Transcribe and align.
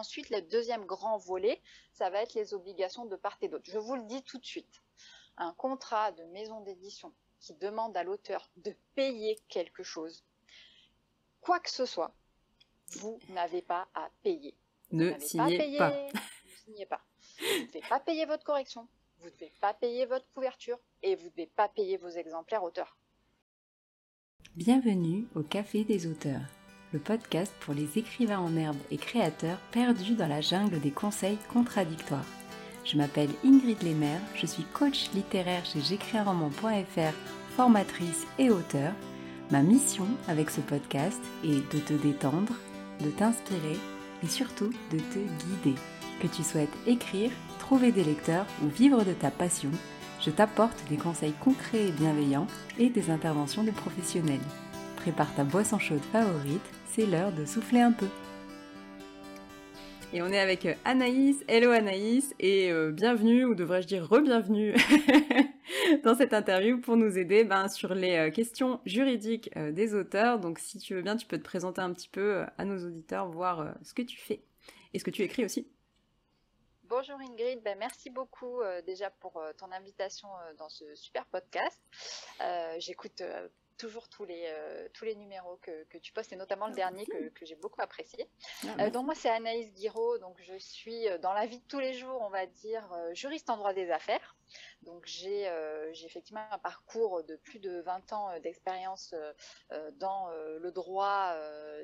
Ensuite, 0.00 0.30
le 0.30 0.40
deuxième 0.40 0.86
grand 0.86 1.18
volet, 1.18 1.60
ça 1.92 2.08
va 2.08 2.22
être 2.22 2.32
les 2.32 2.54
obligations 2.54 3.04
de 3.04 3.16
part 3.16 3.36
et 3.42 3.48
d'autre. 3.48 3.68
Je 3.70 3.76
vous 3.76 3.96
le 3.96 4.04
dis 4.04 4.22
tout 4.22 4.38
de 4.38 4.46
suite. 4.46 4.82
Un 5.36 5.52
contrat 5.52 6.10
de 6.12 6.24
maison 6.32 6.62
d'édition 6.62 7.12
qui 7.38 7.52
demande 7.52 7.94
à 7.98 8.02
l'auteur 8.02 8.50
de 8.56 8.74
payer 8.94 9.38
quelque 9.48 9.82
chose, 9.82 10.24
quoi 11.42 11.60
que 11.60 11.70
ce 11.70 11.84
soit, 11.84 12.14
vous 12.92 13.18
n'avez 13.28 13.60
pas 13.60 13.88
à 13.94 14.08
payer. 14.22 14.56
ne 14.90 15.18
signez 15.18 15.76
pas, 15.76 15.90
Ne 15.90 16.50
signez 16.64 16.86
pas. 16.86 17.02
Vous 17.38 17.60
ne 17.60 17.66
devez 17.66 17.82
pas 17.86 18.00
payer 18.00 18.24
votre 18.24 18.44
correction, 18.44 18.88
vous 19.18 19.26
ne 19.26 19.32
devez 19.32 19.52
pas 19.60 19.74
payer 19.74 20.06
votre 20.06 20.30
couverture 20.32 20.78
et 21.02 21.14
vous 21.14 21.26
ne 21.26 21.30
devez 21.30 21.46
pas 21.48 21.68
payer 21.68 21.98
vos 21.98 22.08
exemplaires 22.08 22.62
auteurs. 22.62 22.96
Bienvenue 24.56 25.26
au 25.34 25.42
Café 25.42 25.84
des 25.84 26.06
auteurs, 26.06 26.40
le 26.92 26.98
podcast 26.98 27.52
pour 27.60 27.74
les 27.74 27.98
écrivains 27.98 28.38
en 28.38 28.56
herbe 28.56 28.76
et 28.90 28.96
créateurs 28.96 29.58
perdus 29.70 30.14
dans 30.14 30.26
la 30.26 30.40
jungle 30.40 30.80
des 30.80 30.90
conseils 30.90 31.38
contradictoires. 31.52 32.24
Je 32.84 32.96
m'appelle 32.96 33.30
Ingrid 33.44 33.82
Lemaire, 33.82 34.20
je 34.34 34.46
suis 34.46 34.64
coach 34.72 35.10
littéraire 35.14 35.64
chez 35.64 35.80
j'écrisunroman.fr, 35.80 37.14
formatrice 37.56 38.26
et 38.38 38.50
auteur. 38.50 38.92
Ma 39.50 39.62
mission 39.62 40.06
avec 40.28 40.50
ce 40.50 40.60
podcast 40.60 41.20
est 41.44 41.74
de 41.74 41.80
te 41.80 41.92
détendre, 41.92 42.54
de 43.04 43.10
t'inspirer 43.10 43.78
et 44.22 44.28
surtout 44.28 44.72
de 44.90 44.98
te 44.98 45.18
guider. 45.18 45.78
Que 46.20 46.26
tu 46.26 46.42
souhaites 46.42 46.68
écrire, 46.86 47.30
trouver 47.58 47.92
des 47.92 48.04
lecteurs 48.04 48.46
ou 48.64 48.68
vivre 48.68 49.04
de 49.04 49.12
ta 49.12 49.30
passion, 49.30 49.70
je 50.20 50.30
t'apporte 50.30 50.84
des 50.90 50.96
conseils 50.96 51.34
concrets 51.40 51.88
et 51.88 51.92
bienveillants 51.92 52.46
et 52.78 52.90
des 52.90 53.10
interventions 53.10 53.64
de 53.64 53.70
professionnels. 53.70 54.40
Prépare 55.00 55.34
ta 55.34 55.44
boisson 55.44 55.78
chaude 55.78 56.04
favorite, 56.12 56.60
c'est 56.84 57.06
l'heure 57.06 57.32
de 57.32 57.46
souffler 57.46 57.80
un 57.80 57.92
peu. 57.92 58.08
Et 60.12 60.20
on 60.20 60.26
est 60.26 60.38
avec 60.38 60.66
euh, 60.66 60.74
Anaïs. 60.84 61.42
Hello 61.48 61.70
Anaïs 61.70 62.34
et 62.38 62.70
euh, 62.70 62.90
bienvenue, 62.90 63.46
ou 63.46 63.54
devrais-je 63.54 63.86
dire 63.86 64.06
re-bienvenue, 64.06 64.74
dans 66.04 66.14
cette 66.14 66.34
interview 66.34 66.82
pour 66.82 66.98
nous 66.98 67.16
aider 67.16 67.44
ben, 67.44 67.68
sur 67.68 67.94
les 67.94 68.16
euh, 68.16 68.30
questions 68.30 68.78
juridiques 68.84 69.50
des 69.56 69.94
auteurs. 69.94 70.38
Donc 70.38 70.58
si 70.58 70.76
tu 70.76 70.94
veux 70.94 71.02
bien, 71.02 71.16
tu 71.16 71.26
peux 71.26 71.38
te 71.38 71.44
présenter 71.44 71.80
un 71.80 71.94
petit 71.94 72.10
peu 72.10 72.44
à 72.58 72.66
nos 72.66 72.84
auditeurs, 72.84 73.26
voir 73.30 73.74
ce 73.82 73.94
que 73.94 74.02
tu 74.02 74.18
fais 74.18 74.42
et 74.92 74.98
ce 74.98 75.04
que 75.04 75.10
tu 75.10 75.22
écris 75.22 75.46
aussi. 75.46 75.66
Bonjour 76.84 77.18
Ingrid, 77.20 77.62
ben, 77.62 77.78
merci 77.78 78.10
beaucoup 78.10 78.60
déjà 78.84 79.08
pour 79.08 79.40
ton 79.56 79.72
invitation 79.72 80.28
dans 80.58 80.68
ce 80.68 80.84
super 80.94 81.24
podcast. 81.24 81.80
J'écoute 82.78 83.22
toujours 83.80 84.08
tous 84.08 84.26
les, 84.26 84.44
euh, 84.46 84.88
tous 84.92 85.06
les 85.06 85.16
numéros 85.16 85.58
que, 85.62 85.84
que, 85.84 85.96
tu 85.96 86.12
postes, 86.12 86.32
et 86.32 86.36
notamment 86.36 86.68
le 86.68 86.74
dernier 86.74 87.06
que, 87.06 87.30
que 87.30 87.46
j'ai 87.46 87.56
beaucoup 87.56 87.80
apprécié. 87.80 88.28
Ah, 88.64 88.84
euh, 88.84 88.90
donc 88.90 89.06
moi, 89.06 89.14
c'est 89.14 89.30
Anaïs 89.30 89.72
Guiraud, 89.72 90.18
donc 90.18 90.36
je 90.42 90.58
suis 90.58 91.08
euh, 91.08 91.16
dans 91.18 91.32
la 91.32 91.46
vie 91.46 91.58
de 91.58 91.66
tous 91.66 91.80
les 91.80 91.94
jours, 91.94 92.20
on 92.20 92.28
va 92.28 92.46
dire, 92.46 92.86
juriste 93.14 93.48
en 93.48 93.56
droit 93.56 93.72
des 93.72 93.90
affaires. 93.90 94.36
Donc 94.82 95.06
j'ai 95.06 95.46
effectivement 96.04 96.44
un 96.50 96.58
parcours 96.58 97.22
de 97.24 97.36
plus 97.36 97.58
de 97.58 97.80
20 97.80 98.12
ans 98.12 98.40
d'expérience 98.40 99.14
dans 99.94 100.30
le 100.30 100.70
droit 100.70 101.34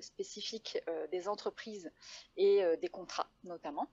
spécifique 0.01 0.79
des 1.11 1.29
entreprises 1.29 1.91
et 2.37 2.63
des 2.79 2.89
contrats 2.89 3.31
notamment 3.45 3.89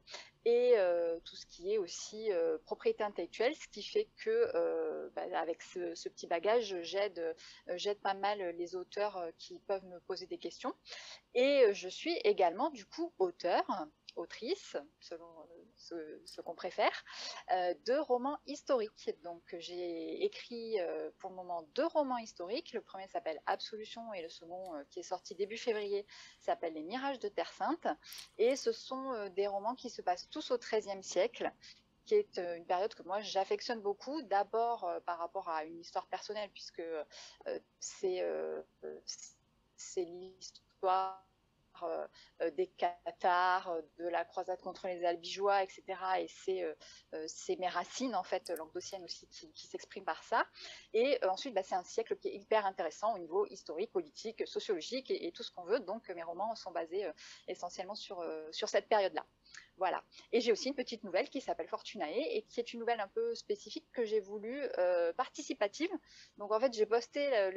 et 0.46 0.76
tout 1.24 1.36
ce 1.36 1.46
qui 1.46 1.74
est 1.74 1.78
aussi 1.78 2.30
propriété 2.66 3.04
intellectuelle, 3.04 3.56
ce 3.56 3.68
qui 3.68 3.84
fait 3.84 4.10
que 4.18 5.10
bah, 5.16 5.24
avec 5.36 5.62
ce, 5.62 5.96
ce, 5.96 6.10
petit 6.10 6.28
bagage, 6.28 6.76
j'aide 6.82 7.36
j'aide 7.76 8.00
pas 8.02 8.14
mal 8.14 8.40
les 8.58 8.76
auteurs 8.76 9.26
qui 9.38 9.60
peuvent 9.60 9.86
me 9.86 10.00
poser 10.02 10.28
des 10.28 10.38
questions. 10.38 10.74
Et 11.34 11.74
je 11.74 11.88
suis 11.88 12.16
également 12.24 12.70
du 12.70 12.86
coup 12.86 13.14
auteur 13.20 13.64
autrice, 14.16 14.78
selon 15.00 15.48
euh, 15.92 16.22
ce, 16.26 16.42
qu'on 16.42 16.56
préfère, 16.56 17.04
euh, 17.52 17.74
de 17.86 17.94
romans 17.94 18.38
historiques. 18.46 19.12
Donc 19.24 19.44
j'ai 19.60 20.24
écrit 20.24 20.80
euh, 20.80 21.10
pour 21.20 21.30
le 21.30 21.36
moment 21.36 21.64
deux 21.76 21.86
romans 21.86 22.18
historiques. 22.18 22.74
Le 22.74 22.82
premier 22.82 23.08
s'appelle 23.08 23.42
Absolution 23.46 24.14
et 24.14 24.22
le 24.22 24.30
second, 24.30 24.74
qui 24.90 25.00
est 25.00 25.04
sorti 25.04 25.36
début 25.36 25.58
février, 25.58 26.06
s'appelle 26.40 26.74
Les 26.74 26.84
Mirages 26.84 27.20
de 27.20 27.30
Terre 27.30 27.52
Sainte. 27.52 27.88
Et 28.38 28.56
ce 28.56 28.72
sont 28.72 29.30
des 29.30 29.48
romans 29.48 29.76
qui 29.76 29.90
se 29.90 30.02
passent 30.02 30.30
tous 30.30 30.52
au 30.52 30.58
XIIIe 30.58 31.04
siècle 31.04 31.52
qui 32.06 32.16
est 32.16 32.38
une 32.38 32.66
période 32.66 32.94
que 32.94 33.04
moi 33.04 33.22
j'affectionne 33.22 33.80
beaucoup, 33.80 34.22
d'abord 34.24 34.92
par 35.06 35.20
rapport 35.20 35.48
à 35.48 35.64
une 35.64 35.80
histoire 35.80 36.06
personnelle, 36.08 36.50
puisque 36.52 36.84
c'est 37.80 38.22
l'histoire 40.06 40.64
euh, 40.84 41.28
euh, 41.28 41.33
des 42.56 42.68
cathares, 42.68 43.70
euh, 43.70 43.82
de 43.98 44.08
la 44.08 44.26
croisade 44.26 44.62
contre 44.62 44.88
les 44.88 45.04
albigeois, 45.06 45.64
etc. 45.64 45.84
Et 46.20 46.28
c'est 47.28 47.56
mes 47.58 47.68
racines, 47.68 48.16
en 48.16 48.24
fait, 48.24 48.50
languedociennes 48.50 49.04
aussi, 49.04 49.28
qui, 49.28 49.68
s'expriment 49.68 50.06
par 50.06 50.24
ça. 50.24 50.46
Et 50.94 51.20
ensuite, 51.26 51.54
bah, 51.54 51.64
c'est 51.64 51.76
un 51.76 51.84
siècle 51.84 52.18
qui 52.18 52.30
est 52.30 52.36
hyper 52.36 52.66
intéressant 52.66 53.16
au 53.16 53.20
niveau 53.20 53.46
historique, 53.48 53.92
politique, 53.92 54.48
sociologique 54.48 55.10
et, 55.12 55.32
tout 55.32 55.44
ce 55.44 55.52
qu'on 55.52 55.64
veut. 55.64 55.80
Donc, 55.80 56.10
mes 56.10 56.24
romans 56.24 56.56
sont 56.56 56.72
basés 56.72 57.10
essentiellement 57.48 57.96
sur, 57.96 58.24
sur 58.52 58.70
cette 58.70 58.88
période-là. 58.88 59.26
Voilà. 59.78 60.04
Et 60.32 60.40
j'ai 60.40 60.52
aussi 60.52 60.70
une 60.70 60.76
petite 60.76 61.04
nouvelle 61.04 61.30
qui 61.30 61.42
s'appelle 61.42 61.68
Fortunae 61.68 62.10
et 62.10 62.44
qui 62.44 62.60
est 62.60 62.74
une 62.74 62.80
nouvelle 62.80 63.00
un 63.00 63.08
peu 63.08 63.34
spécifique 63.36 63.86
que 63.92 64.06
j'ai 64.06 64.20
voulu 64.20 64.62
euh, 64.78 65.12
participative. 65.14 65.90
Donc 66.38 66.52
en 66.52 66.60
fait, 66.60 66.74
j'ai 66.74 66.86
posté 66.86 67.36
euh, 67.36 67.52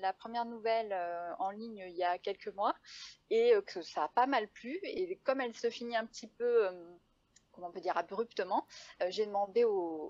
la 0.00 0.12
première 0.12 0.44
nouvelle 0.46 0.92
euh, 0.92 1.34
en 1.38 1.50
ligne 1.50 1.84
il 1.88 1.96
y 1.96 2.04
a 2.04 2.18
quelques 2.18 2.54
mois 2.54 2.74
et 3.30 3.52
que 3.66 3.82
ça 3.82 4.04
a 4.04 4.08
pas 4.08 4.26
mal 4.26 4.48
plu. 4.48 4.78
Et 4.84 5.16
comme 5.24 5.40
elle 5.40 5.54
se 5.54 5.68
finit 5.70 5.96
un 5.96 6.06
petit 6.06 6.28
peu 6.28 6.68
on 7.64 7.70
peut 7.70 7.80
dire, 7.80 7.96
abruptement, 7.96 8.66
euh, 9.02 9.06
j'ai 9.10 9.26
demandé 9.26 9.64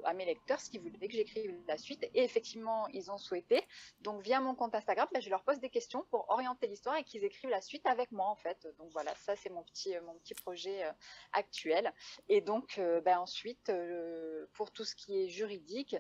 à 0.05 0.13
mes 0.15 0.25
lecteurs 0.25 0.61
ce 0.61 0.71
qu'ils 0.71 0.81
voulaient 0.81 1.09
que 1.09 1.15
j'écrive 1.15 1.55
la 1.67 1.79
suite. 1.79 2.03
Et 2.15 2.23
effectivement, 2.23 2.87
ils 2.89 3.11
ont 3.11 3.19
souhaité. 3.19 3.65
Donc, 4.01 4.23
via 4.23 4.41
mon 4.41 4.55
compte 4.55 4.75
Instagram, 4.75 5.09
bah, 5.13 5.21
je 5.21 5.31
leur 5.31 5.43
pose 5.43 5.61
des 5.61 5.71
questions 5.71 6.05
pour 6.11 6.29
orienter 6.31 6.67
l'histoire 6.67 6.97
et 6.97 7.05
qu'ils 7.05 7.25
écrivent 7.25 7.51
la 7.51 7.61
suite 7.61 7.87
avec 7.87 8.13
moi, 8.13 8.27
en 8.27 8.37
fait. 8.37 8.67
Donc, 8.79 8.91
voilà, 8.93 9.15
ça, 9.17 9.37
c'est 9.37 9.51
mon 9.51 9.63
petit, 9.63 9.99
mon 10.01 10.15
petit 10.15 10.35
projet 10.35 10.85
euh, 10.85 10.93
actuel. 11.33 11.93
Et 12.29 12.41
donc, 12.41 12.79
euh, 12.79 13.01
bah, 13.01 13.21
ensuite, 13.21 13.73
pour 14.55 14.71
tout 14.71 14.85
ce 14.85 14.95
qui 14.95 15.23
est 15.23 15.29
juridique, 15.29 15.97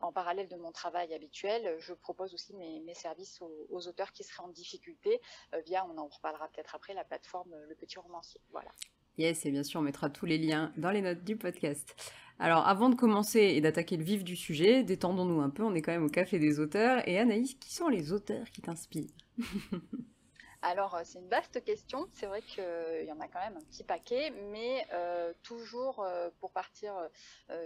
en 0.00 0.12
parallèle 0.12 0.48
de 0.48 0.56
mon 0.56 0.72
travail 0.72 1.12
habituel, 1.14 1.76
je 1.78 1.92
propose 1.94 2.34
aussi 2.34 2.54
mes, 2.54 2.94
services 2.94 3.40
aux, 3.40 3.66
aux, 3.70 3.88
auteurs 3.88 4.12
qui 4.12 4.24
seraient 4.24 4.42
en 4.42 4.48
difficulté 4.48 5.20
via, 5.64 5.86
on 5.86 5.98
en 5.98 6.06
reparlera 6.06 6.48
peut-être 6.48 6.74
après, 6.74 6.94
la 6.94 7.04
plateforme 7.04 7.54
Le 7.68 7.74
Petit 7.74 7.98
Romancier. 7.98 8.40
Voilà. 8.50 8.72
Yes, 9.18 9.46
et 9.46 9.50
bien 9.50 9.62
sûr, 9.62 9.80
on 9.80 9.82
mettra 9.82 10.10
tous 10.10 10.26
les 10.26 10.38
liens 10.38 10.72
dans 10.76 10.90
les 10.90 11.00
notes 11.00 11.24
du 11.24 11.36
podcast. 11.36 11.94
Alors, 12.38 12.66
avant 12.68 12.90
de 12.90 12.94
commencer 12.94 13.40
et 13.40 13.60
d'attaquer 13.62 13.96
le 13.96 14.04
vif 14.04 14.24
du 14.24 14.36
sujet, 14.36 14.82
détendons-nous 14.84 15.40
un 15.40 15.48
peu, 15.50 15.62
on 15.62 15.74
est 15.74 15.80
quand 15.82 15.92
même 15.92 16.04
au 16.04 16.10
café 16.10 16.38
des 16.38 16.60
auteurs. 16.60 17.06
Et 17.08 17.18
Anaïs, 17.18 17.54
qui 17.54 17.72
sont 17.74 17.88
les 17.88 18.12
auteurs 18.12 18.50
qui 18.50 18.60
t'inspirent? 18.60 19.10
Alors, 20.62 20.94
euh, 20.94 21.02
c'est 21.04 21.18
une 21.18 21.28
vaste 21.28 21.62
question. 21.64 22.08
C'est 22.12 22.26
vrai 22.26 22.42
qu'il 22.42 22.62
euh, 22.62 23.02
y 23.02 23.12
en 23.12 23.20
a 23.20 23.28
quand 23.28 23.40
même 23.40 23.56
un 23.56 23.64
petit 23.64 23.84
paquet, 23.84 24.30
mais 24.50 24.86
euh, 24.92 25.32
toujours 25.42 26.06
pour 26.40 26.52
partir 26.52 26.94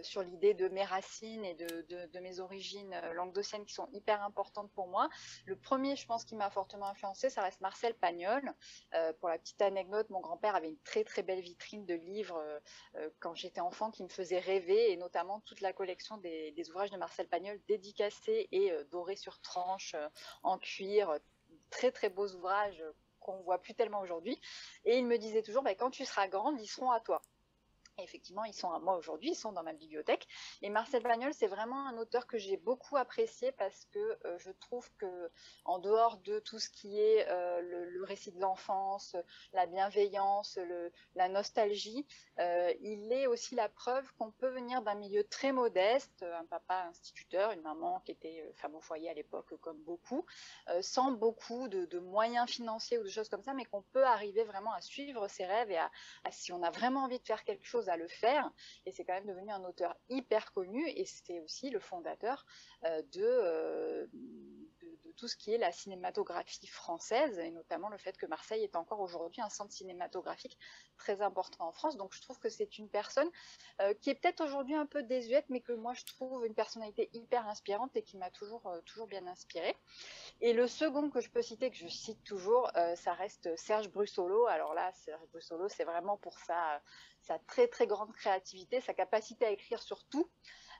sur 0.02 0.22
l'idée 0.22 0.54
de 0.54 0.68
mes 0.68 0.84
racines 0.84 1.44
et 1.44 1.54
de, 1.54 2.18
mes 2.20 2.40
origines 2.40 2.94
languedociennes 3.14 3.64
qui 3.64 3.74
sont 3.74 3.88
hyper 3.92 4.22
importantes 4.22 4.70
pour 4.72 4.88
moi. 4.88 5.08
Le 5.46 5.56
premier, 5.56 5.96
je 5.96 6.06
pense, 6.06 6.24
qui 6.24 6.36
m'a 6.36 6.50
fortement 6.50 6.86
influencé, 6.86 7.30
ça 7.30 7.42
reste 7.42 7.60
Marcel 7.60 7.94
Pagnol. 7.94 8.52
pour 9.20 9.28
la 9.28 9.38
petite 9.38 9.60
anecdote, 9.62 10.08
mon 10.10 10.20
grand-père 10.20 10.54
avait 10.54 10.68
une 10.68 10.78
très 10.78 11.04
très 11.04 11.22
belle 11.22 11.40
vitrine 11.40 11.86
de 11.86 11.94
livres 11.94 12.42
quand 13.18 13.34
j'étais 13.34 13.60
enfant 13.60 13.90
qui 13.90 14.02
me 14.02 14.08
faisait 14.08 14.40
rêver, 14.40 14.92
et 14.92 14.96
notamment 14.96 15.40
toute 15.40 15.60
la 15.60 15.72
collection 15.72 16.18
des, 16.18 16.54
ouvrages 16.70 16.90
de 16.90 16.98
Marcel 16.98 17.28
Pagnol 17.28 17.58
dédicacés 17.68 18.48
et 18.52 18.72
dorés 18.90 19.16
sur 19.16 19.40
tranche 19.40 19.96
en 20.42 20.58
cuir 20.58 21.18
très 21.70 21.90
très 21.90 22.10
beaux 22.10 22.28
ouvrages 22.28 22.82
qu'on 23.20 23.40
voit 23.42 23.58
plus 23.58 23.74
tellement 23.74 24.00
aujourd'hui. 24.00 24.40
Et 24.84 24.98
il 24.98 25.06
me 25.06 25.18
disait 25.18 25.42
toujours, 25.42 25.62
bah, 25.62 25.74
quand 25.74 25.90
tu 25.90 26.04
seras 26.04 26.28
grande, 26.28 26.60
ils 26.60 26.66
seront 26.66 26.90
à 26.90 27.00
toi 27.00 27.22
effectivement, 28.02 28.44
ils 28.44 28.54
sont 28.54 28.70
à 28.70 28.78
moi 28.78 28.96
aujourd'hui, 28.96 29.30
ils 29.30 29.36
sont 29.36 29.52
dans 29.52 29.62
ma 29.62 29.72
bibliothèque. 29.72 30.26
Et 30.62 30.70
Marcel 30.70 31.02
Pagnol, 31.02 31.32
c'est 31.34 31.46
vraiment 31.46 31.86
un 31.86 31.96
auteur 31.98 32.26
que 32.26 32.38
j'ai 32.38 32.56
beaucoup 32.56 32.96
apprécié 32.96 33.52
parce 33.52 33.86
que 33.86 34.18
euh, 34.26 34.38
je 34.38 34.50
trouve 34.50 34.90
que, 34.98 35.30
en 35.64 35.78
dehors 35.78 36.18
de 36.18 36.38
tout 36.40 36.58
ce 36.58 36.70
qui 36.70 37.00
est 37.00 37.26
euh, 37.28 37.60
le, 37.60 38.04
récit 38.04 38.32
de 38.32 38.40
l'enfance, 38.40 39.14
la 39.52 39.66
bienveillance, 39.66 40.58
la 41.14 41.28
nostalgie, 41.28 42.06
euh, 42.38 42.72
il 42.80 43.12
est 43.12 43.26
aussi 43.26 43.54
la 43.54 43.68
preuve 43.68 44.10
qu'on 44.18 44.30
peut 44.30 44.48
venir 44.48 44.82
d'un 44.82 44.94
milieu 44.94 45.22
très 45.24 45.52
modeste, 45.52 46.22
un 46.22 46.46
papa 46.46 46.86
instituteur, 46.88 47.52
une 47.52 47.60
maman 47.60 48.00
qui 48.00 48.12
était 48.12 48.52
femme 48.56 48.74
au 48.74 48.80
foyer 48.80 49.10
à 49.10 49.14
l'époque, 49.14 49.54
comme 49.60 49.78
beaucoup, 49.82 50.24
sans 50.80 51.12
beaucoup 51.12 51.68
de, 51.68 51.98
moyens 51.98 52.48
financiers 52.48 52.98
ou 52.98 53.02
de 53.02 53.08
choses 53.08 53.28
comme 53.28 53.42
ça, 53.42 53.52
mais 53.52 53.64
qu'on 53.66 53.82
peut 53.82 54.04
arriver 54.04 54.44
vraiment 54.44 54.72
à 54.72 54.80
suivre 54.80 55.28
ses 55.28 55.44
rêves 55.44 55.70
et 55.70 55.78
à, 55.78 55.90
si 56.30 56.52
on 56.52 56.62
a 56.62 56.70
vraiment 56.70 57.04
envie 57.04 57.18
de 57.18 57.26
faire 57.26 57.44
quelque 57.44 57.66
chose, 57.66 57.88
le 57.96 58.08
faire. 58.08 58.50
Et 58.86 58.92
c'est 58.92 59.04
quand 59.04 59.14
même 59.14 59.26
devenu 59.26 59.50
un 59.50 59.64
auteur 59.64 59.96
hyper 60.08 60.52
connu 60.52 60.88
et 60.88 61.04
c'est 61.04 61.40
aussi 61.40 61.70
le 61.70 61.80
fondateur 61.80 62.44
euh, 62.84 63.02
de, 63.12 63.22
euh, 63.22 64.06
tout 65.16 65.28
ce 65.28 65.36
qui 65.36 65.52
est 65.52 65.58
la 65.58 65.72
cinématographie 65.72 66.66
française, 66.66 67.38
et 67.38 67.50
notamment 67.50 67.88
le 67.88 67.98
fait 67.98 68.16
que 68.16 68.26
Marseille 68.26 68.62
est 68.62 68.76
encore 68.76 69.00
aujourd'hui 69.00 69.40
un 69.42 69.48
centre 69.48 69.72
cinématographique 69.72 70.58
très 70.96 71.20
important 71.22 71.68
en 71.68 71.72
France. 71.72 71.96
Donc 71.96 72.14
je 72.14 72.20
trouve 72.20 72.38
que 72.38 72.48
c'est 72.48 72.78
une 72.78 72.88
personne 72.88 73.28
euh, 73.80 73.94
qui 73.94 74.10
est 74.10 74.14
peut-être 74.14 74.42
aujourd'hui 74.42 74.74
un 74.74 74.86
peu 74.86 75.02
désuète, 75.02 75.46
mais 75.48 75.60
que 75.60 75.72
moi 75.72 75.94
je 75.94 76.04
trouve 76.04 76.46
une 76.46 76.54
personnalité 76.54 77.10
hyper 77.12 77.46
inspirante 77.46 77.94
et 77.96 78.02
qui 78.02 78.16
m'a 78.16 78.30
toujours, 78.30 78.66
euh, 78.66 78.80
toujours 78.82 79.06
bien 79.06 79.26
inspirée. 79.26 79.76
Et 80.40 80.52
le 80.52 80.66
second 80.66 81.10
que 81.10 81.20
je 81.20 81.30
peux 81.30 81.42
citer, 81.42 81.70
que 81.70 81.76
je 81.76 81.88
cite 81.88 82.22
toujours, 82.24 82.70
ça 82.94 83.12
reste 83.12 83.54
Serge 83.56 83.90
Brussolo. 83.90 84.46
Alors 84.46 84.74
là, 84.74 84.90
Serge 84.92 85.26
Brussolo, 85.32 85.68
c'est 85.68 85.84
vraiment 85.84 86.16
pour 86.16 86.38
sa, 86.38 86.80
sa 87.20 87.38
très 87.38 87.68
très 87.68 87.86
grande 87.86 88.12
créativité, 88.12 88.80
sa 88.80 88.94
capacité 88.94 89.44
à 89.44 89.50
écrire 89.50 89.82
sur 89.82 90.04
tout. 90.04 90.30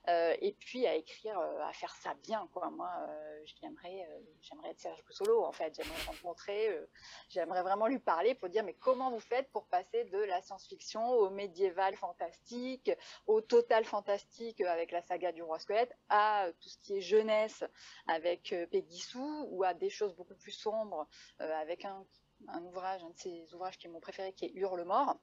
Euh, 0.09 0.35
et 0.41 0.53
puis 0.53 0.87
à 0.87 0.95
écrire, 0.95 1.39
euh, 1.39 1.61
à 1.61 1.73
faire 1.73 1.95
ça 1.97 2.15
bien, 2.23 2.49
quoi. 2.53 2.71
Moi, 2.71 2.91
euh, 3.09 3.43
j'aimerais, 3.61 4.09
j'aimerais 4.41 4.71
être 4.71 4.81
Serge 4.81 5.03
Poussolo, 5.05 5.45
en 5.45 5.53
fait. 5.53 5.75
J'aimerais 5.75 6.03
rencontrer, 6.07 6.81
j'aimerais 7.29 7.63
vraiment 7.63 7.87
lui 7.87 7.99
parler 7.99 8.35
pour 8.35 8.49
dire, 8.49 8.65
mais 8.65 8.75
comment 8.75 9.11
vous 9.11 9.21
faites 9.21 9.51
pour 9.51 9.67
passer 9.67 10.05
de 10.05 10.19
la 10.19 10.41
science-fiction 10.41 11.07
au 11.07 11.31
médiéval 11.31 11.97
fantastique, 11.97 12.91
au 13.27 13.41
total 13.41 13.85
fantastique 13.85 14.61
avec 14.63 14.91
la 14.91 15.03
saga 15.03 15.33
du 15.33 15.43
roi 15.43 15.59
squelette, 15.59 15.95
à 16.09 16.49
tout 16.61 16.69
ce 16.69 16.79
qui 16.79 16.97
est 16.97 17.01
jeunesse 17.01 17.65
avec 18.07 18.55
Peggy 18.71 19.01
Sue, 19.01 19.19
ou 19.49 19.65
à 19.65 19.75
des 19.75 19.91
choses 19.91 20.15
beaucoup 20.15 20.35
plus 20.35 20.53
sombres 20.53 21.07
avec 21.39 21.85
un, 21.85 22.05
un 22.49 22.63
ouvrage, 22.65 23.03
un 23.05 23.11
de 23.11 23.19
ses 23.19 23.55
ouvrages 23.55 23.79
qui 23.79 23.87
est 23.87 23.91
mon 23.91 24.01
préféré, 24.01 24.33
qui 24.33 24.47
est 24.47 24.53
Hurle-mort. 24.55 25.17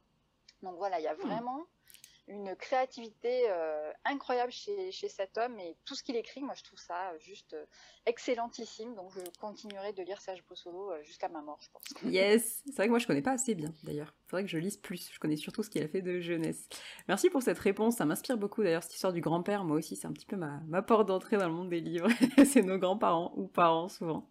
Donc 0.62 0.76
voilà, 0.78 1.00
il 1.00 1.04
y 1.04 1.08
a 1.08 1.16
hmm. 1.16 1.22
vraiment 1.22 1.66
une 2.28 2.56
créativité 2.56 3.46
euh, 3.50 3.92
incroyable 4.06 4.52
chez, 4.52 4.92
cet 4.92 5.38
homme 5.38 5.58
et 5.60 5.76
tout 5.86 5.96
ce 5.96 6.04
qu'il 6.04 6.16
écrit, 6.18 6.42
moi 6.42 6.54
je 6.56 6.64
trouve 6.64 6.80
ça 6.80 7.18
juste 7.20 7.54
euh, 7.54 7.66
excellentissime. 8.06 8.96
Donc 8.96 9.12
je 9.16 9.22
continuerai 9.40 9.94
de 9.94 10.04
lire 10.04 10.20
Serge 10.20 10.44
Possolo 10.44 10.92
euh, 10.92 11.04
jusqu'à 11.04 11.30
ma 11.30 11.42
mort, 11.42 11.60
je 11.62 11.70
pense. 11.72 11.84
Yes, 12.04 12.64
c'est 12.66 12.76
vrai 12.76 12.86
que 12.86 12.92
moi 12.92 13.00
je 13.00 13.08
connais 13.08 13.22
pas 13.22 13.32
assez 13.32 13.56
bien 13.56 13.74
d'ailleurs. 13.84 14.14
Il 14.26 14.30
faudrait 14.30 14.44
que 14.44 14.50
je 14.50 14.58
lise 14.58 14.78
plus. 14.78 15.10
Je 15.12 15.20
connais 15.20 15.38
surtout 15.38 15.64
ce 15.64 15.70
qu'il 15.70 15.82
a 15.84 15.88
fait 15.88 16.02
de 16.02 16.20
jeunesse. 16.20 16.68
Merci 17.08 17.30
pour 17.30 17.42
cette 17.42 17.60
réponse, 17.60 17.96
ça 17.96 18.06
m'inspire 18.06 18.38
beaucoup 18.38 18.62
d'ailleurs 18.62 18.84
cette 18.84 18.96
histoire 18.96 19.14
du 19.14 19.22
grand-père. 19.22 19.64
Moi 19.64 19.78
aussi, 19.78 19.96
c'est 19.96 20.08
un 20.08 20.14
petit 20.14 20.26
peu 20.26 20.36
ma, 20.36 20.60
ma 20.68 20.82
porte 20.82 21.08
d'entrée 21.08 21.38
dans 21.38 21.48
le 21.48 21.54
monde 21.54 21.70
des 21.70 21.80
livres. 21.80 22.10
c'est 22.46 22.62
nos 22.62 22.78
grands-parents 22.78 23.34
ou 23.38 23.48
parents 23.48 23.88
souvent. 23.88 24.30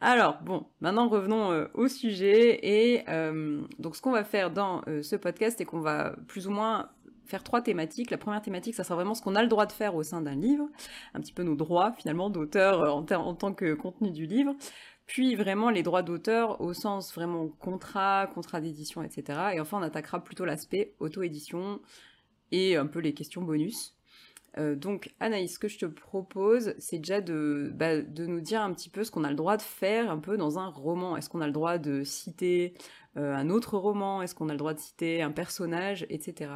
Alors, 0.00 0.40
bon, 0.42 0.66
maintenant 0.80 1.08
revenons 1.08 1.68
au 1.74 1.88
sujet. 1.88 2.60
Et 2.62 3.04
donc, 3.78 3.96
ce 3.96 4.02
qu'on 4.02 4.12
va 4.12 4.22
faire 4.22 4.52
dans 4.52 4.82
ce 4.86 5.16
podcast, 5.16 5.56
c'est 5.58 5.64
qu'on 5.64 5.80
va 5.80 6.14
plus 6.28 6.46
ou 6.46 6.52
moins 6.52 6.88
faire 7.28 7.44
trois 7.44 7.62
thématiques. 7.62 8.10
La 8.10 8.18
première 8.18 8.42
thématique, 8.42 8.74
ça 8.74 8.84
sera 8.84 8.96
vraiment 8.96 9.14
ce 9.14 9.22
qu'on 9.22 9.34
a 9.34 9.42
le 9.42 9.48
droit 9.48 9.66
de 9.66 9.72
faire 9.72 9.94
au 9.94 10.02
sein 10.02 10.20
d'un 10.22 10.34
livre, 10.34 10.66
un 11.14 11.20
petit 11.20 11.32
peu 11.32 11.42
nos 11.42 11.54
droits 11.54 11.92
finalement 11.92 12.30
d'auteur 12.30 12.82
euh, 12.82 13.16
en, 13.16 13.34
tant 13.34 13.52
que 13.52 13.74
contenu 13.74 14.10
du 14.10 14.26
livre. 14.26 14.54
Puis 15.06 15.36
vraiment 15.36 15.70
les 15.70 15.82
droits 15.82 16.02
d'auteur 16.02 16.60
au 16.60 16.74
sens 16.74 17.14
vraiment 17.14 17.48
contrat, 17.48 18.30
contrat 18.34 18.60
d'édition, 18.60 19.02
etc. 19.02 19.38
Et 19.54 19.60
enfin, 19.60 19.78
on 19.78 19.82
attaquera 19.82 20.22
plutôt 20.22 20.44
l'aspect 20.44 20.94
auto-édition 21.00 21.80
et 22.52 22.76
un 22.76 22.86
peu 22.86 22.98
les 22.98 23.14
questions 23.14 23.42
bonus. 23.42 23.94
Euh, 24.56 24.74
donc 24.74 25.14
Anaïs, 25.20 25.54
ce 25.54 25.58
que 25.58 25.68
je 25.68 25.78
te 25.78 25.86
propose, 25.86 26.74
c'est 26.78 26.98
déjà 26.98 27.20
de, 27.20 27.70
bah, 27.74 28.00
de 28.00 28.26
nous 28.26 28.40
dire 28.40 28.62
un 28.62 28.72
petit 28.72 28.88
peu 28.88 29.04
ce 29.04 29.10
qu'on 29.10 29.24
a 29.24 29.30
le 29.30 29.36
droit 29.36 29.56
de 29.56 29.62
faire 29.62 30.10
un 30.10 30.18
peu 30.18 30.36
dans 30.36 30.58
un 30.58 30.68
roman. 30.68 31.16
Est-ce 31.16 31.28
qu'on 31.28 31.40
a 31.40 31.46
le 31.46 31.52
droit 31.52 31.78
de 31.78 32.02
citer 32.04 32.74
euh, 33.16 33.34
un 33.34 33.50
autre 33.50 33.76
roman? 33.76 34.22
Est-ce 34.22 34.34
qu'on 34.34 34.48
a 34.48 34.52
le 34.52 34.58
droit 34.58 34.74
de 34.74 34.78
citer 34.78 35.22
un 35.22 35.30
personnage, 35.30 36.06
etc. 36.10 36.50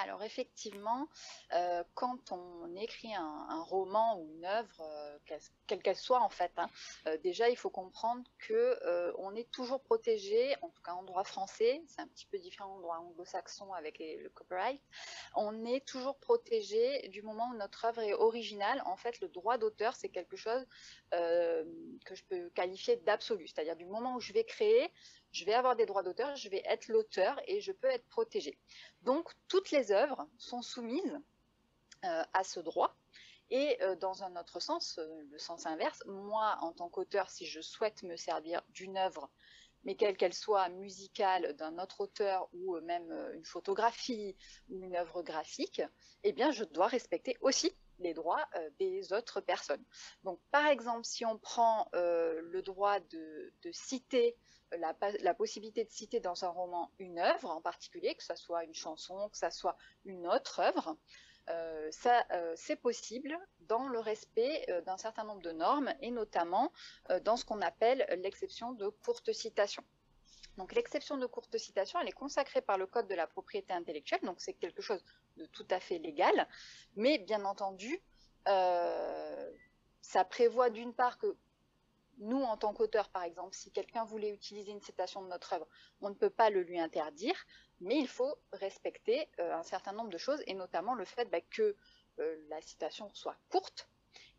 Alors 0.00 0.22
effectivement, 0.22 1.08
euh, 1.54 1.82
quand 1.94 2.30
on 2.30 2.72
écrit 2.76 3.12
un, 3.16 3.62
roman 3.64 4.20
ou 4.20 4.30
une 4.30 4.44
œuvre, 4.44 4.80
euh, 4.80 5.18
quelle 5.66 5.82
qu'elle 5.82 5.96
soit 5.96 6.20
en 6.20 6.28
fait, 6.28 6.52
hein, 6.56 6.68
euh, 7.08 7.18
déjà 7.18 7.48
il 7.50 7.56
faut 7.56 7.68
comprendre 7.68 8.22
que 8.38 8.78
on 9.18 9.34
est 9.34 9.50
toujours 9.50 9.82
protégé, 9.82 10.54
en 10.62 10.68
tout 10.68 10.82
cas 10.82 10.92
en 10.92 11.02
droit 11.02 11.24
français, 11.24 11.82
c'est 11.88 12.00
un 12.00 12.06
petit 12.06 12.26
peu 12.26 12.38
différent 12.38 12.76
en 12.76 12.80
droit 12.80 12.98
anglo-saxon 12.98 13.72
avec 13.72 13.98
le 13.98 14.28
copyright, 14.28 14.80
on 15.34 15.64
est 15.64 15.84
toujours 15.84 16.16
protégé 16.18 17.08
du 17.08 17.22
moment 17.22 17.50
où 17.50 17.56
notre 17.56 17.84
œuvre 17.84 18.00
est 18.02 18.14
originale. 18.14 18.80
En 18.86 18.96
fait, 18.96 19.20
le 19.20 19.28
droit 19.28 19.58
d'auteur 19.58 19.96
c'est 19.96 20.10
quelque 20.10 20.36
chose 20.36 20.64
que 21.10 22.14
je 22.14 22.22
peux 22.28 22.50
qualifier 22.50 22.96
d'absolu, 22.98 23.48
c'est-à-dire 23.48 23.74
du 23.74 23.86
moment 23.86 24.14
où 24.14 24.20
je 24.20 24.32
vais 24.32 24.44
créer, 24.44 24.92
je 25.32 25.44
vais 25.44 25.54
avoir 25.54 25.76
des 25.76 25.86
droits 25.86 26.02
d'auteur, 26.02 26.34
je 26.36 26.48
vais 26.48 26.62
être 26.64 26.88
l'auteur 26.88 27.40
et 27.46 27.60
je 27.60 27.72
peux 27.72 27.88
être 27.88 28.06
protégé. 28.08 28.58
Donc 29.02 29.30
toutes 29.46 29.70
les 29.70 29.92
œuvres 29.92 30.26
sont 30.38 30.62
soumises 30.62 31.20
euh, 32.04 32.22
à 32.32 32.44
ce 32.44 32.60
droit. 32.60 32.96
Et 33.50 33.82
euh, 33.82 33.96
dans 33.96 34.22
un 34.22 34.36
autre 34.36 34.60
sens, 34.60 34.98
euh, 34.98 35.22
le 35.30 35.38
sens 35.38 35.66
inverse, 35.66 36.02
moi 36.06 36.56
en 36.60 36.72
tant 36.72 36.88
qu'auteur, 36.88 37.30
si 37.30 37.46
je 37.46 37.60
souhaite 37.60 38.02
me 38.02 38.16
servir 38.16 38.62
d'une 38.70 38.96
œuvre, 38.96 39.30
mais 39.84 39.94
quelle 39.94 40.16
qu'elle 40.16 40.34
soit 40.34 40.68
musicale 40.68 41.54
d'un 41.56 41.78
autre 41.78 42.02
auteur 42.02 42.48
ou 42.52 42.78
même 42.80 43.10
une 43.34 43.44
photographie 43.44 44.36
ou 44.68 44.82
une 44.82 44.96
œuvre 44.96 45.22
graphique, 45.22 45.82
eh 46.24 46.32
bien 46.32 46.50
je 46.50 46.64
dois 46.64 46.88
respecter 46.88 47.36
aussi 47.40 47.72
les 48.00 48.12
droits 48.12 48.44
des 48.78 49.12
autres 49.12 49.40
personnes. 49.40 49.84
Donc 50.24 50.40
par 50.50 50.66
exemple, 50.66 51.04
si 51.04 51.24
on 51.24 51.38
prend 51.38 51.88
le 51.92 52.60
droit 52.60 52.98
de 53.00 53.52
citer 53.72 54.36
la, 54.76 55.34
possibilité 55.34 55.84
de 55.84 55.90
citer 55.90 56.20
dans 56.20 56.44
un 56.44 56.48
roman 56.48 56.90
une 56.98 57.18
œuvre 57.18 57.50
en 57.50 57.60
particulier, 57.60 58.14
que 58.14 58.24
ce 58.24 58.34
soit 58.34 58.64
une 58.64 58.74
chanson, 58.74 59.28
que 59.30 59.38
ce 59.38 59.50
soit 59.50 59.76
une 60.04 60.26
autre 60.26 60.60
œuvre, 60.60 60.96
euh, 61.50 61.90
euh, 62.06 62.52
c'est 62.56 62.76
possible 62.76 63.38
dans 63.60 63.88
le 63.88 63.98
respect 64.00 64.66
euh, 64.68 64.82
d'un 64.82 64.98
certain 64.98 65.24
nombre 65.24 65.40
de 65.40 65.52
normes 65.52 65.92
et 66.02 66.10
notamment 66.10 66.72
dans 67.24 67.36
ce 67.36 67.44
qu'on 67.44 67.62
appelle 67.62 68.06
l'exception 68.22 68.72
de 68.72 68.88
courte 68.88 69.32
citation. 69.32 69.82
Donc 70.58 70.74
l'exception 70.74 71.16
de 71.16 71.26
courte 71.26 71.56
citation, 71.56 72.00
elle 72.00 72.08
est 72.08 72.12
consacrée 72.12 72.60
par 72.60 72.76
le 72.76 72.86
Code 72.86 73.08
de 73.08 73.14
la 73.14 73.26
propriété 73.26 73.72
intellectuelle, 73.72 74.20
donc 74.24 74.40
c'est 74.40 74.54
quelque 74.54 74.82
chose 74.82 75.02
de 75.36 75.46
tout 75.46 75.66
à 75.70 75.78
fait 75.78 75.98
légal, 75.98 76.48
mais 76.96 77.18
bien 77.18 77.44
entendu, 77.44 78.02
ça 78.44 80.24
prévoit 80.28 80.70
d'une 80.70 80.92
part 80.92 81.18
que 81.18 81.36
nous, 82.18 82.42
en 82.42 82.56
tant 82.56 82.72
qu'auteur, 82.72 83.08
par 83.10 83.22
exemple, 83.22 83.54
si 83.54 83.70
quelqu'un 83.70 84.04
voulait 84.04 84.30
utiliser 84.30 84.72
une 84.72 84.80
citation 84.80 85.22
de 85.22 85.28
notre 85.28 85.52
œuvre, 85.52 85.68
on 86.00 86.10
ne 86.10 86.14
peut 86.14 86.30
pas 86.30 86.50
le 86.50 86.62
lui 86.62 86.78
interdire, 86.78 87.36
mais 87.80 87.96
il 87.98 88.08
faut 88.08 88.36
respecter 88.52 89.28
euh, 89.38 89.54
un 89.54 89.62
certain 89.62 89.92
nombre 89.92 90.10
de 90.10 90.18
choses, 90.18 90.42
et 90.46 90.54
notamment 90.54 90.94
le 90.94 91.04
fait 91.04 91.26
bah, 91.26 91.40
que 91.40 91.76
euh, 92.18 92.36
la 92.48 92.60
citation 92.60 93.08
soit 93.14 93.36
courte, 93.48 93.88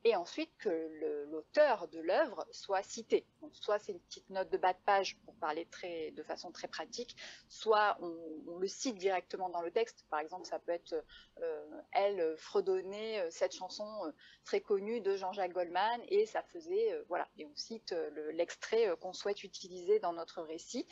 et 0.05 0.15
ensuite 0.15 0.51
que 0.57 1.25
l'auteur 1.29 1.87
de 1.89 1.99
l'œuvre 1.99 2.47
soit 2.51 2.83
cité. 2.83 3.25
Soit 3.51 3.79
c'est 3.79 3.91
une 3.91 3.99
petite 3.99 4.29
note 4.29 4.49
de 4.49 4.57
bas 4.57 4.73
de 4.73 4.79
page 4.85 5.17
pour 5.25 5.35
parler 5.35 5.65
très, 5.65 6.11
de 6.11 6.23
façon 6.23 6.51
très 6.51 6.67
pratique, 6.69 7.17
soit 7.49 7.97
on, 8.01 8.57
le 8.57 8.67
cite 8.67 8.95
directement 8.95 9.49
dans 9.49 9.61
le 9.61 9.71
texte. 9.71 10.05
Par 10.09 10.19
exemple, 10.19 10.45
ça 10.45 10.59
peut 10.59 10.71
être 10.71 11.03
euh, 11.41 11.81
elle 11.91 12.37
fredonnait 12.37 13.19
euh, 13.19 13.29
cette 13.29 13.53
chanson 13.53 13.87
euh, 14.05 14.11
très 14.45 14.61
connue 14.61 15.01
de 15.01 15.15
Jean-Jacques 15.17 15.53
Goldman 15.53 16.01
et 16.07 16.25
ça 16.25 16.43
faisait 16.43 16.97
voilà 17.07 17.27
et 17.37 17.45
on 17.45 17.55
cite 17.55 17.93
l'extrait 18.33 18.89
qu'on 19.01 19.13
souhaite 19.13 19.43
utiliser 19.43 19.99
dans 19.99 20.13
notre 20.13 20.41
récit. 20.41 20.87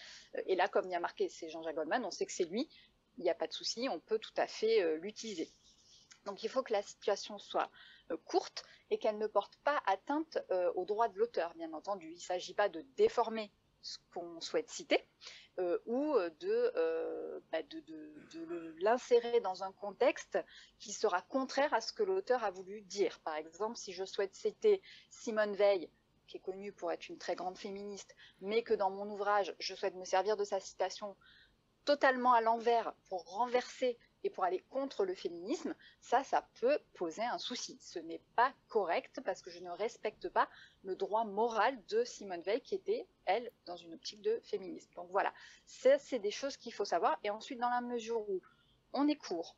Et 0.45 0.55
là, 0.55 0.67
comme 0.67 0.85
il 0.85 0.91
y 0.91 0.95
a 0.95 0.99
marqué 0.99 1.29
c'est 1.29 1.49
Jean-Jacques 1.49 1.75
Goldman, 1.75 2.03
on 2.05 2.11
sait 2.11 2.25
que 2.25 2.33
c'est 2.33 2.45
lui. 2.45 2.69
Il 3.17 3.23
n'y 3.23 3.29
a 3.29 3.35
pas 3.35 3.47
de 3.47 3.53
souci, 3.53 3.87
on 3.89 3.99
peut 3.99 4.19
tout 4.19 4.33
à 4.37 4.47
fait 4.47 4.97
l'utiliser. 4.97 5.49
Donc 6.25 6.43
il 6.43 6.49
faut 6.49 6.61
que 6.61 6.73
la 6.73 6.83
situation 6.83 7.39
soit 7.39 7.71
courte 8.15 8.63
et 8.89 8.97
qu'elle 8.97 9.17
ne 9.17 9.27
porte 9.27 9.57
pas 9.63 9.81
atteinte 9.85 10.39
euh, 10.51 10.71
aux 10.75 10.85
droits 10.85 11.09
de 11.09 11.17
l'auteur, 11.17 11.53
bien 11.55 11.73
entendu. 11.73 12.09
Il 12.09 12.15
ne 12.15 12.19
s'agit 12.19 12.53
pas 12.53 12.69
de 12.69 12.81
déformer 12.95 13.51
ce 13.81 13.97
qu'on 14.13 14.41
souhaite 14.41 14.69
citer 14.69 15.07
euh, 15.59 15.77
ou 15.85 16.13
bah, 17.51 17.63
de, 17.63 17.79
de, 18.33 18.75
l'insérer 18.79 19.39
dans 19.39 19.63
un 19.63 19.71
contexte 19.71 20.37
qui 20.79 20.91
sera 20.91 21.21
contraire 21.21 21.73
à 21.73 21.81
ce 21.81 21.93
que 21.93 22.03
l'auteur 22.03 22.43
a 22.43 22.51
voulu 22.51 22.81
dire. 22.81 23.19
Par 23.21 23.35
exemple, 23.35 23.77
si 23.77 23.93
je 23.93 24.03
souhaite 24.03 24.35
citer 24.35 24.81
Simone 25.09 25.55
Veil, 25.55 25.89
qui 26.27 26.37
est 26.37 26.41
connue 26.41 26.73
pour 26.73 26.91
être 26.91 27.07
une 27.07 27.17
très 27.17 27.35
grande 27.35 27.57
féministe, 27.57 28.15
mais 28.41 28.61
que 28.61 28.73
dans 28.73 28.91
mon 28.91 29.09
ouvrage, 29.09 29.55
je 29.59 29.73
souhaite 29.73 29.95
me 29.95 30.05
servir 30.05 30.37
de 30.37 30.43
sa 30.43 30.59
citation 30.59 31.15
totalement 31.85 32.33
à 32.33 32.41
l'envers 32.41 32.93
pour 33.07 33.23
renverser 33.23 33.97
et 34.27 34.29
pour 34.29 34.43
aller 34.43 34.59
contre 34.69 35.05
le 35.05 35.15
féminisme, 35.15 35.73
ça, 36.01 36.21
ça 36.21 36.45
peut 36.59 36.77
poser 36.95 37.23
un 37.23 37.37
souci. 37.37 37.79
Ce 37.81 37.97
n'est 37.97 38.21
pas 38.35 38.53
correct 38.67 39.21
parce 39.23 39.41
que 39.41 39.49
je 39.49 39.59
ne 39.59 39.69
respecte 39.69 40.27
pas 40.27 40.49
le 40.83 40.97
droit 40.97 41.23
moral 41.23 41.81
de 41.87 42.03
Simone 42.03 42.41
Veil 42.41 42.59
qui 42.59 42.75
était, 42.75 43.07
elle, 43.25 43.49
dans 43.65 43.77
une 43.77 43.93
optique 43.93 44.21
de 44.21 44.41
féminisme. 44.43 44.91
Donc 44.95 45.07
voilà, 45.11 45.33
ça, 45.65 45.97
c'est 45.97 46.19
des 46.19 46.31
choses 46.31 46.57
qu'il 46.57 46.73
faut 46.73 46.83
savoir. 46.83 47.17
Et 47.23 47.29
ensuite, 47.29 47.59
dans 47.59 47.69
la 47.69 47.79
mesure 47.79 48.29
où 48.29 48.41
on 48.91 49.07
est 49.07 49.15
court, 49.15 49.55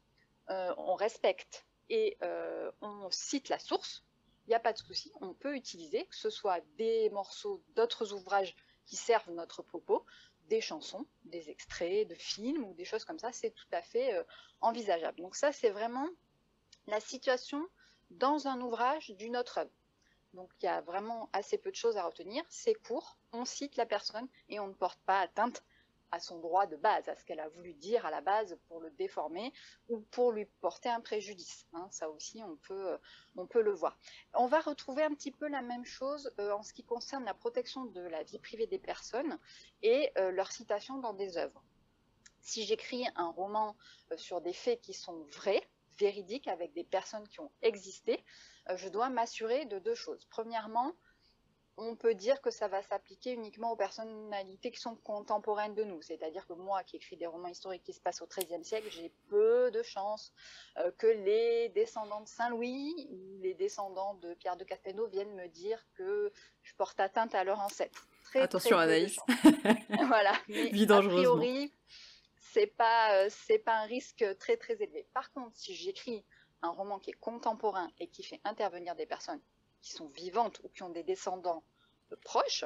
euh, 0.51 0.71
on 0.77 0.93
respecte 0.93 1.65
et 1.89 2.15
euh, 2.21 2.71
on 2.81 3.09
cite 3.09 3.49
la 3.49 3.57
source, 3.57 4.05
il 4.45 4.49
n'y 4.49 4.55
a 4.55 4.59
pas 4.59 4.73
de 4.73 4.77
souci. 4.77 5.11
On 5.19 5.33
peut 5.33 5.55
utiliser, 5.55 6.05
que 6.05 6.15
ce 6.15 6.29
soit 6.29 6.61
des 6.77 7.09
morceaux 7.09 7.63
d'autres 7.75 8.13
ouvrages 8.13 8.55
qui 8.85 8.97
servent 8.97 9.31
notre 9.31 9.63
propos, 9.63 10.05
des 10.49 10.61
chansons, 10.61 11.05
des 11.25 11.49
extraits 11.49 12.07
de 12.07 12.15
films 12.15 12.63
ou 12.65 12.73
des 12.73 12.85
choses 12.85 13.05
comme 13.05 13.19
ça, 13.19 13.31
c'est 13.31 13.51
tout 13.51 13.71
à 13.71 13.81
fait 13.81 14.13
euh, 14.15 14.23
envisageable. 14.61 15.21
Donc 15.21 15.35
ça, 15.35 15.51
c'est 15.51 15.69
vraiment 15.69 16.07
la 16.87 16.99
situation 16.99 17.65
dans 18.09 18.47
un 18.47 18.59
ouvrage 18.59 19.11
d'une 19.11 19.37
autre 19.37 19.59
œuvre. 19.59 19.71
donc 20.33 20.49
il 20.61 20.65
y 20.65 20.69
a 20.69 20.81
vraiment 20.81 21.29
assez 21.31 21.57
peu 21.57 21.69
de 21.69 21.75
choses 21.75 21.97
à 21.97 22.03
retenir. 22.03 22.43
C'est 22.49 22.73
court, 22.73 23.17
on 23.31 23.45
cite 23.45 23.77
la 23.77 23.85
personne 23.85 24.27
et 24.49 24.59
on 24.59 24.67
ne 24.67 24.73
porte 24.73 24.99
pas 25.05 25.19
atteinte 25.21 25.63
à 26.11 26.19
son 26.19 26.39
droit 26.39 26.65
de 26.65 26.75
base, 26.75 27.07
à 27.07 27.15
ce 27.15 27.23
qu'elle 27.25 27.39
a 27.39 27.49
voulu 27.49 27.73
dire 27.73 28.05
à 28.05 28.11
la 28.11 28.21
base 28.21 28.57
pour 28.67 28.79
le 28.79 28.89
déformer 28.91 29.53
ou 29.87 29.99
pour 30.11 30.31
lui 30.31 30.45
porter 30.61 30.89
un 30.89 31.01
préjudice. 31.01 31.67
Hein. 31.73 31.87
ça 31.91 32.09
aussi, 32.09 32.41
on 32.43 32.55
peut, 32.57 32.97
on 33.35 33.45
peut 33.45 33.61
le 33.61 33.71
voir. 33.71 33.97
On 34.33 34.47
va 34.47 34.59
retrouver 34.59 35.03
un 35.03 35.13
petit 35.13 35.31
peu 35.31 35.47
la 35.47 35.61
même 35.61 35.85
chose 35.85 36.31
euh, 36.39 36.51
en 36.51 36.63
ce 36.63 36.73
qui 36.73 36.83
concerne 36.83 37.25
la 37.25 37.33
protection 37.33 37.85
de 37.85 38.01
la 38.01 38.23
vie 38.23 38.39
privée 38.39 38.67
des 38.67 38.79
personnes 38.79 39.39
et 39.81 40.11
euh, 40.17 40.31
leur 40.31 40.51
citation 40.51 40.97
dans 40.97 41.13
des 41.13 41.37
œuvres. 41.37 41.63
Si 42.41 42.63
j'écris 42.63 43.05
un 43.15 43.29
roman 43.29 43.75
euh, 44.11 44.17
sur 44.17 44.41
des 44.41 44.53
faits 44.53 44.81
qui 44.81 44.93
sont 44.93 45.23
vrais, 45.31 45.67
véridiques, 45.99 46.47
avec 46.47 46.73
des 46.73 46.85
personnes 46.85 47.27
qui 47.27 47.41
ont 47.41 47.51
existé, 47.61 48.23
je 48.75 48.87
dois 48.87 49.09
m'assurer 49.09 49.65
de 49.65 49.79
deux 49.79 49.95
choses. 49.95 50.25
Premièrement, 50.29 50.93
on 51.79 51.95
peut 51.95 52.13
dire 52.13 52.41
que 52.41 52.51
ça 52.51 52.67
va 52.67 52.81
s'appliquer 52.83 53.33
uniquement 53.33 53.71
aux 53.71 53.75
personnalités 53.75 54.71
qui 54.71 54.79
sont 54.79 54.95
contemporaines 54.95 55.75
de 55.75 55.83
nous. 55.83 56.01
C'est-à-dire 56.01 56.45
que 56.45 56.53
moi, 56.53 56.83
qui 56.83 56.97
écris 56.97 57.17
des 57.17 57.25
romans 57.25 57.47
historiques 57.47 57.83
qui 57.83 57.93
se 57.93 58.01
passent 58.01 58.21
au 58.21 58.27
XIIIe 58.27 58.63
siècle, 58.63 58.87
j'ai 58.91 59.11
peu 59.29 59.71
de 59.71 59.81
chances 59.81 60.33
euh, 60.77 60.91
que 60.97 61.07
les 61.07 61.69
descendants 61.69 62.21
de 62.21 62.27
Saint-Louis 62.27 63.07
ou 63.11 63.39
les 63.41 63.53
descendants 63.53 64.15
de 64.15 64.33
Pierre 64.33 64.57
de 64.57 64.63
Castelnau 64.63 65.07
viennent 65.07 65.33
me 65.35 65.47
dire 65.47 65.83
que 65.95 66.31
je 66.63 66.73
porte 66.75 66.99
atteinte 66.99 67.33
à 67.33 67.43
leur 67.43 67.59
ancêtre. 67.59 68.07
Attention 68.35 68.77
Anaïs. 68.77 69.17
voilà. 70.07 70.33
Mais 70.47 70.91
a 70.91 71.01
priori, 71.01 71.73
c'est 72.37 72.67
pas 72.67 73.13
euh, 73.15 73.27
c'est 73.29 73.57
pas 73.57 73.75
un 73.77 73.85
risque 73.85 74.23
très 74.37 74.55
très 74.55 74.73
élevé. 74.81 75.07
Par 75.13 75.31
contre, 75.31 75.55
si 75.55 75.73
j'écris 75.73 76.23
un 76.61 76.69
roman 76.69 76.99
qui 76.99 77.09
est 77.09 77.19
contemporain 77.19 77.89
et 77.99 78.07
qui 78.07 78.21
fait 78.23 78.39
intervenir 78.43 78.95
des 78.95 79.07
personnes 79.07 79.41
qui 79.81 79.91
sont 79.91 80.07
vivantes 80.07 80.59
ou 80.63 80.69
qui 80.69 80.83
ont 80.83 80.89
des 80.89 81.03
descendants 81.03 81.63
proches, 82.23 82.65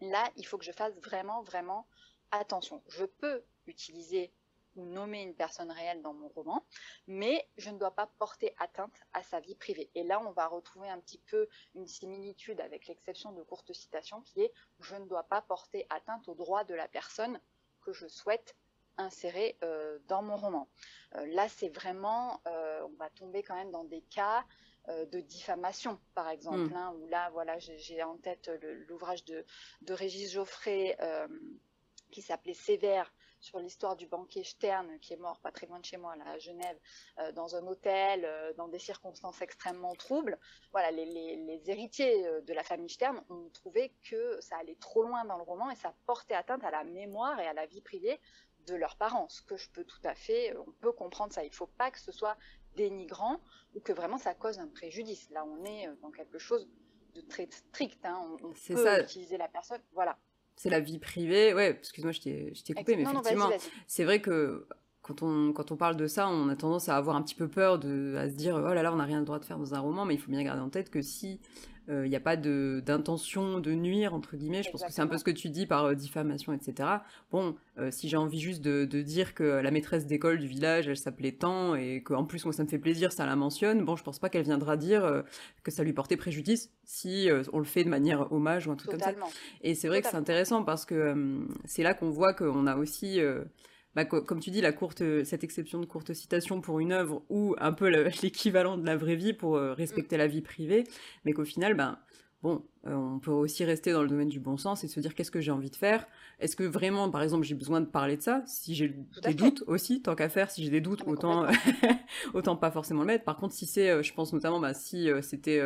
là, 0.00 0.30
il 0.36 0.46
faut 0.46 0.58
que 0.58 0.64
je 0.64 0.72
fasse 0.72 0.94
vraiment, 1.00 1.42
vraiment 1.42 1.86
attention. 2.30 2.82
Je 2.88 3.04
peux 3.04 3.44
utiliser 3.66 4.32
ou 4.76 4.86
nommer 4.86 5.22
une 5.22 5.34
personne 5.34 5.70
réelle 5.70 6.02
dans 6.02 6.14
mon 6.14 6.28
roman, 6.28 6.64
mais 7.06 7.48
je 7.56 7.70
ne 7.70 7.78
dois 7.78 7.92
pas 7.92 8.08
porter 8.18 8.54
atteinte 8.58 8.94
à 9.12 9.22
sa 9.22 9.40
vie 9.40 9.54
privée. 9.54 9.90
Et 9.94 10.02
là, 10.02 10.20
on 10.20 10.32
va 10.32 10.48
retrouver 10.48 10.88
un 10.88 10.98
petit 10.98 11.18
peu 11.18 11.48
une 11.74 11.86
similitude 11.86 12.60
avec 12.60 12.86
l'exception 12.86 13.32
de 13.32 13.42
courte 13.42 13.72
citation 13.72 14.20
qui 14.22 14.42
est 14.42 14.52
je 14.80 14.96
ne 14.96 15.06
dois 15.06 15.24
pas 15.24 15.42
porter 15.42 15.86
atteinte 15.90 16.28
aux 16.28 16.34
droits 16.34 16.64
de 16.64 16.74
la 16.74 16.88
personne 16.88 17.40
que 17.82 17.92
je 17.92 18.08
souhaite 18.08 18.56
insérer 18.96 19.56
euh, 19.62 19.98
dans 20.06 20.22
mon 20.22 20.36
roman. 20.36 20.68
Euh, 21.16 21.26
là, 21.26 21.48
c'est 21.48 21.68
vraiment, 21.68 22.40
euh, 22.46 22.82
on 22.82 22.96
va 22.96 23.10
tomber 23.10 23.42
quand 23.42 23.56
même 23.56 23.70
dans 23.70 23.84
des 23.84 24.02
cas 24.02 24.44
de 24.88 25.20
diffamation, 25.20 25.98
par 26.14 26.28
exemple, 26.28 26.70
mm. 26.70 26.74
hein, 26.74 26.94
où 26.98 27.06
là, 27.06 27.30
voilà, 27.30 27.58
j'ai 27.58 28.02
en 28.02 28.16
tête 28.18 28.50
l'ouvrage 28.88 29.24
de, 29.24 29.44
de, 29.82 29.92
Régis 29.94 30.32
Geoffrey 30.32 30.96
euh, 31.00 31.26
qui 32.10 32.20
s'appelait 32.20 32.54
Sévère 32.54 33.12
sur 33.40 33.58
l'histoire 33.58 33.96
du 33.96 34.06
banquier 34.06 34.44
Stern 34.44 34.98
qui 35.00 35.12
est 35.12 35.18
mort 35.18 35.38
pas 35.40 35.52
très 35.52 35.66
loin 35.66 35.78
de 35.78 35.84
chez 35.84 35.96
moi, 35.96 36.16
là, 36.16 36.24
à 36.28 36.38
Genève, 36.38 36.78
euh, 37.18 37.32
dans 37.32 37.56
un 37.56 37.66
hôtel, 37.66 38.28
dans 38.56 38.68
des 38.68 38.78
circonstances 38.78 39.40
extrêmement 39.42 39.94
troubles. 39.94 40.38
Voilà, 40.72 40.90
les, 40.90 41.06
les, 41.06 41.70
héritiers 41.70 42.22
de 42.42 42.52
la 42.52 42.62
famille 42.62 42.90
Stern 42.90 43.22
ont 43.30 43.48
trouvé 43.50 43.94
que 44.08 44.40
ça 44.40 44.56
allait 44.58 44.76
trop 44.76 45.02
loin 45.02 45.24
dans 45.24 45.36
le 45.36 45.42
roman 45.42 45.70
et 45.70 45.76
ça 45.76 45.94
portait 46.06 46.34
atteinte 46.34 46.64
à 46.64 46.70
la 46.70 46.84
mémoire 46.84 47.38
et 47.40 47.46
à 47.46 47.52
la 47.52 47.66
vie 47.66 47.80
privée 47.80 48.20
de 48.66 48.74
leurs 48.74 48.96
parents, 48.96 49.28
ce 49.28 49.42
que 49.42 49.56
je 49.56 49.68
peux 49.70 49.84
tout 49.84 50.00
à 50.04 50.14
fait, 50.14 50.56
on 50.56 50.72
peut 50.72 50.92
comprendre 50.92 51.32
ça. 51.32 51.44
Il 51.44 51.50
ne 51.50 51.54
faut 51.54 51.66
pas 51.66 51.90
que 51.90 52.00
ce 52.00 52.12
soit 52.12 52.36
dénigrant 52.76 53.40
ou 53.74 53.80
que 53.80 53.92
vraiment 53.92 54.18
ça 54.18 54.34
cause 54.34 54.58
un 54.58 54.68
préjudice. 54.68 55.28
Là, 55.30 55.44
on 55.44 55.64
est 55.64 55.88
euh, 55.88 55.94
dans 56.02 56.10
quelque 56.10 56.38
chose 56.38 56.68
de 57.14 57.20
très 57.20 57.48
strict. 57.50 58.04
Hein. 58.04 58.18
On, 58.42 58.52
peut 58.52 58.84
ça. 58.84 59.02
utiliser 59.02 59.36
la 59.36 59.48
personne. 59.48 59.80
Voilà. 59.92 60.18
C'est 60.56 60.70
la 60.70 60.80
vie 60.80 60.98
privée. 60.98 61.52
Ouais, 61.54 61.70
excuse-moi, 61.70 62.12
je 62.12 62.20
t'ai 62.20 62.74
coupé, 62.74 62.96
mais 62.96 63.02
effectivement, 63.02 63.50
c'est 63.86 64.04
vrai 64.04 64.20
que 64.20 64.66
quand 65.02 65.22
on, 65.22 65.52
quand 65.52 65.72
on 65.72 65.76
parle 65.76 65.96
de 65.96 66.06
ça, 66.06 66.28
on 66.28 66.48
a 66.48 66.56
tendance 66.56 66.88
à 66.88 66.96
avoir 66.96 67.16
un 67.16 67.22
petit 67.22 67.34
peu 67.34 67.48
peur, 67.48 67.78
de, 67.78 68.14
à 68.16 68.30
se 68.30 68.34
dire 68.34 68.54
oh 68.56 68.72
là 68.72 68.82
là, 68.82 68.92
on 68.92 68.96
n'a 68.96 69.04
rien 69.04 69.18
le 69.18 69.26
droit 69.26 69.38
de 69.38 69.44
faire 69.44 69.58
dans 69.58 69.74
un 69.74 69.80
roman, 69.80 70.04
mais 70.04 70.14
il 70.14 70.20
faut 70.20 70.30
bien 70.30 70.42
garder 70.42 70.62
en 70.62 70.70
tête 70.70 70.90
que 70.90 71.02
si 71.02 71.40
il 71.86 71.92
euh, 71.92 72.08
n'y 72.08 72.16
a 72.16 72.20
pas 72.20 72.36
d'intention 72.36 73.60
de, 73.60 73.72
nuire, 73.72 74.14
entre 74.14 74.36
guillemets. 74.36 74.62
Je 74.62 74.70
pense 74.70 74.82
que 74.82 74.92
c'est 74.92 75.02
un 75.02 75.06
peu 75.06 75.18
ce 75.18 75.24
que 75.24 75.30
tu 75.30 75.50
dis 75.50 75.66
par 75.66 75.84
euh, 75.84 75.94
diffamation, 75.94 76.54
etc. 76.54 76.88
Bon, 77.30 77.56
euh, 77.78 77.90
si 77.90 78.08
j'ai 78.08 78.16
envie 78.16 78.40
juste 78.40 78.62
de, 78.62 78.84
dire 79.02 79.34
que 79.34 79.44
la 79.44 79.70
maîtresse 79.70 80.06
d'école 80.06 80.38
du 80.38 80.46
village, 80.46 80.88
elle 80.88 80.96
s'appelait 80.96 81.32
tant, 81.32 81.74
et 81.74 82.02
qu'en 82.02 82.24
plus, 82.24 82.44
moi, 82.46 82.54
ça 82.54 82.64
me 82.64 82.68
fait 82.68 82.78
plaisir, 82.78 83.12
ça 83.12 83.26
la 83.26 83.36
mentionne, 83.36 83.84
bon, 83.84 83.96
je 83.96 84.02
pense 84.02 84.18
pas 84.18 84.30
qu'elle 84.30 84.44
viendra 84.44 84.76
dire 84.78 85.24
que 85.62 85.70
ça 85.70 85.84
lui 85.84 85.92
portait 85.92 86.16
préjudice 86.16 86.70
si 86.84 87.28
on 87.52 87.58
le 87.58 87.64
fait 87.64 87.84
de 87.84 87.90
manière 87.90 88.32
hommage 88.32 88.66
ou 88.66 88.72
un 88.72 88.76
truc 88.76 88.92
comme 88.92 89.00
ça. 89.00 89.12
Et 89.60 89.74
c'est 89.74 89.88
vrai 89.88 90.00
que 90.00 90.08
c'est 90.08 90.16
intéressant 90.16 90.64
parce 90.64 90.86
que 90.86 91.44
c'est 91.64 91.82
là 91.82 91.92
qu'on 91.92 92.10
voit 92.10 92.32
qu'on 92.32 92.66
a 92.66 92.76
aussi 92.76 93.20
bah, 93.94 94.04
comme 94.04 94.40
tu 94.40 94.50
dis, 94.50 94.60
la 94.60 94.72
courte, 94.72 95.02
cette 95.24 95.44
exception 95.44 95.78
de 95.80 95.86
courte 95.86 96.12
citation 96.14 96.60
pour 96.60 96.80
une 96.80 96.92
œuvre 96.92 97.22
ou 97.28 97.54
un 97.58 97.72
peu 97.72 97.88
l'équivalent 98.22 98.76
de 98.76 98.86
la 98.86 98.96
vraie 98.96 99.16
vie 99.16 99.32
pour 99.32 99.56
euh, 99.56 99.72
respecter 99.72 100.16
la 100.16 100.26
vie 100.26 100.42
privée, 100.42 100.84
mais 101.24 101.32
qu'au 101.32 101.44
final, 101.44 101.74
ben, 101.74 101.98
bon, 102.44 102.62
euh, 102.86 102.92
on 102.94 103.18
peut 103.20 103.30
aussi 103.30 103.64
rester 103.64 103.90
dans 103.90 104.02
le 104.02 104.08
domaine 104.08 104.28
du 104.28 104.38
bon 104.38 104.58
sens 104.58 104.84
et 104.84 104.88
se 104.88 105.00
dire 105.00 105.14
qu'est-ce 105.14 105.30
que 105.30 105.40
j'ai 105.40 105.50
envie 105.50 105.70
de 105.70 105.76
faire? 105.76 106.06
Est-ce 106.40 106.56
que 106.56 106.62
vraiment, 106.62 107.10
par 107.10 107.22
exemple, 107.22 107.42
j'ai 107.42 107.54
besoin 107.54 107.80
de 107.80 107.86
parler 107.86 108.18
de 108.18 108.22
ça? 108.22 108.42
Si 108.46 108.74
j'ai 108.74 108.94
des 109.22 109.32
doutes 109.32 109.64
aussi, 109.66 110.02
tant 110.02 110.14
qu'à 110.14 110.28
faire, 110.28 110.50
si 110.50 110.62
j'ai 110.62 110.68
des 110.68 110.82
doutes, 110.82 111.02
ah, 111.06 111.10
autant, 111.10 111.46
autant 112.34 112.54
pas 112.54 112.70
forcément 112.70 113.00
le 113.00 113.06
mettre. 113.06 113.24
Par 113.24 113.38
contre, 113.38 113.54
si 113.54 113.64
c'est, 113.64 113.88
euh, 113.88 114.02
je 114.02 114.12
pense 114.12 114.34
notamment, 114.34 114.60
bah, 114.60 114.74
si 114.74 115.10
euh, 115.10 115.22
c'était, 115.22 115.62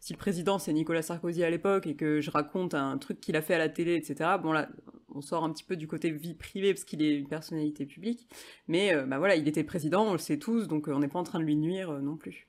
si 0.00 0.12
le 0.12 0.18
président 0.18 0.58
c'est 0.58 0.72
Nicolas 0.72 1.02
Sarkozy 1.02 1.44
à 1.44 1.50
l'époque 1.50 1.86
et 1.86 1.94
que 1.94 2.20
je 2.20 2.32
raconte 2.32 2.74
un 2.74 2.98
truc 2.98 3.20
qu'il 3.20 3.36
a 3.36 3.40
fait 3.40 3.54
à 3.54 3.58
la 3.58 3.68
télé, 3.68 3.94
etc. 3.94 4.30
Bon 4.42 4.50
là, 4.50 4.68
on 5.14 5.20
sort 5.20 5.44
un 5.44 5.52
petit 5.52 5.62
peu 5.62 5.76
du 5.76 5.86
côté 5.86 6.10
vie 6.10 6.34
privée 6.34 6.74
parce 6.74 6.84
qu'il 6.84 7.00
est 7.00 7.14
une 7.14 7.28
personnalité 7.28 7.86
publique. 7.86 8.28
Mais 8.66 8.92
bah 9.06 9.18
voilà, 9.18 9.36
il 9.36 9.46
était 9.46 9.62
président, 9.62 10.04
on 10.04 10.12
le 10.12 10.18
sait 10.18 10.38
tous, 10.38 10.66
donc 10.66 10.88
on 10.88 10.98
n'est 10.98 11.06
pas 11.06 11.20
en 11.20 11.24
train 11.24 11.38
de 11.38 11.44
lui 11.44 11.54
nuire 11.54 11.92
non 12.02 12.16
plus. 12.16 12.48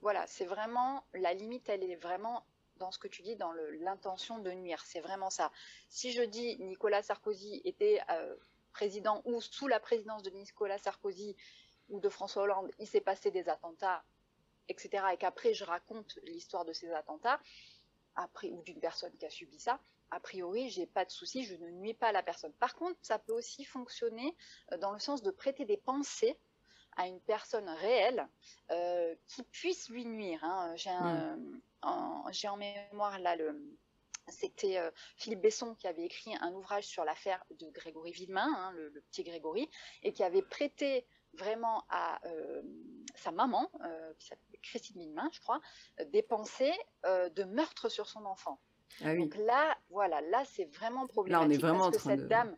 Voilà, 0.00 0.24
c'est 0.28 0.46
vraiment 0.46 1.02
la 1.12 1.34
limite, 1.34 1.68
elle 1.68 1.82
est 1.82 1.96
vraiment 1.96 2.44
dans 2.80 2.90
ce 2.90 2.98
que 2.98 3.06
tu 3.06 3.22
dis, 3.22 3.36
dans 3.36 3.52
l'intention 3.80 4.38
de 4.38 4.50
nuire. 4.50 4.82
C'est 4.84 5.00
vraiment 5.00 5.30
ça. 5.30 5.52
Si 5.88 6.12
je 6.12 6.22
dis 6.22 6.56
Nicolas 6.58 7.02
Sarkozy 7.02 7.60
était 7.64 8.00
euh, 8.10 8.34
président 8.72 9.22
ou 9.24 9.40
sous 9.40 9.68
la 9.68 9.78
présidence 9.78 10.22
de 10.22 10.30
Nicolas 10.30 10.78
Sarkozy 10.78 11.36
ou 11.88 12.00
de 12.00 12.08
François 12.08 12.42
Hollande, 12.42 12.70
il 12.78 12.88
s'est 12.88 13.00
passé 13.00 13.30
des 13.30 13.48
attentats, 13.48 14.02
etc., 14.68 15.04
et 15.12 15.16
qu'après 15.16 15.54
je 15.54 15.64
raconte 15.64 16.18
l'histoire 16.24 16.64
de 16.64 16.72
ces 16.72 16.90
attentats, 16.90 17.40
après, 18.16 18.50
ou 18.50 18.62
d'une 18.62 18.80
personne 18.80 19.16
qui 19.16 19.26
a 19.26 19.30
subi 19.30 19.58
ça, 19.60 19.78
a 20.10 20.18
priori, 20.18 20.70
j'ai 20.70 20.86
pas 20.86 21.04
de 21.04 21.10
souci, 21.10 21.44
je 21.44 21.54
ne 21.54 21.70
nuis 21.70 21.94
pas 21.94 22.10
la 22.10 22.22
personne. 22.22 22.52
Par 22.54 22.74
contre, 22.74 22.98
ça 23.02 23.18
peut 23.18 23.32
aussi 23.32 23.64
fonctionner 23.64 24.36
euh, 24.72 24.78
dans 24.78 24.92
le 24.92 24.98
sens 24.98 25.22
de 25.22 25.30
prêter 25.30 25.64
des 25.64 25.76
pensées 25.76 26.36
à 27.00 27.06
une 27.06 27.20
personne 27.20 27.68
réelle 27.68 28.28
euh, 28.70 29.14
qui 29.26 29.42
puisse 29.42 29.88
lui 29.88 30.04
nuire. 30.04 30.44
Hein. 30.44 30.74
J'ai 30.76 30.90
un, 30.90 31.38
j'ai 32.30 32.46
en 32.48 32.58
mémoire 32.58 33.18
là 33.18 33.36
le 33.36 33.78
c'était 34.28 34.78
euh, 34.78 34.90
Philippe 35.16 35.40
Besson 35.40 35.74
qui 35.74 35.88
avait 35.88 36.04
écrit 36.04 36.36
un 36.40 36.52
ouvrage 36.52 36.84
sur 36.84 37.04
l'affaire 37.04 37.42
de 37.58 37.68
Grégory 37.70 38.12
Villemain, 38.12 38.46
hein, 38.54 38.70
le, 38.76 38.92
petit 39.10 39.24
Grégory, 39.24 39.68
et 40.04 40.12
qui 40.12 40.22
avait 40.22 40.42
prêté 40.42 41.04
vraiment 41.32 41.84
à 41.88 42.20
euh, 42.26 42.62
sa 43.16 43.32
maman, 43.32 43.68
qui 44.18 44.26
s'appelait 44.26 44.58
Christine 44.62 45.00
Villemain, 45.00 45.28
je 45.32 45.40
crois, 45.40 45.60
des 46.12 46.22
pensées 46.22 46.74
de 47.04 47.42
meurtre 47.44 47.88
sur 47.88 48.08
son 48.08 48.24
enfant. 48.24 48.60
Ah 49.02 49.16
Donc 49.16 49.34
là, 49.36 49.76
voilà, 49.88 50.20
là 50.20 50.44
c'est 50.44 50.66
vraiment 50.76 51.08
problématique 51.08 51.48
là, 51.48 51.48
on 51.48 51.50
est 51.50 51.60
vraiment 51.60 51.90
parce 51.90 52.04
que 52.04 52.10
cette 52.10 52.28
dame, 52.28 52.56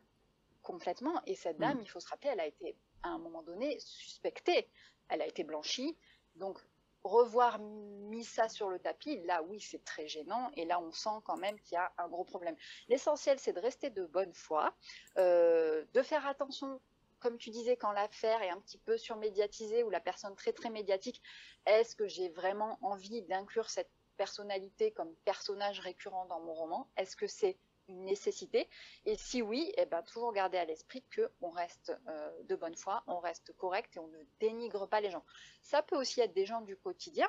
complètement, 0.61 1.23
et 1.27 1.37
cette 1.37 1.59
dame, 1.59 1.79
mm. 1.79 1.83
il 1.83 1.89
faut 1.89 2.01
se 2.01 2.09
rappeler, 2.09 2.31
elle 2.31 2.41
a 2.41 2.47
été 2.47 2.77
à 3.03 3.11
un 3.11 3.19
moment 3.19 3.43
donné 3.43 3.79
suspectée, 3.81 4.69
elle 5.09 5.23
a 5.23 5.27
été 5.27 5.45
blanchie, 5.45 5.97
donc 6.37 6.59
revoir 7.05 7.59
mis 7.59 8.25
ça 8.25 8.49
sur 8.49 8.69
le 8.69 8.79
tapis, 8.79 9.21
là 9.23 9.43
oui 9.43 9.61
c'est 9.61 9.85
très 9.85 10.07
gênant. 10.07 10.51
Et 10.57 10.65
là 10.65 10.81
on 10.81 10.93
sent 10.93 11.21
quand 11.25 11.37
même 11.37 11.59
qu'il 11.61 11.75
y 11.75 11.79
a 11.79 11.93
un 11.99 12.09
gros 12.09 12.25
problème. 12.25 12.57
L'essentiel 12.89 13.39
c'est 13.39 13.53
de 13.53 13.61
rester 13.61 13.91
de 13.91 14.05
bonne 14.07 14.33
foi, 14.33 14.75
euh, 15.19 15.85
de 15.93 16.03
faire 16.03 16.27
attention 16.27 16.81
comme 17.23 17.39
tu 17.39 17.51
disais, 17.51 17.77
quand 17.77 17.93
l'affaire 17.93 18.43
est 18.43 18.51
un 18.51 18.61
petit 18.61 18.79
peu 18.79 18.99
surmédiatisée 18.99 19.85
ou 19.85 19.91
la 19.91 20.01
personne 20.01 20.35
très 20.35 20.53
très 20.53 20.71
médiatique, 20.71 21.23
est-ce 21.67 21.95
que 21.95 22.09
j'ai 22.09 22.29
vraiment 22.31 22.79
envie 22.83 23.23
d'inclure 23.23 23.71
cette 23.71 23.91
personnalité 24.17 24.91
comme 24.91 25.15
personnage 25.25 25.79
récurrent 25.79 26.27
dans 26.27 26.41
mon 26.41 26.53
roman? 26.53 26.91
Est-ce 26.97 27.15
que 27.15 27.29
c'est 27.29 27.57
une 27.89 28.05
nécessité 28.05 28.69
Et 29.07 29.17
si 29.17 29.43
oui, 29.43 29.73
eh 29.77 29.87
ben, 29.87 30.03
toujours 30.03 30.33
garder 30.33 30.59
à 30.59 30.65
l'esprit 30.65 31.05
qu'on 31.15 31.51
reste 31.51 31.93
euh, 32.09 32.43
de 32.45 32.55
bonne 32.55 32.77
foi, 32.77 33.03
on 33.07 33.19
reste 33.19 33.53
correct 33.57 33.97
et 33.97 33.99
on 33.99 34.09
ne 34.09 34.23
dénigre 34.41 34.89
pas 34.89 35.01
les 35.01 35.11
gens. 35.11 35.25
Ça 35.63 35.83
peut 35.83 35.97
aussi 35.97 36.21
être 36.21 36.33
des 36.33 36.47
gens 36.47 36.61
du 36.61 36.77
quotidien, 36.77 37.29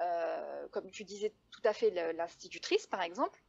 euh, 0.00 0.68
comme 0.68 0.90
tu 0.90 1.04
disais 1.04 1.34
tout 1.50 1.62
à 1.64 1.72
fait 1.72 1.90
l'institutrice 2.12 2.86
par 2.86 3.02
exemple. 3.02 3.42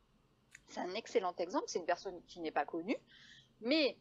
C'est 0.70 0.80
un 0.80 0.94
excellent 0.96 1.36
exemple, 1.38 1.66
c'est 1.68 1.80
une 1.80 1.86
personne 1.86 2.22
qui 2.26 2.40
n'est 2.40 2.52
pas 2.52 2.66
connue, 2.66 2.98
mais 3.62 3.98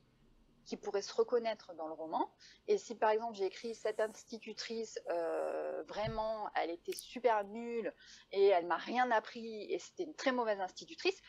qui 0.64 0.76
pourraient 0.76 1.02
se 1.02 1.12
reconnaître 1.12 1.74
dans 1.74 1.86
le 1.86 1.92
roman. 1.92 2.32
Et 2.68 2.78
si 2.78 2.94
par 2.94 3.10
exemple 3.10 3.34
j'ai 3.34 3.46
écrit 3.46 3.74
cette 3.74 4.00
institutrice, 4.00 4.98
euh, 5.10 5.82
vraiment, 5.86 6.50
elle 6.54 6.70
était 6.70 6.94
super 6.94 7.44
nulle 7.44 7.92
et 8.32 8.46
elle 8.46 8.66
m'a 8.66 8.76
rien 8.76 9.10
appris 9.10 9.70
et 9.70 9.78
c'était 9.78 10.04
une 10.04 10.14
très 10.14 10.32
mauvaise 10.32 10.60
institutrice, 10.60 11.20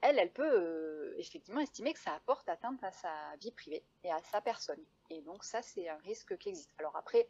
elle, 0.00 0.18
elle 0.18 0.32
peut 0.32 0.50
euh, 0.50 1.14
effectivement 1.18 1.60
estimer 1.60 1.92
que 1.92 1.98
ça 1.98 2.14
apporte 2.14 2.48
atteinte 2.48 2.82
à 2.82 2.92
sa 2.92 3.36
vie 3.40 3.50
privée 3.50 3.84
et 4.04 4.12
à 4.12 4.22
sa 4.22 4.40
personne. 4.40 4.82
Et 5.10 5.22
donc 5.22 5.44
ça, 5.44 5.62
c'est 5.62 5.88
un 5.88 5.98
risque 5.98 6.36
qui 6.38 6.50
existe. 6.50 6.70
Alors 6.78 6.96
après, 6.96 7.28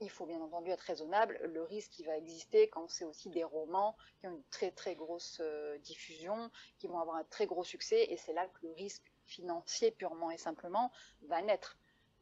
il 0.00 0.10
faut 0.10 0.26
bien 0.26 0.40
entendu 0.40 0.70
être 0.70 0.80
raisonnable. 0.80 1.38
Le 1.44 1.62
risque 1.62 1.92
qui 1.92 2.04
va 2.04 2.16
exister 2.16 2.68
quand 2.68 2.88
c'est 2.88 3.04
aussi 3.04 3.30
des 3.30 3.44
romans 3.44 3.96
qui 4.20 4.26
ont 4.26 4.32
une 4.32 4.44
très 4.50 4.70
très 4.70 4.94
grosse 4.94 5.38
euh, 5.40 5.78
diffusion, 5.78 6.50
qui 6.78 6.86
vont 6.86 6.98
avoir 6.98 7.16
un 7.16 7.24
très 7.24 7.46
gros 7.46 7.64
succès, 7.64 8.06
et 8.10 8.16
c'est 8.16 8.32
là 8.32 8.46
que 8.48 8.66
le 8.66 8.72
risque 8.72 9.12
financier 9.24 9.90
purement 9.90 10.30
et 10.30 10.38
simplement 10.38 10.90
va 11.22 11.40
naître. 11.40 11.78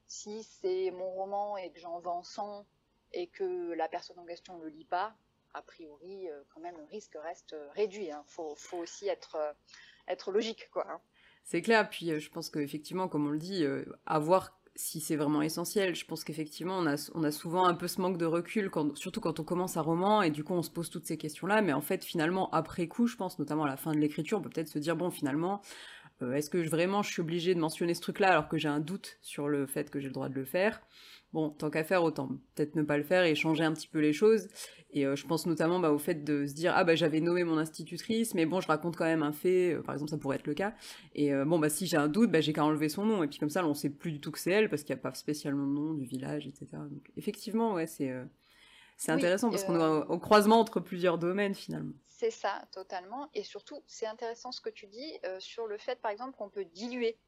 Si 0.07 0.43
c'est 0.43 0.91
mon 0.91 1.11
roman 1.11 1.57
et 1.57 1.71
que 1.71 1.81
j'en 1.81 2.01
vends 2.01 2.23
100 2.23 2.67
et 3.13 3.29
que 3.29 3.73
la 3.73 3.89
personne 3.89 4.19
en 4.19 4.25
question 4.25 4.59
ne 4.59 4.65
le 4.65 4.71
lit 4.71 4.85
pas, 4.85 5.17
a 5.55 5.63
priori, 5.63 6.29
euh, 6.29 6.43
quand 6.55 6.61
même, 6.61 6.77
le 6.77 6.85
risque 6.85 7.17
reste 7.23 7.53
euh, 7.53 7.69
réduit. 7.75 8.07
Il 8.07 8.11
hein. 8.13 8.25
faut, 8.27 8.57
aussi 8.73 9.09
être, 9.09 9.37
être 10.09 10.33
logique. 10.33 10.69
quoi. 10.73 10.87
Hein. 10.91 11.01
C'est 11.45 11.63
clair, 11.63 11.89
puis 11.89 12.21
je 12.21 12.31
pense 12.31 12.51
qu'effectivement, 12.51 13.09
comme 13.09 13.27
on 13.27 13.31
le 13.31 13.39
dit, 13.39 13.65
avoir 14.07 14.61
si 14.77 15.01
c'est 15.01 15.17
vraiment 15.17 15.43
essentiel. 15.43 15.95
Je 15.95 16.05
pense 16.05 16.25
qu'effectivement, 16.25 16.79
on 16.79 17.25
a, 17.25 17.31
souvent 17.33 17.67
un 17.67 17.75
peu 17.75 17.89
ce 17.89 18.01
manque 18.01 18.19
de 18.19 18.25
recul, 18.25 18.71
surtout 18.95 19.21
quand 19.21 19.41
on 19.41 19.45
commence 19.45 19.77
un 19.77 19.83
roman, 19.83 20.23
et 20.23 20.31
du 20.31 20.45
coup, 20.45 20.55
on 20.55 20.63
se 20.63 20.71
pose 20.71 20.91
toutes 20.91 21.07
ces 21.07 21.17
questions-là. 21.17 21.61
Mais 21.61 21.73
en 21.73 21.81
fait, 21.81 22.05
finalement, 22.05 22.51
après 22.51 22.87
coup, 22.89 23.07
je 23.07 23.17
pense, 23.17 23.39
notamment 23.39 23.65
à 23.65 23.69
la 23.69 23.77
fin 23.77 23.93
de 23.93 23.99
l'écriture, 23.99 24.39
on 24.39 24.43
peut 24.43 24.51
peut-être 24.51 24.69
se 24.69 24.79
dire, 24.79 24.97
bon, 24.97 25.11
finalement, 25.11 25.61
euh, 26.23 26.35
est-ce 26.35 26.51
que 26.51 26.59
vraiment 26.59 27.03
je 27.03 27.11
suis 27.11 27.21
obligé 27.21 27.55
de 27.55 27.61
mentionner 27.61 27.95
ce 27.95 28.01
truc-là 28.01 28.31
alors 28.31 28.49
que 28.49 28.59
j'ai 28.59 28.69
un 28.69 28.81
doute 28.81 29.19
sur 29.23 29.49
le 29.49 29.67
fait 29.67 29.91
que 29.91 30.01
j'ai 30.01 30.09
le 30.09 30.13
droit 30.13 30.29
de 30.29 30.35
le 30.35 30.45
faire? 30.45 30.81
Bon, 31.33 31.51
tant 31.51 31.71
qu'à 31.71 31.85
faire, 31.85 32.03
autant 32.03 32.29
peut-être 32.55 32.75
ne 32.75 32.83
pas 32.83 32.97
le 32.97 33.05
faire 33.05 33.25
et 33.25 33.35
changer 33.35 33.65
un 33.65 33.73
petit 33.73 33.87
peu 33.87 34.01
les 34.01 34.13
choses. 34.13 34.49
Et 34.93 35.07
euh, 35.07 35.15
je 35.15 35.25
pense 35.27 35.47
notamment 35.47 35.79
bah, 35.79 35.93
au 35.93 35.99
fait 35.99 36.25
de 36.25 36.47
se 36.47 36.53
dire 36.53 36.73
ah 36.75 36.83
bah 36.83 36.97
j'avais 36.97 37.21
nommé 37.21 37.45
mon 37.45 37.59
institutrice, 37.59 38.35
mais 38.35 38.47
bon 38.47 38.61
je 38.61 38.67
raconte 38.67 38.97
quand 38.97 39.05
même 39.05 39.23
un 39.23 39.33
fait, 39.33 39.75
euh, 39.75 39.83
par 39.83 39.95
exemple 39.95 40.11
ça 40.11 40.19
pourrait 40.19 40.37
être 40.37 40.49
le 40.49 40.55
cas. 40.55 40.75
Et 41.15 41.33
bon 41.45 41.61
bah 41.61 41.69
si 41.69 41.87
j'ai 41.87 41.97
un 41.97 42.09
doute, 42.09 42.33
bah 42.33 42.41
j'ai 42.41 42.53
qu'à 42.53 42.65
enlever 42.65 42.89
son 42.89 43.05
nom 43.05 43.23
et 43.23 43.29
puis 43.29 43.39
comme 43.39 43.51
ça 43.51 43.65
on 43.65 43.75
sait 43.75 43.91
plus 43.91 44.11
du 44.11 44.21
tout 44.21 44.33
que 44.33 44.41
c'est 44.41 44.51
elle 44.51 44.69
parce 44.69 44.83
qu'il 44.83 44.95
n'y 44.95 45.01
a 45.01 45.03
pas 45.03 45.15
spécialement 45.15 45.67
de 45.67 45.73
nom 45.73 45.95
du 45.95 46.05
village, 46.05 46.49
etc. 46.49 46.67
Donc 46.91 47.11
effectivement 47.17 47.75
ouais 47.75 47.87
c'est 47.87 48.13
c'est 48.97 49.13
intéressant 49.13 49.51
parce 49.51 49.65
qu'on 49.65 49.81
est 49.81 50.07
au 50.09 50.19
croisement 50.19 50.61
entre 50.61 50.81
plusieurs 50.81 51.19
domaines 51.19 51.55
finalement. 51.55 51.95
C'est 52.21 52.31
ça, 52.31 52.63
totalement. 52.71 53.31
Et 53.33 53.45
surtout, 53.45 53.83
c'est 53.87 54.05
intéressant 54.05 54.53
ce 54.53 54.61
que 54.61 54.69
tu 54.69 54.87
dis 54.87 55.19
euh, 55.25 55.41
sur 55.41 55.67
le 55.67 55.79
fait, 55.79 55.99
par 56.03 56.11
exemple, 56.11 56.37
qu'on 56.37 56.51
peut 56.51 56.67
diluer. 56.67 57.19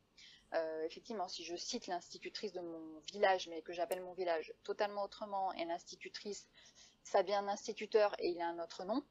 Euh, 0.55 0.85
effectivement, 0.85 1.29
si 1.29 1.45
je 1.45 1.57
cite 1.57 1.87
l'institutrice 1.87 2.53
de 2.53 2.61
mon 2.61 2.99
village, 3.13 3.49
mais 3.49 3.63
que 3.63 3.73
j'appelle 3.73 4.03
mon 4.03 4.13
village 4.13 4.53
totalement 4.65 5.03
autrement, 5.05 5.53
et 5.55 5.65
l'institutrice, 5.65 6.47
ça 7.05 7.23
vient 7.23 7.43
d'instituteur 7.43 8.15
et 8.19 8.29
il 8.29 8.41
a 8.41 8.49
un 8.49 8.59
autre 8.59 8.85
nom, 8.85 9.03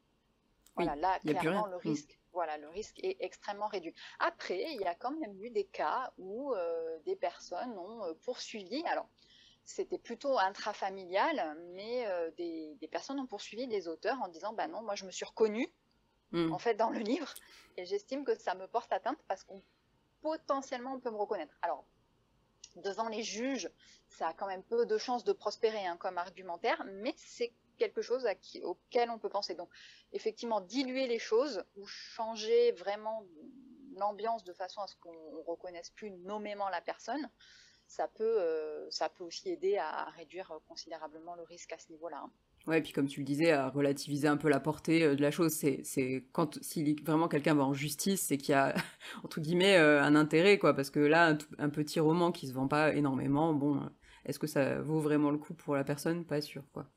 voilà, 0.76 0.94
là, 0.96 1.18
clairement, 1.18 1.66
le 1.66 1.76
hmm. 1.76 1.80
risque, 1.80 2.18
voilà, 2.32 2.56
le 2.58 2.68
risque 2.68 2.98
est 3.02 3.16
extrêmement 3.20 3.66
réduit. 3.66 3.94
Après, 4.20 4.72
il 4.72 4.80
y 4.80 4.86
a 4.86 4.94
quand 4.94 5.10
même 5.10 5.42
eu 5.42 5.50
des 5.50 5.64
cas 5.64 6.12
où 6.16 6.54
euh, 6.54 6.98
des 7.04 7.16
personnes 7.16 7.76
ont 7.76 8.14
poursuivi, 8.22 8.82
alors, 8.86 9.08
c'était 9.64 9.98
plutôt 9.98 10.38
intrafamilial, 10.38 11.56
mais 11.74 12.06
euh, 12.06 12.30
des, 12.32 12.88
personnes 12.90 13.20
ont 13.20 13.26
poursuivi 13.26 13.66
les 13.66 13.88
auteurs 13.88 14.20
en 14.22 14.28
disant 14.28 14.52
bah 14.52 14.66
non, 14.66 14.82
moi 14.82 14.94
je 14.94 15.04
me 15.04 15.10
suis 15.10 15.24
reconnue 15.24 15.68
hmm. 16.32 16.52
en 16.52 16.58
fait 16.58 16.74
dans 16.74 16.90
le 16.90 16.98
livre 16.98 17.32
et 17.76 17.84
j'estime 17.84 18.24
que 18.24 18.34
ça 18.34 18.54
me 18.54 18.66
porte 18.66 18.92
atteinte 18.92 19.18
parce 19.28 19.44
qu'on 19.44 19.62
potentiellement 20.22 20.94
on 20.94 21.00
peut 21.00 21.10
me 21.10 21.16
reconnaître. 21.16 21.54
Alors 21.62 21.84
devant 22.76 23.08
les 23.08 23.22
juges, 23.22 23.70
ça 24.08 24.28
a 24.28 24.32
quand 24.32 24.46
même 24.46 24.62
peu 24.62 24.86
de 24.86 24.96
chances 24.96 25.24
de 25.24 25.32
prospérer 25.32 25.84
hein, 25.86 25.96
comme 25.98 26.16
argumentaire, 26.16 26.82
mais 26.86 27.14
c'est 27.16 27.52
quelque 27.76 28.00
chose 28.00 28.26
auquel 28.62 29.10
on 29.10 29.18
peut 29.18 29.28
penser. 29.28 29.54
Donc 29.54 29.68
effectivement 30.12 30.60
diluer 30.60 31.06
les 31.06 31.18
choses 31.18 31.64
ou 31.76 31.86
changer 31.86 32.72
vraiment 32.72 33.24
l'ambiance 33.96 34.44
de 34.44 34.54
façon 34.54 34.80
à 34.80 34.86
ce 34.86 34.96
qu'on 34.96 35.42
reconnaisse 35.46 35.90
plus 35.90 36.10
nommément 36.10 36.68
la 36.70 36.80
personne 36.80 37.28
ça 37.92 38.08
peut, 38.08 38.36
euh, 38.40 38.88
aussi 39.20 39.50
aider 39.50 39.76
à, 39.76 40.04
réduire 40.16 40.58
considérablement 40.66 41.34
le 41.34 41.42
risque 41.42 41.72
à 41.72 41.78
ce 41.78 41.90
niveau-là. 41.90 42.22
Hein. 42.24 42.30
Ouais, 42.66 42.80
puis 42.80 42.92
comme 42.92 43.08
tu 43.08 43.20
le 43.20 43.26
disais, 43.26 43.50
à 43.50 43.68
relativiser 43.68 44.28
un 44.28 44.36
peu 44.36 44.48
la 44.48 44.60
portée 44.60 45.02
euh, 45.02 45.16
de 45.16 45.22
la 45.22 45.30
chose. 45.30 45.52
C'est 45.52 46.24
quand 46.32 46.62
si 46.62 46.94
vraiment 47.04 47.28
quelqu'un 47.28 47.54
va 47.54 47.64
en 47.64 47.74
justice, 47.74 48.22
c'est 48.22 48.38
qu'il 48.38 48.52
y 48.52 48.54
a 48.54 48.74
entre 49.24 49.40
guillemets 49.40 49.76
euh, 49.76 50.02
un 50.02 50.14
intérêt, 50.14 50.58
quoi. 50.58 50.74
Parce 50.74 50.90
que 50.90 51.00
là, 51.00 51.36
un, 51.58 51.70
petit 51.70 52.00
roman 52.00 52.30
qui 52.32 52.46
se 52.46 52.52
vend 52.52 52.68
pas 52.68 52.94
énormément, 52.94 53.52
bon, 53.52 53.80
est-ce 54.24 54.38
que 54.38 54.46
ça 54.46 54.80
vaut 54.80 55.00
vraiment 55.00 55.30
le 55.30 55.38
coup 55.38 55.54
pour 55.54 55.74
la 55.74 55.84
personne? 55.84 56.24
Pas 56.24 56.40
sûr, 56.40 56.62
quoi. 56.72 56.88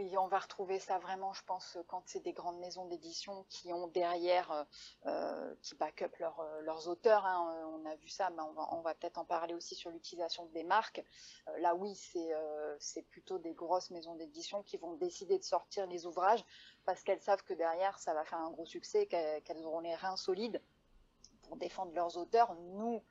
Oui, 0.00 0.16
on 0.16 0.28
va 0.28 0.38
retrouver 0.38 0.78
ça 0.78 0.98
vraiment, 0.98 1.34
je 1.34 1.42
pense, 1.44 1.76
quand 1.86 2.02
c'est 2.06 2.20
des 2.20 2.32
grandes 2.32 2.58
maisons 2.58 2.86
d'édition 2.86 3.44
qui 3.50 3.70
ont 3.70 3.86
derrière, 3.88 4.50
euh, 4.50 4.64
euh, 5.04 5.54
qui 5.60 5.74
back 5.74 6.00
up 6.00 6.14
euh, 6.22 6.60
leurs 6.62 6.88
auteurs. 6.88 7.26
Hein, 7.26 7.68
on 7.74 7.84
a 7.84 7.94
vu 7.96 8.08
ça, 8.08 8.30
mais 8.30 8.40
on 8.70 8.80
va, 8.80 8.94
peut-être 8.94 9.18
en 9.18 9.26
parler 9.26 9.52
aussi 9.52 9.74
sur 9.74 9.90
l'utilisation 9.90 10.46
des 10.54 10.62
marques. 10.62 11.04
là, 11.58 11.74
oui, 11.74 11.94
c'est 11.94 13.02
plutôt 13.10 13.38
des 13.38 13.52
grosses 13.52 13.90
maisons 13.90 14.14
d'édition 14.14 14.62
qui 14.62 14.78
vont 14.78 14.94
décider 14.94 15.38
de 15.38 15.44
sortir 15.44 15.86
les 15.86 16.06
ouvrages 16.06 16.44
parce 16.86 17.02
qu'elles 17.02 17.20
savent 17.20 17.42
que 17.42 17.52
derrière, 17.52 17.98
ça 17.98 18.14
va 18.14 18.24
faire 18.24 18.38
un 18.38 18.50
gros 18.50 18.66
succès, 18.66 19.06
qu'elles 19.06 19.66
auront 19.66 19.80
les 19.80 19.94
reins 19.94 20.16
solides 20.16 20.62
pour 21.42 21.56
défendre 21.56 21.92
leurs 21.92 22.16
auteurs. 22.16 22.54
Nous, 22.54 23.02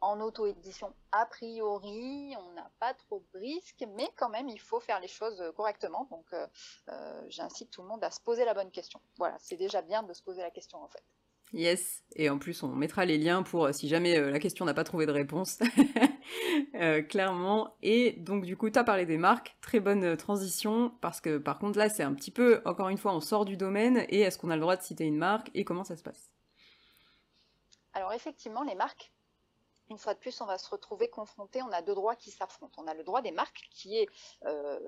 en 0.00 0.20
auto-édition, 0.20 0.94
a 1.12 1.26
priori, 1.26 2.34
on 2.38 2.52
n'a 2.54 2.70
pas 2.78 2.94
trop 2.94 3.22
de 3.34 3.38
risques, 3.38 3.84
mais 3.96 4.08
quand 4.16 4.28
même, 4.28 4.48
il 4.48 4.60
faut 4.60 4.80
faire 4.80 5.00
les 5.00 5.08
choses 5.08 5.42
correctement. 5.56 6.06
Donc, 6.10 6.26
euh, 6.32 6.46
euh, 6.88 7.22
j'incite 7.28 7.70
tout 7.70 7.82
le 7.82 7.88
monde 7.88 8.04
à 8.04 8.10
se 8.10 8.20
poser 8.20 8.44
la 8.44 8.54
bonne 8.54 8.70
question. 8.70 9.00
Voilà, 9.16 9.36
c'est 9.40 9.56
déjà 9.56 9.82
bien 9.82 10.02
de 10.02 10.12
se 10.12 10.22
poser 10.22 10.42
la 10.42 10.50
question 10.50 10.82
en 10.82 10.88
fait. 10.88 11.02
Yes, 11.54 12.04
et 12.14 12.28
en 12.28 12.38
plus, 12.38 12.62
on 12.62 12.68
mettra 12.68 13.06
les 13.06 13.16
liens 13.16 13.42
pour 13.42 13.64
euh, 13.64 13.72
si 13.72 13.88
jamais 13.88 14.20
la 14.20 14.38
question 14.38 14.66
n'a 14.66 14.74
pas 14.74 14.84
trouvé 14.84 15.06
de 15.06 15.12
réponse, 15.12 15.58
clairement. 17.08 17.74
Et 17.82 18.12
donc, 18.12 18.44
du 18.44 18.56
coup, 18.56 18.68
tu 18.68 18.78
as 18.78 18.84
parlé 18.84 19.06
des 19.06 19.16
marques, 19.16 19.56
très 19.62 19.80
bonne 19.80 20.16
transition, 20.16 20.92
parce 21.00 21.20
que 21.22 21.38
par 21.38 21.58
contre, 21.58 21.78
là, 21.78 21.88
c'est 21.88 22.02
un 22.02 22.12
petit 22.14 22.30
peu, 22.30 22.60
encore 22.66 22.90
une 22.90 22.98
fois, 22.98 23.14
on 23.14 23.20
sort 23.20 23.46
du 23.46 23.56
domaine, 23.56 24.04
et 24.10 24.20
est-ce 24.20 24.38
qu'on 24.38 24.50
a 24.50 24.56
le 24.56 24.60
droit 24.60 24.76
de 24.76 24.82
citer 24.82 25.04
une 25.04 25.16
marque, 25.16 25.50
et 25.54 25.64
comment 25.64 25.84
ça 25.84 25.96
se 25.96 26.02
passe? 26.02 26.30
Alors, 27.94 28.12
effectivement, 28.12 28.62
les 28.62 28.74
marques, 28.74 29.10
une 29.90 29.98
fois 29.98 30.14
de 30.14 30.18
plus, 30.18 30.40
on 30.40 30.46
va 30.46 30.58
se 30.58 30.68
retrouver 30.68 31.08
confronté, 31.08 31.62
on 31.62 31.72
a 31.72 31.82
deux 31.82 31.94
droits 31.94 32.16
qui 32.16 32.30
s'affrontent. 32.30 32.82
On 32.82 32.86
a 32.86 32.94
le 32.94 33.04
droit 33.04 33.22
des 33.22 33.30
marques 33.30 33.68
qui 33.70 33.96
est 33.96 34.08
euh, 34.44 34.78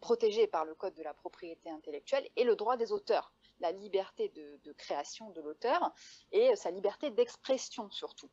protégé 0.00 0.46
par 0.46 0.64
le 0.64 0.74
Code 0.74 0.94
de 0.94 1.02
la 1.02 1.14
propriété 1.14 1.70
intellectuelle 1.70 2.28
et 2.36 2.44
le 2.44 2.56
droit 2.56 2.76
des 2.76 2.92
auteurs, 2.92 3.32
la 3.60 3.72
liberté 3.72 4.28
de, 4.30 4.72
création 4.72 5.30
de 5.30 5.40
l'auteur 5.40 5.92
et 6.32 6.56
sa 6.56 6.70
liberté 6.70 7.10
d'expression 7.10 7.90
surtout. 7.90 8.30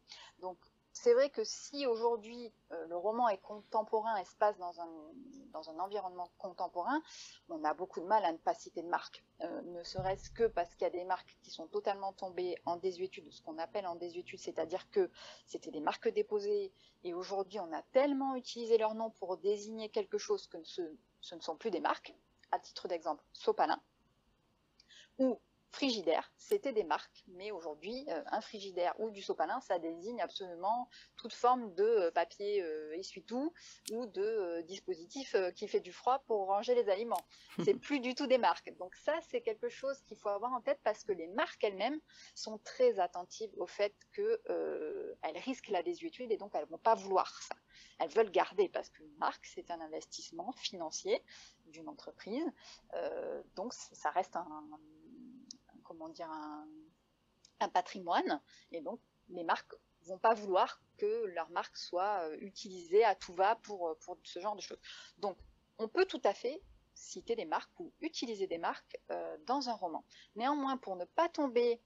C'est 0.93 1.13
vrai 1.13 1.29
que 1.29 1.43
si 1.43 1.85
aujourd'hui 1.85 2.51
euh, 2.71 2.87
le 2.87 2.97
roman 2.97 3.29
est 3.29 3.37
contemporain 3.37 4.17
et 4.17 4.25
se 4.25 4.35
passe 4.35 4.57
dans 4.57 4.79
un, 4.81 4.89
dans 5.51 5.69
un 5.69 5.79
environnement 5.79 6.29
contemporain, 6.37 7.01
on 7.49 7.63
a 7.63 7.73
beaucoup 7.73 7.99
de 7.99 8.05
mal 8.05 8.25
à 8.25 8.31
ne 8.31 8.37
pas 8.37 8.53
citer 8.53 8.81
de 8.81 8.87
marque. 8.87 9.23
Euh, 9.41 9.61
ne 9.61 9.83
serait-ce 9.83 10.29
que 10.31 10.47
parce 10.47 10.73
qu'il 10.73 10.81
y 10.81 10.85
a 10.85 10.89
des 10.89 11.05
marques 11.05 11.37
qui 11.41 11.51
sont 11.51 11.67
totalement 11.67 12.13
tombées 12.13 12.55
en 12.65 12.77
désuétude, 12.77 13.31
ce 13.31 13.41
qu'on 13.41 13.57
appelle 13.57 13.87
en 13.87 13.95
désuétude, 13.95 14.39
c'est-à-dire 14.39 14.89
que 14.89 15.09
c'était 15.45 15.71
des 15.71 15.79
marques 15.81 16.09
déposées 16.09 16.73
et 17.03 17.13
aujourd'hui 17.13 17.59
on 17.59 17.71
a 17.71 17.81
tellement 17.91 18.35
utilisé 18.35 18.77
leur 18.77 18.95
nom 18.95 19.11
pour 19.11 19.37
désigner 19.37 19.89
quelque 19.89 20.17
chose 20.17 20.47
que 20.47 20.61
ce, 20.63 20.81
ce 21.21 21.35
ne 21.35 21.41
sont 21.41 21.55
plus 21.55 21.71
des 21.71 21.79
marques. 21.81 22.15
À 22.51 22.57
titre 22.57 22.87
d'exemple, 22.87 23.23
Sopalin, 23.31 23.79
ou 25.19 25.39
frigidaire, 25.71 26.31
c'était 26.37 26.73
des 26.73 26.83
marques, 26.83 27.23
mais 27.27 27.51
aujourd'hui, 27.51 28.05
euh, 28.09 28.23
un 28.27 28.41
frigidaire 28.41 28.93
ou 28.99 29.11
du 29.11 29.21
sopalin, 29.21 29.59
ça 29.61 29.77
désigne 29.77 30.19
absolument 30.19 30.89
toute 31.15 31.33
forme 31.33 31.73
de 31.75 31.83
euh, 31.83 32.11
papier 32.11 32.61
euh, 32.63 32.97
essuie-tout 32.97 33.53
ou 33.91 34.05
de 34.07 34.61
dispositif 34.61 35.35
qui 35.55 35.67
fait 35.67 35.79
du 35.79 35.93
froid 35.93 36.19
pour 36.27 36.47
ranger 36.47 36.73
les 36.73 36.89
aliments. 36.89 37.23
C'est 37.65 37.75
plus 37.75 37.99
du 37.99 38.15
tout 38.15 38.25
des 38.25 38.37
marques. 38.37 38.75
Donc 38.77 38.95
ça, 38.95 39.13
c'est 39.21 39.41
quelque 39.41 39.69
chose 39.69 40.01
qu'il 40.07 40.17
faut 40.17 40.29
avoir 40.29 40.53
en 40.53 40.61
tête 40.61 40.79
parce 40.83 41.03
que 41.03 41.11
les 41.11 41.27
marques 41.27 41.63
elles-mêmes 41.63 41.99
sont 42.35 42.57
très 42.59 42.99
attentives 42.99 43.51
au 43.57 43.67
fait 43.67 43.93
qu'elles 44.13 45.37
risquent 45.45 45.69
la 45.69 45.83
désuétude 45.83 46.31
et 46.31 46.37
donc 46.37 46.51
elles 46.55 46.67
vont 46.67 46.77
pas 46.77 46.95
vouloir 46.95 47.41
ça. 47.43 47.55
Elles 47.99 48.09
veulent 48.09 48.31
garder 48.31 48.69
parce 48.69 48.89
qu'une 48.89 49.13
marque, 49.17 49.45
c'est 49.45 49.69
un 49.71 49.81
investissement 49.81 50.51
financier 50.53 51.21
d'une 51.67 51.87
entreprise. 51.89 52.45
donc 53.55 53.73
ça 53.73 54.09
reste 54.09 54.35
un 54.35 54.47
comment 55.89 56.09
dire, 56.09 56.29
un, 56.29 57.69
patrimoine. 57.73 58.41
Et 58.71 58.79
donc, 58.79 59.01
les 59.27 59.43
marques 59.43 59.73
vont 60.03 60.17
pas 60.17 60.33
vouloir 60.33 60.81
que 60.97 61.25
leur 61.25 61.49
marque 61.49 61.75
soit 61.75 62.21
euh, 62.23 62.37
utilisée 62.39 63.03
à 63.03 63.15
tout 63.15 63.33
va 63.33 63.55
pour, 63.55 63.89
euh, 63.89 63.95
pour 64.05 64.17
ce 64.23 64.39
genre 64.39 64.55
de 64.55 64.61
choses. 64.61 64.79
Donc, 65.17 65.37
on 65.77 65.89
peut 65.89 66.05
tout 66.05 66.21
à 66.23 66.33
fait 66.33 66.61
citer 66.93 67.35
des 67.35 67.45
marques 67.45 67.77
ou 67.79 67.91
utiliser 68.01 68.47
des 68.47 68.57
marques 68.57 68.97
euh, 69.11 69.37
dans 69.45 69.67
un 69.69 69.73
roman. 69.73 70.05
Néanmoins, 70.35 70.77
pour 70.77 70.95
ne 70.95 71.05
pas 71.05 71.27
tomber 71.27 71.81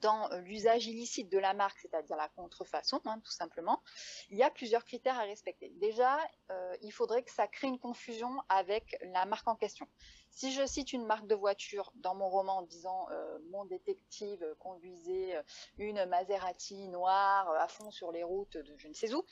dans 0.00 0.28
l'usage 0.44 0.86
illicite 0.86 1.30
de 1.30 1.38
la 1.38 1.52
marque, 1.52 1.78
c'est-à-dire 1.80 2.16
la 2.16 2.28
contrefaçon, 2.28 3.00
hein, 3.06 3.20
tout 3.24 3.32
simplement, 3.32 3.82
il 4.30 4.38
y 4.38 4.42
a 4.42 4.50
plusieurs 4.50 4.84
critères 4.84 5.18
à 5.18 5.22
respecter. 5.22 5.70
Déjà, 5.80 6.18
euh, 6.50 6.76
il 6.82 6.92
faudrait 6.92 7.22
que 7.22 7.32
ça 7.32 7.48
crée 7.48 7.66
une 7.66 7.78
confusion 7.78 8.30
avec 8.48 8.96
la 9.02 9.24
marque 9.26 9.48
en 9.48 9.56
question. 9.56 9.86
Si 10.30 10.52
je 10.52 10.64
cite 10.66 10.92
une 10.92 11.04
marque 11.04 11.26
de 11.26 11.34
voiture 11.34 11.92
dans 11.96 12.14
mon 12.14 12.28
roman 12.28 12.58
en 12.58 12.62
disant 12.62 13.08
euh, 13.10 13.38
mon 13.50 13.64
détective 13.64 14.44
conduisait 14.58 15.42
une 15.78 16.04
Maserati 16.06 16.88
noire 16.88 17.50
à 17.50 17.68
fond 17.68 17.90
sur 17.90 18.12
les 18.12 18.22
routes 18.22 18.56
de 18.56 18.74
je 18.76 18.88
ne 18.88 18.94
sais 18.94 19.12
où, 19.14 19.24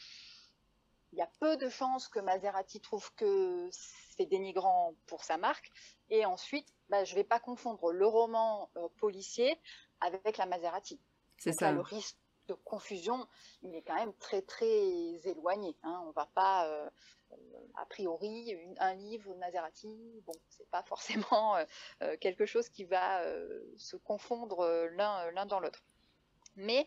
il 1.12 1.18
y 1.18 1.22
a 1.22 1.30
peu 1.40 1.56
de 1.56 1.68
chances 1.68 2.08
que 2.08 2.20
Maserati 2.20 2.80
trouve 2.80 3.12
que 3.14 3.68
c'est 3.70 4.26
dénigrant 4.26 4.94
pour 5.06 5.24
sa 5.24 5.36
marque. 5.36 5.70
Et 6.08 6.24
ensuite, 6.24 6.72
bah, 6.88 7.04
je 7.04 7.12
ne 7.12 7.16
vais 7.16 7.24
pas 7.24 7.38
confondre 7.38 7.92
le 7.92 8.06
roman 8.06 8.70
policier 8.96 9.60
avec 10.02 10.36
la 10.36 10.46
Maserati. 10.46 11.00
C'est 11.38 11.52
ça. 11.52 11.72
le 11.72 11.80
risque 11.80 12.16
de 12.48 12.54
confusion, 12.54 13.26
il 13.62 13.74
est 13.74 13.82
quand 13.82 13.94
même 13.94 14.14
très 14.14 14.42
très 14.42 14.66
éloigné. 15.24 15.76
Hein. 15.82 16.02
On 16.06 16.10
va 16.10 16.28
pas, 16.34 16.66
euh, 16.66 16.90
a 17.76 17.86
priori, 17.86 18.56
un 18.78 18.94
livre 18.94 19.34
Maserati, 19.36 20.22
bon, 20.26 20.34
c'est 20.48 20.68
pas 20.70 20.82
forcément 20.82 21.56
euh, 21.56 21.64
euh, 22.02 22.16
quelque 22.20 22.46
chose 22.46 22.68
qui 22.68 22.84
va 22.84 23.22
se 23.76 23.96
confondre 23.96 24.66
l'un 24.92 25.46
dans 25.46 25.60
l'autre. 25.60 25.82
Mais 26.54 26.86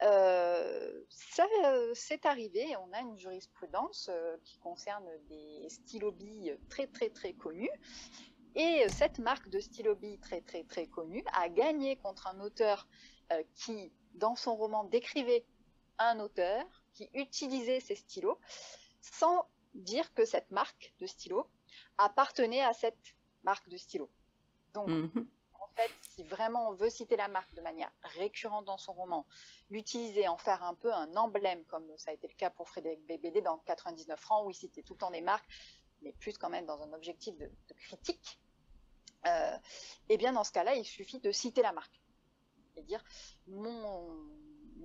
ça, 0.00 1.46
c'est 1.94 2.26
arrivé. 2.26 2.76
On 2.76 2.92
a 2.92 3.00
une 3.00 3.16
jurisprudence 3.16 4.10
qui 4.44 4.58
concerne 4.58 5.08
des 5.28 5.66
stylobies 5.70 6.52
très 6.68 6.86
très 6.86 7.08
très 7.08 7.32
connus 7.32 7.70
et 8.56 8.88
cette 8.88 9.18
marque 9.18 9.48
de 9.50 9.60
stylo 9.60 9.96
très 10.22 10.40
très 10.40 10.64
très 10.64 10.86
connue 10.86 11.22
a 11.34 11.48
gagné 11.50 11.96
contre 11.96 12.26
un 12.26 12.40
auteur 12.40 12.88
euh, 13.32 13.42
qui, 13.54 13.92
dans 14.14 14.34
son 14.34 14.56
roman, 14.56 14.84
décrivait 14.84 15.44
un 15.98 16.20
auteur 16.20 16.64
qui 16.94 17.10
utilisait 17.12 17.80
ces 17.80 17.94
stylos 17.94 18.40
sans 19.02 19.46
dire 19.74 20.12
que 20.14 20.24
cette 20.24 20.50
marque 20.50 20.94
de 21.00 21.06
stylo 21.06 21.46
appartenait 21.98 22.62
à 22.62 22.72
cette 22.72 23.14
marque 23.44 23.68
de 23.68 23.76
stylo. 23.76 24.10
Donc, 24.72 24.88
mhm. 24.88 25.28
en 25.60 25.68
fait, 25.76 25.90
si 26.00 26.24
vraiment 26.24 26.70
on 26.70 26.74
veut 26.74 26.88
citer 26.88 27.16
la 27.16 27.28
marque 27.28 27.52
de 27.54 27.60
manière 27.60 27.92
récurrente 28.02 28.64
dans 28.64 28.78
son 28.78 28.94
roman, 28.94 29.26
l'utiliser, 29.68 30.28
en 30.28 30.38
faire 30.38 30.62
un 30.62 30.74
peu 30.74 30.92
un 30.92 31.14
emblème, 31.16 31.62
comme 31.66 31.86
ça 31.98 32.10
a 32.10 32.14
été 32.14 32.26
le 32.26 32.34
cas 32.34 32.48
pour 32.48 32.68
Frédéric 32.68 33.04
Bébédé 33.06 33.42
dans 33.42 33.58
99 33.58 34.18
francs, 34.18 34.46
où 34.46 34.50
il 34.50 34.54
citait 34.54 34.82
tout 34.82 34.94
le 34.94 34.98
temps 34.98 35.10
des 35.10 35.20
marques, 35.20 35.48
mais 36.00 36.12
plus 36.12 36.38
quand 36.38 36.50
même 36.50 36.64
dans 36.64 36.80
un 36.82 36.92
objectif 36.94 37.36
de 37.36 37.50
critique, 37.76 38.40
euh, 39.26 39.56
eh 40.08 40.16
bien 40.16 40.32
dans 40.32 40.44
ce 40.44 40.52
cas-là, 40.52 40.74
il 40.74 40.84
suffit 40.84 41.20
de 41.20 41.32
citer 41.32 41.62
la 41.62 41.72
marque 41.72 42.00
et 42.76 42.82
dire 42.82 43.02
mon 43.48 44.08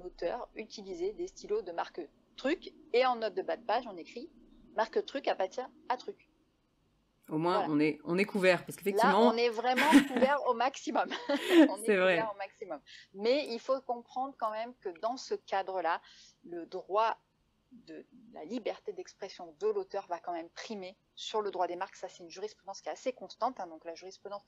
auteur 0.04 0.48
utilisait 0.56 1.14
des 1.14 1.28
stylos 1.28 1.62
de 1.62 1.72
marque 1.72 2.02
truc 2.38 2.74
et 2.94 3.06
en 3.06 3.18
note 3.18 3.36
de 3.36 3.42
bas 3.42 3.58
de 3.58 3.66
page 3.66 3.86
on 3.88 3.98
écrit 3.98 4.30
marque 4.76 5.06
truc 5.06 5.28
appartient 5.28 5.62
à 5.90 5.98
truc. 5.98 6.28
Au 7.30 7.38
moins, 7.38 7.66
on, 7.70 7.80
est, 7.80 8.00
on 8.04 8.18
est 8.18 8.26
couvert. 8.26 8.66
Parce 8.66 8.76
qu'effectivement. 8.76 9.20
On 9.20 9.38
est 9.38 9.50
vraiment 9.50 9.90
couvert 10.14 10.40
au 10.48 10.54
maximum. 10.54 11.08
C'est 11.86 11.96
vrai. 11.96 12.22
Au 12.22 12.38
maximum. 12.38 12.80
Mais 13.14 13.48
il 13.50 13.60
faut 13.60 13.80
comprendre 13.82 14.36
quand 14.38 14.52
même 14.52 14.74
que 14.82 14.90
dans 15.02 15.16
ce 15.18 15.36
cadre-là, 15.36 16.02
le 16.44 16.66
droit 16.66 17.18
de 17.72 18.06
la 18.34 18.44
liberté 18.46 18.94
d'expression 18.94 19.56
de 19.60 19.68
l'auteur 19.68 20.08
va 20.08 20.20
quand 20.20 20.34
même 20.34 20.50
primer 20.50 20.98
sur 21.16 21.42
le 21.42 21.52
droit 21.52 21.68
des 21.68 21.76
marques. 21.76 21.96
Ça, 21.96 22.10
c'est 22.10 22.24
une 22.24 22.30
jurisprudence 22.30 22.82
qui 22.82 22.90
est 22.90 22.92
assez 22.92 23.14
constante. 23.14 23.60
Hein. 23.60 23.68
donc 23.68 23.86
la 23.86 23.96
jurisprudence, 23.96 24.44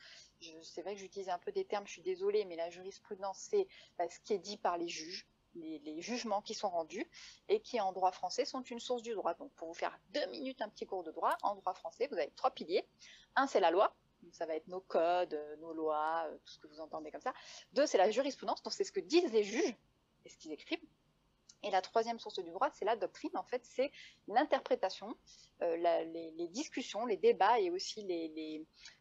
c'est 0.61 0.81
vrai 0.81 0.93
que 0.93 0.99
j'utilise 0.99 1.29
un 1.29 1.39
peu 1.39 1.51
des 1.51 1.65
termes, 1.65 1.87
je 1.87 1.93
suis 1.93 2.01
désolée, 2.01 2.45
mais 2.45 2.55
la 2.55 2.69
jurisprudence, 2.69 3.37
c'est 3.39 3.67
bah, 3.97 4.09
ce 4.09 4.19
qui 4.19 4.33
est 4.33 4.39
dit 4.39 4.57
par 4.57 4.77
les 4.77 4.87
juges, 4.87 5.27
les, 5.55 6.01
jugements 6.01 6.41
qui 6.41 6.53
sont 6.53 6.69
rendus 6.69 7.07
et 7.47 7.59
qui 7.61 7.79
en 7.79 7.93
droit 7.93 8.11
français 8.11 8.45
sont 8.45 8.61
une 8.63 8.79
source 8.79 9.01
du 9.01 9.13
droit. 9.13 9.33
Donc 9.35 9.51
pour 9.53 9.67
vous 9.67 9.73
faire 9.73 9.97
deux 10.09 10.25
minutes 10.27 10.61
un 10.61 10.69
petit 10.69 10.85
cours 10.85 11.03
de 11.03 11.11
droit, 11.11 11.37
en 11.43 11.55
droit 11.55 11.73
français, 11.73 12.07
vous 12.07 12.17
avez 12.17 12.31
trois 12.31 12.51
piliers. 12.51 12.85
Un, 13.35 13.47
c'est 13.47 13.59
la 13.59 13.71
loi. 13.71 13.95
ça 14.31 14.45
va 14.45 14.55
être 14.55 14.67
nos 14.67 14.81
codes, 14.81 15.39
nos 15.59 15.73
lois, 15.73 16.25
euh, 16.27 16.37
tout 16.45 16.53
ce 16.53 16.59
que 16.59 16.67
vous 16.67 16.79
entendez 16.79 17.11
comme 17.11 17.21
ça. 17.21 17.33
Deux, 17.73 17.85
c'est 17.85 17.97
la 17.97 18.09
jurisprudence. 18.11 18.63
Donc 18.63 18.73
c'est 18.73 18.83
ce 18.83 18.91
que 18.91 18.99
disent 18.99 19.31
les 19.31 19.43
juges 19.43 19.75
et 20.25 20.29
ce 20.29 20.37
qu'ils 20.37 20.51
écrivent. 20.51 20.83
Et 21.63 21.71
la 21.71 21.81
troisième 21.81 22.19
source 22.19 22.39
du 22.39 22.51
droit, 22.51 22.69
c'est 22.73 22.85
la 22.85 22.97
doctrine. 22.97 23.31
En 23.35 23.43
fait, 23.43 23.61
c'est 23.65 23.91
l'interprétation, 24.27 25.15
euh, 25.61 25.77
les, 25.77 26.47
discussions, 26.49 27.05
les 27.05 27.15
débats 27.17 27.59
et 27.59 27.71
aussi 27.71 28.01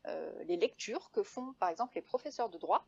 euh, 0.07 0.45
les, 0.45 0.57
lectures 0.57 1.11
que 1.11 1.25
font, 1.25 1.55
par 1.55 1.69
exemple, 1.69 1.97
les 1.97 2.03
professeurs 2.03 2.49
de 2.49 2.59
droit 2.59 2.87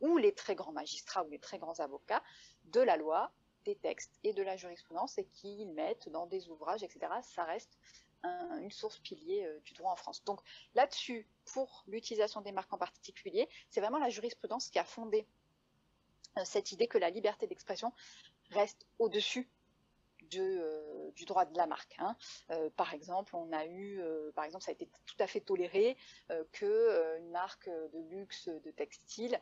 ou 0.00 0.16
les 0.18 0.32
très 0.32 0.54
grands 0.54 0.72
magistrats 0.72 1.24
ou 1.24 1.30
les 1.30 1.40
très 1.40 1.58
grands 1.58 1.80
avocats 1.80 2.22
de 2.66 2.80
la 2.80 2.96
loi, 2.96 3.32
des 3.64 3.74
textes 3.74 4.16
et 4.22 4.32
de 4.32 4.42
la 4.42 4.56
jurisprudence 4.56 5.18
et 5.18 5.26
qui 5.26 5.66
mettent 5.66 6.08
dans 6.08 6.26
des 6.26 6.48
ouvrages, 6.48 6.84
etc. 6.84 7.12
Ça 7.22 7.42
reste 7.44 7.76
une 8.24 8.70
source 8.70 8.98
pilier 9.00 9.44
euh, 9.46 9.60
du 9.64 9.74
droit 9.74 9.92
en 9.92 9.96
France. 9.96 10.22
Donc 10.24 10.40
là-dessus, 10.74 11.26
pour 11.44 11.84
l'utilisation 11.88 12.40
des 12.40 12.52
marques 12.52 12.72
en 12.72 12.78
particulier, 12.78 13.48
c'est 13.68 13.80
vraiment 13.80 13.98
la 13.98 14.10
jurisprudence 14.10 14.70
qui 14.70 14.78
a 14.78 14.84
fondé 14.84 15.26
cette 16.44 16.72
idée 16.72 16.86
que 16.86 16.98
la 16.98 17.10
liberté 17.10 17.46
d'expression 17.46 17.92
reste 18.50 18.86
au-dessus 18.98 19.50
euh, 20.36 21.10
du 21.16 21.24
droit 21.24 21.46
de 21.46 21.56
la 21.56 21.66
marque. 21.66 21.96
Hein. 21.98 22.14
Euh, 22.50 22.70
par 22.76 22.94
exemple, 22.94 23.34
on 23.34 23.50
a 23.52 23.66
eu, 23.66 24.00
euh, 24.00 24.30
par 24.36 24.44
exemple, 24.44 24.62
ça 24.62 24.70
a 24.70 24.74
été 24.74 24.88
tout 25.06 25.16
à 25.18 25.26
fait 25.26 25.40
toléré 25.40 25.96
que 26.52 27.18
une 27.18 27.30
marque 27.30 27.68
de 27.68 27.98
luxe 28.10 28.48
de 28.48 28.70
textile 28.70 29.40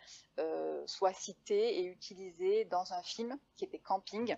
soit 0.87 1.13
citée 1.13 1.81
et 1.81 1.85
utilisée 1.85 2.65
dans 2.67 2.93
un 2.93 3.03
film 3.03 3.39
qui 3.57 3.65
était 3.65 3.79
Camping, 3.79 4.37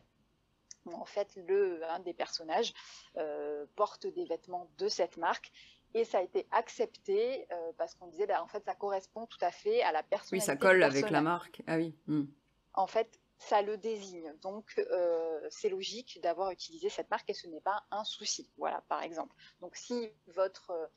où 0.87 0.95
en 0.95 1.05
fait 1.05 1.37
le 1.37 1.85
un 1.89 2.01
des 2.01 2.15
personnages 2.15 2.73
porte 3.77 4.07
des 4.07 4.25
vêtements 4.25 4.69
de 4.79 4.89
cette 4.89 5.17
marque 5.17 5.53
et 5.95 6.05
ça 6.05 6.19
a 6.19 6.23
été 6.23 6.47
accepté 6.51 7.47
parce 7.77 7.95
qu'on 7.95 8.09
disait 8.09 8.27
bah, 8.27 8.43
en 8.43 8.49
fait 8.49 8.65
ça 8.65 8.75
correspond 8.75 9.27
tout 9.27 9.39
à 9.43 9.53
fait 9.53 9.83
à 9.83 9.93
la 9.93 10.03
personnalité. 10.03 10.37
Oui, 10.37 10.41
ça 10.41 10.57
colle 10.57 10.83
avec 10.83 11.11
la 11.11 11.21
marque. 11.21 11.63
Ah 11.67 11.77
oui. 11.77 11.95
Hmm. 12.07 12.25
En 12.75 12.87
fait, 12.87 13.21
ça 13.39 13.63
le 13.63 13.77
désigne. 13.77 14.35
Donc, 14.43 14.75
euh, 14.79 15.47
c'est 15.51 15.69
logique 15.69 16.21
d'avoir 16.23 16.51
utilisé 16.51 16.89
cette 16.89 17.09
marque 17.11 17.31
et 17.31 17.35
ce 17.35 17.47
n'est 17.47 17.61
pas 17.61 17.85
un 17.91 18.05
souci. 18.05 18.51
Voilà, 18.57 18.83
par 18.89 19.03
exemple. 19.03 19.35
Donc, 19.61 19.77
si 19.77 20.11
votre, 20.27 20.91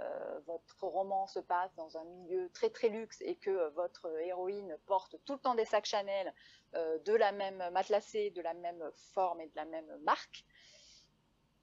euh, 0.00 0.40
votre 0.46 0.82
roman 0.84 1.26
se 1.26 1.38
passe 1.38 1.74
dans 1.76 1.96
un 1.96 2.04
milieu 2.04 2.50
très 2.52 2.70
très 2.70 2.88
luxe 2.88 3.20
et 3.20 3.36
que 3.36 3.70
votre 3.70 4.08
héroïne 4.20 4.76
porte 4.86 5.16
tout 5.24 5.34
le 5.34 5.38
temps 5.38 5.54
des 5.54 5.64
sacs 5.64 5.86
Chanel 5.86 6.34
euh, 6.74 6.98
de 7.00 7.14
la 7.14 7.30
même 7.30 7.62
matelassée, 7.70 8.30
de 8.30 8.42
la 8.42 8.54
même 8.54 8.90
forme 9.12 9.40
et 9.40 9.46
de 9.46 9.56
la 9.56 9.64
même 9.64 9.96
marque, 10.02 10.44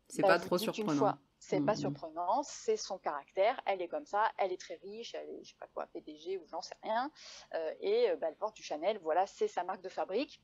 c'est 0.07 0.21
pas 0.21 0.37
bah, 0.37 0.45
trop 0.45 0.57
surprenant. 0.57 1.17
C'est 1.43 1.59
pas 1.59 1.73
mm, 1.73 1.75
mm. 1.75 1.79
surprenant, 1.79 2.43
c'est 2.43 2.77
son 2.77 2.99
caractère, 2.99 3.59
elle 3.65 3.81
est 3.81 3.87
comme 3.87 4.05
ça, 4.05 4.31
elle 4.37 4.51
est 4.51 4.61
très 4.61 4.75
riche, 4.75 5.15
elle 5.15 5.27
est, 5.27 5.43
je 5.43 5.49
sais 5.49 5.55
pas 5.59 5.67
quoi, 5.73 5.87
PDG 5.87 6.37
ou 6.37 6.45
j'en 6.45 6.61
sais 6.61 6.75
rien, 6.83 7.11
euh, 7.55 7.73
et 7.79 8.11
euh, 8.11 8.15
bah, 8.15 8.27
elle 8.29 8.35
porte 8.35 8.55
du 8.55 8.61
Chanel, 8.61 8.99
voilà, 8.99 9.25
c'est 9.25 9.47
sa 9.47 9.63
marque 9.63 9.81
de 9.81 9.89
fabrique. 9.89 10.39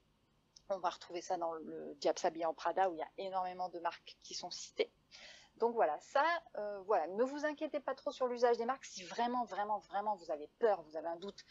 On 0.70 0.80
va 0.80 0.90
retrouver 0.90 1.22
ça 1.22 1.38
dans 1.38 1.54
le 1.54 1.94
Diable 2.00 2.18
s'habille 2.18 2.46
en 2.46 2.56
Prada 2.56 2.90
où 2.90 2.96
il 2.96 2.98
y 2.98 3.04
a 3.04 3.12
énormément 3.20 3.70
de 3.70 3.78
marques 3.78 4.18
qui 4.24 4.34
sont 4.34 4.50
citées. 4.50 4.92
Donc 5.58 5.76
voilà, 5.76 6.00
ça, 6.00 6.26
euh, 6.58 6.82
voilà, 6.82 7.06
ne 7.10 7.24
vous 7.24 7.46
inquiétez 7.46 7.80
pas 7.80 7.94
trop 7.94 8.12
sur 8.12 8.28
l'usage 8.28 8.58
des 8.58 8.66
marques. 8.66 8.86
Si 8.86 9.04
vraiment, 9.04 9.46
vraiment, 9.46 9.78
vraiment 9.78 10.16
vous 10.16 10.32
avez 10.32 10.50
peur, 10.58 10.82
vous 10.82 10.98
avez 10.98 11.08
un 11.10 11.18
doute, 11.18 11.46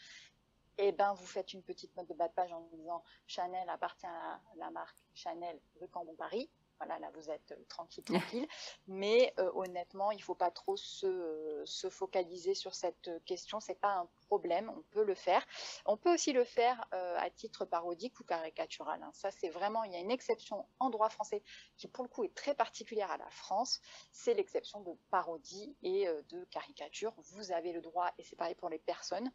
eh 0.77 0.91
ben 0.91 1.13
vous 1.13 1.25
faites 1.25 1.53
une 1.53 1.63
petite 1.63 1.95
note 1.95 2.09
de 2.09 2.13
bas 2.13 2.27
de 2.27 2.33
page 2.33 2.51
en 2.51 2.67
disant 2.73 3.01
Chanel 3.27 3.69
appartient 3.69 4.05
à 4.07 4.41
la 4.57 4.69
marque 4.71 4.97
Chanel 5.13 5.57
de 5.79 5.85
Cambon 5.87 6.15
Paris 6.15 6.49
voilà, 6.77 6.99
là 6.99 7.09
vous 7.13 7.29
êtes 7.29 7.51
euh, 7.51 7.63
tranquille, 7.67 8.03
tranquille. 8.41 8.47
Mais 8.87 9.33
euh, 9.39 9.51
honnêtement, 9.53 10.11
il 10.11 10.17
ne 10.17 10.21
faut 10.21 10.35
pas 10.35 10.51
trop 10.51 10.77
se, 10.77 11.63
se, 11.65 11.89
focaliser 11.89 12.53
sur 12.53 12.75
cette 12.75 13.09
question. 13.25 13.59
C'est 13.59 13.79
pas 13.79 13.93
un 13.93 14.09
problème, 14.27 14.69
on 14.69 14.81
peut 14.91 15.03
le 15.03 15.15
faire. 15.15 15.45
On 15.85 15.97
peut 15.97 16.13
aussi 16.13 16.33
le 16.33 16.43
faire 16.43 16.85
euh, 16.93 17.17
à 17.17 17.29
titre 17.29 17.65
parodique 17.65 18.19
ou 18.19 18.23
caricatural. 18.23 19.01
Hein. 19.01 19.11
Ça, 19.13 19.31
c'est 19.31 19.49
vraiment, 19.49 19.83
il 19.83 19.93
y 19.93 19.95
a 19.95 19.99
une 19.99 20.11
exception 20.11 20.67
en 20.79 20.89
droit 20.89 21.09
français 21.09 21.43
qui, 21.77 21.87
pour 21.87 22.03
le 22.03 22.09
coup, 22.09 22.23
est 22.23 22.35
très 22.35 22.53
particulière 22.53 23.11
à 23.11 23.17
la 23.17 23.29
France. 23.29 23.81
C'est 24.11 24.33
l'exception 24.33 24.81
de 24.81 24.91
parodie 25.09 25.75
et 25.81 26.07
de 26.29 26.43
caricature. 26.45 27.13
Vous 27.17 27.51
avez 27.51 27.71
le 27.71 27.81
droit, 27.81 28.11
et 28.17 28.23
c'est 28.23 28.35
pareil 28.35 28.55
pour 28.55 28.69
les 28.69 28.79
personnes. 28.79 29.31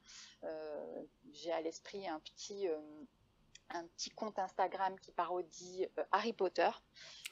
J'ai 1.33 1.53
à 1.53 1.61
l'esprit 1.61 2.07
un 2.09 2.21
petit 2.21 2.69
un 3.75 3.87
petit 3.87 4.11
compte 4.11 4.39
Instagram 4.39 4.99
qui 5.01 5.13
parodie 5.13 5.87
Harry 6.11 6.33
Potter. 6.33 6.71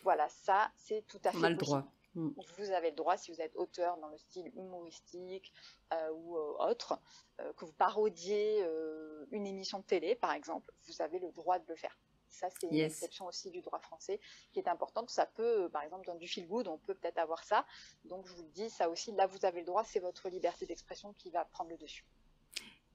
Voilà, 0.02 0.28
ça, 0.28 0.70
c'est 0.76 1.06
tout 1.06 1.20
à 1.24 1.32
fait. 1.32 1.38
On 1.38 1.42
a 1.44 1.50
le 1.50 1.56
droit. 1.56 1.84
Mm. 2.14 2.30
Vous 2.58 2.70
avez 2.70 2.90
le 2.90 2.96
droit, 2.96 3.16
si 3.16 3.32
vous 3.32 3.40
êtes 3.40 3.54
auteur 3.56 3.96
dans 3.98 4.08
le 4.08 4.18
style 4.18 4.50
humoristique 4.56 5.52
euh, 5.92 6.10
ou 6.12 6.36
euh, 6.36 6.70
autre, 6.70 6.98
euh, 7.40 7.52
que 7.54 7.64
vous 7.64 7.72
parodiez 7.72 8.64
une 9.30 9.46
émission 9.46 9.78
de 9.78 9.84
télé, 9.84 10.14
par 10.14 10.32
exemple, 10.32 10.72
vous 10.86 11.02
avez 11.02 11.18
le 11.18 11.30
droit 11.32 11.58
de 11.58 11.66
le 11.68 11.76
faire. 11.76 11.96
Ça, 12.28 12.48
c'est 12.48 12.68
une 12.68 12.76
exception 12.76 13.26
aussi 13.26 13.50
du 13.50 13.60
droit 13.60 13.80
français 13.80 14.20
qui 14.52 14.60
est 14.60 14.68
importante. 14.68 15.10
Ça 15.10 15.26
peut, 15.26 15.68
par 15.72 15.82
exemple, 15.82 16.06
dans 16.06 16.14
du 16.14 16.28
feel 16.28 16.46
good, 16.46 16.68
on 16.68 16.78
peut 16.78 16.94
peut-être 16.94 17.18
avoir 17.18 17.42
ça. 17.42 17.66
Donc, 18.04 18.26
je 18.28 18.34
vous 18.34 18.44
le 18.44 18.50
dis, 18.50 18.70
ça 18.70 18.88
aussi, 18.88 19.10
là, 19.12 19.26
vous 19.26 19.44
avez 19.44 19.60
le 19.60 19.66
droit, 19.66 19.82
c'est 19.82 19.98
votre 19.98 20.28
liberté 20.28 20.64
d'expression 20.64 21.12
qui 21.14 21.30
va 21.30 21.44
prendre 21.44 21.70
le 21.70 21.76
dessus. 21.76 22.06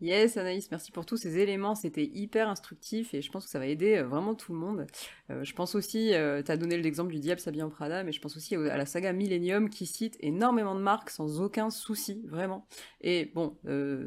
Yes, 0.02 0.36
Anaïs, 0.36 0.70
merci 0.72 0.92
pour 0.92 1.06
tous 1.06 1.16
ces 1.16 1.38
éléments. 1.38 1.74
C'était 1.74 2.04
hyper 2.04 2.50
instructif 2.50 3.14
et 3.14 3.22
je 3.22 3.32
pense 3.32 3.46
que 3.46 3.50
ça 3.50 3.60
va 3.60 3.66
aider 3.66 3.96
euh, 3.96 4.04
vraiment 4.04 4.36
tout 4.36 4.52
le 4.52 4.60
monde. 4.60 4.88
Euh, 5.30 5.46
je 5.46 5.54
pense 5.54 5.74
aussi, 5.74 6.14
euh, 6.14 6.44
tu 6.44 6.52
as 6.52 6.58
donné 6.58 6.78
l'exemple 6.78 7.14
du 7.14 7.20
diable 7.20 7.40
s'habille 7.40 7.64
en 7.64 7.70
Prada, 7.70 8.04
mais 8.04 8.12
je 8.12 8.20
pense 8.20 8.36
aussi 8.36 8.56
à 8.56 8.76
la 8.76 8.86
saga 8.86 9.14
Millennium 9.14 9.70
qui 9.70 9.86
cite 9.86 10.18
énormément 10.20 10.76
de 10.76 10.82
marques 10.82 11.10
sans 11.10 11.40
aucun 11.40 11.70
souci, 11.70 12.26
vraiment. 12.28 12.68
Et 13.00 13.32
bon, 13.34 13.58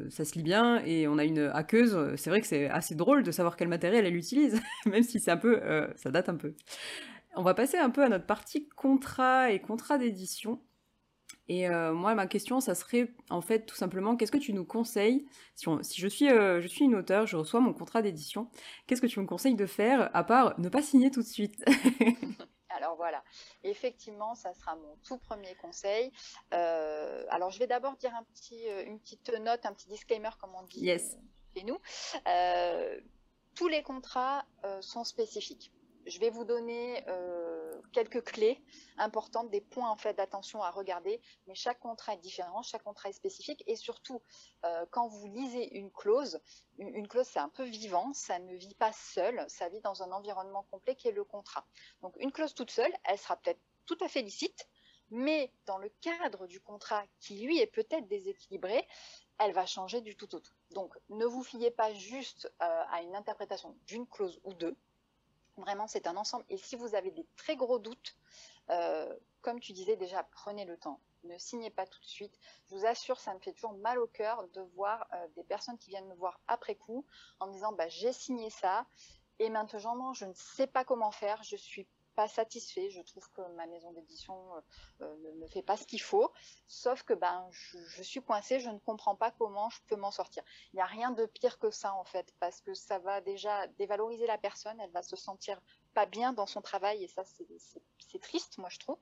ça 0.09 0.25
se 0.25 0.35
lit 0.35 0.43
bien 0.43 0.83
et 0.85 1.07
on 1.07 1.17
a 1.17 1.23
une 1.25 1.49
hackeuse. 1.53 2.15
C'est 2.17 2.29
vrai 2.29 2.41
que 2.41 2.47
c'est 2.47 2.69
assez 2.69 2.93
drôle 2.93 3.23
de 3.23 3.31
savoir 3.31 3.55
quel 3.55 3.67
matériel 3.67 4.05
elle 4.05 4.15
utilise, 4.15 4.61
même 4.85 5.03
si 5.03 5.19
c'est 5.19 5.31
un 5.31 5.37
peu, 5.37 5.59
ça 5.95 6.11
date 6.11 6.29
un 6.29 6.35
peu. 6.35 6.53
On 7.35 7.41
va 7.41 7.55
passer 7.55 7.77
un 7.77 7.89
peu 7.89 8.03
à 8.03 8.09
notre 8.09 8.25
partie 8.25 8.67
contrat 8.69 9.51
et 9.51 9.59
contrat 9.59 9.97
d'édition. 9.97 10.61
Et 11.49 11.67
euh, 11.67 11.93
moi, 11.93 12.13
ma 12.13 12.27
question, 12.27 12.59
ça 12.59 12.75
serait 12.75 13.11
en 13.31 13.41
fait 13.41 13.65
tout 13.65 13.75
simplement, 13.75 14.15
qu'est-ce 14.15 14.31
que 14.31 14.37
tu 14.37 14.53
nous 14.53 14.63
conseilles 14.65 15.25
si, 15.55 15.67
je, 15.99 16.07
suis, 16.07 16.29
euh, 16.29 16.61
je 16.61 16.67
suis 16.67 16.85
une 16.85 16.95
auteure, 16.95 17.25
je 17.25 17.35
reçois 17.35 17.59
mon 17.59 17.73
contrat 17.73 18.03
d'édition, 18.03 18.49
qu'est-ce 18.85 19.01
que 19.01 19.07
tu 19.07 19.19
me 19.19 19.25
conseilles 19.25 19.55
de 19.55 19.65
faire 19.65 20.11
à 20.15 20.23
part 20.23 20.57
ne 20.59 20.69
pas 20.69 20.83
signer 20.83 21.09
tout 21.09 21.23
de 21.23 21.27
suite? 21.27 21.65
Alors 22.69 22.95
voilà, 22.95 23.23
effectivement, 23.63 24.35
ça 24.35 24.53
sera 24.53 24.75
mon 24.75 24.95
tout 25.03 25.17
premier 25.17 25.53
conseil. 25.55 26.13
Euh, 26.53 27.25
alors 27.29 27.49
je 27.49 27.59
vais 27.59 27.67
d'abord 27.67 27.97
dire 27.97 28.13
un 28.15 28.23
petit, 28.23 28.67
une 28.85 28.99
petite 28.99 29.33
note, 29.41 29.65
un 29.65 29.73
petit 29.73 29.89
disclaimer, 29.89 30.29
comme 30.39 30.51
on 30.55 30.63
dit 30.63 30.81
yes. 30.81 31.17
chez 31.53 31.63
nous. 31.63 31.77
tous 33.55 33.67
les 33.67 33.81
contrats 33.81 34.45
sont 34.79 35.03
spécifiques 35.03 35.73
je 36.05 36.19
vais 36.19 36.29
vous 36.29 36.43
donner 36.43 37.03
quelques 37.91 38.23
clés 38.23 38.63
importantes, 38.97 39.49
des 39.49 39.61
points 39.61 39.89
en 39.89 39.97
fait 39.97 40.13
d'attention 40.13 40.61
à 40.61 40.71
regarder. 40.71 41.21
Mais 41.47 41.55
chaque 41.55 41.79
contrat 41.79 42.13
est 42.13 42.17
différent, 42.17 42.61
chaque 42.63 42.83
contrat 42.83 43.09
est 43.09 43.13
spécifique, 43.13 43.63
et 43.67 43.75
surtout 43.75 44.21
euh, 44.65 44.85
quand 44.91 45.07
vous 45.07 45.27
lisez 45.27 45.75
une 45.77 45.91
clause, 45.91 46.39
une, 46.77 47.07
clause 47.07 47.27
c'est 47.27 47.39
un 47.39 47.49
peu 47.49 47.63
vivant, 47.63 48.13
ça 48.13 48.39
ne 48.39 48.55
vit 48.55 48.75
pas 48.75 48.93
seul, 48.93 49.43
ça 49.47 49.69
vit 49.69 49.81
dans 49.81 50.03
un 50.03 50.11
environnement 50.11 50.65
complet 50.71 50.95
qui 50.95 51.07
est 51.07 51.13
le 51.13 51.23
contrat. 51.23 51.65
Donc 52.01 52.15
une 52.19 52.31
clause 52.31 52.53
toute 52.53 52.71
seule, 52.71 52.93
elle 53.05 53.17
sera 53.17 53.37
peut-être 53.37 53.61
tout 53.85 53.97
à 54.01 54.07
fait 54.07 54.21
licite, 54.21 54.67
mais 55.11 55.51
dans 55.65 55.77
le 55.77 55.89
cadre 56.01 56.47
du 56.47 56.59
contrat 56.59 57.03
qui 57.19 57.39
lui 57.39 57.59
est 57.59 57.67
peut-être 57.67 58.07
déséquilibré, 58.07 58.87
elle 59.39 59.53
va 59.53 59.65
changer 59.65 60.01
du 60.01 60.15
tout 60.15 60.33
au 60.35 60.39
tout. 60.39 60.53
Donc 60.71 60.93
ne 61.09 61.25
vous 61.25 61.43
fiez 61.43 61.71
pas 61.71 61.93
juste 61.93 62.51
euh, 62.61 62.83
à 62.91 63.01
une 63.01 63.15
interprétation 63.15 63.75
d'une 63.87 64.07
clause 64.07 64.39
ou 64.43 64.53
deux 64.53 64.77
Vraiment, 65.59 65.87
c'est 65.87 66.07
un 66.07 66.15
ensemble. 66.15 66.45
Et 66.49 66.57
si 66.57 66.75
vous 66.75 66.95
avez 66.95 67.11
des 67.11 67.25
très 67.35 67.55
gros 67.55 67.79
doutes, 67.79 68.15
euh, 68.69 69.13
comme 69.41 69.59
tu 69.59 69.73
disais 69.73 69.95
déjà, 69.95 70.23
prenez 70.23 70.65
le 70.65 70.77
temps. 70.77 70.99
Ne 71.23 71.37
signez 71.37 71.69
pas 71.69 71.85
tout 71.85 71.99
de 71.99 72.05
suite. 72.05 72.39
Je 72.69 72.75
vous 72.75 72.85
assure, 72.85 73.19
ça 73.19 73.33
me 73.33 73.39
fait 73.39 73.51
toujours 73.51 73.73
mal 73.73 73.99
au 73.99 74.07
cœur 74.07 74.47
de 74.53 74.61
voir 74.75 75.05
euh, 75.13 75.27
des 75.35 75.43
personnes 75.43 75.77
qui 75.77 75.89
viennent 75.89 76.07
me 76.07 76.15
voir 76.15 76.39
après 76.47 76.75
coup 76.75 77.05
en 77.41 77.47
me 77.47 77.51
disant 77.51 77.73
bah, 77.73 77.89
j'ai 77.89 78.13
signé 78.13 78.49
ça 78.49 78.85
et 79.39 79.49
maintenant 79.49 80.13
je 80.13 80.25
ne 80.25 80.33
sais 80.33 80.67
pas 80.67 80.85
comment 80.85 81.11
faire, 81.11 81.43
je 81.43 81.57
suis 81.57 81.87
satisfait. 82.27 82.89
Je 82.89 83.01
trouve 83.01 83.29
que 83.31 83.41
ma 83.55 83.65
maison 83.67 83.91
d'édition 83.93 84.55
euh, 84.55 84.61
euh, 85.01 85.33
ne 85.35 85.47
fait 85.47 85.61
pas 85.61 85.77
ce 85.77 85.85
qu'il 85.85 86.01
faut. 86.01 86.31
Sauf 86.67 87.03
que 87.03 87.13
ben, 87.13 87.47
je, 87.51 88.03
suis 88.03 88.21
coincée, 88.21 88.59
je 88.59 88.69
ne 88.69 88.79
comprends 88.79 89.15
pas 89.15 89.31
comment 89.31 89.69
je 89.69 89.79
peux 89.87 89.95
m'en 89.95 90.11
sortir. 90.11 90.43
Il 90.73 90.77
n'y 90.77 90.81
a 90.81 90.85
rien 90.85 91.11
de 91.11 91.25
pire 91.25 91.59
que 91.59 91.71
ça 91.71 91.93
en 91.93 92.03
fait, 92.03 92.33
parce 92.39 92.61
que 92.61 92.73
ça 92.73 92.99
va 92.99 93.21
déjà 93.21 93.67
dévaloriser 93.79 94.27
la 94.27 94.37
personne, 94.37 94.79
elle 94.79 94.91
va 94.91 95.01
se 95.01 95.15
sentir 95.15 95.61
pas 95.93 96.05
bien 96.05 96.33
dans 96.33 96.45
son 96.45 96.61
travail 96.61 97.03
et 97.03 97.07
ça 97.07 97.23
c'est 97.25 98.19
triste 98.19 98.57
moi 98.57 98.69
je 98.69 98.79
trouve. 98.79 98.99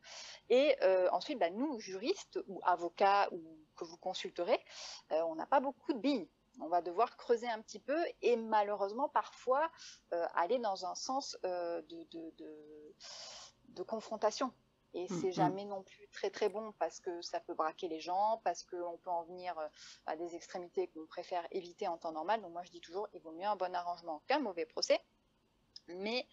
Et 0.50 0.76
euh, 0.84 1.10
ensuite, 1.12 1.40
ben, 1.40 1.56
nous 1.56 1.80
juristes 1.80 2.40
ou 2.48 2.62
avocats 2.64 3.30
ou 3.32 3.58
que 3.76 3.86
vous 3.86 3.98
consulterez, 3.98 4.60
on 5.12 5.36
n'a 5.36 5.46
pas 5.46 5.60
beaucoup 5.60 5.94
de 5.94 6.00
billes 6.00 6.30
on 6.60 6.68
va 6.68 6.82
devoir 6.82 7.18
creuser 7.18 7.48
un 7.48 7.62
petit 7.62 7.80
peu 7.80 7.98
et 8.22 8.36
malheureusement 8.36 9.10
parfois 9.10 9.70
euh, 10.14 10.26
aller 10.36 10.60
dans 10.60 10.86
un 10.86 10.96
sens 10.96 11.38
euh, 11.46 11.82
de, 11.84 13.84
confrontation. 13.84 14.52
Et 14.94 15.04
mm, 15.04 15.22
c'est 15.22 15.28
mm. 15.28 15.34
jamais 15.34 15.66
non 15.66 15.84
plus 15.84 16.08
très 16.10 16.30
très 16.30 16.50
bon 16.50 16.74
parce 16.80 17.00
que 17.00 17.22
ça 17.22 17.40
peut 17.40 17.54
braquer 17.54 17.88
les 17.88 18.00
gens, 18.00 18.42
parce 18.44 18.64
qu'on 18.64 18.98
peut 18.98 19.10
en 19.10 19.24
venir 19.24 19.58
euh, 19.60 19.68
à 20.08 20.16
des 20.16 20.36
extrémités 20.36 20.88
qu'on 20.88 21.06
préfère 21.06 21.46
éviter 21.52 21.88
en 21.88 21.98
temps 21.98 22.12
normal. 22.12 22.42
Donc 22.42 22.52
moi 22.52 22.64
je 22.64 22.72
dis 22.72 22.82
toujours, 22.82 23.08
il 23.14 23.22
vaut 23.22 23.32
mieux 23.32 23.46
un 23.46 23.56
bon 23.56 23.74
arrangement 23.76 24.24
qu'un 24.28 24.40
mauvais 24.40 24.66
procès. 24.66 25.00
Mais 25.90 26.28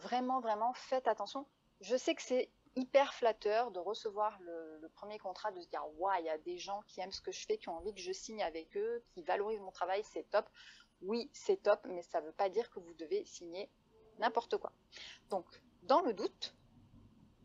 vraiment, 0.00 0.38
vraiment, 0.38 0.72
faites 0.72 1.08
attention. 1.08 1.44
Je 1.80 1.96
sais 1.96 2.14
que 2.14 2.22
c'est 2.22 2.48
hyper 2.78 3.12
flatteur 3.12 3.72
de 3.72 3.80
recevoir 3.80 4.38
le, 4.40 4.88
premier 4.94 5.18
contrat, 5.18 5.50
de 5.52 5.60
se 5.60 5.68
dire 5.68 5.84
waouh, 5.98 6.14
il 6.20 6.26
y 6.26 6.30
a 6.30 6.38
des 6.38 6.58
gens 6.58 6.80
qui 6.86 7.00
aiment 7.00 7.12
ce 7.12 7.20
que 7.20 7.32
je 7.32 7.44
fais, 7.44 7.58
qui 7.58 7.68
ont 7.68 7.76
envie 7.76 7.92
que 7.92 8.00
je 8.00 8.12
signe 8.12 8.42
avec 8.42 8.76
eux, 8.76 9.02
qui 9.12 9.22
valorisent 9.22 9.60
mon 9.60 9.70
travail, 9.70 10.02
c'est 10.04 10.28
top. 10.30 10.48
Oui, 11.02 11.30
c'est 11.32 11.62
top, 11.62 11.80
mais 11.88 12.02
ça 12.02 12.20
ne 12.20 12.26
veut 12.26 12.32
pas 12.32 12.48
dire 12.48 12.70
que 12.70 12.80
vous 12.80 12.94
devez 12.94 13.24
signer 13.24 13.70
n'importe 14.18 14.56
quoi. 14.56 14.72
Donc, 15.28 15.44
dans 15.82 16.00
le 16.00 16.12
doute, 16.12 16.54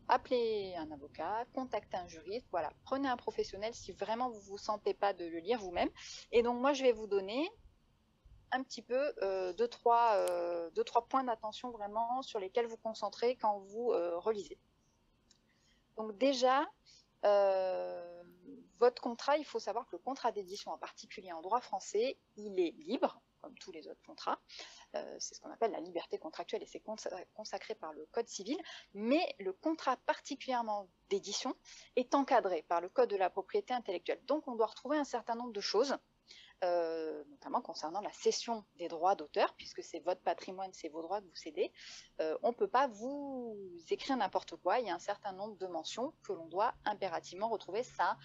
appelez 0.08 0.74
un 0.76 0.90
avocat, 0.90 1.44
contactez 1.54 1.96
un 1.96 2.06
juriste, 2.08 2.46
voilà, 2.50 2.70
prenez 2.84 3.08
un 3.08 3.16
professionnel 3.16 3.74
si 3.74 3.92
vraiment 3.92 4.30
vous 4.30 4.40
ne 4.40 4.46
vous 4.46 4.58
sentez 4.58 4.94
pas 4.94 5.12
de 5.12 5.24
le 5.24 5.38
lire 5.38 5.58
vous-même. 5.58 5.90
Et 6.32 6.42
donc, 6.42 6.60
moi, 6.60 6.72
je 6.72 6.82
vais 6.82 6.92
vous 6.92 7.06
donner 7.06 7.48
un 8.52 8.62
petit 8.62 8.82
peu 8.82 9.12
euh, 9.22 9.52
deux, 9.52 9.68
trois, 9.68 10.14
euh, 10.14 10.70
deux, 10.70 10.84
trois 10.84 11.06
points 11.06 11.24
d'attention 11.24 11.70
vraiment 11.70 12.22
sur 12.22 12.38
lesquels 12.38 12.66
vous 12.66 12.76
concentrez 12.76 13.36
quand 13.36 13.58
vous 13.58 13.92
euh, 13.92 14.18
relisez. 14.18 14.58
Donc 15.96 16.16
déjà, 16.18 16.66
euh, 17.24 18.22
votre 18.78 19.00
contrat, 19.00 19.38
il 19.38 19.44
faut 19.44 19.58
savoir 19.58 19.86
que 19.86 19.92
le 19.92 19.98
contrat 19.98 20.32
d'édition 20.32 20.72
en 20.72 20.78
particulier 20.78 21.32
en 21.32 21.40
droit 21.40 21.60
français, 21.60 22.18
il 22.36 22.58
est 22.60 22.72
libre, 22.78 23.20
comme 23.40 23.56
tous 23.58 23.72
les 23.72 23.88
autres 23.88 24.02
contrats. 24.06 24.38
Euh, 24.94 25.16
c'est 25.18 25.34
ce 25.34 25.40
qu'on 25.40 25.50
appelle 25.50 25.72
la 25.72 25.80
liberté 25.80 26.18
contractuelle 26.18 26.62
et 26.62 26.66
c'est 26.66 26.82
consacré 27.34 27.74
par 27.74 27.92
le 27.92 28.06
Code 28.12 28.28
civil. 28.28 28.58
Mais 28.94 29.34
le 29.38 29.52
contrat 29.52 29.96
particulièrement 29.98 30.88
d'édition 31.08 31.54
est 31.96 32.14
encadré 32.14 32.62
par 32.68 32.80
le 32.80 32.88
Code 32.88 33.10
de 33.10 33.16
la 33.16 33.30
propriété 33.30 33.74
intellectuelle. 33.74 34.20
Donc 34.24 34.48
on 34.48 34.54
doit 34.54 34.66
retrouver 34.66 34.96
un 34.98 35.04
certain 35.04 35.34
nombre 35.34 35.52
de 35.52 35.60
choses 35.60 35.96
euh, 36.64 37.22
notamment 37.28 37.60
concernant 37.60 38.00
la 38.00 38.12
cession 38.12 38.64
des 38.78 38.88
droits 38.88 39.14
d'auteur, 39.14 39.54
puisque 39.54 39.82
c'est 39.82 40.00
votre 40.00 40.22
patrimoine, 40.22 40.72
c'est 40.72 40.88
vos 40.88 41.02
droits 41.02 41.20
que 41.20 41.26
vous 41.26 41.36
cédez, 41.36 41.72
euh, 42.20 42.36
on 42.42 42.48
ne 42.48 42.54
peut 42.54 42.68
pas 42.68 42.86
vous 42.86 43.56
écrire 43.90 44.16
n'importe 44.16 44.56
quoi. 44.56 44.80
Il 44.80 44.86
y 44.86 44.90
a 44.90 44.94
un 44.94 44.98
certain 44.98 45.32
nombre 45.32 45.56
de 45.58 45.66
mentions 45.66 46.14
que 46.22 46.32
l'on 46.32 46.46
doit 46.46 46.74
impérativement 46.84 47.48
retrouver. 47.48 47.82
Ça, 47.82 48.16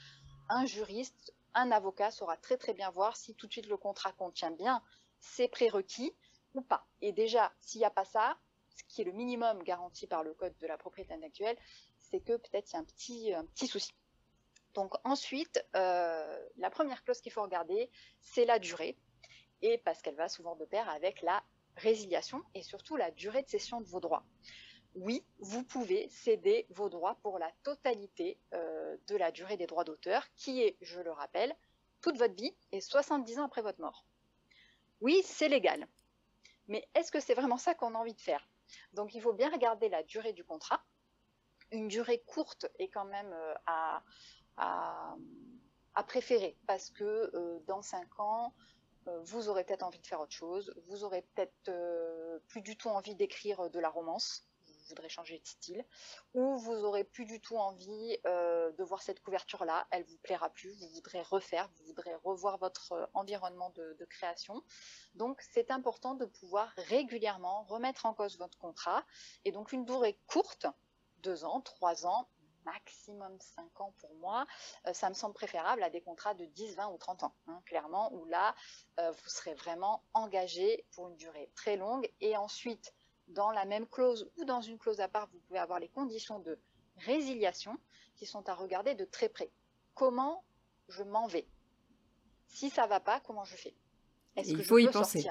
un 0.48 0.66
juriste, 0.66 1.34
un 1.54 1.72
avocat 1.72 2.12
saura 2.12 2.38
très 2.38 2.58
très 2.58 2.74
bien 2.74 2.90
voir 2.92 3.18
si 3.18 3.36
tout 3.36 3.48
de 3.48 3.52
suite 3.52 3.68
le 3.68 3.78
contrat 3.78 4.14
contient 4.14 4.52
bien 4.52 4.82
ces 5.20 5.48
prérequis 5.48 6.16
ou 6.54 6.62
pas. 6.62 6.86
Et 7.02 7.12
déjà, 7.12 7.52
s'il 7.60 7.80
n'y 7.80 7.86
a 7.86 7.92
pas 7.92 8.06
ça, 8.06 8.38
ce 8.70 8.84
qui 8.88 9.02
est 9.02 9.06
le 9.06 9.12
minimum 9.12 9.62
garanti 9.64 10.08
par 10.08 10.24
le 10.24 10.34
Code 10.34 10.58
de 10.58 10.68
la 10.68 10.78
propriété 10.78 11.14
intellectuelle, 11.14 11.58
c'est 12.00 12.22
que 12.22 12.38
peut-être 12.38 12.72
il 12.72 12.74
y 12.74 12.78
a 12.78 12.80
un 12.80 12.86
petit, 12.86 13.34
un 13.34 13.46
petit 13.46 13.68
souci. 13.68 13.94
Donc 14.74 14.94
ensuite, 15.04 15.64
euh, 15.76 16.48
la 16.58 16.70
première 16.70 17.04
clause 17.04 17.22
qu'il 17.22 17.32
faut 17.32 17.42
regarder, 17.42 17.90
c'est 18.22 18.46
la 18.46 18.60
durée, 18.60 18.98
et 19.62 19.78
parce 19.80 20.02
qu'elle 20.02 20.16
va 20.16 20.30
souvent 20.30 20.56
de 20.56 20.66
pair 20.66 20.90
avec 20.90 21.22
la 21.22 21.44
résiliation 21.76 22.44
et 22.54 22.62
surtout 22.62 22.96
la 22.96 23.12
durée 23.12 23.44
de 23.44 23.50
cession 23.50 23.82
de 23.82 23.88
vos 23.88 24.00
droits. 24.00 24.24
Oui, 24.96 25.24
vous 25.40 25.64
pouvez 25.64 26.10
céder 26.10 26.66
vos 26.70 26.90
droits 26.90 27.16
pour 27.22 27.40
la 27.40 27.52
totalité 27.64 28.40
euh, 28.54 28.98
de 29.08 29.16
la 29.16 29.32
durée 29.32 29.58
des 29.58 29.68
droits 29.68 29.84
d'auteur, 29.84 30.26
qui 30.36 30.62
est, 30.64 30.78
je 30.82 31.00
le 31.00 31.12
rappelle, 31.12 31.56
toute 32.02 32.18
votre 32.18 32.36
vie 32.36 32.56
et 32.72 32.82
70 32.82 33.40
ans 33.40 33.46
après 33.46 33.62
votre 33.62 33.80
mort. 33.82 34.06
Oui, 35.02 35.22
c'est 35.24 35.48
légal. 35.48 35.88
Mais 36.68 36.88
est-ce 36.96 37.12
que 37.12 37.20
c'est 37.20 37.34
vraiment 37.34 37.58
ça 37.58 37.74
qu'on 37.74 37.96
a 37.96 37.98
envie 37.98 38.14
de 38.14 38.22
faire? 38.22 38.48
Donc 38.94 39.14
il 39.16 39.22
faut 39.22 39.34
bien 39.34 39.50
regarder 39.50 39.90
la 39.90 40.04
durée 40.04 40.34
du 40.34 40.44
contrat. 40.44 40.84
Une 41.72 41.88
durée 41.88 42.24
courte 42.26 42.66
est 42.80 42.90
quand 42.90 43.06
même 43.06 43.32
euh, 43.32 43.54
à, 43.66 45.16
préférer 46.08 46.58
parce 46.66 46.90
que 46.90 47.04
euh, 47.04 47.60
dans 47.68 47.82
cinq 47.82 48.20
ans, 48.20 48.56
euh, 49.08 49.20
vous 49.24 49.50
aurez 49.50 49.64
peut-être 49.64 49.84
envie 49.84 50.00
de 50.00 50.08
faire 50.08 50.22
autre 50.22 50.34
chose, 50.34 50.74
vous 50.88 51.04
aurez 51.04 51.22
peut-être 51.34 51.72
plus 52.48 52.62
du 52.62 52.78
tout 52.78 52.90
envie 52.90 53.16
d'écrire 53.16 53.70
de 53.70 53.80
la 53.80 53.90
romance, 53.90 54.48
vous 54.66 54.86
voudrez 54.88 55.10
changer 55.10 55.38
de 55.40 55.46
style, 55.46 55.86
ou 56.34 56.58
vous 56.58 56.84
aurez 56.86 57.04
plus 57.04 57.26
du 57.26 57.40
tout 57.42 57.58
envie 57.58 58.18
de 58.24 58.84
voir 58.84 59.02
cette 59.04 59.20
couverture-là, 59.20 59.88
elle 59.92 60.06
vous 60.06 60.18
plaira 60.24 60.50
plus, 60.50 60.74
vous 60.80 60.88
voudrez 60.90 61.22
refaire, 61.22 61.70
vous 61.78 61.86
voudrez 61.86 62.16
revoir 62.24 62.58
votre 62.58 63.10
environnement 63.14 63.72
de 63.76 64.06
création. 64.06 64.64
Donc 65.14 65.42
c'est 65.54 65.70
important 65.70 66.16
de 66.16 66.26
pouvoir 66.26 66.72
régulièrement 66.78 67.64
remettre 67.64 68.06
en 68.06 68.14
cause 68.14 68.40
votre 68.40 68.58
contrat, 68.58 69.06
et 69.46 69.52
donc 69.52 69.74
une 69.74 69.86
durée 69.86 70.18
courte, 70.28 70.66
deux 71.22 71.46
ans, 71.46 71.62
trois 71.62 72.06
ans, 72.06 72.28
maximum 72.66 73.38
5 73.40 73.82
ans 73.82 73.94
pour 73.98 74.14
moi, 74.16 74.46
euh, 74.88 74.94
ça 74.94 75.10
me 75.10 75.14
semble 75.14 75.34
préférable 75.34 75.84
à 75.84 75.90
des 75.90 76.02
contrats 76.02 76.34
de 76.34 76.46
10, 76.46 76.76
20 76.76 76.88
ou 76.90 76.98
30 76.98 77.24
ans, 77.24 77.36
hein, 77.48 77.62
clairement, 77.66 78.12
où 78.14 78.26
là, 78.26 78.56
euh, 79.00 79.12
vous 79.12 79.30
serez 79.30 79.54
vraiment 79.54 80.04
engagé 80.14 80.86
pour 80.94 81.10
une 81.10 81.16
durée 81.16 81.50
très 81.56 81.78
longue. 81.78 82.10
Et 82.22 82.38
ensuite, 82.38 82.94
dans 83.28 83.52
la 83.52 83.66
même 83.66 83.88
clause 83.88 84.30
ou 84.38 84.46
dans 84.46 84.62
une 84.62 84.78
clause 84.78 85.00
à 85.00 85.08
part, 85.08 85.28
vous 85.32 85.40
pouvez 85.48 85.60
avoir 85.60 85.80
les 85.80 85.90
conditions 85.90 86.40
de 86.40 86.60
résiliation 86.98 87.78
qui 88.16 88.26
sont 88.26 88.48
à 88.50 88.54
regarder 88.54 88.96
de 88.96 89.06
très 89.06 89.30
près. 89.30 89.52
Comment 89.94 90.44
je 90.90 91.04
m'en 91.04 91.28
vais? 91.28 91.48
Si 92.48 92.70
ça 92.70 92.88
va 92.88 93.00
pas, 93.00 93.20
comment 93.22 93.46
je 93.46 93.56
fais? 93.56 93.76
Il 94.36 94.64
faut 94.64 94.78
y 94.78 94.88
penser. 94.88 95.30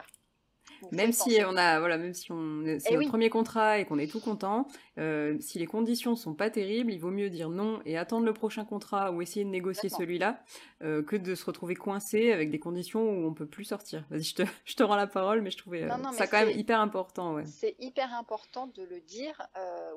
Même 0.92 1.12
si 1.12 1.38
on 1.46 1.56
a, 1.56 1.78
voilà, 1.78 1.98
même 1.98 2.14
si 2.14 2.32
on, 2.32 2.62
c'est 2.78 2.94
le 2.94 3.02
eh 3.02 3.06
premier 3.08 3.30
contrat 3.30 3.78
et 3.78 3.84
qu'on 3.84 3.98
est 3.98 4.10
tout 4.10 4.20
content, 4.20 4.68
euh, 4.98 5.36
si 5.40 5.58
les 5.58 5.66
conditions 5.66 6.16
sont 6.16 6.34
pas 6.34 6.50
terribles, 6.50 6.92
il 6.92 6.98
vaut 6.98 7.10
mieux 7.10 7.30
dire 7.30 7.50
non 7.50 7.80
et 7.84 7.96
attendre 7.96 8.24
le 8.24 8.32
prochain 8.32 8.64
contrat 8.64 9.12
ou 9.12 9.22
essayer 9.22 9.44
de 9.44 9.50
négocier 9.50 9.88
celui-là 9.88 10.42
euh, 10.82 11.02
que 11.02 11.16
de 11.16 11.34
se 11.34 11.44
retrouver 11.44 11.74
coincé 11.74 12.32
avec 12.32 12.50
des 12.50 12.58
conditions 12.58 13.02
où 13.02 13.26
on 13.26 13.34
peut 13.34 13.46
plus 13.46 13.64
sortir. 13.64 14.04
Vas-y, 14.10 14.22
je 14.22 14.34
te, 14.36 14.42
je 14.64 14.74
te 14.74 14.82
rends 14.82 14.96
la 14.96 15.06
parole, 15.06 15.42
mais 15.42 15.50
je 15.50 15.58
trouvais 15.58 15.84
euh, 15.84 16.12
ça 16.12 16.26
quand 16.26 16.44
même 16.44 16.56
hyper 16.56 16.80
important. 16.80 17.34
Ouais. 17.34 17.44
C'est 17.46 17.76
hyper 17.78 18.14
important 18.14 18.66
de 18.68 18.82
le 18.82 19.00
dire. 19.00 19.48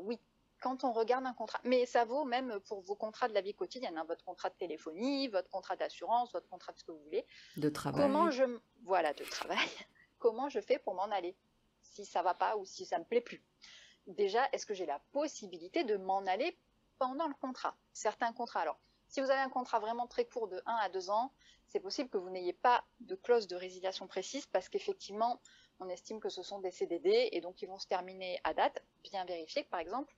oui, 0.01 0.19
quand 0.61 0.83
on 0.83 0.93
regarde 0.93 1.25
un 1.25 1.33
contrat, 1.33 1.59
mais 1.63 1.85
ça 1.85 2.05
vaut 2.05 2.23
même 2.23 2.59
pour 2.67 2.81
vos 2.81 2.95
contrats 2.95 3.27
de 3.27 3.33
la 3.33 3.41
vie 3.41 3.55
quotidienne, 3.55 3.97
hein, 3.97 4.05
votre 4.07 4.23
contrat 4.23 4.49
de 4.49 4.55
téléphonie, 4.55 5.27
votre 5.27 5.49
contrat 5.49 5.75
d'assurance, 5.75 6.31
votre 6.31 6.47
contrat 6.47 6.71
de 6.71 6.77
ce 6.77 6.83
que 6.83 6.91
vous 6.91 7.03
voulez. 7.03 7.25
De 7.57 7.67
travail. 7.67 8.03
Comment 8.03 8.29
je, 8.29 8.43
voilà, 8.83 9.13
de 9.13 9.23
travail 9.23 9.57
comment 10.21 10.47
je 10.47 10.61
fais 10.61 10.79
pour 10.79 10.93
m'en 10.93 11.11
aller 11.11 11.35
si 11.81 12.05
ça 12.05 12.21
va 12.21 12.33
pas 12.33 12.55
ou 12.55 12.63
si 12.63 12.85
ça 12.85 12.99
me 12.99 13.03
plaît 13.03 13.21
plus. 13.21 13.43
Déjà, 14.07 14.47
est-ce 14.53 14.65
que 14.65 14.73
j'ai 14.73 14.85
la 14.85 14.99
possibilité 15.11 15.83
de 15.83 15.97
m'en 15.97 16.25
aller 16.25 16.57
pendant 16.99 17.27
le 17.27 17.33
contrat 17.33 17.75
Certains 17.91 18.31
contrats, 18.31 18.61
alors, 18.61 18.79
si 19.07 19.19
vous 19.19 19.29
avez 19.29 19.41
un 19.41 19.49
contrat 19.49 19.79
vraiment 19.79 20.07
très 20.07 20.25
court 20.25 20.47
de 20.47 20.61
1 20.65 20.75
à 20.75 20.89
2 20.89 21.09
ans, 21.09 21.33
c'est 21.67 21.79
possible 21.79 22.09
que 22.09 22.17
vous 22.17 22.29
n'ayez 22.29 22.53
pas 22.53 22.83
de 23.01 23.15
clause 23.15 23.47
de 23.47 23.55
résiliation 23.55 24.07
précise 24.07 24.45
parce 24.45 24.69
qu'effectivement, 24.69 25.41
on 25.79 25.89
estime 25.89 26.19
que 26.19 26.29
ce 26.29 26.43
sont 26.43 26.59
des 26.59 26.71
CDD 26.71 27.29
et 27.31 27.41
donc 27.41 27.61
ils 27.61 27.67
vont 27.67 27.79
se 27.79 27.87
terminer 27.87 28.39
à 28.43 28.53
date, 28.53 28.83
bien 29.03 29.25
vérifier 29.25 29.63
par 29.65 29.79
exemple. 29.79 30.15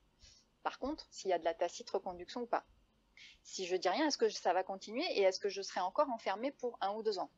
Par 0.62 0.80
contre, 0.80 1.08
s'il 1.10 1.30
y 1.30 1.34
a 1.34 1.40
de 1.40 1.44
la 1.44 1.54
tacite 1.54 1.90
reconduction 1.90 2.42
ou 2.42 2.46
pas. 2.46 2.66
Si 3.44 3.66
je 3.66 3.76
dis 3.76 3.90
rien, 3.90 4.08
est-ce 4.08 4.18
que 4.18 4.30
ça 4.30 4.54
va 4.54 4.64
continuer 4.64 5.06
et 5.18 5.22
est-ce 5.22 5.40
que 5.40 5.50
je 5.50 5.62
serai 5.62 5.80
encore 5.80 6.10
enfermé 6.10 6.52
pour 6.52 6.78
un 6.82 6.94
ou 6.94 7.04
deux 7.04 7.20
ans? 7.20 7.32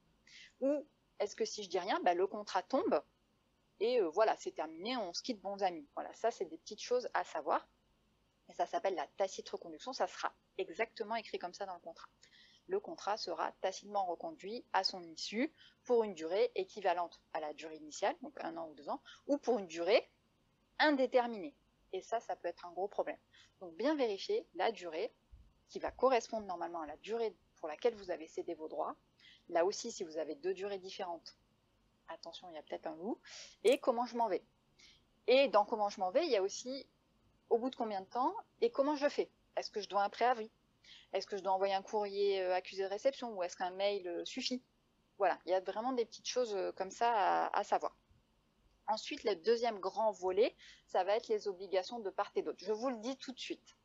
Ou 0.62 0.86
est-ce 1.20 1.36
que 1.36 1.46
si 1.46 1.64
je 1.64 1.70
dis 1.70 1.80
rien, 1.80 2.00
bah, 2.04 2.14
le 2.14 2.28
contrat 2.28 2.64
tombe 2.64 3.02
et 3.80 4.00
euh, 4.00 4.10
voilà, 4.10 4.36
c'est 4.38 4.52
terminé, 4.52 4.96
on 4.98 5.14
se 5.14 5.22
quitte 5.22 5.42
bons 5.42 5.62
amis. 5.64 5.88
Voilà, 5.96 6.14
ça 6.14 6.32
c'est 6.32 6.46
des 6.46 6.58
petites 6.58 6.82
choses 6.82 7.10
à 7.14 7.24
savoir. 7.24 7.68
Et 8.50 8.54
ça 8.54 8.66
s'appelle 8.66 8.96
la 8.96 9.08
tacite 9.18 9.50
reconduction, 9.50 9.92
ça 9.92 10.08
sera 10.08 10.34
exactement 10.58 11.16
écrit 11.16 11.40
comme 11.40 11.54
ça 11.54 11.66
dans 11.66 11.74
le 11.74 11.80
contrat. 11.80 12.10
Le 12.68 12.80
contrat 12.80 13.18
sera 13.18 13.52
tacitement 13.62 14.06
reconduit 14.06 14.66
à 14.74 14.84
son 14.84 15.04
issue 15.04 15.54
pour 15.84 16.04
une 16.04 16.14
durée 16.14 16.52
équivalente 16.56 17.20
à 17.34 17.40
la 17.40 17.54
durée 17.54 17.76
initiale, 17.76 18.16
donc 18.22 18.34
un 18.40 18.56
an 18.58 18.70
ou 18.70 18.76
deux 18.76 18.90
ans, 18.90 19.02
ou 19.28 19.38
pour 19.38 19.60
une 19.60 19.68
durée 19.68 20.10
indéterminée. 20.80 21.56
Et 21.92 22.02
ça, 22.02 22.20
ça 22.20 22.36
peut 22.36 22.48
être 22.48 22.66
un 22.66 22.72
gros 22.72 22.88
problème. 22.88 23.18
Donc 23.62 23.76
bien 23.76 23.96
vérifier 23.96 24.48
la 24.56 24.72
durée 24.72 25.14
qui 25.70 25.80
va 25.80 25.92
correspondre 25.92 26.46
normalement 26.46 26.82
à 26.82 26.88
la 26.88 26.98
durée 26.98 27.36
pour 27.58 27.68
laquelle 27.68 27.96
vous 27.96 28.12
avez 28.12 28.28
cédé 28.28 28.54
vos 28.54 28.68
droits, 28.68 28.96
Là 29.50 29.66
aussi, 29.66 29.92
si 29.92 30.04
vous 30.04 30.18
avez 30.18 30.36
deux 30.36 30.54
durées 30.54 30.80
différentes, 30.80 31.36
attention, 32.08 32.50
il 32.50 32.56
y 32.56 32.58
a 32.58 32.64
peut-être 32.64 32.88
un 32.88 32.96
loup. 32.96 33.20
Et 33.64 33.80
comment 33.80 34.06
je 34.06 34.18
m'en 34.18 34.28
vais? 34.28 34.44
Et 35.28 35.48
dans 35.50 35.66
comment 35.66 35.90
je 35.90 36.00
m'en 36.00 36.12
vais, 36.12 36.26
il 36.26 36.32
y 36.32 36.38
a 36.38 36.42
aussi 36.42 36.88
au 37.50 37.58
bout 37.58 37.70
de 37.70 37.76
combien 37.76 38.02
de 38.02 38.08
temps 38.08 38.36
et 38.62 38.72
comment 38.72 38.96
je 38.96 39.08
fais? 39.08 39.30
Est-ce 39.56 39.72
que 39.72 39.82
je 39.82 39.90
dois 39.90 40.04
un 40.04 40.10
préavis? 40.10 40.52
Est-ce 41.14 41.28
que 41.28 41.38
je 41.38 41.42
dois 41.42 41.54
envoyer 41.54 41.74
un 41.74 41.82
courrier 41.82 42.42
euh, 42.42 42.54
accusé 42.54 42.84
de 42.84 42.90
réception? 42.90 43.36
Ou 43.38 43.44
est-ce 43.44 43.56
qu'un 43.56 43.72
mail 43.72 44.08
euh, 44.08 44.26
suffit? 44.26 44.64
Voilà, 45.18 45.40
il 45.46 45.52
y 45.52 45.54
a 45.54 45.62
vraiment 45.62 45.94
des 45.94 46.06
petites 46.06 46.28
choses 46.28 46.54
euh, 46.56 46.72
comme 46.74 46.92
ça 46.92 47.48
à, 47.48 47.64
savoir. 47.64 47.96
Ensuite, 48.88 49.24
le 49.24 49.36
deuxième 49.36 49.80
grand 49.80 50.12
volet, 50.12 50.56
ça 50.88 51.04
va 51.04 51.16
être 51.16 51.28
les 51.30 51.48
obligations 51.48 52.00
de 52.00 52.10
part 52.10 52.32
et 52.36 52.44
d'autre. 52.44 52.60
Je 52.62 52.74
vous 52.74 52.90
le 52.90 52.98
dis 52.98 53.18
tout 53.18 53.32
de 53.32 53.40
suite. 53.40 53.76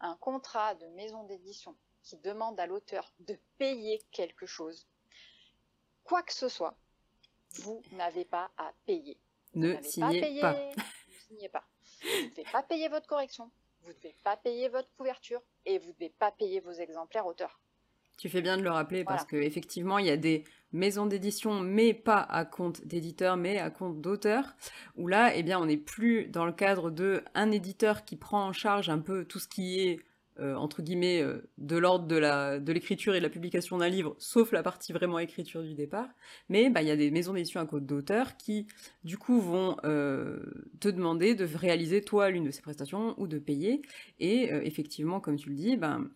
Un 0.00 0.16
contrat 0.16 0.74
de 0.74 0.86
maison 0.88 1.24
d'édition 1.24 1.74
qui 2.02 2.18
demande 2.18 2.60
à 2.60 2.66
l'auteur 2.66 3.12
de 3.20 3.38
payer 3.56 4.02
quelque 4.12 4.46
chose, 4.46 4.86
quoi 6.04 6.22
que 6.22 6.32
ce 6.32 6.48
soit, 6.48 6.76
vous 7.62 7.82
n'avez 7.92 8.24
pas 8.24 8.50
à 8.56 8.72
payer. 8.86 9.18
ne 9.54 9.76
signez 9.82 10.40
pas, 10.40 10.52
Ne 10.52 10.82
signez 11.28 11.48
pas. 11.48 11.64
Vous 12.02 12.24
ne 12.24 12.30
devez 12.30 12.46
pas 12.52 12.62
payer 12.62 12.88
votre 12.88 13.06
correction, 13.06 13.50
vous 13.82 13.88
ne 13.88 13.94
devez 13.94 14.14
pas 14.22 14.36
payer 14.36 14.68
votre 14.68 14.88
couverture 14.96 15.42
et 15.66 15.78
vous 15.78 15.88
ne 15.88 15.92
devez 15.94 16.10
pas 16.10 16.30
payer 16.30 16.60
vos 16.60 16.72
exemplaires 16.72 17.26
auteurs. 17.26 17.60
Tu 18.16 18.28
fais 18.28 18.42
bien 18.42 18.56
de 18.56 18.62
le 18.62 18.70
rappeler 18.70 19.04
parce 19.04 19.24
qu'effectivement, 19.24 19.98
il 19.98 20.06
y 20.06 20.10
a 20.10 20.16
des 20.16 20.44
maisons 20.72 21.06
d'édition, 21.06 21.60
mais 21.60 21.94
pas 21.94 22.20
à 22.20 22.44
compte 22.44 22.86
d'éditeur, 22.86 23.36
mais 23.36 23.58
à 23.58 23.70
compte 23.70 24.00
d'auteur, 24.00 24.54
où 24.96 25.08
là, 25.08 25.34
eh 25.34 25.42
bien, 25.42 25.58
on 25.58 25.66
n'est 25.66 25.76
plus 25.76 26.26
dans 26.26 26.46
le 26.46 26.52
cadre 26.52 26.90
de 26.90 27.24
un 27.34 27.50
éditeur 27.50 28.04
qui 28.04 28.16
prend 28.16 28.46
en 28.46 28.52
charge 28.52 28.88
un 28.88 29.00
peu 29.00 29.24
tout 29.24 29.40
ce 29.40 29.48
qui 29.48 29.80
est 29.80 30.00
euh, 30.40 30.54
entre 30.56 30.82
guillemets, 30.82 31.22
euh, 31.22 31.48
de 31.58 31.76
l'ordre 31.76 32.06
de, 32.06 32.72
l'écriture 32.72 33.14
et 33.14 33.18
de 33.18 33.22
la 33.22 33.30
publication 33.30 33.78
d'un 33.78 33.88
livre, 33.88 34.16
sauf 34.18 34.50
la 34.50 34.62
partie 34.62 34.92
vraiment 34.92 35.18
écriture 35.18 35.62
du 35.62 35.74
départ. 35.74 36.08
Mais 36.48 36.70
bah, 36.70 36.82
il 36.82 36.88
y 36.88 36.90
a 36.90 36.96
des 36.96 37.10
maisons 37.10 37.34
d'édition 37.34 37.60
à 37.60 37.66
code 37.66 37.86
d'auteur 37.86 38.36
qui, 38.36 38.66
du 39.04 39.16
coup, 39.16 39.40
vont 39.40 39.76
euh, 39.84 40.40
te 40.80 40.88
demander 40.88 41.34
de 41.34 41.44
réaliser, 41.44 42.02
toi, 42.02 42.30
l'une 42.30 42.44
de 42.44 42.50
ces 42.50 42.62
prestations 42.62 43.14
ou 43.16 43.28
de 43.28 43.38
payer. 43.38 43.82
Et 44.18 44.50
effectivement, 44.64 45.20
comme 45.20 45.36
tu 45.36 45.50
le 45.50 45.54
dis, 45.54 45.76
ben, 45.76 46.10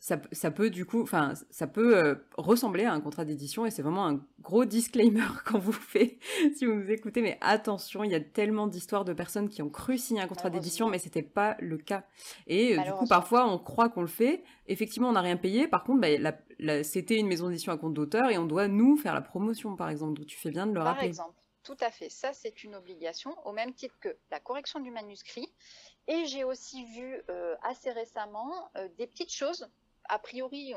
ça, 0.00 0.50
peut 0.52 0.70
du 0.70 0.86
coup, 0.86 1.02
enfin, 1.02 1.34
ça 1.50 1.66
peut 1.66 1.98
euh, 1.98 2.14
ressembler 2.36 2.84
à 2.84 2.92
un 2.92 3.00
contrat 3.00 3.24
d'édition 3.24 3.66
et 3.66 3.70
c'est 3.70 3.82
vraiment 3.82 4.06
un 4.06 4.20
gros 4.40 4.64
disclaimer 4.64 5.26
qu'on 5.44 5.58
vous 5.58 5.72
fait 5.72 6.18
si 6.56 6.66
vous 6.66 6.74
nous 6.74 6.90
écoutez. 6.90 7.20
Mais 7.20 7.36
attention, 7.40 8.04
il 8.04 8.12
y 8.12 8.14
a 8.14 8.20
tellement 8.20 8.68
d'histoires 8.68 9.04
de 9.04 9.12
personnes 9.12 9.48
qui 9.48 9.60
ont 9.60 9.68
cru 9.68 9.98
signer 9.98 10.20
un 10.20 10.28
contrat 10.28 10.50
d'édition, 10.50 10.88
mais 10.88 10.98
c'était 10.98 11.22
pas 11.22 11.56
le 11.58 11.78
cas. 11.78 12.04
Et 12.46 12.78
euh, 12.78 12.82
du 12.82 12.92
coup, 12.92 13.06
parfois, 13.06 13.48
on 13.48 13.58
croit 13.58 13.88
qu'on 13.88 14.02
le 14.02 14.06
fait. 14.06 14.44
Effectivement, 14.68 15.08
on 15.08 15.12
n'a 15.12 15.20
rien 15.20 15.36
payé. 15.36 15.66
Par 15.66 15.82
contre, 15.82 16.00
bah, 16.00 16.82
c'était 16.84 17.16
une 17.16 17.26
maison 17.26 17.48
d'édition 17.48 17.72
à 17.72 17.76
compte 17.76 17.94
d'auteur 17.94 18.30
et 18.30 18.38
on 18.38 18.46
doit 18.46 18.68
nous 18.68 18.96
faire 18.96 19.14
la 19.14 19.22
promotion, 19.22 19.74
par 19.74 19.88
exemple. 19.88 20.14
Donc, 20.14 20.26
tu 20.26 20.38
fais 20.38 20.50
bien 20.50 20.68
de 20.68 20.74
le 20.74 20.80
rappeler. 20.80 21.00
Par 21.00 21.04
exemple, 21.06 21.34
tout 21.64 21.76
à 21.80 21.90
fait. 21.90 22.08
Ça, 22.08 22.32
c'est 22.32 22.62
une 22.62 22.76
obligation, 22.76 23.34
au 23.44 23.52
même 23.52 23.74
titre 23.74 23.96
que 24.00 24.16
la 24.30 24.38
correction 24.38 24.78
du 24.78 24.92
manuscrit. 24.92 25.52
Et 26.06 26.24
j'ai 26.26 26.44
aussi 26.44 26.84
vu 26.86 27.20
euh, 27.28 27.56
assez 27.62 27.90
récemment 27.90 28.70
des 28.96 29.08
petites 29.08 29.32
choses 29.32 29.68
a 30.08 30.18
priori, 30.18 30.74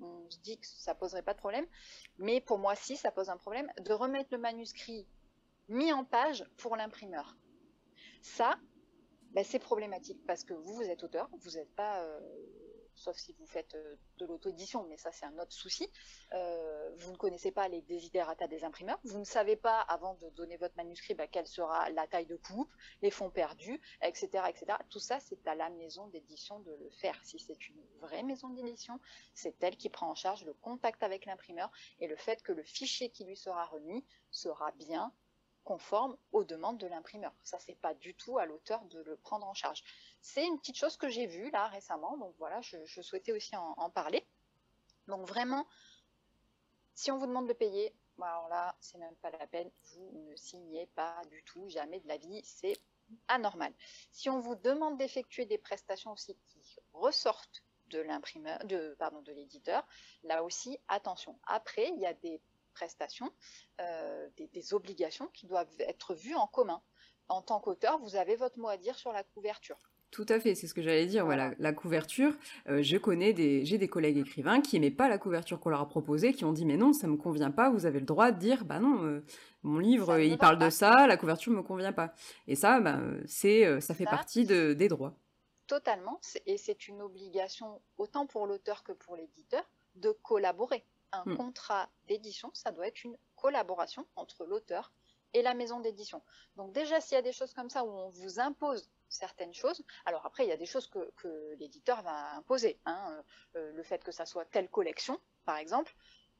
on, 0.00 0.28
se 0.30 0.38
dit 0.38 0.58
que 0.58 0.66
ça 0.66 0.94
poserait 0.94 1.22
pas 1.22 1.34
de 1.34 1.38
problème, 1.38 1.66
mais 2.18 2.40
pour 2.40 2.58
moi, 2.58 2.74
si, 2.74 2.96
ça 2.96 3.10
pose 3.10 3.28
un 3.28 3.36
problème, 3.36 3.70
de 3.80 3.92
remettre 3.92 4.30
le 4.32 4.38
manuscrit 4.38 5.06
mis 5.68 5.92
en 5.92 6.04
page 6.04 6.44
pour 6.56 6.76
l'imprimeur. 6.76 7.36
Ça, 8.22 8.58
ben, 9.32 9.44
c'est 9.44 9.58
problématique 9.58 10.24
parce 10.26 10.44
que 10.44 10.54
vous, 10.54 10.74
vous 10.74 10.90
êtes 10.90 11.02
auteur, 11.02 11.28
vous 11.32 11.52
n'êtes 11.52 11.74
pas 11.74 12.02
euh, 12.02 12.20
sauf 12.94 13.16
si 13.16 13.32
vous 13.34 13.46
faites 13.46 13.74
euh, 13.74 13.96
de 14.18 14.26
l'auto-édition, 14.26 14.84
mais 14.88 14.96
ça 14.96 15.12
c'est 15.12 15.26
un 15.26 15.38
autre 15.38 15.52
souci. 15.52 15.90
Euh, 16.32 16.90
vous 16.98 17.12
ne 17.12 17.16
connaissez 17.16 17.50
pas 17.50 17.68
les 17.68 17.82
désidératas 17.82 18.46
des 18.48 18.64
imprimeurs, 18.64 18.98
vous 19.04 19.18
ne 19.18 19.24
savez 19.24 19.56
pas 19.56 19.80
avant 19.80 20.14
de 20.14 20.28
donner 20.30 20.56
votre 20.56 20.76
manuscrit 20.76 21.14
bah, 21.14 21.26
quelle 21.26 21.46
sera 21.46 21.90
la 21.90 22.06
taille 22.06 22.26
de 22.26 22.36
coupe, 22.36 22.72
les 23.02 23.10
fonds 23.10 23.30
perdus, 23.30 23.80
etc. 24.02 24.44
etc. 24.48 24.78
Tout 24.90 25.00
ça 25.00 25.20
c'est 25.20 25.46
à 25.46 25.54
la 25.54 25.70
maison 25.70 26.08
d'édition 26.08 26.60
de 26.60 26.72
le 26.72 26.90
faire. 26.90 27.18
Si 27.24 27.38
c'est 27.38 27.68
une 27.68 27.82
vraie 28.00 28.22
maison 28.22 28.48
d'édition, 28.50 28.98
c'est 29.34 29.62
elle 29.62 29.76
qui 29.76 29.88
prend 29.88 30.10
en 30.10 30.14
charge 30.14 30.44
le 30.44 30.54
contact 30.54 31.02
avec 31.02 31.26
l'imprimeur 31.26 31.70
et 32.00 32.06
le 32.06 32.16
fait 32.16 32.42
que 32.42 32.52
le 32.52 32.62
fichier 32.62 33.10
qui 33.10 33.24
lui 33.24 33.36
sera 33.36 33.66
remis 33.66 34.04
sera 34.30 34.72
bien 34.72 35.12
conforme 35.64 36.16
aux 36.32 36.44
demandes 36.44 36.78
de 36.78 36.86
l'imprimeur. 36.86 37.32
Ça, 37.42 37.58
c'est 37.58 37.80
pas 37.80 37.94
du 37.94 38.14
tout 38.14 38.38
à 38.38 38.46
l'auteur 38.46 38.84
de 38.84 39.00
le 39.00 39.16
prendre 39.16 39.46
en 39.46 39.54
charge. 39.54 39.82
C'est 40.26 40.46
une 40.46 40.58
petite 40.58 40.78
chose 40.78 40.96
que 40.96 41.10
j'ai 41.10 41.26
vue 41.26 41.50
là 41.50 41.68
récemment, 41.68 42.16
donc 42.16 42.34
voilà, 42.38 42.58
je, 42.62 43.02
souhaitais 43.02 43.32
aussi 43.32 43.54
en, 43.56 43.90
parler. 43.90 44.26
Donc 45.06 45.28
vraiment, 45.28 45.66
si 46.94 47.10
on 47.10 47.18
vous 47.18 47.26
demande 47.26 47.46
de 47.46 47.52
payer, 47.52 47.94
alors 48.18 48.48
là, 48.48 48.74
c'est 48.80 48.96
même 48.96 49.14
pas 49.16 49.30
la 49.30 49.46
peine, 49.46 49.70
vous 49.92 50.10
ne 50.30 50.34
signez 50.34 50.86
pas 50.94 51.20
du 51.28 51.42
tout, 51.44 51.68
jamais 51.68 52.00
de 52.00 52.08
la 52.08 52.16
vie, 52.16 52.40
c'est 52.42 52.80
anormal. 53.28 53.70
Si 54.12 54.30
on 54.30 54.40
vous 54.40 54.54
demande 54.54 54.96
d'effectuer 54.96 55.44
des 55.44 55.58
prestations 55.58 56.12
aussi 56.12 56.34
qui 56.46 56.80
ressortent 56.94 57.62
de 57.88 58.00
l'imprimeur, 58.00 58.64
de 58.64 59.32
l'éditeur, 59.32 59.86
là 60.22 60.42
aussi, 60.42 60.78
attention. 60.88 61.38
Après, 61.46 61.90
il 61.90 62.00
y 62.00 62.06
a 62.06 62.14
des 62.14 62.40
prestations, 62.72 63.30
euh, 63.82 64.30
des, 64.38 64.72
obligations 64.72 65.28
qui 65.28 65.46
doivent 65.46 65.68
être 65.80 66.14
vues 66.14 66.34
en 66.34 66.46
commun. 66.46 66.82
En 67.28 67.42
tant 67.42 67.60
qu'auteur, 67.60 67.98
vous 67.98 68.16
avez 68.16 68.36
votre 68.36 68.58
mot 68.58 68.68
à 68.68 68.78
dire 68.78 68.98
sur 68.98 69.12
la 69.12 69.22
couverture. 69.22 69.78
Tout 70.14 70.26
à 70.28 70.38
fait, 70.38 70.54
c'est 70.54 70.68
ce 70.68 70.74
que 70.74 70.80
j'allais 70.80 71.06
dire. 71.06 71.24
Voilà, 71.24 71.54
la 71.58 71.72
couverture. 71.72 72.36
Euh, 72.68 72.84
je 72.84 72.96
connais 72.96 73.32
des, 73.32 73.64
j'ai 73.64 73.78
des 73.78 73.88
collègues 73.88 74.18
écrivains 74.18 74.60
qui 74.60 74.78
n'aimaient 74.78 74.94
pas 74.94 75.08
la 75.08 75.18
couverture 75.18 75.58
qu'on 75.58 75.70
leur 75.70 75.80
a 75.80 75.88
proposée, 75.88 76.32
qui 76.32 76.44
ont 76.44 76.52
dit 76.52 76.64
mais 76.64 76.76
non, 76.76 76.92
ça 76.92 77.08
me 77.08 77.16
convient 77.16 77.50
pas. 77.50 77.68
Vous 77.68 77.84
avez 77.84 77.98
le 77.98 78.06
droit 78.06 78.30
de 78.30 78.38
dire 78.38 78.64
bah 78.64 78.78
non, 78.78 79.02
euh, 79.02 79.24
mon 79.64 79.80
livre 79.80 80.20
il 80.20 80.38
parle 80.38 80.60
de 80.60 80.70
ça, 80.70 81.08
la 81.08 81.16
couverture 81.16 81.52
me 81.52 81.64
convient 81.64 81.92
pas. 81.92 82.14
Et 82.46 82.54
ça, 82.54 82.78
bah, 82.78 83.00
c'est, 83.26 83.80
ça 83.80 83.92
fait 83.92 84.04
partie 84.04 84.44
de, 84.44 84.72
des 84.72 84.86
droits. 84.86 85.18
Totalement, 85.66 86.20
et 86.46 86.58
c'est 86.58 86.86
une 86.86 87.02
obligation 87.02 87.82
autant 87.98 88.26
pour 88.26 88.46
l'auteur 88.46 88.84
que 88.84 88.92
pour 88.92 89.16
l'éditeur 89.16 89.68
de 89.96 90.12
collaborer 90.22 90.84
un 91.10 91.24
hmm. 91.26 91.36
contrat 91.36 91.88
d'édition, 92.06 92.50
ça 92.52 92.70
doit 92.70 92.86
être 92.86 93.02
une 93.02 93.16
collaboration 93.34 94.06
entre 94.14 94.44
l'auteur 94.44 94.92
et 95.32 95.42
la 95.42 95.54
maison 95.54 95.80
d'édition. 95.80 96.22
Donc 96.54 96.72
déjà, 96.72 97.00
s'il 97.00 97.16
y 97.16 97.18
a 97.18 97.22
des 97.22 97.32
choses 97.32 97.52
comme 97.52 97.68
ça 97.68 97.84
où 97.84 97.88
on 97.88 98.10
vous 98.10 98.38
impose 98.38 98.88
certaines 99.08 99.54
choses, 99.54 99.84
alors 100.04 100.24
après, 100.26 100.44
il 100.44 100.48
y 100.48 100.52
a 100.52 100.56
des 100.56 100.66
choses 100.66 100.88
que, 100.88 101.54
l'éditeur 101.58 102.02
va 102.02 102.34
imposer. 102.34 102.78
Hein, 102.84 103.22
euh, 103.56 103.72
le 103.72 103.82
fait 103.82 104.02
que 104.02 104.12
ça 104.12 104.26
soit 104.26 104.44
telle 104.46 104.68
collection, 104.68 105.20
par 105.44 105.58
exemple, 105.58 105.94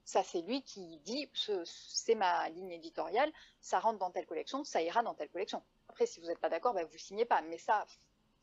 Ça, 0.07 0.23
c'est 0.23 0.43
lui 0.43 0.63
qui 0.63 0.99
dit, 0.99 1.31
c'est 1.65 2.15
ma 2.15 2.49
ligne 2.51 2.73
éditoriale, 2.73 3.33
ça 3.61 3.81
rentre 3.81 3.99
dans 3.99 4.11
telle 4.11 4.27
collection, 4.27 4.63
ça 4.63 4.83
ira 4.83 5.03
dans 5.03 5.15
telle 5.15 5.31
collection. 5.31 5.63
Après, 5.89 6.05
si 6.05 6.21
vous 6.21 6.27
n'êtes 6.27 6.41
pas 6.41 6.51
d'accord, 6.51 6.75
ben, 6.75 6.87
vous 6.87 6.99
signez 6.99 7.25
pas. 7.25 7.41
Mais 7.41 7.57
ça, 7.57 7.87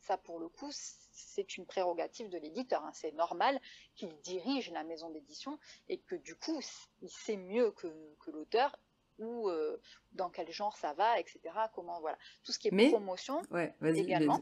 ça, 0.01 0.17
pour 0.17 0.39
le 0.39 0.49
coup, 0.49 0.71
c'est 0.71 1.57
une 1.57 1.65
prérogative 1.65 2.29
de 2.29 2.37
l'éditeur. 2.37 2.83
Hein. 2.83 2.91
C'est 2.93 3.11
normal 3.11 3.59
qu'il 3.95 4.15
dirige 4.21 4.71
la 4.71 4.83
maison 4.83 5.09
d'édition 5.11 5.59
et 5.87 5.99
que 5.99 6.15
du 6.15 6.35
coup, 6.35 6.59
il 7.01 7.09
sait 7.09 7.37
mieux 7.37 7.71
que, 7.71 7.87
l'auteur 8.27 8.75
ou 9.19 9.49
euh, 9.49 9.79
dans 10.13 10.29
quel 10.29 10.51
genre 10.51 10.75
ça 10.77 10.93
va, 10.93 11.19
etc. 11.19 11.39
Comment 11.73 11.99
voilà. 11.99 12.17
Tout 12.43 12.51
ce 12.51 12.59
qui 12.59 12.67
est 12.67 12.89
promotion 12.89 13.41
également. 13.83 14.41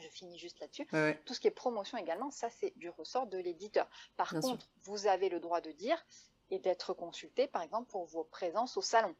Je 0.00 0.08
finis 0.08 0.38
juste 0.38 0.60
là-dessus. 0.60 0.86
Tout 1.24 1.34
ce 1.34 1.40
qui 1.40 1.48
est 1.48 1.52
promotion 1.52 1.98
également, 1.98 2.30
ça 2.30 2.50
c'est 2.50 2.72
du 2.76 2.88
ressort 2.88 3.26
de 3.26 3.38
l'éditeur. 3.38 3.88
Par 4.16 4.30
contre, 4.30 4.68
vous 4.82 5.06
avez 5.06 5.28
le 5.28 5.40
droit 5.40 5.60
de 5.60 5.72
dire 5.72 6.04
et 6.50 6.58
d'être 6.58 6.94
consulté, 6.94 7.46
par 7.46 7.62
exemple, 7.62 7.90
pour 7.90 8.06
vos 8.06 8.24
présences 8.24 8.76
au 8.76 8.82
salon. 8.82 9.14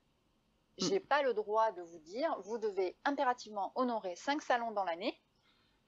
Je 0.79 0.87
mm. 0.87 0.89
J'ai 0.89 1.01
pas 1.01 1.23
le 1.23 1.35
droit 1.35 1.73
de 1.73 1.83
vous 1.83 1.99
dire, 1.99 2.35
vous 2.41 2.59
devez 2.59 2.97
impérativement 3.05 3.73
honorer 3.75 4.17
cinq 4.17 4.43
salons 4.43 4.71
dans 4.71 4.85
l'année 4.85 5.21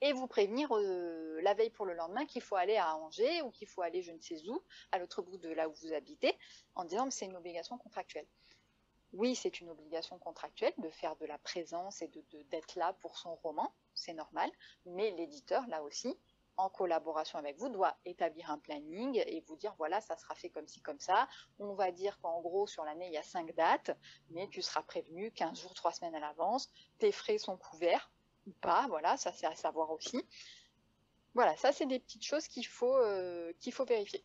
et 0.03 0.12
vous 0.12 0.26
prévenir 0.26 0.68
euh, 0.72 1.41
la 1.43 1.55
veille 1.55 1.70
pour 1.70 1.85
le 1.85 1.95
lendemain 1.95 2.24
qu'il 2.24 2.43
faut 2.43 2.57
aller 2.57 2.76
à 2.76 2.97
Angers 2.97 3.43
ou 3.43 3.51
qu'il 3.51 3.68
faut 3.68 3.83
aller 3.83 4.03
je 4.03 4.12
ne 4.12 4.20
sais 4.20 4.49
où, 4.49 4.62
à 4.93 4.99
l'autre 4.99 5.22
bout 5.22 5.37
de 5.37 5.51
là 5.51 5.68
où 5.68 5.72
vous 5.72 5.93
habitez, 5.93 6.37
en 6.74 6.85
disant 6.85 7.07
que 7.07 7.14
c'est 7.14 7.26
une 7.26 7.37
obligation 7.37 7.76
contractuelle. 7.78 8.26
Oui, 9.12 9.34
c'est 9.34 9.61
une 9.61 9.70
obligation 9.70 10.18
contractuelle 10.18 10.74
de 10.78 10.88
faire 10.90 11.16
de 11.16 11.26
la 11.26 11.38
présence 11.38 12.00
et 12.02 12.11
d'être 12.50 12.76
là 12.76 12.92
pour 13.00 13.18
son 13.18 13.34
roman, 13.36 13.72
c'est 13.94 14.14
normal, 14.14 14.50
mais 14.86 15.11
l'éditeur, 15.11 15.66
là 15.66 15.82
aussi, 15.82 16.16
en 16.56 16.68
collaboration 16.68 17.38
avec 17.38 17.58
vous, 17.58 17.68
doit 17.70 17.96
établir 18.04 18.50
un 18.50 18.58
planning 18.58 19.22
et 19.26 19.40
vous 19.48 19.56
dire 19.56 19.74
voilà, 19.78 20.00
ça 20.00 20.16
sera 20.16 20.34
fait 20.34 20.50
comme 20.50 20.68
ci, 20.68 20.80
comme 20.80 21.00
ça. 21.00 21.28
On 21.58 21.74
va 21.74 21.90
dire 21.90 22.20
qu'en 22.20 22.40
gros, 22.40 22.66
sur 22.66 22.84
l'année, 22.84 23.06
il 23.06 23.12
y 23.12 23.18
a 23.18 23.22
cinq 23.22 23.54
dates, 23.56 23.90
mais 24.30 24.48
tu 24.48 24.62
seras 24.62 24.82
prévenu 24.82 25.32
15 25.32 25.61
jours, 25.61 25.74
3 25.74 25.92
semaines 25.92 26.14
à 26.14 26.20
l'avance, 26.20 26.70
tes 26.98 27.12
frais 27.12 27.38
sont 27.38 27.56
couverts, 27.56 28.12
ou 28.46 28.52
pas, 28.61 28.86
voilà, 28.88 29.16
ça 29.16 29.32
c'est 29.32 29.46
à 29.46 29.54
savoir 29.56 29.90
aussi. 29.90 30.24
Voilà, 31.34 31.56
ça 31.56 31.72
c'est 31.72 31.86
des 31.86 31.98
petites 31.98 32.24
choses 32.24 32.46
qu'il 32.48 32.66
faut, 32.66 32.96
euh, 32.96 33.52
qu'il 33.61 33.72
faut 33.72 33.84
vérifier. 33.84 34.24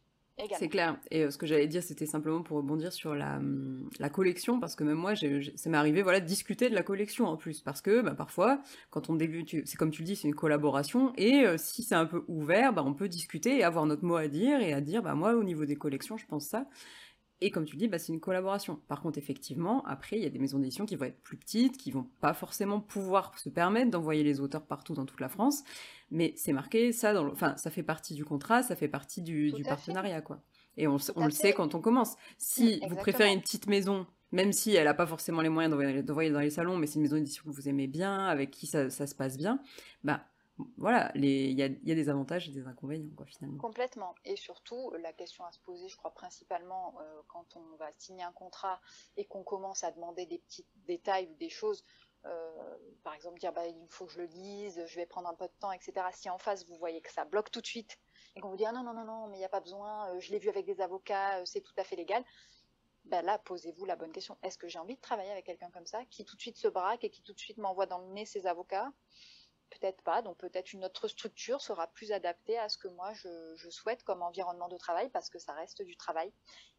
C'est 0.58 0.68
clair. 0.68 1.00
Et 1.12 1.24
euh, 1.24 1.32
ce 1.32 1.38
que 1.38 1.46
j'allais 1.46 1.68
dire, 1.68 1.82
c'était 1.82 2.06
simplement 2.06 2.42
pour 2.42 2.58
rebondir 2.58 2.92
sur 2.92 3.16
la, 3.16 3.38
hum, 3.38 3.90
la 4.00 4.10
collection, 4.10 4.60
parce 4.60 4.76
que 4.76 4.84
même 4.84 4.98
moi, 4.98 5.14
ça 5.16 5.70
m'est 5.70 5.78
arrivé 5.78 6.02
voilà, 6.02 6.20
de 6.20 6.26
discuter 6.26 6.70
de 6.70 6.76
la 6.76 6.84
collection 6.84 7.26
en 7.28 7.38
plus, 7.38 7.62
parce 7.62 7.82
que 7.82 8.02
bah, 8.02 8.16
parfois, 8.16 8.62
quand 8.90 9.10
on 9.10 9.16
débute, 9.16 9.66
c'est 9.66 9.78
comme 9.78 9.92
tu 9.92 10.02
le 10.02 10.08
dis, 10.08 10.16
c'est 10.18 10.28
une 10.28 10.36
collaboration, 10.36 11.14
et 11.16 11.46
euh, 11.46 11.58
si 11.58 11.84
c'est 11.84 11.96
un 11.96 12.06
peu 12.06 12.26
ouvert, 12.28 12.74
bah, 12.74 12.84
on 12.86 12.94
peut 12.94 13.08
discuter 13.08 13.58
et 13.58 13.64
avoir 13.64 13.86
notre 13.86 14.04
mot 14.04 14.18
à 14.18 14.28
dire, 14.28 14.60
et 14.60 14.74
à 14.74 14.82
dire, 14.82 15.02
bah, 15.02 15.16
moi, 15.16 15.36
au 15.36 15.44
niveau 15.44 15.66
des 15.66 15.78
collections, 15.78 16.18
je 16.18 16.26
pense 16.26 16.46
ça. 16.46 16.68
Et 17.42 17.52
comme 17.52 17.66
tu 17.66 17.76
dis, 17.76 17.88
bah, 17.88 18.00
c'est 18.00 18.14
une 18.14 18.22
collaboration. 18.22 18.80
Par 18.88 19.02
contre, 19.02 19.18
effectivement, 19.18 19.86
après, 19.86 20.18
il 20.18 20.24
y 20.24 20.26
a 20.26 20.30
des 20.30 20.40
maisons 20.40 20.58
d'édition 20.58 20.86
qui 20.86 20.96
vont 20.96 21.06
être 21.06 21.22
plus 21.22 21.38
petites, 21.38 21.78
qui 21.78 21.92
vont 21.92 22.08
pas 22.22 22.34
forcément 22.34 22.80
pouvoir 22.80 23.38
se 23.38 23.50
permettre 23.50 23.92
d'envoyer 23.92 24.24
les 24.24 24.40
auteurs 24.40 24.66
partout 24.66 24.94
dans 24.94 25.06
toute 25.06 25.20
la 25.20 25.28
France. 25.28 25.64
Mais 26.12 26.34
c'est 26.38 26.54
marqué, 26.54 26.94
ça, 26.94 27.14
dans 27.14 27.28
enfin, 27.28 27.58
ça 27.58 27.70
fait 27.70 27.84
partie 27.84 28.14
du 28.14 28.24
contrat, 28.24 28.64
ça 28.64 28.76
fait 28.76 28.88
partie 28.88 29.22
du, 29.22 29.54
partenariat, 29.68 30.22
quoi. 30.22 30.42
Et 30.78 30.88
on, 30.88 30.98
le 30.98 31.32
sait 31.32 31.54
quand 31.54 31.76
on 31.76 31.82
commence. 31.82 32.16
Si 32.38 32.82
vous 32.90 32.96
préférez 32.96 33.32
une 33.32 33.42
petite 33.42 33.68
maison, 33.68 34.06
même 34.32 34.52
si 34.52 34.76
elle 34.76 34.86
n'a 34.86 34.94
pas 34.94 35.08
forcément 35.08 35.42
les 35.42 35.50
moyens 35.50 35.74
d'envoyer 36.04 36.30
dans 36.30 36.40
les 36.40 36.50
salons, 36.50 36.78
mais 36.78 36.88
c'est 36.88 36.96
une 36.96 37.04
maison 37.04 37.16
d'édition 37.16 37.44
que 37.46 37.52
vous 37.52 37.70
aimez 37.70 37.88
bien, 37.88 38.26
avec 38.28 38.52
qui 38.52 38.68
ça, 38.68 38.90
ça 38.90 39.08
se 39.08 39.16
passe 39.16 39.38
bien, 39.38 39.60
bah, 40.04 40.26
voilà, 40.78 41.12
il 41.16 41.52
y 41.52 41.64
a, 41.64 41.70
des 41.70 42.10
avantages 42.10 42.48
et 42.48 42.52
des 42.52 42.66
inconvénients, 42.66 43.14
quoi, 43.16 43.26
finalement. 43.26 43.58
Complètement. 43.58 44.16
Et 44.24 44.38
surtout, 44.38 44.92
la 45.02 45.12
question 45.12 45.44
à 45.44 45.52
se 45.52 45.60
poser, 45.60 45.90
je 45.90 45.98
crois, 45.98 46.12
principalement 46.12 46.96
euh, 47.02 47.22
quand 47.28 47.58
on 47.58 47.76
va 47.76 47.92
signer 47.98 48.24
un 48.24 48.32
contrat 48.32 48.80
et 49.18 49.26
qu'on 49.26 49.44
commence 49.44 49.84
à 49.84 49.92
demander 49.92 50.26
des 50.26 50.40
petits 50.40 50.66
détails 50.88 51.28
ou 51.28 51.36
des 51.36 51.50
choses, 51.50 51.84
euh, 52.26 52.78
par 53.04 53.14
exemple, 53.14 53.38
dire 53.40 53.52
bah, 53.52 53.68
il 53.68 53.88
faut 53.90 54.06
que 54.06 54.14
je 54.14 54.20
le 54.20 54.28
lise, 54.28 54.82
je 54.86 54.96
vais 54.96 55.06
prendre 55.06 55.28
un 55.28 55.34
peu 55.34 55.46
de 55.46 55.54
temps, 55.60 55.74
etc. 55.74 55.94
Si 56.14 56.30
en 56.30 56.38
face, 56.38 56.66
vous 56.66 56.78
voyez 56.78 57.02
que 57.02 57.12
ça 57.12 57.26
bloque 57.26 57.52
tout 57.52 57.62
de 57.62 57.68
suite 57.68 58.00
et 58.36 58.40
qu'on 58.40 58.50
vous 58.50 58.58
dit 58.58 58.66
ah 58.66 58.72
non, 58.72 58.84
non, 58.84 58.94
non, 58.94 59.06
non, 59.06 59.28
mais 59.28 59.38
il 59.38 59.40
n'y 59.40 59.46
a 59.46 59.50
pas 59.50 59.60
besoin, 59.60 60.10
euh, 60.10 60.20
je 60.22 60.32
l'ai 60.32 60.40
vu 60.40 60.48
avec 60.48 60.66
des 60.66 60.80
avocats, 60.80 61.46
c'est 61.46 61.62
tout 61.62 61.74
à 61.78 61.84
fait 61.84 61.98
légal. 61.98 62.24
Ben 63.04 63.24
là, 63.24 63.38
posez-vous 63.40 63.86
la 63.86 63.96
bonne 63.96 64.12
question. 64.12 64.38
Est-ce 64.42 64.58
que 64.58 64.68
j'ai 64.68 64.80
envie 64.80 64.96
de 64.96 65.02
travailler 65.02 65.32
avec 65.32 65.46
quelqu'un 65.46 65.70
comme 65.70 65.86
ça, 65.86 66.04
qui 66.06 66.26
tout 66.26 66.36
de 66.36 66.42
suite 66.42 66.58
se 66.58 66.68
braque 66.68 67.04
et 67.04 67.10
qui 67.12 67.22
tout 67.22 67.34
de 67.34 67.40
suite 67.40 67.58
m'envoie 67.58 67.86
dans 67.86 68.00
le 68.00 68.08
nez 68.08 68.26
ses 68.26 68.48
avocats 68.48 68.92
peut-être 69.70 70.02
pas. 70.02 70.22
Donc 70.22 70.38
peut-être 70.38 70.74
une 70.74 70.86
autre 70.86 71.08
structure 71.08 71.62
sera 71.62 71.88
plus 71.88 72.12
adaptée 72.12 72.58
à 72.58 72.70
ce 72.70 72.78
que 72.78 72.88
moi 72.88 73.14
je, 73.14 73.70
souhaite 73.70 74.04
comme 74.04 74.22
environnement 74.22 74.68
de 74.68 74.78
travail 74.78 75.10
parce 75.10 75.30
que 75.30 75.40
ça 75.40 75.54
reste 75.54 75.82
du 75.82 75.96
travail. 75.98 76.32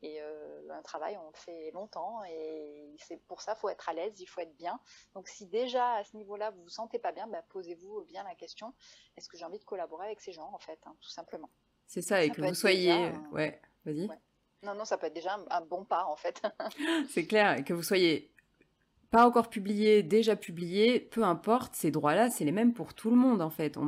Et 0.02 0.20
euh, 0.20 0.70
un 0.70 0.82
travail, 0.82 1.16
on 1.18 1.28
le 1.28 1.36
fait 1.36 1.70
longtemps 1.72 2.22
et 2.24 2.94
c'est 2.98 3.20
pour 3.26 3.42
ça, 3.42 3.54
il 3.56 3.60
faut 3.60 3.68
être 3.68 3.88
à 3.88 3.92
l'aise, 3.92 4.20
il 4.20 4.26
faut 4.26 4.40
être 4.40 4.56
bien. 4.56 4.78
Donc 5.14 5.28
si 5.28 5.46
déjà 5.46 5.94
à 5.94 6.04
ce 6.04 6.16
niveau-là 6.16 6.50
vous 6.50 6.62
vous 6.62 6.68
sentez 6.68 6.98
pas 6.98 7.12
bien, 7.12 7.26
bah, 7.26 7.42
posez-vous 7.50 8.04
bien 8.04 8.24
la 8.24 8.34
question 8.34 8.74
est-ce 9.16 9.28
que 9.28 9.36
j'ai 9.36 9.44
envie 9.44 9.58
de 9.58 9.64
collaborer 9.64 10.06
avec 10.06 10.20
ces 10.20 10.32
gens 10.32 10.50
en 10.52 10.58
fait, 10.58 10.78
hein, 10.84 10.94
tout 11.00 11.10
simplement. 11.10 11.50
C'est 11.86 12.02
ça, 12.02 12.22
et 12.22 12.30
que 12.30 12.42
vous 12.42 12.54
soyez. 12.54 13.12
Ouais, 13.30 13.60
vas-y. 13.84 14.08
Non, 14.62 14.74
non, 14.74 14.84
ça 14.84 14.98
peut 14.98 15.06
être 15.06 15.14
déjà 15.14 15.38
un 15.50 15.60
bon 15.60 15.84
pas 15.84 16.04
en 16.06 16.16
fait. 16.16 16.42
c'est 17.10 17.26
clair, 17.26 17.64
que 17.64 17.72
vous 17.72 17.82
soyez 17.82 18.34
pas 19.10 19.26
encore 19.26 19.48
publié, 19.48 20.02
déjà 20.02 20.36
publié, 20.36 21.00
peu 21.00 21.22
importe, 21.22 21.74
ces 21.74 21.90
droits-là, 21.90 22.30
c'est 22.30 22.44
les 22.44 22.52
mêmes 22.52 22.72
pour 22.72 22.94
tout 22.94 23.10
le 23.10 23.16
monde 23.16 23.40
en 23.42 23.50
fait. 23.50 23.78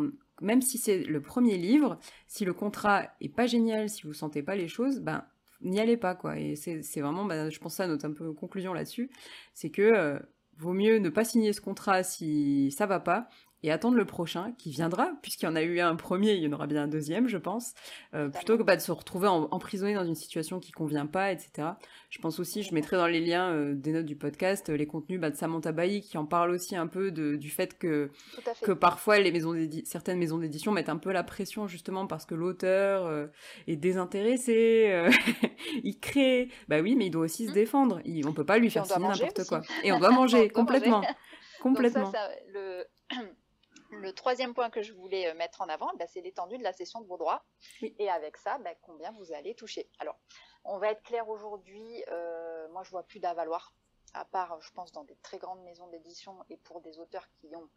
même 0.40 0.62
si 0.62 0.78
c'est 0.78 0.98
le 0.98 1.20
premier 1.20 1.56
livre, 1.56 1.98
si 2.26 2.44
le 2.44 2.52
contrat 2.52 3.08
est 3.20 3.28
pas 3.28 3.46
génial, 3.46 3.88
si 3.88 4.02
vous 4.02 4.12
sentez 4.12 4.42
pas 4.42 4.56
les 4.56 4.68
choses, 4.68 5.00
ben 5.00 5.24
n'y 5.60 5.80
allez 5.80 5.96
pas 5.96 6.14
quoi. 6.14 6.38
Et 6.38 6.56
c'est 6.56 7.00
vraiment, 7.00 7.24
ben, 7.24 7.50
je 7.50 7.58
pense 7.58 7.74
ça 7.74 7.86
notre 7.86 8.08
conclusion 8.32 8.72
là-dessus, 8.72 9.10
c'est 9.54 9.70
que 9.70 9.82
euh, 9.82 10.18
vaut 10.56 10.72
mieux 10.72 10.98
ne 10.98 11.08
pas 11.08 11.24
signer 11.24 11.52
ce 11.52 11.60
contrat 11.60 12.02
si 12.02 12.70
ça 12.72 12.86
va 12.86 13.00
pas 13.00 13.28
et 13.62 13.72
attendre 13.72 13.96
le 13.96 14.04
prochain 14.04 14.52
qui 14.56 14.70
viendra, 14.70 15.10
puisqu'il 15.22 15.46
y 15.46 15.48
en 15.48 15.56
a 15.56 15.62
eu 15.62 15.80
un 15.80 15.96
premier, 15.96 16.34
il 16.34 16.42
y 16.42 16.46
en 16.46 16.52
aura 16.52 16.66
bien 16.66 16.84
un 16.84 16.88
deuxième, 16.88 17.26
je 17.28 17.38
pense, 17.38 17.74
euh, 18.14 18.28
plutôt 18.28 18.56
que 18.56 18.62
pas 18.62 18.76
de 18.76 18.80
se 18.80 18.92
retrouver 18.92 19.26
emprisonné 19.28 19.94
dans 19.94 20.04
une 20.04 20.14
situation 20.14 20.60
qui 20.60 20.70
convient 20.70 21.06
pas, 21.06 21.32
etc. 21.32 21.70
Je 22.10 22.20
pense 22.20 22.38
aussi, 22.38 22.62
je 22.62 22.72
mettrai 22.72 22.96
dans 22.96 23.06
les 23.06 23.20
liens 23.20 23.50
euh, 23.52 23.74
des 23.74 23.92
notes 23.92 24.06
du 24.06 24.16
podcast 24.16 24.68
euh, 24.68 24.76
les 24.76 24.86
contenus 24.86 25.20
bah, 25.20 25.30
de 25.30 25.36
Samantha 25.36 25.72
Bailly 25.72 26.02
qui 26.02 26.16
en 26.18 26.24
parle 26.24 26.50
aussi 26.50 26.76
un 26.76 26.86
peu 26.86 27.10
de, 27.10 27.36
du 27.36 27.50
fait 27.50 27.76
que 27.78 28.10
que 28.62 28.72
parfois 28.72 29.18
les 29.18 29.32
maisons 29.32 29.54
certaines 29.84 30.18
maisons 30.18 30.38
d'édition 30.38 30.72
mettent 30.72 30.88
un 30.88 30.96
peu 30.96 31.12
la 31.12 31.24
pression 31.24 31.66
justement 31.66 32.06
parce 32.06 32.24
que 32.26 32.34
l'auteur 32.34 33.28
est 33.66 33.76
désintéressé, 33.76 35.08
il 35.84 35.98
crée, 35.98 36.48
bah 36.68 36.80
oui, 36.80 36.94
mais 36.96 37.06
il 37.06 37.10
doit 37.10 37.24
aussi 37.24 37.46
se 37.46 37.50
mmh. 37.50 37.54
défendre. 37.54 38.00
Il, 38.04 38.26
on 38.26 38.32
peut 38.32 38.46
pas 38.46 38.58
lui 38.58 38.70
faire 38.70 38.86
signer 38.86 39.08
n'importe 39.08 39.44
quoi. 39.48 39.62
Et 39.82 39.92
on 39.92 39.98
doit 39.98 40.10
manger 40.10 40.48
complètement, 40.48 41.02
complètement. 41.60 42.10
ça, 42.10 42.28
le 42.52 42.84
le 43.90 44.12
troisième 44.12 44.54
point 44.54 44.70
que 44.70 44.82
je 44.82 44.92
voulais 44.92 45.28
euh, 45.28 45.34
mettre 45.34 45.60
en 45.60 45.68
avant, 45.68 45.90
bah, 45.98 46.06
c'est 46.06 46.20
l'étendue 46.20 46.58
de 46.58 46.62
la 46.62 46.72
cession 46.72 47.00
de 47.00 47.06
vos 47.06 47.16
droits. 47.16 47.44
Et 47.98 48.10
avec 48.10 48.36
ça, 48.36 48.58
bah, 48.58 48.74
combien 48.82 49.12
vous 49.12 49.32
allez 49.32 49.54
toucher. 49.54 49.90
Alors, 49.98 50.18
on 50.64 50.78
va 50.78 50.90
être 50.90 51.02
clair 51.02 51.28
aujourd'hui, 51.28 52.04
euh, 52.08 52.68
moi 52.68 52.82
je 52.82 52.90
vois 52.90 53.02
plus 53.02 53.20
d'avaloir, 53.20 53.74
à 54.14 54.24
part, 54.24 54.60
je 54.60 54.70
pense, 54.72 54.92
dans 54.92 55.04
des 55.04 55.16
très 55.16 55.38
grandes 55.38 55.62
maisons 55.62 55.86
d'édition 55.88 56.44
et 56.50 56.56
pour 56.58 56.80
des 56.80 56.98
auteurs 56.98 57.28
qui 57.40 57.54
ont 57.54 57.68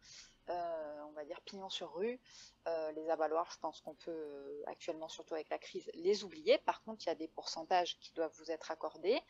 euh, 0.48 1.02
on 1.08 1.12
va 1.12 1.24
dire 1.24 1.40
pignon 1.42 1.68
sur 1.68 1.94
rue. 1.94 2.20
Euh, 2.66 2.92
les 2.92 3.08
avaloirs, 3.10 3.50
je 3.52 3.58
pense 3.58 3.80
qu'on 3.80 3.94
peut 3.94 4.10
euh, 4.10 4.62
actuellement, 4.66 5.08
surtout 5.08 5.34
avec 5.34 5.48
la 5.50 5.58
crise, 5.58 5.88
les 5.94 6.24
oublier. 6.24 6.58
Par 6.58 6.82
contre, 6.82 7.04
il 7.04 7.06
y 7.06 7.10
a 7.10 7.14
des 7.14 7.28
pourcentages 7.28 7.98
qui 8.00 8.12
doivent 8.12 8.32
vous 8.38 8.50
être 8.50 8.70
accordés. 8.70 9.20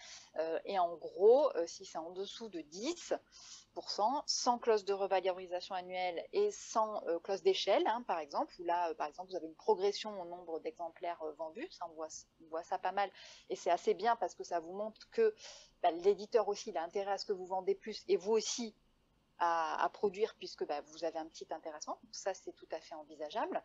et 0.64 0.78
en 0.78 0.94
gros, 0.96 1.50
si 1.66 1.84
c'est 1.84 1.98
en 1.98 2.10
dessous 2.10 2.48
de 2.48 2.60
10%, 2.60 4.22
sans 4.26 4.58
clause 4.58 4.84
de 4.84 4.92
revalorisation 4.92 5.74
annuelle 5.74 6.26
et 6.32 6.50
sans 6.50 7.02
clause 7.22 7.42
d'échelle, 7.42 7.86
hein, 7.86 8.02
par 8.06 8.18
exemple, 8.18 8.54
où 8.58 8.64
là, 8.64 8.94
par 8.94 9.06
exemple, 9.06 9.30
vous 9.30 9.36
avez 9.36 9.46
une 9.46 9.54
progression 9.54 10.20
au 10.20 10.24
nombre 10.24 10.60
d'exemplaires 10.60 11.22
vendus, 11.36 11.68
ça, 11.70 11.86
on, 11.90 11.94
voit, 11.94 12.62
ça 12.62 12.78
pas 12.78 12.92
mal. 12.92 13.10
Et 13.50 13.56
c'est 13.56 13.70
assez 13.70 13.94
bien 13.94 14.16
parce 14.16 14.34
que 14.34 14.44
ça 14.44 14.60
vous 14.60 14.72
montre 14.72 15.08
que 15.10 15.34
bah, 15.82 15.90
l'éditeur 15.90 16.48
aussi, 16.48 16.70
il 16.70 16.76
a 16.76 16.82
intérêt 16.82 17.12
à 17.12 17.18
ce 17.18 17.26
que 17.26 17.32
vous 17.32 17.46
vendez 17.46 17.74
plus 17.74 18.04
et 18.08 18.16
vous 18.16 18.32
aussi, 18.32 18.74
à, 19.44 19.90
produire 19.92 20.36
puisque 20.36 20.64
bah, 20.64 20.80
vous 20.82 21.04
avez 21.04 21.18
un 21.18 21.26
petit 21.26 21.46
intéressement. 21.50 21.98
ça, 22.12 22.32
c'est 22.32 22.52
tout 22.52 22.68
à 22.70 22.80
fait 22.80 22.94
envisageable. 22.94 23.60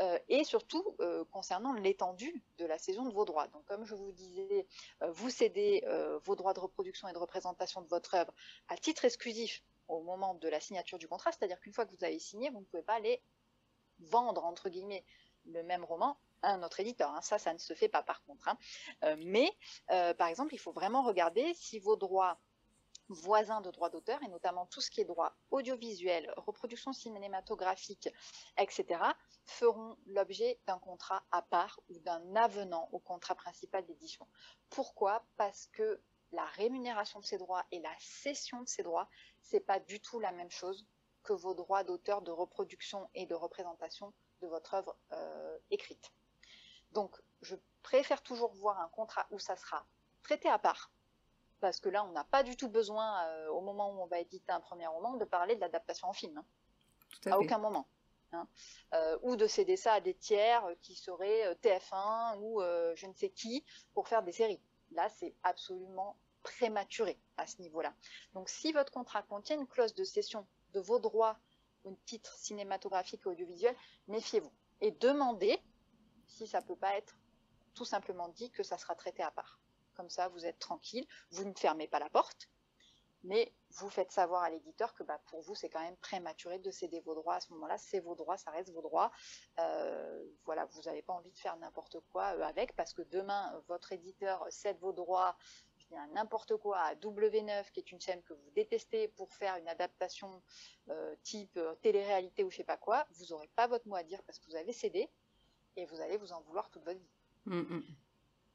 Euh, 0.00 0.18
et 0.28 0.42
surtout, 0.42 0.96
euh, 0.98 1.24
concernant 1.30 1.72
l'étendue 1.72 2.42
de 2.58 2.64
la 2.64 2.78
saison 2.78 3.04
de 3.04 3.12
vos 3.12 3.24
droits. 3.24 3.46
Donc, 3.48 3.64
comme 3.66 3.84
je 3.84 3.94
vous 3.94 4.10
disais, 4.10 4.66
euh, 5.02 5.12
vous 5.12 5.30
cédez 5.30 5.84
vos 6.24 6.34
droits 6.34 6.52
de 6.52 6.58
reproduction 6.58 7.06
et 7.06 7.12
de 7.12 7.18
représentation 7.18 7.80
de 7.80 7.86
votre 7.86 8.14
œuvre 8.14 8.34
à 8.68 8.76
titre 8.76 9.04
exclusif 9.04 9.62
au 9.86 10.02
moment 10.02 10.34
de 10.34 10.48
la 10.48 10.58
signature 10.58 10.98
du 10.98 11.06
contrat, 11.06 11.30
c'est-à-dire 11.30 11.60
qu'une 11.60 11.72
fois 11.72 11.86
que 11.86 11.94
vous 11.94 12.04
avez 12.04 12.18
signé, 12.18 12.50
vous 12.50 12.60
ne 12.60 12.64
pouvez 12.64 12.82
pas 12.82 12.94
aller 12.94 13.22
vendre, 14.00 14.44
entre 14.44 14.68
guillemets, 14.68 15.04
le 15.46 15.62
même 15.62 15.84
roman 15.84 16.18
à 16.42 16.52
un 16.52 16.62
autre 16.64 16.80
éditeur. 16.80 17.10
Hein. 17.10 17.20
Ça, 17.22 17.38
ça 17.38 17.52
ne 17.52 17.58
se 17.58 17.74
fait 17.74 17.88
pas 17.88 18.02
par 18.02 18.22
contre. 18.24 18.48
Hein. 18.48 19.16
mais, 19.18 19.48
par 19.86 20.26
exemple, 20.26 20.54
il 20.54 20.58
faut 20.58 20.72
vraiment 20.72 21.02
regarder 21.02 21.54
si 21.54 21.78
vos 21.78 21.96
droits 21.96 22.40
voisins 23.10 23.60
de 23.60 23.70
droits 23.70 23.90
d'auteur, 23.90 24.22
et 24.22 24.28
notamment 24.28 24.66
tout 24.66 24.80
ce 24.80 24.90
qui 24.90 25.00
est 25.00 25.04
droit 25.04 25.34
audiovisuel, 25.50 26.32
reproduction 26.36 26.92
cinématographique, 26.92 28.08
etc., 28.56 29.02
feront 29.44 29.96
l'objet 30.06 30.60
d'un 30.66 30.78
contrat 30.78 31.24
à 31.32 31.42
part 31.42 31.80
ou 31.88 31.98
d'un 31.98 32.36
avenant 32.36 32.88
au 32.92 33.00
contrat 33.00 33.34
principal 33.34 33.84
d'édition. 33.84 34.26
Pourquoi? 34.70 35.24
Parce 35.36 35.66
que 35.72 36.00
la 36.32 36.44
rémunération 36.46 37.18
de 37.18 37.24
ces 37.24 37.38
droits 37.38 37.64
et 37.72 37.80
la 37.80 37.94
cession 37.98 38.62
de 38.62 38.68
ces 38.68 38.84
droits, 38.84 39.08
c'est 39.42 39.60
pas 39.60 39.80
du 39.80 40.00
tout 40.00 40.20
la 40.20 40.30
même 40.32 40.50
chose 40.50 40.86
que 41.24 41.32
vos 41.32 41.54
droits 41.54 41.84
d'auteur 41.84 42.22
de 42.22 42.30
reproduction 42.30 43.08
et 43.14 43.26
de 43.26 43.34
représentation 43.34 44.14
de 44.40 44.46
votre 44.46 44.74
œuvre 44.74 44.96
euh, 45.12 45.58
écrite. 45.70 46.12
Donc, 46.92 47.20
je 47.42 47.56
préfère 47.82 48.22
toujours 48.22 48.52
voir 48.54 48.80
un 48.80 48.88
contrat 48.88 49.26
où 49.30 49.38
ça 49.38 49.56
sera 49.56 49.86
traité 50.22 50.48
à 50.48 50.58
part, 50.58 50.92
parce 51.60 51.80
que 51.80 51.88
là, 51.88 52.04
on 52.04 52.12
n'a 52.12 52.24
pas 52.24 52.42
du 52.42 52.56
tout 52.56 52.68
besoin, 52.68 53.24
euh, 53.26 53.48
au 53.48 53.60
moment 53.60 53.90
où 53.90 54.00
on 54.00 54.06
va 54.06 54.20
éditer 54.20 54.52
un 54.52 54.60
premier 54.60 54.86
roman, 54.86 55.14
de 55.14 55.24
parler 55.24 55.54
de 55.54 55.60
l'adaptation 55.60 56.08
en 56.08 56.12
film. 56.12 56.36
Hein. 56.36 56.44
à, 57.30 57.38
aucun 57.38 57.58
moment. 57.58 57.86
Hein. 58.32 58.46
Euh, 58.94 59.18
ou 59.22 59.36
de 59.36 59.46
céder 59.46 59.76
ça 59.76 59.94
à 59.94 60.00
des 60.00 60.14
tiers 60.14 60.64
qui 60.82 60.94
seraient 60.94 61.54
TF1 61.62 62.38
ou 62.38 62.60
je 62.94 63.06
ne 63.06 63.14
sais 63.14 63.30
qui 63.30 63.64
pour 63.94 64.08
faire 64.08 64.22
des 64.22 64.32
séries. 64.32 64.60
Là, 64.92 65.08
c'est 65.08 65.34
absolument 65.42 66.16
prématuré 66.42 67.18
à 67.36 67.46
ce 67.46 67.60
niveau-là. 67.60 67.94
Donc, 68.34 68.48
si 68.48 68.72
votre 68.72 68.92
contrat 68.92 69.22
contient 69.22 69.58
une 69.58 69.66
clause 69.66 69.94
de 69.94 70.04
cession 70.04 70.46
de 70.72 70.80
vos 70.80 70.98
droits 70.98 71.38
au 71.84 71.96
titre 72.06 72.32
cinématographique 72.34 73.22
et 73.24 73.28
audiovisuel, 73.28 73.76
méfiez-vous. 74.08 74.52
Et 74.80 74.90
demandez 74.92 75.60
si 76.26 76.46
ça 76.46 76.62
peut 76.62 76.76
pas 76.76 76.96
être 76.96 77.16
tout 77.74 77.84
simplement 77.84 78.28
dit 78.28 78.50
que 78.50 78.62
ça 78.62 78.78
sera 78.78 78.94
traité 78.94 79.22
à 79.22 79.30
part. 79.30 79.60
Comme 79.94 80.10
ça, 80.10 80.28
vous 80.28 80.46
êtes 80.46 80.58
tranquille, 80.58 81.06
vous 81.30 81.44
ne 81.44 81.54
fermez 81.54 81.88
pas 81.88 81.98
la 81.98 82.08
porte, 82.08 82.48
mais 83.22 83.52
vous 83.72 83.90
faites 83.90 84.10
savoir 84.10 84.42
à 84.42 84.50
l'éditeur 84.50 84.94
que 84.94 85.02
bah, 85.02 85.20
pour 85.26 85.42
vous, 85.42 85.54
c'est 85.54 85.68
quand 85.68 85.80
même 85.80 85.96
prématuré 85.98 86.58
de 86.58 86.70
céder 86.70 87.00
vos 87.00 87.14
droits 87.14 87.34
à 87.34 87.40
ce 87.40 87.52
moment-là. 87.52 87.76
C'est 87.76 88.00
vos 88.00 88.14
droits, 88.14 88.36
ça 88.36 88.50
reste 88.50 88.70
vos 88.70 88.80
droits. 88.80 89.12
Euh, 89.58 90.24
voilà, 90.44 90.64
vous 90.66 90.82
n'avez 90.82 91.02
pas 91.02 91.12
envie 91.12 91.30
de 91.30 91.38
faire 91.38 91.56
n'importe 91.58 91.98
quoi 92.12 92.34
euh, 92.36 92.42
avec, 92.42 92.74
parce 92.76 92.94
que 92.94 93.02
demain, 93.02 93.62
votre 93.68 93.92
éditeur 93.92 94.46
cède 94.50 94.78
vos 94.78 94.92
droits 94.92 95.36
n'importe 96.14 96.56
quoi 96.56 96.78
à 96.78 96.94
W9, 96.94 97.72
qui 97.72 97.80
est 97.80 97.90
une 97.90 98.00
chaîne 98.00 98.22
que 98.22 98.32
vous 98.32 98.50
détestez 98.54 99.08
pour 99.08 99.34
faire 99.34 99.56
une 99.56 99.66
adaptation 99.66 100.40
euh, 100.88 101.16
type 101.24 101.58
télé-réalité 101.82 102.44
ou 102.44 102.50
je 102.50 102.58
sais 102.58 102.64
pas 102.64 102.76
quoi, 102.76 103.06
vous 103.10 103.26
n'aurez 103.30 103.48
pas 103.56 103.66
votre 103.66 103.88
mot 103.88 103.96
à 103.96 104.04
dire 104.04 104.22
parce 104.22 104.38
que 104.38 104.46
vous 104.46 104.54
avez 104.54 104.72
cédé 104.72 105.10
et 105.76 105.86
vous 105.86 106.00
allez 106.00 106.16
vous 106.16 106.32
en 106.32 106.40
vouloir 106.42 106.70
toute 106.70 106.84
votre 106.84 107.00
vie. 107.00 107.10
Mm, 107.46 107.58
mm. 107.58 107.82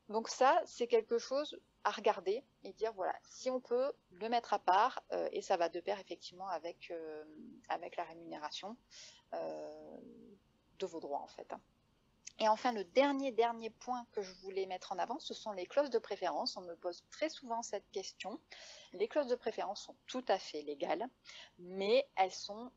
Donc 0.09 0.29
ça, 0.29 0.61
c'est 0.65 0.87
quelque 0.87 1.17
chose 1.17 1.59
à 1.83 1.91
regarder 1.91 2.43
et 2.63 2.73
dire 2.73 2.93
voilà, 2.93 3.15
si 3.27 3.49
on 3.49 3.59
peut 3.59 3.91
le 4.11 4.29
mettre 4.29 4.53
à 4.53 4.59
part, 4.59 5.03
euh, 5.11 5.29
et 5.31 5.41
ça 5.41 5.57
va 5.57 5.69
de 5.69 5.79
pair 5.79 5.99
effectivement 5.99 6.47
avec, 6.47 6.91
euh, 6.91 7.23
la 7.69 8.03
rémunération 8.03 8.75
euh, 9.33 9.97
de 10.79 10.85
vos 10.85 10.99
droits 10.99 11.21
en 11.21 11.27
fait. 11.27 11.51
Hein. 11.53 11.61
Et 12.39 12.49
enfin, 12.49 12.73
le 12.73 12.83
dernier, 12.83 13.31
dernier 13.31 13.69
point 13.69 14.05
que 14.11 14.21
je 14.21 14.33
voulais 14.41 14.65
mettre 14.65 14.91
en 14.91 14.99
avant, 14.99 15.19
ce 15.19 15.33
sont 15.33 15.53
les 15.53 15.65
clauses 15.65 15.89
de 15.89 15.99
préférence. 15.99 16.57
On 16.57 16.61
me 16.61 16.75
pose 16.75 17.03
très 17.09 17.29
souvent 17.29 17.61
cette 17.61 17.89
question. 17.91 18.41
Les 18.91 19.07
clauses 19.07 19.27
de 19.27 19.35
préférence 19.35 19.83
sont 19.83 19.95
tout 20.05 20.25
à 20.27 20.37
fait 20.37 20.61
légales, 20.63 21.07
mais 21.59 22.05
elles 22.17 22.33
sont 22.33 22.71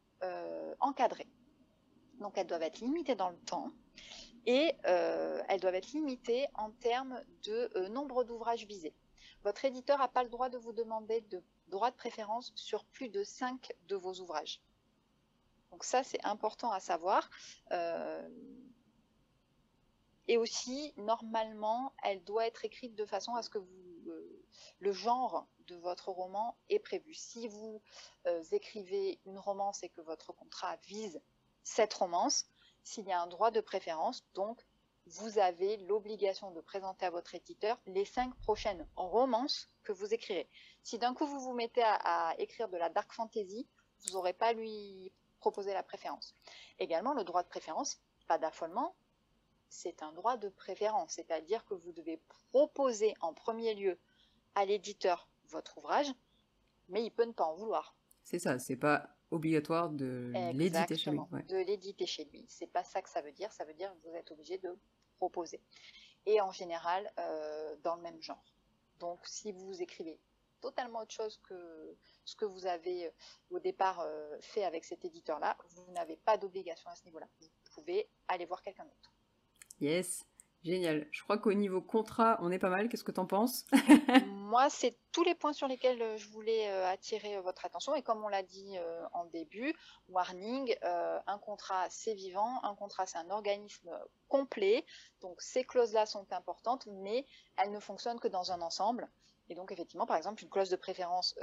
encadrées. 0.78 1.28
Donc 2.20 2.38
elles 2.38 2.46
doivent 2.46 2.62
être 2.62 2.78
limitées 2.78 3.16
dans 3.16 3.30
le 3.30 3.38
temps 3.38 3.72
et 4.48 4.74
euh, 4.86 5.42
elles 5.50 5.60
doivent 5.60 5.74
être 5.74 5.92
limitées 5.92 6.46
en 6.54 6.70
termes 6.70 7.22
de 7.42 7.70
euh, 7.76 7.90
nombre 7.90 8.24
d'ouvrages 8.24 8.64
visés. 8.64 8.94
Votre 9.44 9.66
éditeur 9.66 9.98
n'a 9.98 10.08
pas 10.08 10.22
le 10.22 10.30
droit 10.30 10.48
de 10.48 10.56
vous 10.56 10.72
demander 10.72 11.20
de 11.20 11.44
droit 11.66 11.90
de 11.90 11.96
préférence 11.96 12.50
sur 12.56 12.86
plus 12.86 13.10
de 13.10 13.22
5 13.22 13.70
de 13.88 13.94
vos 13.94 14.14
ouvrages. 14.20 14.62
Donc 15.70 15.84
ça, 15.84 16.02
c'est 16.02 16.24
important 16.24 16.70
à 16.70 16.80
savoir. 16.80 17.28
Euh, 17.72 18.26
et 20.28 20.38
aussi, 20.38 20.94
normalement, 20.96 21.92
elle 22.02 22.24
doit 22.24 22.46
être 22.46 22.64
écrite 22.64 22.94
de 22.94 23.04
façon 23.04 23.34
à 23.34 23.42
ce 23.42 23.50
que 23.50 23.58
le 24.78 24.92
genre 24.92 25.46
de 25.66 25.76
votre 25.76 26.08
roman 26.08 26.56
est 26.70 26.78
prévu. 26.78 27.12
Si 27.12 27.48
vous 27.48 27.82
écrivez 28.50 29.20
une 29.26 29.38
romance 29.38 29.82
et 29.82 29.90
que 29.90 30.00
votre 30.00 30.32
contrat 30.32 30.76
vise 30.86 31.20
cette 31.62 31.92
romance, 31.92 32.46
s'il 32.88 33.06
y 33.06 33.12
a 33.12 33.20
un 33.20 33.26
droit 33.26 33.50
de 33.50 33.60
préférence. 33.60 34.24
Donc, 34.34 34.64
vous 35.06 35.38
avez 35.38 35.76
l'obligation 35.88 36.50
de 36.50 36.60
présenter 36.60 37.06
à 37.06 37.10
votre 37.10 37.34
éditeur 37.34 37.78
les 37.86 38.04
cinq 38.04 38.34
prochaines 38.36 38.86
romances 38.96 39.70
que 39.82 39.92
vous 39.92 40.12
écrirez. 40.12 40.48
Si 40.82 40.98
d'un 40.98 41.14
coup 41.14 41.26
vous 41.26 41.40
vous 41.40 41.54
mettez 41.54 41.82
à, 41.84 42.34
écrire 42.38 42.68
de 42.68 42.76
la 42.76 42.88
dark 42.88 43.12
fantasy, 43.12 43.66
vous 44.00 44.12
n'aurez 44.12 44.32
pas 44.32 44.48
à 44.48 44.52
lui 44.52 45.12
proposer 45.38 45.72
la 45.72 45.82
préférence. 45.82 46.34
Également, 46.78 47.14
le 47.14 47.24
droit 47.24 47.42
de 47.42 47.48
préférence, 47.48 48.00
pas 48.26 48.38
d'affolement, 48.38 48.94
c'est 49.68 50.02
un 50.02 50.12
droit 50.12 50.36
de 50.36 50.48
préférence, 50.48 51.12
c'est-à-dire 51.12 51.64
que 51.66 51.74
vous 51.74 51.92
devez 51.92 52.20
proposer 52.50 53.14
en 53.20 53.34
premier 53.34 53.74
lieu 53.74 53.98
à 54.54 54.64
l'éditeur 54.64 55.28
votre 55.48 55.76
ouvrage, 55.78 56.10
mais 56.88 57.04
il 57.04 57.10
peut 57.10 57.24
ne 57.24 57.32
pas 57.32 57.44
en 57.44 57.54
vouloir. 57.54 57.94
C'est 58.24 58.38
ça, 58.38 58.58
c'est 58.58 58.76
pas 58.76 59.17
obligatoire 59.30 59.90
de 59.90 60.32
l'éditer 60.52 60.96
chez 60.96 61.10
lui. 61.10 61.20
De 61.48 61.56
l'éditer 61.56 62.06
chez 62.06 62.24
lui. 62.26 62.44
C'est 62.48 62.66
pas 62.66 62.84
ça 62.84 63.02
que 63.02 63.08
ça 63.08 63.20
veut 63.20 63.32
dire. 63.32 63.52
Ça 63.52 63.64
veut 63.64 63.74
dire 63.74 63.92
que 63.92 64.08
vous 64.08 64.14
êtes 64.14 64.30
obligé 64.30 64.58
de 64.58 64.76
proposer. 65.18 65.60
Et 66.26 66.40
en 66.40 66.50
général, 66.50 67.10
euh, 67.18 67.76
dans 67.82 67.96
le 67.96 68.02
même 68.02 68.20
genre. 68.20 68.42
Donc, 68.98 69.20
si 69.24 69.52
vous 69.52 69.80
écrivez 69.80 70.18
totalement 70.60 71.00
autre 71.00 71.14
chose 71.14 71.40
que 71.48 71.96
ce 72.24 72.34
que 72.34 72.44
vous 72.44 72.66
avez 72.66 73.06
euh, 73.06 73.10
au 73.50 73.60
départ 73.60 74.00
euh, 74.00 74.36
fait 74.40 74.64
avec 74.64 74.84
cet 74.84 75.04
éditeur-là, 75.04 75.56
vous 75.70 75.92
n'avez 75.92 76.16
pas 76.16 76.36
d'obligation 76.36 76.90
à 76.90 76.96
ce 76.96 77.04
niveau-là. 77.04 77.28
Vous 77.40 77.48
pouvez 77.72 78.08
aller 78.26 78.44
voir 78.44 78.62
quelqu'un 78.62 78.84
d'autre. 78.84 79.14
Yes. 79.80 80.26
Génial. 80.64 81.06
Je 81.12 81.22
crois 81.22 81.38
qu'au 81.38 81.52
niveau 81.52 81.80
contrat, 81.80 82.38
on 82.42 82.50
est 82.50 82.58
pas 82.58 82.70
mal. 82.70 82.88
Qu'est-ce 82.88 83.04
que 83.04 83.12
tu 83.12 83.20
en 83.20 83.26
penses? 83.26 83.64
Moi, 84.48 84.70
c'est 84.70 84.96
tous 85.12 85.24
les 85.24 85.34
points 85.34 85.52
sur 85.52 85.68
lesquels 85.68 86.00
euh, 86.00 86.16
je 86.16 86.26
voulais 86.30 86.70
euh, 86.70 86.86
attirer 86.86 87.36
euh, 87.36 87.42
votre 87.42 87.66
attention. 87.66 87.94
Et 87.94 88.02
comme 88.02 88.24
on 88.24 88.28
l'a 88.28 88.42
dit 88.42 88.78
en 89.12 89.26
début, 89.26 89.74
warning, 90.08 90.74
un 90.82 91.38
contrat, 91.38 91.86
c'est 91.90 92.14
vivant. 92.14 92.64
Un 92.64 92.74
contrat, 92.74 93.04
c'est 93.04 93.18
un 93.18 93.28
organisme 93.28 93.90
complet. 94.28 94.86
Donc, 95.20 95.42
ces 95.42 95.64
clauses-là 95.64 96.06
sont 96.06 96.32
importantes, 96.32 96.86
mais 96.86 97.26
elles 97.58 97.70
ne 97.70 97.78
fonctionnent 97.78 98.20
que 98.20 98.28
dans 98.28 98.50
un 98.50 98.62
ensemble. 98.62 99.10
Et 99.50 99.54
donc, 99.54 99.70
effectivement, 99.70 100.06
par 100.06 100.16
exemple, 100.16 100.42
une 100.42 100.48
clause 100.48 100.70
de 100.70 100.76
préférence 100.76 101.34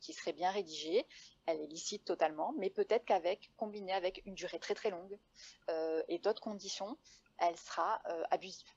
qui 0.00 0.12
serait 0.12 0.32
bien 0.32 0.50
rédigée, 0.50 1.06
elle 1.46 1.60
est 1.60 1.66
licite 1.66 2.04
totalement, 2.04 2.52
mais 2.58 2.70
peut-être 2.70 3.04
qu'avec, 3.04 3.50
combinée 3.56 3.92
avec 3.92 4.22
une 4.26 4.34
durée 4.34 4.58
très 4.58 4.74
très 4.74 4.90
longue 4.90 5.18
et 6.08 6.18
d'autres 6.18 6.42
conditions, 6.42 6.96
elle 7.38 7.56
sera 7.56 8.00
abusive. 8.30 8.68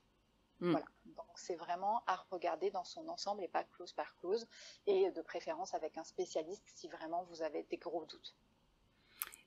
Hmm. 0.64 0.70
Voilà. 0.70 0.86
Donc 1.04 1.26
c'est 1.36 1.56
vraiment 1.56 2.02
à 2.06 2.24
regarder 2.30 2.70
dans 2.70 2.84
son 2.84 3.06
ensemble 3.08 3.44
et 3.44 3.48
pas 3.48 3.64
clause 3.64 3.92
par 3.92 4.16
clause, 4.16 4.46
et 4.86 5.10
de 5.10 5.20
préférence 5.20 5.74
avec 5.74 5.98
un 5.98 6.04
spécialiste 6.04 6.64
si 6.74 6.88
vraiment 6.88 7.24
vous 7.24 7.42
avez 7.42 7.64
des 7.64 7.76
gros 7.76 8.06
doutes. 8.06 8.34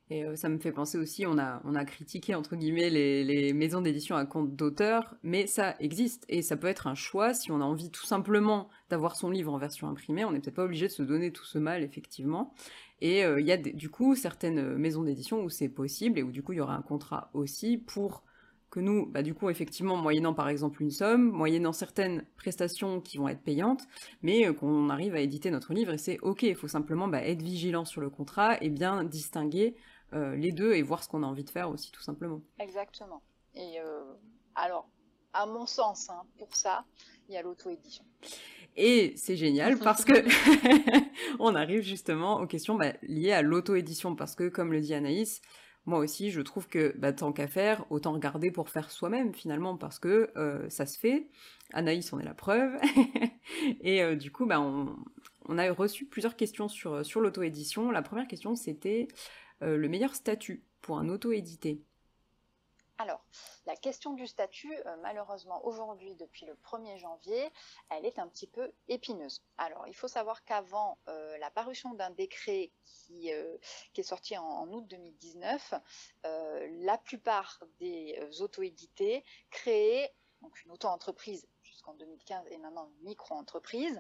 Et 0.10 0.24
euh, 0.24 0.36
ça 0.36 0.48
me 0.48 0.60
fait 0.60 0.72
penser 0.72 0.98
aussi, 0.98 1.26
on 1.26 1.38
a, 1.38 1.60
on 1.66 1.76
a 1.76 1.84
critiqué 1.84 2.36
entre 2.36 2.56
guillemets 2.56 2.92
les, 2.92 3.24
les 3.24 3.52
maisons 3.52 3.82
d'édition 3.82 4.16
à 4.16 4.26
compte 4.26 4.56
d'auteur, 4.56 5.16
mais 5.24 5.48
ça 5.48 5.76
existe 5.80 6.24
et 6.30 6.42
ça 6.44 6.56
peut 6.56 6.68
être 6.68 6.86
un 6.86 6.96
choix 6.96 7.34
si 7.34 7.52
on 7.52 7.60
a 7.60 7.66
envie 7.66 7.90
tout 7.90 8.06
simplement 8.06 8.70
d'avoir 8.90 9.16
son 9.16 9.32
livre 9.32 9.52
en 9.52 9.58
version 9.58 9.90
imprimée. 9.90 10.24
On 10.24 10.32
n'est 10.32 10.40
peut-être 10.40 10.56
pas 10.56 10.64
obligé 10.64 10.88
de 10.88 10.94
se 10.94 11.04
donner 11.04 11.34
tout 11.34 11.44
ce 11.44 11.58
mal, 11.58 11.84
effectivement. 11.84 12.54
Et 13.02 13.26
euh, 13.26 13.42
il 13.42 13.48
y 13.48 13.52
a 13.52 13.58
du 13.58 13.90
coup 13.90 14.16
certaines 14.16 14.78
maisons 14.78 15.04
d'édition 15.04 15.42
où 15.42 15.50
c'est 15.50 15.70
possible 15.70 16.20
et 16.20 16.24
où 16.24 16.32
du 16.32 16.42
coup 16.44 16.54
il 16.54 16.58
y 16.58 16.62
aura 16.62 16.76
un 16.76 16.82
contrat 16.84 17.30
aussi 17.34 17.78
pour 17.78 18.24
que 18.70 18.80
nous, 18.80 19.06
bah, 19.06 19.24
du 19.24 19.34
coup, 19.34 19.50
effectivement, 19.50 19.96
moyennant 19.96 20.34
par 20.34 20.50
exemple 20.50 20.82
une 20.82 20.92
somme, 20.92 21.32
moyennant 21.32 21.72
certaines 21.72 22.26
prestations 22.36 23.00
qui 23.00 23.18
vont 23.18 23.30
être 23.30 23.42
payantes, 23.42 23.84
mais 24.22 24.48
euh, 24.48 24.54
qu'on 24.54 24.90
arrive 24.90 25.16
à 25.16 25.20
éditer 25.20 25.52
notre 25.52 25.74
livre 25.74 25.94
et 25.94 25.98
c'est 25.98 26.20
ok, 26.20 26.44
il 26.44 26.56
faut 26.56 26.68
simplement 26.68 27.08
bah, 27.08 27.24
être 27.24 27.42
vigilant 27.42 27.86
sur 27.86 28.02
le 28.02 28.10
contrat 28.10 28.62
et 28.62 28.70
bien 28.70 29.04
distinguer 29.04 29.76
euh, 30.14 30.36
les 30.36 30.52
deux 30.52 30.74
et 30.74 30.82
voir 30.82 31.04
ce 31.04 31.10
qu'on 31.10 31.24
a 31.24 31.26
envie 31.26 31.44
de 31.44 31.50
faire 31.50 31.70
aussi, 31.70 31.92
tout 31.92 32.02
simplement. 32.02 32.42
Exactement. 32.60 33.22
Et 33.56 33.80
euh, 33.80 34.04
alors, 34.56 34.90
à 35.34 35.46
mon 35.46 35.66
sens, 35.66 36.10
hein, 36.10 36.24
pour 36.38 36.56
ça, 36.56 36.86
il 37.30 37.36
y 37.36 37.38
a 37.38 37.42
l'auto-édition. 37.42 38.04
Et 38.76 39.14
c'est 39.16 39.38
génial 39.38 39.78
parce 39.84 40.04
que 40.04 40.14
on 41.40 41.56
arrive 41.56 41.82
justement 41.82 42.42
aux 42.42 42.48
questions 42.48 42.76
bah, 42.76 42.94
liées 43.02 43.32
à 43.32 43.42
l'auto-édition 43.42 44.16
parce 44.16 44.36
que, 44.36 44.50
comme 44.50 44.72
le 44.72 44.82
dit 44.82 44.94
Anaïs, 44.94 45.42
moi 45.88 46.00
aussi, 46.00 46.32
je 46.32 46.42
trouve 46.42 46.68
que 46.68 46.94
bah, 46.98 47.14
tant 47.14 47.32
qu'à 47.32 47.48
faire, 47.48 47.86
autant 47.90 48.12
regarder 48.12 48.52
pour 48.52 48.70
faire 48.70 48.92
soi-même 48.92 49.34
finalement, 49.34 49.78
parce 49.78 50.00
que 50.00 50.30
euh, 50.36 50.70
ça 50.70 50.86
se 50.86 51.00
fait. 51.00 51.30
Anaïs 51.72 52.12
en 52.12 52.20
est 52.20 52.26
la 52.26 52.34
preuve. 52.34 52.74
et 53.82 54.04
euh, 54.04 54.18
du 54.18 54.30
coup, 54.30 54.46
bah, 54.46 54.60
on, 54.60 55.58
a 55.58 55.72
reçu 55.72 56.06
plusieurs 56.06 56.36
questions 56.36 56.68
sur, 56.68 57.22
l'auto-édition. 57.22 57.90
La 57.90 58.02
première 58.02 58.28
question, 58.28 58.54
c'était 58.56 59.08
euh, 59.64 59.78
le 59.78 59.88
meilleur 59.88 60.14
statut 60.14 60.66
pour 60.82 61.00
un 61.00 61.08
auto-édité? 61.08 61.82
Alors, 63.00 63.24
la 63.68 63.76
question 63.76 64.14
du 64.14 64.26
statut, 64.26 64.74
euh, 64.86 64.98
malheureusement, 65.04 65.64
aujourd'hui, 65.66 66.16
depuis 66.16 66.48
le 66.48 66.56
1er 66.56 66.98
janvier, 66.98 67.52
elle 67.90 68.06
est 68.06 68.18
un 68.18 68.28
petit 68.28 68.48
peu 68.48 68.72
épineuse. 68.88 69.44
Alors, 69.60 69.88
il 69.88 69.94
faut 69.94 70.08
savoir 70.08 70.44
qu'avant 70.44 70.98
euh, 71.08 71.38
la 71.38 71.52
parution 71.52 71.94
d'un 71.94 72.10
décret 72.10 72.72
qui, 72.84 73.32
euh, 73.32 73.58
est 73.96 74.04
sorti 74.04 74.36
en, 74.38 74.68
août 74.72 74.88
2019, 74.88 75.74
la 76.24 76.98
plupart 76.98 77.60
des 77.80 78.20
auto-édités 78.42 79.24
créaient 79.50 80.14
donc 80.42 80.64
une 80.64 80.72
auto-entreprise 80.72 81.48
jusqu'en 81.88 81.94
2015 81.94 82.48
et 82.52 82.58
maintenant 82.58 82.90
micro-entreprise 83.02 84.00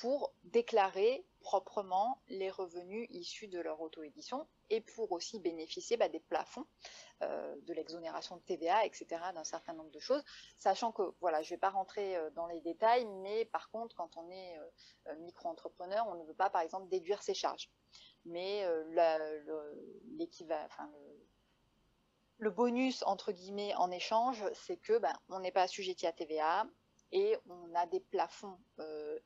pour 0.00 0.32
déclarer 0.44 1.24
proprement 1.40 2.20
les 2.28 2.50
revenus 2.50 3.06
issus 3.10 3.48
de 3.48 3.60
leur 3.60 3.80
auto-édition 3.80 4.46
et 4.70 4.80
pour 4.80 5.12
aussi 5.12 5.38
bénéficier 5.38 5.96
bah, 5.96 6.08
des 6.08 6.20
plafonds, 6.20 6.66
euh, 7.22 7.54
de 7.62 7.72
l'exonération 7.72 8.36
de 8.36 8.42
TVA, 8.42 8.84
etc., 8.84 9.06
d'un 9.34 9.44
certain 9.44 9.74
nombre 9.74 9.90
de 9.90 10.00
choses, 10.00 10.22
sachant 10.58 10.92
que, 10.92 11.02
voilà, 11.20 11.42
je 11.42 11.48
ne 11.48 11.56
vais 11.56 11.60
pas 11.60 11.70
rentrer 11.70 12.16
euh, 12.16 12.30
dans 12.30 12.46
les 12.46 12.60
détails, 12.60 13.06
mais 13.06 13.44
par 13.44 13.70
contre, 13.70 13.94
quand 13.94 14.16
on 14.16 14.28
est 14.30 14.58
euh, 14.58 15.16
micro-entrepreneur, 15.20 16.06
on 16.08 16.16
ne 16.16 16.24
veut 16.24 16.34
pas, 16.34 16.50
par 16.50 16.62
exemple, 16.62 16.88
déduire 16.88 17.22
ses 17.22 17.34
charges. 17.34 17.70
Mais 18.24 18.66
enfin, 20.64 20.90
le, 22.38 22.50
bonus, 22.50 23.04
entre 23.06 23.30
guillemets, 23.30 23.72
en 23.76 23.92
échange, 23.92 24.42
c'est 24.52 24.78
que 24.78 24.98
ben, 24.98 25.12
on 25.28 25.38
n'est 25.38 25.52
pas 25.52 25.62
assujetti 25.62 26.08
à 26.08 26.12
TVA 26.12 26.66
et 27.12 27.36
on 27.48 27.74
a 27.74 27.86
des 27.86 28.00
plafonds 28.00 28.58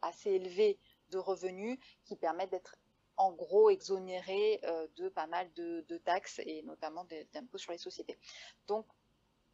assez 0.02 0.30
élevés 0.30 0.78
de 1.10 1.18
revenus 1.18 1.78
qui 2.04 2.16
permettent 2.16 2.50
d'être 2.50 2.76
en 3.20 3.32
gros 3.32 3.68
exonéré 3.68 4.60
euh, 4.64 4.86
de 4.96 5.10
pas 5.10 5.26
mal 5.26 5.52
de, 5.52 5.98
taxes 5.98 6.40
et 6.46 6.62
notamment 6.62 7.06
d'impôts 7.32 7.58
sur 7.58 7.72
les 7.72 7.78
sociétés. 7.78 8.18
Donc 8.66 8.86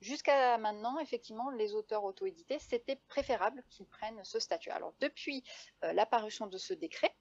Jusqu'à 0.02 0.58
maintenant, 0.58 0.98
effectivement, 0.98 1.48
les 1.48 1.74
auteurs 1.74 2.04
auto-édités, 2.04 2.58
c'était 2.58 2.96
préférable 3.08 3.64
qu'ils 3.70 3.86
prennent 3.86 4.22
ce 4.24 4.38
statut. 4.38 4.68
Alors, 4.68 4.92
depuis 5.00 5.42
euh, 5.84 5.94
l'apparition 5.94 6.46
de 6.46 6.58
ce 6.58 6.74
décret, 6.74 7.16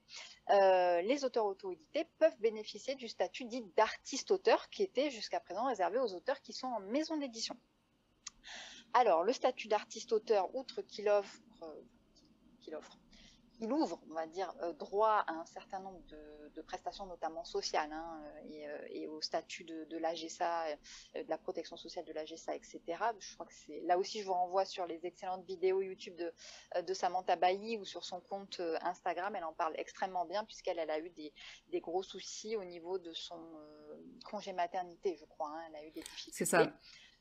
euh, 0.50 1.00
les 1.00 1.24
auteurs 1.24 1.46
auto-édités 1.46 2.06
peuvent 2.18 2.38
bénéficier 2.38 2.94
du 2.94 3.08
statut 3.08 3.46
dit 3.46 3.62
d'artiste-auteur, 3.78 4.68
qui 4.68 4.82
était 4.82 5.08
jusqu'à 5.08 5.40
présent 5.40 5.68
réservé 5.68 5.98
aux 5.98 6.12
auteurs 6.12 6.42
qui 6.42 6.52
sont 6.52 6.66
en 6.66 6.80
maison 6.80 7.16
d'édition. 7.16 7.56
Alors, 8.98 9.24
le 9.24 9.34
statut 9.34 9.68
d'artiste-auteur, 9.68 10.54
outre 10.54 10.80
qu'il 10.80 11.10
offre, 11.10 11.38
qu'il 12.62 12.74
offre 12.74 12.96
il 13.60 13.72
ouvre, 13.72 14.00
on 14.10 14.14
va 14.14 14.26
dire, 14.26 14.52
euh, 14.62 14.72
droit 14.74 15.24
à 15.26 15.32
un 15.32 15.46
certain 15.46 15.80
nombre 15.80 16.02
de, 16.08 16.62
prestations, 16.62 17.06
notamment 17.06 17.44
sociales, 17.44 17.92
hein, 17.92 18.22
euh, 18.50 18.86
et, 18.88 19.06
au 19.06 19.20
statut 19.20 19.62
de, 19.62 19.98
l'AGSA, 19.98 20.66
euh, 20.66 21.22
de 21.22 21.28
la 21.28 21.38
protection 21.38 21.76
sociale 21.76 22.04
de 22.06 22.12
l'AGSA, 22.12 22.56
etc. 22.56 22.80
Je 23.20 23.34
crois 23.34 23.46
que 23.46 23.52
c'est 23.52 23.80
là 23.82 23.98
aussi, 23.98 24.20
je 24.20 24.26
vous 24.26 24.32
renvoie 24.32 24.64
sur 24.64 24.86
les 24.86 25.04
excellentes 25.06 25.44
vidéos 25.44 25.82
YouTube 25.82 26.16
de, 26.16 26.32
de 26.80 26.94
Samantha 26.94 27.36
Bailly 27.36 27.76
ou 27.76 27.84
sur 27.84 28.04
son 28.04 28.20
compte 28.20 28.60
Instagram. 28.80 29.36
Elle 29.36 29.44
en 29.44 29.52
parle 29.52 29.74
extrêmement 29.76 30.24
bien 30.24 30.44
puisqu'elle 30.44 30.80
a 30.80 30.98
eu 30.98 31.10
des, 31.10 31.80
gros 31.80 32.02
soucis 32.02 32.56
au 32.56 32.64
niveau 32.64 32.98
de 32.98 33.12
son 33.12 33.38
congé 34.24 34.52
maternité, 34.54 35.16
je 35.20 35.26
crois. 35.26 35.50
Hein. 35.50 35.62
Elle 35.68 35.76
a 35.76 35.84
eu 35.84 35.90
des 35.90 36.00
difficultés. 36.00 36.32
C'est 36.32 36.46
ça. 36.46 36.72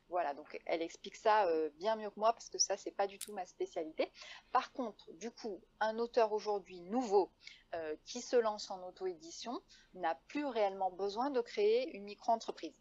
Voilà, 0.10 0.34
donc 0.34 0.60
elle 0.66 0.82
explique 0.82 1.16
ça 1.16 1.47
euh, 1.47 1.70
bien 1.76 1.95
mieux 1.95 2.10
que 2.10 2.20
moi 2.20 2.32
parce 2.34 2.49
que 2.49 2.58
ça, 2.58 2.78
c'est 2.78 2.91
pas 2.91 3.08
du 3.08 3.18
tout 3.18 3.34
ma 3.34 3.45
spécialité. 3.45 4.12
Par 4.51 4.72
contre, 4.72 5.12
du 5.14 5.32
coup, 5.32 5.62
un 5.80 5.97
auteur 5.97 6.32
aujourd'hui 6.32 6.80
nouveau 6.82 7.32
euh, 7.74 7.95
qui 8.06 8.22
se 8.22 8.36
lance 8.36 8.70
en 8.70 8.88
auto-édition 8.88 9.62
n'a 9.95 10.16
plus 10.28 10.45
réellement 10.45 10.91
besoin 10.91 11.32
de 11.32 11.41
créer 11.41 11.95
une 11.95 12.03
micro-entreprise. 12.03 12.76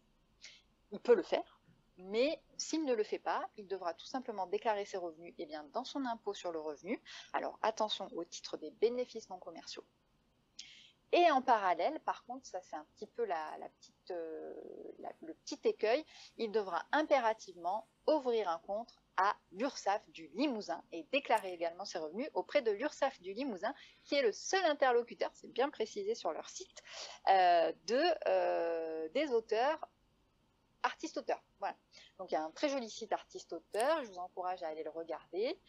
Il 0.91 0.99
peut 0.99 1.15
le 1.15 1.23
faire, 1.23 1.61
mais 1.97 2.41
s'il 2.57 2.85
ne 2.85 2.93
le 2.93 3.03
fait 3.03 3.19
pas, 3.19 3.49
il 3.57 3.67
devra 3.67 3.95
tout 3.95 4.05
simplement 4.05 4.45
déclarer 4.45 4.85
ses 4.85 4.97
revenus 4.97 5.33
eh 5.39 5.47
dans 5.73 5.83
son 5.83 6.05
impôt 6.05 6.35
sur 6.35 6.51
le 6.51 6.59
revenu. 6.59 7.01
Alors 7.33 7.57
attention 7.63 8.07
au 8.13 8.23
titre 8.23 8.57
des 8.57 8.69
bénéfices 8.69 9.29
non 9.29 9.39
commerciaux 9.39 9.83
et 11.15 11.31
en 11.31 11.41
parallèle, 11.41 11.99
par 12.01 12.25
contre, 12.25 12.45
ça 12.45 12.59
c'est 12.61 12.75
un 12.75 12.85
petit 12.95 13.07
peu 13.07 13.23
la, 13.23 13.57
petite, 13.79 13.94
euh, 14.11 14.53
le 15.21 15.33
petit 15.33 15.59
écueil, 15.63 16.05
il 16.37 16.51
devra 16.51 16.85
impérativement 16.91 17.87
ouvrir 18.07 18.49
un 18.49 18.59
compte 18.59 18.93
à 19.17 19.35
l'URSSAF 19.51 20.07
du 20.09 20.27
Limousin 20.35 20.83
et 20.91 21.03
déclarer 21.11 21.53
également 21.53 21.85
ses 21.85 21.99
revenus 21.99 22.29
auprès 22.33 22.61
de 22.61 22.71
l'URSSAF 22.71 23.21
du 23.21 23.33
Limousin, 23.33 23.73
qui 24.03 24.15
est 24.15 24.21
le 24.21 24.31
seul 24.31 24.63
interlocuteur, 24.65 25.31
c'est 25.33 25.51
bien 25.51 25.69
précisé 25.69 26.15
sur 26.15 26.33
leur 26.33 26.49
site, 26.49 26.83
euh, 27.29 27.71
de, 27.85 28.01
euh, 28.27 29.09
des 29.09 29.31
auteurs 29.31 29.87
artistes-auteurs. 30.83 31.43
Voilà. 31.59 31.75
Donc 32.19 32.31
il 32.31 32.35
y 32.35 32.37
a 32.37 32.43
un 32.43 32.51
très 32.51 32.69
joli 32.69 32.89
site 32.89 33.13
artiste-auteur, 33.13 34.03
je 34.03 34.09
vous 34.09 34.19
encourage 34.19 34.61
à 34.63 34.67
aller 34.67 34.83
le 34.83 34.91
regarder. 34.91 35.59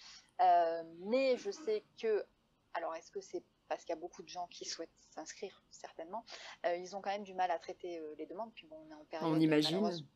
mais 1.09 1.37
je 1.39 1.51
sais 1.51 1.85
que, 2.01 2.27
alors 2.75 2.95
est-ce 2.97 3.11
que 3.11 3.21
c'est 3.21 3.45
parce 3.69 3.85
qu'il 3.85 3.95
y 3.95 3.99
a 3.99 4.01
beaucoup 4.01 4.23
de 4.23 4.29
gens 4.29 4.47
qui 4.49 4.65
souhaitent 4.65 4.91
s'inscrire, 5.11 5.63
certainement. 5.71 6.25
Euh, 6.65 6.77
ils 6.77 6.97
ont 6.97 7.01
quand 7.01 7.11
même 7.11 7.25
du 7.25 7.35
mal 7.35 7.51
à 7.51 7.59
traiter 7.59 7.99
euh, 7.99 8.15
les 8.19 8.27
demandes. 8.27 8.53
Puis 8.55 8.67
bon, 8.67 8.77
on 8.87 8.91
est 8.91 8.95
en 8.95 9.05
période. 9.05 9.31
On 9.31 9.41
imagine. 9.41 10.07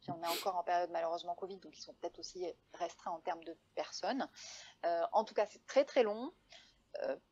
Puis 0.00 0.10
on 0.10 0.22
est 0.22 0.26
encore 0.26 0.56
en 0.56 0.62
période 0.62 0.90
malheureusement 0.90 1.34
Covid, 1.34 1.58
donc 1.58 1.76
ils 1.76 1.82
sont 1.82 1.92
peut-être 1.94 2.18
aussi 2.18 2.46
restreints 2.72 3.10
en 3.10 3.20
termes 3.20 3.44
de 3.44 3.54
personnes. 3.74 4.26
Euh, 4.86 5.02
en 5.12 5.24
tout 5.24 5.34
cas, 5.34 5.44
c'est 5.44 5.64
très 5.66 5.84
très 5.84 6.02
long. 6.02 6.32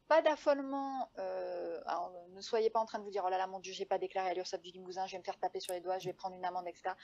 pas 0.07 0.21
d'affolement. 0.21 1.11
ne 1.17 2.41
soyez 2.43 2.69
pas 2.69 2.79
en 2.79 2.85
train 2.85 2.99
de 2.99 3.05
vous 3.05 3.11
dire 3.11 3.23
oh 3.27 3.31
là 3.31 3.39
là 3.39 3.47
mon 3.47 3.59
Dieu, 3.59 3.73
j'ai 3.73 3.87
pas 3.87 3.99
déclaré 3.99 4.31
à 4.31 4.35
l'URSSAF 4.35 4.61
du 4.61 4.71
Limousin, 4.71 5.07
je 5.07 5.13
vais 5.13 5.19
me 5.19 5.25
faire 5.25 5.39
taper 5.39 5.61
sur 5.61 5.73
les 5.73 5.81
doigts, 5.81 5.99
je 5.99 6.07
vais 6.07 6.13
prendre 6.13 6.37
une 6.37 6.45
amende, 6.45 6.69
etc 6.69 6.95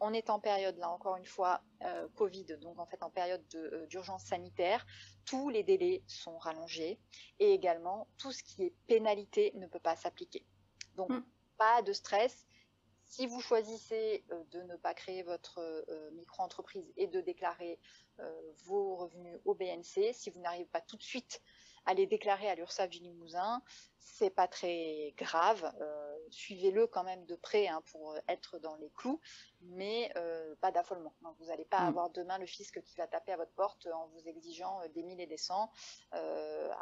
on 0.00 0.12
est 0.12 0.30
en 0.30 0.40
période, 0.40 0.76
là 0.78 0.90
encore 0.90 1.16
une 1.16 1.26
fois, 1.26 1.60
euh, 1.82 2.08
Covid, 2.16 2.46
donc 2.60 2.78
en 2.78 2.86
fait 2.86 3.02
en 3.02 3.10
période 3.10 3.44
euh, 3.54 3.86
d'urgence 3.86 4.24
sanitaire, 4.24 4.86
tous 5.26 5.50
les 5.50 5.62
délais 5.62 6.02
sont 6.06 6.38
rallongés 6.38 6.98
et 7.38 7.52
également 7.52 8.08
tout 8.16 8.32
ce 8.32 8.42
qui 8.42 8.64
est 8.64 8.74
pénalité 8.86 9.52
ne 9.54 9.66
peut 9.66 9.78
pas 9.78 9.96
s'appliquer. 9.96 10.44
Donc 10.96 11.10
hmm. 11.10 11.22
pas 11.58 11.82
de 11.82 11.92
stress. 11.92 12.46
Si 13.04 13.26
vous 13.26 13.40
choisissez 13.40 14.24
euh, 14.30 14.42
de 14.52 14.62
ne 14.62 14.76
pas 14.76 14.94
créer 14.94 15.22
votre 15.22 15.60
micro-entreprise 16.12 16.90
et 16.96 17.06
de 17.06 17.20
déclarer 17.20 17.78
vos 18.64 18.96
revenus 18.96 19.38
au 19.46 19.54
BNC, 19.54 20.12
si 20.12 20.30
vous 20.30 20.40
n'arrivez 20.40 20.66
pas 20.66 20.82
tout 20.82 20.96
de 20.96 21.02
suite 21.02 21.42
à 21.86 21.94
les 21.94 22.06
déclarer 22.06 22.48
à 22.48 22.54
l'URSSAF 22.54 22.90
du 22.90 22.98
Limousin, 22.98 23.62
c'est 23.98 24.30
pas 24.30 24.48
très 24.48 25.14
grave. 25.16 25.72
Euh, 25.80 26.18
suivez-le 26.30 26.86
quand 26.86 27.04
même 27.04 27.24
de 27.26 27.36
près 27.36 27.68
hein, 27.68 27.82
pour 27.90 28.16
être 28.28 28.58
dans 28.58 28.76
les 28.76 28.90
clous, 28.90 29.20
mais 29.62 30.12
euh, 30.16 30.54
pas 30.60 30.72
d'affolement. 30.72 31.14
Vous 31.38 31.46
n'allez 31.46 31.64
pas 31.64 31.80
mm. 31.80 31.88
avoir 31.88 32.10
demain 32.10 32.38
le 32.38 32.46
fisc 32.46 32.82
qui 32.82 32.96
va 32.96 33.06
taper 33.06 33.32
à 33.32 33.36
votre 33.36 33.52
porte 33.52 33.86
en 33.86 34.08
vous 34.08 34.28
exigeant 34.28 34.80
euh, 34.82 34.88
des 34.88 35.02
mille 35.02 35.20
et 35.20 35.26
des 35.26 35.36
cents. 35.36 35.70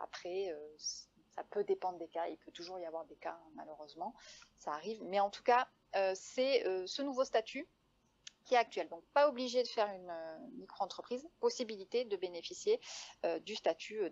après, 0.02 0.54
ça 0.78 1.44
peut 1.50 1.64
dépendre 1.64 1.98
des 1.98 2.08
cas. 2.08 2.26
Il 2.28 2.38
peut 2.38 2.52
toujours 2.52 2.78
y 2.78 2.86
avoir 2.86 3.04
des 3.04 3.16
cas, 3.16 3.38
hein, 3.40 3.50
malheureusement. 3.54 4.14
Ça 4.58 4.72
arrive. 4.72 5.02
Mais 5.04 5.20
en 5.20 5.30
tout 5.30 5.42
cas, 5.42 5.68
c'est 6.14 6.64
ce 6.86 7.02
nouveau 7.02 7.24
statut 7.24 7.68
actuel. 8.56 8.88
Donc 8.88 9.04
pas 9.14 9.28
obligé 9.28 9.62
de 9.62 9.68
faire 9.68 9.88
une 9.88 10.10
euh, 10.10 10.38
micro-entreprise, 10.58 11.28
possibilité 11.40 12.04
de 12.04 12.16
bénéficier 12.16 12.80
euh, 13.24 13.38
du 13.40 13.54
statut 13.54 14.02
euh, 14.02 14.10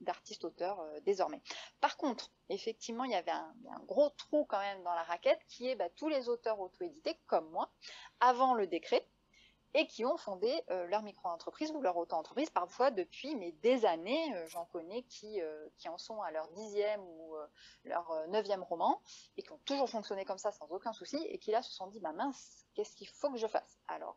d'artiste-auteur 0.00 0.82
désormais. 1.02 1.40
Par 1.80 1.96
contre, 1.96 2.30
effectivement, 2.48 3.04
il 3.04 3.12
y 3.12 3.16
avait 3.16 3.30
un, 3.30 3.54
gros 3.86 4.10
trou 4.10 4.44
quand 4.44 4.58
même 4.58 4.82
dans 4.82 4.94
la 4.94 5.02
raquette 5.02 5.40
qui 5.48 5.68
est 5.68 5.76
bah, 5.76 5.88
tous 5.96 6.08
les 6.08 6.28
auteurs 6.28 6.60
auto-édités, 6.60 7.18
comme 7.26 7.48
moi, 7.50 7.70
avant 8.20 8.54
le 8.54 8.66
décret, 8.66 9.06
et 9.74 9.86
qui 9.86 10.04
ont 10.04 10.16
fondé 10.16 10.62
leur 10.88 11.02
micro-entreprise 11.02 11.70
ou 11.72 11.80
leur 11.80 11.96
auto-entreprise, 11.96 12.50
parfois 12.50 12.90
depuis 12.90 13.36
mais 13.36 13.52
des 13.52 13.84
années, 13.86 14.34
j'en 14.48 14.64
connais 14.66 15.02
qui, 15.04 15.40
qui 15.78 15.88
en 15.88 15.98
sont 15.98 16.20
à 16.22 16.30
leur 16.30 16.48
dixième 16.48 17.00
ou 17.02 17.34
leur 17.84 18.12
neuvième 18.28 18.62
roman, 18.62 19.00
et 19.36 19.42
qui 19.42 19.52
ont 19.52 19.60
toujours 19.64 19.88
fonctionné 19.88 20.24
comme 20.24 20.38
ça 20.38 20.50
sans 20.50 20.66
aucun 20.70 20.92
souci, 20.92 21.24
et 21.28 21.38
qui 21.38 21.52
là 21.52 21.62
se 21.62 21.72
sont 21.72 21.86
dit, 21.86 22.00
bah 22.00 22.12
mince, 22.12 22.60
Qu'est-ce 22.74 22.96
qu'il 22.96 23.08
faut 23.08 23.30
que 23.30 23.38
je 23.38 23.46
fasse? 23.46 23.78
Alors, 23.88 24.16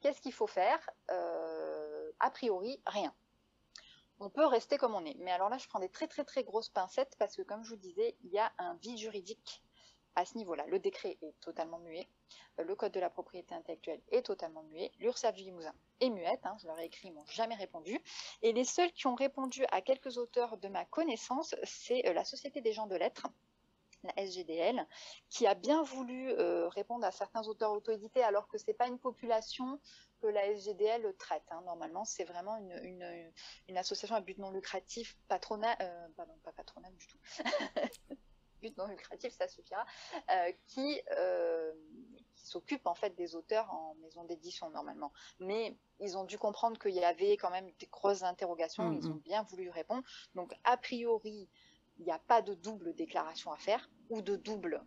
qu'est-ce 0.00 0.20
qu'il 0.20 0.32
faut 0.32 0.46
faire? 0.46 0.78
Euh, 1.10 2.12
A 2.20 2.30
priori, 2.30 2.80
rien. 2.86 3.14
On 4.20 4.30
peut 4.30 4.46
rester 4.46 4.78
comme 4.78 4.94
on 4.94 5.04
est. 5.04 5.16
Mais 5.18 5.32
alors 5.32 5.48
là, 5.48 5.58
je 5.58 5.66
prends 5.68 5.80
des 5.80 5.88
très 5.88 6.06
très 6.06 6.24
très 6.24 6.44
grosses 6.44 6.68
pincettes 6.68 7.16
parce 7.18 7.36
que, 7.36 7.42
comme 7.42 7.64
je 7.64 7.70
vous 7.70 7.80
disais, 7.80 8.16
il 8.22 8.30
y 8.30 8.38
a 8.38 8.52
un 8.58 8.74
vide 8.74 8.98
juridique 8.98 9.62
à 10.14 10.24
ce 10.24 10.36
niveau-là. 10.36 10.66
Le 10.66 10.78
décret 10.78 11.18
est 11.22 11.34
totalement 11.40 11.78
muet. 11.78 12.08
Euh, 12.58 12.64
le 12.64 12.74
code 12.74 12.92
de 12.92 13.00
la 13.00 13.10
propriété 13.10 13.54
intellectuelle 13.54 14.00
est 14.10 14.22
totalement 14.22 14.62
muet. 14.64 14.90
L'URSSAF 14.98 15.34
du 15.34 15.42
Limousin 15.42 15.74
est 16.00 16.10
muette. 16.10 16.44
Hein, 16.44 16.56
je 16.60 16.66
leur 16.66 16.78
ai 16.78 16.86
écrit, 16.86 17.08
ils 17.08 17.14
m'ont 17.14 17.26
jamais 17.26 17.54
répondu. 17.54 17.98
Et 18.42 18.52
les 18.52 18.64
seuls 18.64 18.92
qui 18.92 19.06
ont 19.06 19.14
répondu 19.14 19.64
à 19.70 19.80
quelques 19.80 20.18
auteurs 20.18 20.56
de 20.56 20.68
ma 20.68 20.84
connaissance, 20.84 21.54
c'est 21.64 22.06
euh, 22.08 22.12
la 22.12 22.24
Société 22.24 22.60
des 22.60 22.72
gens 22.72 22.86
de 22.86 22.96
lettres 22.96 23.28
la 24.04 24.24
SGDL, 24.24 24.86
qui 25.28 25.46
a 25.46 25.54
bien 25.54 25.82
voulu 25.82 26.30
euh, 26.30 26.68
répondre 26.68 27.06
à 27.06 27.12
certains 27.12 27.46
auteurs 27.46 27.72
auto-édités, 27.72 28.22
alors 28.22 28.48
que 28.48 28.58
ce 28.58 28.64
n'est 28.66 28.74
pas 28.74 28.88
une 28.88 28.98
population 28.98 29.80
que 30.20 30.26
la 30.26 30.46
SGDL 30.46 31.14
traite. 31.18 31.44
Hein. 31.50 31.62
Normalement, 31.64 32.04
c'est 32.04 32.24
vraiment 32.24 32.56
une, 32.56 33.76
association 33.76 34.16
à 34.16 34.20
but 34.20 34.38
non 34.38 34.50
lucratif, 34.50 35.16
patronat, 35.28 35.76
euh, 35.80 36.08
pardon, 36.16 36.34
pas 36.44 36.52
patronat 36.52 36.90
du 36.90 37.06
tout, 37.06 37.18
but 38.62 38.76
non 38.78 38.86
lucratif, 38.86 39.32
ça 39.32 39.48
suffira, 39.48 39.84
euh, 40.30 40.52
qui, 40.68 41.00
s'occupent 42.34 42.88
en 42.88 42.94
fait 42.94 43.14
des 43.14 43.36
auteurs 43.36 43.70
en 43.72 43.94
maison 44.02 44.24
d'édition 44.24 44.68
normalement. 44.70 45.12
Mais 45.38 45.76
ils 46.00 46.18
ont 46.18 46.24
dû 46.24 46.38
comprendre 46.38 46.76
qu'il 46.78 46.94
y 46.94 47.04
avait 47.04 47.36
quand 47.36 47.50
même 47.50 47.70
des 47.78 47.86
grosses 47.86 48.24
interrogations, 48.24 48.92
ils 48.92 49.08
ont 49.08 49.20
bien 49.24 49.42
voulu 49.44 49.70
répondre. 49.70 50.02
Donc 50.34 50.52
a 50.64 50.76
priori, 50.76 51.48
il 51.98 52.04
n'y 52.04 52.10
a 52.10 52.18
pas 52.18 52.42
de 52.42 52.54
double 52.54 52.94
déclaration 52.94 53.52
à 53.52 53.58
faire 53.58 53.88
ou 54.10 54.22
de 54.22 54.34
double 54.34 54.84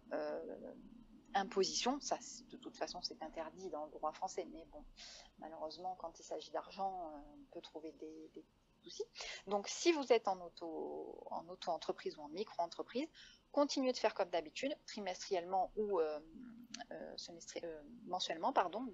imposition. 1.35 1.99
Ça, 1.99 2.17
de 2.49 2.57
toute 2.57 2.75
façon, 2.75 3.01
c'est 3.01 3.21
interdit 3.21 3.69
dans 3.69 3.85
le 3.85 3.91
droit 3.91 4.11
français. 4.11 4.47
Mais 4.51 4.65
bon, 4.71 4.83
malheureusement, 5.39 5.95
quand 5.99 6.19
il 6.19 6.23
s'agit 6.23 6.51
d'argent, 6.51 7.11
on 7.37 7.53
peut 7.53 7.61
trouver 7.61 7.91
des, 7.93 8.31
des 8.33 8.43
donc, 9.47 9.67
si 9.67 9.91
vous 9.91 10.11
êtes 10.11 10.27
en 10.27 10.39
auto, 10.41 11.23
en 11.31 11.47
auto-entreprise 11.47 12.17
ou 12.17 12.21
en 12.21 12.29
micro-entreprise, 12.29 13.07
continuez 13.51 13.93
de 13.93 13.97
faire 13.97 14.13
comme 14.13 14.29
d'habitude, 14.29 14.75
trimestriellement 14.85 15.71
ou 15.75 15.99
euh, 15.99 16.19
euh, 16.91 17.15
euh, 17.63 17.81
mensuellement, 18.07 18.51
pardon, 18.51 18.85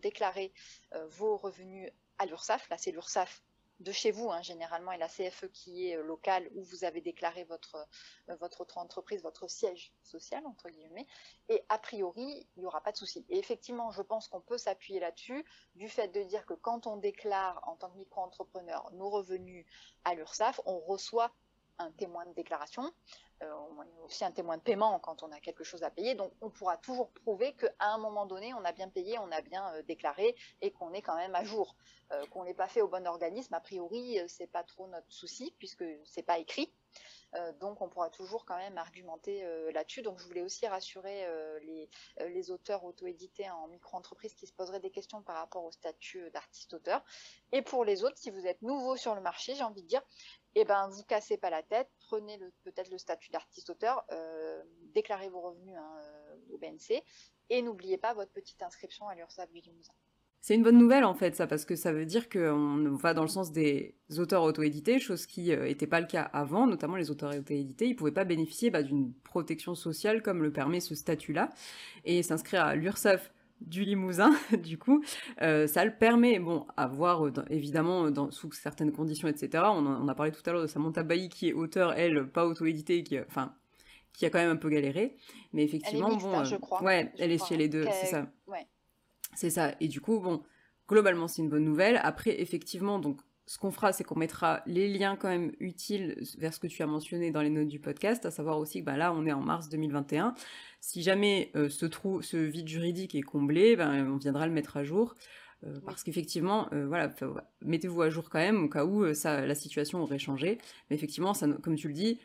vos 1.10 1.38
revenus 1.38 1.90
à 2.20 2.26
l'URSSAF. 2.26 2.70
Là, 2.70 2.78
c'est 2.78 2.92
l'URSSAF 2.92 3.44
de 3.82 3.92
chez 3.92 4.12
vous, 4.12 4.32
hein, 4.32 4.42
généralement, 4.42 4.92
et 4.92 4.98
la 4.98 5.08
CFE 5.08 5.48
qui 5.52 5.90
est 5.90 5.98
locale, 6.02 6.50
où 6.54 6.64
vous 6.64 6.84
avez 6.84 7.02
déclaré 7.02 7.44
votre, 7.46 7.88
votre 8.40 8.78
entreprise, 8.78 9.22
votre 9.24 9.48
siège 9.48 9.92
social, 10.04 10.46
entre 10.46 10.70
guillemets, 10.70 11.08
et 11.50 11.64
a 11.70 11.78
priori, 11.78 12.48
il 12.56 12.60
n'y 12.60 12.66
aura 12.66 12.82
pas 12.82 12.92
de 12.92 12.98
souci. 12.98 13.26
Et 13.30 13.38
effectivement, 13.38 13.92
je 13.92 14.02
pense 14.02 14.28
qu'on 14.28 14.42
peut 14.42 14.58
s'appuyer 14.58 15.00
là-dessus, 15.00 15.46
du 15.76 15.90
fait 15.90 16.10
de 16.10 16.24
dire 16.24 16.46
que 16.46 16.54
quand 16.54 16.88
on 16.88 16.98
déclare 16.98 17.62
en 17.68 17.76
tant 17.76 17.90
que 17.90 17.98
micro-entrepreneur 17.98 18.92
nos 18.94 19.10
revenus 19.10 19.66
à 20.04 20.14
l'URSSAF, 20.14 20.62
on 20.66 20.80
reçoit 20.80 21.32
un 21.80 21.92
témoin 21.92 22.26
de 22.26 22.34
déclaration, 22.34 22.94
euh, 23.44 23.54
aussi 24.04 24.24
un 24.24 24.32
témoin 24.32 24.58
de 24.58 24.62
paiement 24.62 25.00
quand 25.00 25.24
on 25.24 25.32
a 25.32 25.40
quelque 25.40 25.64
chose 25.64 25.84
à 25.84 25.90
payer. 25.90 26.16
Donc, 26.16 26.32
on 26.42 26.50
pourra 26.50 26.78
toujours 26.78 27.10
prouver 27.12 27.54
qu'à 27.54 27.72
un 27.80 27.98
moment 27.98 28.26
donné, 28.26 28.54
on 28.54 28.64
a 28.64 28.72
bien 28.72 28.90
payé, 28.90 29.18
on 29.20 29.32
a 29.32 29.42
bien 29.42 29.74
euh, 29.74 29.82
déclaré 29.84 30.36
et 30.62 30.72
qu'on 30.72 30.94
est 30.94 31.02
quand 31.02 31.16
même 31.16 31.36
à 31.36 31.44
jour. 31.44 31.76
Euh, 32.12 32.26
qu'on 32.28 32.44
l'ait 32.44 32.54
pas 32.54 32.68
fait 32.68 32.82
au 32.82 32.88
bon 32.88 33.08
organisme, 33.08 33.54
a 33.54 33.62
priori, 33.62 34.20
c'est 34.28 34.48
pas 34.48 34.64
trop 34.64 34.88
notre 34.88 35.12
souci 35.12 35.56
puisque 35.58 35.86
c'est 36.06 36.24
pas 36.24 36.40
écrit. 36.40 36.74
Euh, 37.36 37.54
donc 37.54 37.82
on 37.82 37.88
pourra 37.88 38.10
toujours 38.10 38.46
quand 38.46 38.58
même 38.58 38.78
argumenter 38.78 39.44
euh, 39.44 39.72
là-dessus. 39.72 40.02
Donc 40.02 40.20
je 40.20 40.26
voulais 40.26 40.42
aussi 40.42 40.68
rassurer 40.68 41.26
euh, 41.26 41.60
les, 42.20 42.52
auteurs 42.52 42.84
auto-édités 42.84 43.50
en 43.50 43.68
micro-entreprise 43.68 44.34
qui 44.34 44.48
se 44.48 44.54
poseraient 44.54 44.80
des 44.80 44.92
questions 44.92 45.22
par 45.22 45.38
rapport 45.38 45.64
au 45.64 45.72
statut 45.72 46.30
d'artiste-auteur. 46.32 47.04
Et 47.52 47.62
pour 47.62 47.86
les 47.86 48.04
autres, 48.04 48.18
si 48.18 48.30
vous 48.30 48.46
êtes 48.48 48.62
nouveau 48.62 48.98
sur 48.98 49.16
le 49.16 49.22
marché, 49.22 49.56
j'ai 49.56 49.64
envie 49.64 49.84
de 49.84 49.88
dire, 49.88 50.02
eh 50.56 50.66
ben 50.66 50.88
vous 50.90 51.04
cassez 51.04 51.38
pas 51.38 51.50
la 51.50 51.64
tête, 51.64 51.90
prenez 52.00 52.38
peut-être 52.64 52.92
le 52.92 52.98
statut 52.98 53.32
d'artiste-auteur, 53.32 54.06
déclarez 54.94 55.30
vos 55.30 55.42
revenus 55.42 55.78
hein, 55.78 56.00
au 56.52 56.58
BNC 56.58 57.04
et 57.50 57.62
n'oubliez 57.62 57.98
pas 57.98 58.14
votre 58.14 58.32
petite 58.32 58.62
inscription 58.64 59.08
à 59.08 59.16
l'URSSAF. 59.16 59.50
C'est 60.44 60.56
une 60.56 60.64
bonne 60.64 60.80
nouvelle 60.80 61.06
en 61.06 61.14
fait 61.14 61.36
ça 61.36 61.46
parce 61.46 61.66
que 61.66 61.76
ça 61.76 61.94
veut 61.94 62.06
dire 62.06 62.28
qu'on 62.28 62.96
va 62.96 63.14
dans 63.14 63.22
le 63.22 63.28
sens 63.28 63.52
des 63.52 63.96
auteurs 64.18 64.42
auto-édités, 64.42 65.00
chose 65.00 65.28
qui 65.28 65.56
n'était 65.56 65.86
euh, 65.86 65.90
pas 65.90 66.00
le 66.00 66.08
cas 66.08 66.24
avant, 66.24 66.66
notamment 66.66 66.96
les 66.96 67.12
auteurs 67.12 67.30
auto-édités, 67.30 67.88
ils 67.88 67.96
pouvaient 67.96 68.12
pas 68.12 68.24
bénéficier 68.24 68.72
bah, 68.72 68.82
d'une 68.82 69.14
protection 69.24 69.76
sociale 69.76 70.24
comme 70.24 70.42
le 70.42 70.52
permet 70.52 70.80
ce 70.80 70.96
statut-là 70.96 71.50
et 72.06 72.24
s'inscrire 72.24 72.66
à 72.66 72.76
l'URSSAF 72.76 73.32
du 73.62 73.84
Limousin, 73.84 74.32
du 74.64 74.78
coup, 74.78 75.04
euh, 75.42 75.68
ça 75.68 75.86
le 75.86 75.96
permet, 75.96 76.40
bon, 76.40 76.66
à 76.78 76.88
voir 76.88 77.26
euh, 77.26 77.32
évidemment 77.50 78.12
dans, 78.12 78.32
sous 78.32 78.52
certaines 78.52 78.92
conditions, 78.92 79.28
etc. 79.28 79.64
On, 79.68 80.08
a 80.08 80.16
parlé 80.16 80.32
tout 80.32 80.42
à 80.46 80.52
l'heure 80.52 80.62
de 80.62 80.68
Samantha 80.68 81.04
Bailly 81.04 81.30
qui 81.30 81.50
est 81.50 81.54
auteur, 81.54 81.94
elle, 81.94 82.28
pas 82.28 82.46
auto-éditée, 82.46 83.04
qui, 83.04 83.20
enfin, 83.20 83.56
qui 84.14 84.26
a 84.26 84.30
quand 84.30 84.40
même 84.40 84.52
un 84.52 84.56
peu 84.58 84.70
galéré, 84.70 85.16
mais 85.54 85.64
effectivement, 85.64 86.10
elle 86.10 86.18
est 86.18 86.22
bon, 86.22 86.40
hein, 86.40 86.44
je 86.44 86.56
crois. 86.56 86.84
ouais, 86.84 87.12
elle 87.18 87.32
est 87.32 87.46
chez 87.46 87.58
les 87.58 87.70
deux, 87.70 87.86
c'est 88.02 88.08
ça. 88.08 88.28
Ouais. 88.48 88.68
C'est 89.36 89.50
ça. 89.50 89.74
Et 89.80 89.88
du 89.88 90.02
coup, 90.02 90.20
bon, 90.20 90.44
globalement, 90.88 91.28
c'est 91.28 91.42
une 91.42 91.50
bonne 91.50 91.64
nouvelle. 91.64 92.00
Après, 92.04 92.42
effectivement, 92.42 93.00
donc, 93.00 93.22
ce 93.52 93.58
qu'on 93.58 93.72
fera, 93.72 93.92
c'est 93.92 94.06
qu'on 94.06 94.18
mettra 94.18 94.62
les 94.66 94.88
liens 94.88 95.18
quand 95.18 95.28
même 95.28 95.52
utiles 95.60 96.24
vers 96.38 96.54
ce 96.54 96.60
que 96.62 96.68
tu 96.68 96.82
as 96.84 96.88
mentionné 96.88 97.32
dans 97.32 97.42
les 97.42 97.50
notes 97.50 97.68
du 97.68 97.82
podcast, 97.82 98.26
à 98.26 98.32
savoir 98.32 98.58
aussi 98.60 98.80
que 98.80 98.86
bah, 98.86 98.96
là, 98.96 99.12
on 99.12 99.26
est 99.26 99.34
en 99.34 99.42
mars 99.42 99.68
2021. 99.68 100.36
Si 100.80 101.04
jamais 101.04 101.52
euh, 101.58 101.68
ce 101.68 101.86
trou, 101.86 102.22
ce 102.22 102.38
vide 102.38 102.70
juridique 102.70 103.14
est 103.14 103.24
comblé, 103.24 103.76
ben, 103.76 104.10
on 104.10 104.16
viendra 104.16 104.48
le 104.48 104.54
mettre 104.54 104.78
à 104.78 104.86
jour. 104.86 105.16
Euh, 105.66 105.82
parce 105.86 106.02
qu'effectivement, 106.04 106.70
euh, 106.72 106.88
voilà, 106.88 107.14
mettez-vous 107.62 108.02
à 108.02 108.10
jour 108.10 108.30
quand 108.30 108.40
même 108.40 108.64
au 108.64 108.70
cas 108.70 108.86
où 108.86 109.14
ça, 109.14 109.46
la 109.46 109.56
situation 109.56 110.02
aurait 110.02 110.18
changé. 110.18 110.58
Mais 110.90 110.96
effectivement, 110.96 111.34
ça, 111.34 111.46
comme 111.62 111.76
tu 111.76 111.90
le 111.90 111.94
dis, 111.94 112.22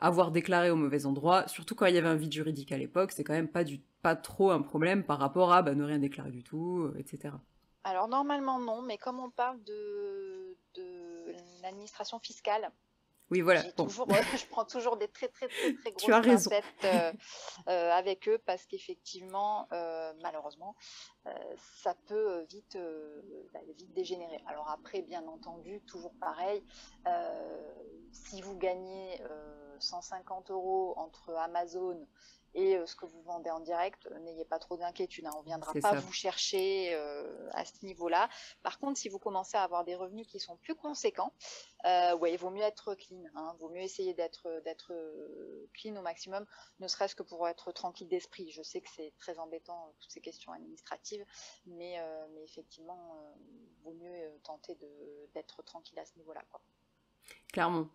avoir 0.00 0.30
déclaré 0.30 0.70
au 0.70 0.76
mauvais 0.76 1.04
endroit, 1.04 1.46
surtout 1.48 1.74
quand 1.74 1.84
il 1.84 1.94
y 1.94 1.98
avait 1.98 2.08
un 2.08 2.16
vide 2.16 2.32
juridique 2.32 2.72
à 2.72 2.78
l'époque, 2.78 3.12
c'est 3.12 3.24
quand 3.24 3.34
même 3.34 3.48
pas 3.48 3.64
du 3.64 3.82
pas 4.00 4.16
trop 4.16 4.52
un 4.52 4.62
problème 4.62 5.04
par 5.04 5.18
rapport 5.18 5.52
à 5.52 5.60
bah, 5.60 5.74
ne 5.74 5.84
rien 5.84 5.98
déclarer 5.98 6.30
du 6.30 6.42
tout, 6.42 6.90
etc. 6.98 7.34
Alors 7.84 8.08
normalement 8.08 8.58
non, 8.58 8.80
mais 8.80 8.96
comme 8.96 9.20
on 9.20 9.30
parle 9.30 9.62
de, 9.62 10.35
de 10.76 11.34
l'administration 11.62 12.18
fiscale, 12.18 12.70
oui, 13.30 13.40
voilà. 13.40 13.62
je 13.78 14.46
prends 14.46 14.64
toujours 14.64 14.96
des 14.96 15.08
très, 15.08 15.28
très, 15.28 15.48
très, 15.48 15.74
très 15.74 15.90
grosses 15.92 16.24
pincettes 16.24 16.64
euh, 16.84 17.12
euh, 17.68 17.90
avec 17.90 18.28
eux 18.28 18.38
parce 18.46 18.64
qu'effectivement, 18.66 19.68
malheureusement, 20.22 20.76
ça 21.82 21.94
peut 22.06 22.44
vite, 22.48 22.78
bah, 23.52 23.60
vite 23.76 23.92
dégénérer. 23.92 24.42
Alors 24.46 24.70
après, 24.70 25.02
bien 25.02 25.26
entendu, 25.26 25.80
toujours 25.82 26.14
pareil, 26.20 26.62
si 28.12 28.40
vous 28.42 28.56
gagnez 28.56 29.20
150 29.80 30.50
euros 30.50 30.94
entre 30.96 31.34
Amazon 31.34 32.06
et 32.56 32.74
euh, 32.74 32.86
ce 32.86 32.96
que 32.96 33.04
vous 33.04 33.22
vendez 33.22 33.50
en 33.50 33.60
direct, 33.60 34.06
euh, 34.06 34.18
n'ayez 34.20 34.46
pas 34.46 34.58
trop 34.58 34.78
d'inquiétude. 34.78 35.26
Hein, 35.26 35.30
on 35.36 35.40
ne 35.40 35.44
viendra 35.44 35.74
pas 35.74 35.92
vous 35.94 36.12
chercher 36.12 36.94
euh, 36.94 37.50
à 37.52 37.66
ce 37.66 37.84
niveau-là. 37.84 38.30
Par 38.62 38.78
contre, 38.78 38.98
si 38.98 39.10
vous 39.10 39.18
commencez 39.18 39.58
à 39.58 39.62
avoir 39.62 39.84
des 39.84 39.94
revenus 39.94 40.26
qui 40.26 40.40
sont 40.40 40.56
plus 40.56 40.74
conséquents, 40.74 41.32
ouais, 41.84 42.32
il 42.32 42.38
vaut 42.38 42.50
mieux 42.50 42.62
être 42.62 42.94
clean. 42.94 43.22
Hein, 43.34 43.52
il 43.54 43.60
vaut 43.60 43.68
mieux 43.68 43.82
essayer 43.82 44.14
d'être 44.14 44.48
d'être 44.64 44.92
clean 45.74 45.94
au 45.96 46.02
maximum, 46.02 46.46
ne 46.80 46.88
serait-ce 46.88 47.14
que 47.14 47.22
pour 47.22 47.46
être 47.46 47.70
tranquille 47.72 48.08
d'esprit. 48.08 48.50
Je 48.50 48.62
sais 48.62 48.80
que 48.80 48.88
c'est 48.88 49.12
très 49.18 49.38
embêtant 49.38 49.94
toutes 50.00 50.10
ces 50.10 50.22
questions 50.22 50.52
administratives, 50.52 51.24
mais, 51.66 52.00
mais 52.32 52.42
effectivement, 52.42 53.14
il 53.52 53.84
vaut 53.84 53.92
mieux 53.92 54.40
tenter 54.42 54.76
d'être 55.34 55.62
tranquille 55.62 55.98
à 55.98 56.06
ce 56.06 56.16
niveau-là. 56.16 56.42
Clairement. 57.52 57.88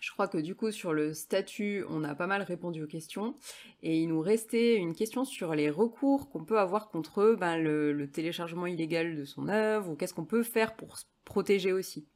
Je 0.00 0.12
crois 0.12 0.28
que 0.28 0.38
du 0.38 0.54
coup 0.54 0.70
sur 0.70 0.92
le 0.92 1.14
statut, 1.14 1.84
on 1.88 2.04
a 2.04 2.14
pas 2.14 2.26
mal 2.26 2.42
répondu 2.42 2.82
aux 2.82 2.86
questions 2.86 3.34
et 3.82 3.98
il 3.98 4.08
nous 4.08 4.20
restait 4.20 4.76
une 4.76 4.94
question 4.94 5.24
sur 5.24 5.54
les 5.54 5.70
recours 5.70 6.30
qu'on 6.30 6.44
peut 6.44 6.58
avoir 6.58 6.88
contre 6.88 7.36
ben, 7.38 7.56
le, 7.56 8.10
téléchargement 8.10 8.66
illégal 8.66 9.16
de 9.16 9.24
son 9.24 9.48
œuvre 9.48 9.90
ou 9.90 9.96
qu'est-ce 9.96 10.14
qu'on 10.14 10.24
peut 10.24 10.42
faire 10.42 10.76
pour 10.76 10.98
se 10.98 11.04
protéger 11.24 11.72
aussi. 11.72 12.08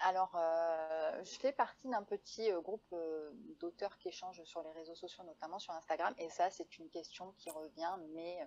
Alors, 0.00 0.34
euh, 0.34 1.24
je 1.24 1.38
fais 1.38 1.52
partie 1.52 1.88
d'un 1.88 2.02
petit 2.02 2.50
euh, 2.50 2.60
groupe 2.62 2.86
euh, 2.94 3.30
d'auteurs 3.60 3.98
qui 3.98 4.08
échangent 4.08 4.42
sur 4.44 4.62
les 4.62 4.72
réseaux 4.72 4.94
sociaux, 4.94 5.22
notamment 5.24 5.58
sur 5.58 5.74
Instagram, 5.74 6.14
et 6.16 6.30
ça, 6.30 6.48
c'est 6.50 6.78
une 6.78 6.88
question 6.88 7.34
qui 7.36 7.50
revient, 7.50 7.96
mais 8.14 8.38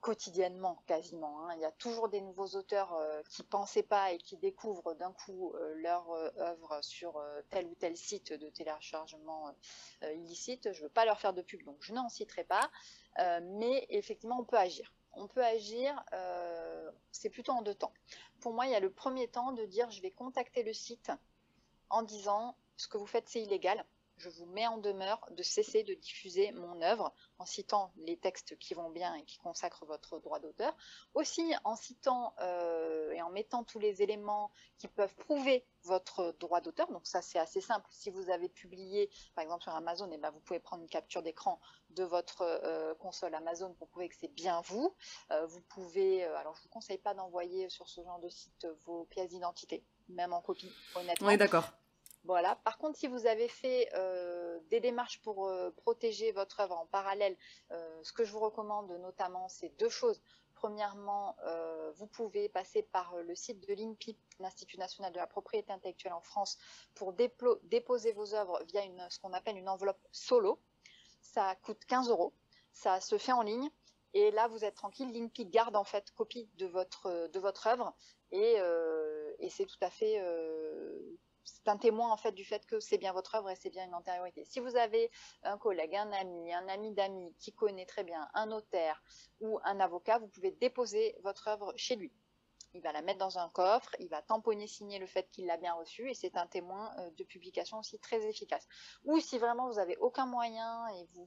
quotidiennement 0.00 0.82
quasiment. 0.86 1.40
Hein. 1.40 1.54
Il 1.56 1.60
y 1.60 1.64
a 1.64 1.72
toujours 1.72 2.08
des 2.08 2.20
nouveaux 2.20 2.48
auteurs 2.56 2.94
euh, 2.94 3.22
qui 3.30 3.42
pensaient 3.42 3.82
pas 3.82 4.12
et 4.12 4.18
qui 4.18 4.36
découvrent 4.36 4.94
d'un 4.94 5.12
coup 5.12 5.52
euh, 5.54 5.74
leur 5.76 6.10
euh, 6.12 6.30
œuvre 6.38 6.78
sur 6.82 7.22
tel 7.50 7.66
ou 7.66 7.74
tel 7.74 7.96
site 7.96 8.32
de 8.32 8.48
téléchargement 8.48 9.54
illicite. 10.02 10.72
Je 10.72 10.80
ne 10.80 10.84
veux 10.84 10.92
pas 10.92 11.04
leur 11.04 11.18
faire 11.18 11.32
de 11.32 11.42
pub, 11.42 11.62
donc 11.64 11.76
je 11.80 11.92
n'en 11.92 12.08
citerai 12.08 12.44
pas. 12.44 12.70
mais 13.42 13.86
effectivement, 13.90 14.38
on 14.40 14.44
peut 14.44 14.56
agir. 14.56 14.92
On 15.12 15.26
peut 15.26 15.44
agir, 15.44 16.00
c'est 17.10 17.30
plutôt 17.30 17.52
en 17.52 17.62
deux 17.62 17.74
temps. 17.74 17.92
Pour 18.40 18.52
moi, 18.52 18.66
il 18.66 18.72
y 18.72 18.74
a 18.74 18.80
le 18.80 18.92
premier 18.92 19.28
temps 19.28 19.52
de 19.52 19.64
dire 19.64 19.90
je 19.90 20.00
vais 20.00 20.10
contacter 20.10 20.62
le 20.62 20.72
site 20.72 21.10
en 21.90 22.02
disant 22.02 22.56
ce 22.76 22.86
que 22.86 22.98
vous 22.98 23.06
faites 23.06 23.28
c'est 23.28 23.42
illégal 23.42 23.84
je 24.18 24.28
vous 24.28 24.46
mets 24.46 24.66
en 24.66 24.78
demeure 24.78 25.26
de 25.30 25.42
cesser 25.42 25.82
de 25.82 25.94
diffuser 25.94 26.52
mon 26.52 26.82
œuvre 26.82 27.14
en 27.38 27.46
citant 27.46 27.92
les 27.96 28.16
textes 28.16 28.58
qui 28.58 28.74
vont 28.74 28.90
bien 28.90 29.14
et 29.14 29.24
qui 29.24 29.38
consacrent 29.38 29.86
votre 29.86 30.18
droit 30.18 30.40
d'auteur. 30.40 30.76
Aussi 31.14 31.54
en 31.64 31.76
citant 31.76 32.34
euh, 32.40 33.12
et 33.12 33.22
en 33.22 33.30
mettant 33.30 33.64
tous 33.64 33.78
les 33.78 34.02
éléments 34.02 34.50
qui 34.78 34.88
peuvent 34.88 35.14
prouver 35.16 35.64
votre 35.84 36.34
droit 36.40 36.60
d'auteur. 36.60 36.90
Donc 36.90 37.06
ça 37.06 37.22
c'est 37.22 37.38
assez 37.38 37.60
simple. 37.60 37.86
Si 37.90 38.10
vous 38.10 38.30
avez 38.30 38.48
publié 38.48 39.10
par 39.34 39.44
exemple 39.44 39.62
sur 39.62 39.74
Amazon, 39.74 40.10
et 40.10 40.14
eh 40.14 40.18
ben, 40.18 40.30
vous 40.30 40.40
pouvez 40.40 40.60
prendre 40.60 40.82
une 40.82 40.88
capture 40.88 41.22
d'écran 41.22 41.60
de 41.90 42.04
votre 42.04 42.42
euh, 42.42 42.94
console 42.96 43.34
Amazon 43.34 43.72
pour 43.74 43.88
prouver 43.88 44.08
que 44.08 44.16
c'est 44.16 44.32
bien 44.32 44.60
vous. 44.62 44.94
Euh, 45.30 45.46
vous 45.46 45.60
pouvez, 45.62 46.24
alors 46.24 46.54
je 46.56 46.62
vous 46.62 46.68
conseille 46.68 46.98
pas 46.98 47.14
d'envoyer 47.14 47.68
sur 47.68 47.88
ce 47.88 48.02
genre 48.02 48.18
de 48.18 48.28
site 48.28 48.66
vos 48.84 49.04
pièces 49.04 49.30
d'identité, 49.30 49.84
même 50.08 50.32
en 50.32 50.42
copie, 50.42 50.72
honnêtement. 50.96 51.28
Oui, 51.28 51.36
d'accord. 51.36 51.72
Voilà. 52.28 52.56
Par 52.56 52.76
contre, 52.76 52.98
si 52.98 53.06
vous 53.06 53.24
avez 53.24 53.48
fait 53.48 53.88
euh, 53.94 54.60
des 54.68 54.80
démarches 54.80 55.18
pour 55.22 55.48
euh, 55.48 55.70
protéger 55.70 56.30
votre 56.30 56.60
œuvre 56.60 56.76
en 56.76 56.84
parallèle, 56.84 57.34
euh, 57.72 58.00
ce 58.02 58.12
que 58.12 58.22
je 58.22 58.32
vous 58.32 58.38
recommande 58.38 58.92
notamment, 59.00 59.48
c'est 59.48 59.70
deux 59.78 59.88
choses. 59.88 60.20
Premièrement, 60.54 61.36
vous 61.94 62.08
pouvez 62.08 62.48
passer 62.48 62.82
par 62.82 63.14
le 63.16 63.32
site 63.36 63.60
de 63.68 63.74
l'INPI, 63.74 64.18
l'Institut 64.40 64.76
national 64.76 65.12
de 65.12 65.18
la 65.18 65.28
propriété 65.28 65.72
intellectuelle 65.72 66.12
en 66.12 66.20
France, 66.20 66.58
pour 66.96 67.12
déposer 67.12 68.10
vos 68.10 68.34
œuvres 68.34 68.60
via 68.64 68.82
ce 69.08 69.20
qu'on 69.20 69.32
appelle 69.32 69.56
une 69.56 69.68
enveloppe 69.68 70.04
solo. 70.10 70.60
Ça 71.22 71.54
coûte 71.62 71.84
15 71.84 72.10
euros. 72.10 72.34
Ça 72.72 73.00
se 73.00 73.18
fait 73.18 73.30
en 73.30 73.42
ligne 73.42 73.70
Et 74.14 74.32
là, 74.32 74.48
vous 74.48 74.64
êtes 74.64 74.74
tranquille. 74.74 75.12
L'INPI 75.12 75.46
garde 75.46 75.76
en 75.76 75.84
fait 75.84 76.10
copie 76.10 76.50
de 76.56 76.66
votre, 76.66 77.28
de 77.28 77.38
votre 77.38 77.68
œuvre 77.68 77.94
et, 78.32 78.56
c'est 79.48 79.66
tout 79.66 79.78
à 79.80 79.90
fait 79.90 80.20
c'est 81.48 81.68
un 81.68 81.76
témoin 81.76 82.10
en 82.12 82.16
fait 82.16 82.32
du 82.32 82.44
fait 82.44 82.64
que 82.66 82.80
c'est 82.80 82.98
bien 82.98 83.12
votre 83.12 83.34
œuvre 83.34 83.50
et 83.50 83.56
c'est 83.56 83.70
bien 83.70 83.84
une 83.84 83.94
antériorité. 83.94 84.44
Si 84.44 84.60
vous 84.60 84.76
avez 84.76 85.10
un 85.42 85.58
collègue, 85.58 85.96
un 85.96 86.12
ami, 86.12 86.52
un 86.52 86.68
ami 86.68 86.92
d'amis 86.92 87.34
qui 87.38 87.52
connaît 87.52 87.86
très 87.86 88.04
bien 88.04 88.28
un 88.34 88.46
notaire 88.46 89.02
ou 89.40 89.58
un 89.64 89.80
avocat, 89.80 90.18
vous 90.18 90.28
pouvez 90.28 90.52
déposer 90.52 91.16
votre 91.22 91.48
œuvre 91.48 91.72
chez 91.76 91.96
lui. 91.96 92.12
Il 92.74 92.82
va 92.82 92.92
la 92.92 93.00
mettre 93.00 93.18
dans 93.18 93.38
un 93.38 93.48
coffre, 93.48 93.96
il 93.98 94.08
va 94.08 94.20
tamponner, 94.20 94.66
signer 94.66 94.98
le 94.98 95.06
fait 95.06 95.28
qu'il 95.30 95.46
l'a 95.46 95.56
bien 95.56 95.72
reçu 95.72 96.10
et 96.10 96.14
c'est 96.14 96.36
un 96.36 96.46
témoin 96.46 96.92
euh, 96.98 97.10
de 97.12 97.24
publication 97.24 97.78
aussi 97.78 97.98
très 97.98 98.26
efficace. 98.26 98.66
Ou 99.04 99.18
si 99.20 99.38
vraiment 99.38 99.68
vous 99.68 99.76
n'avez 99.76 99.96
aucun 99.96 100.26
moyen 100.26 100.86
et 100.88 101.06
vous, 101.14 101.26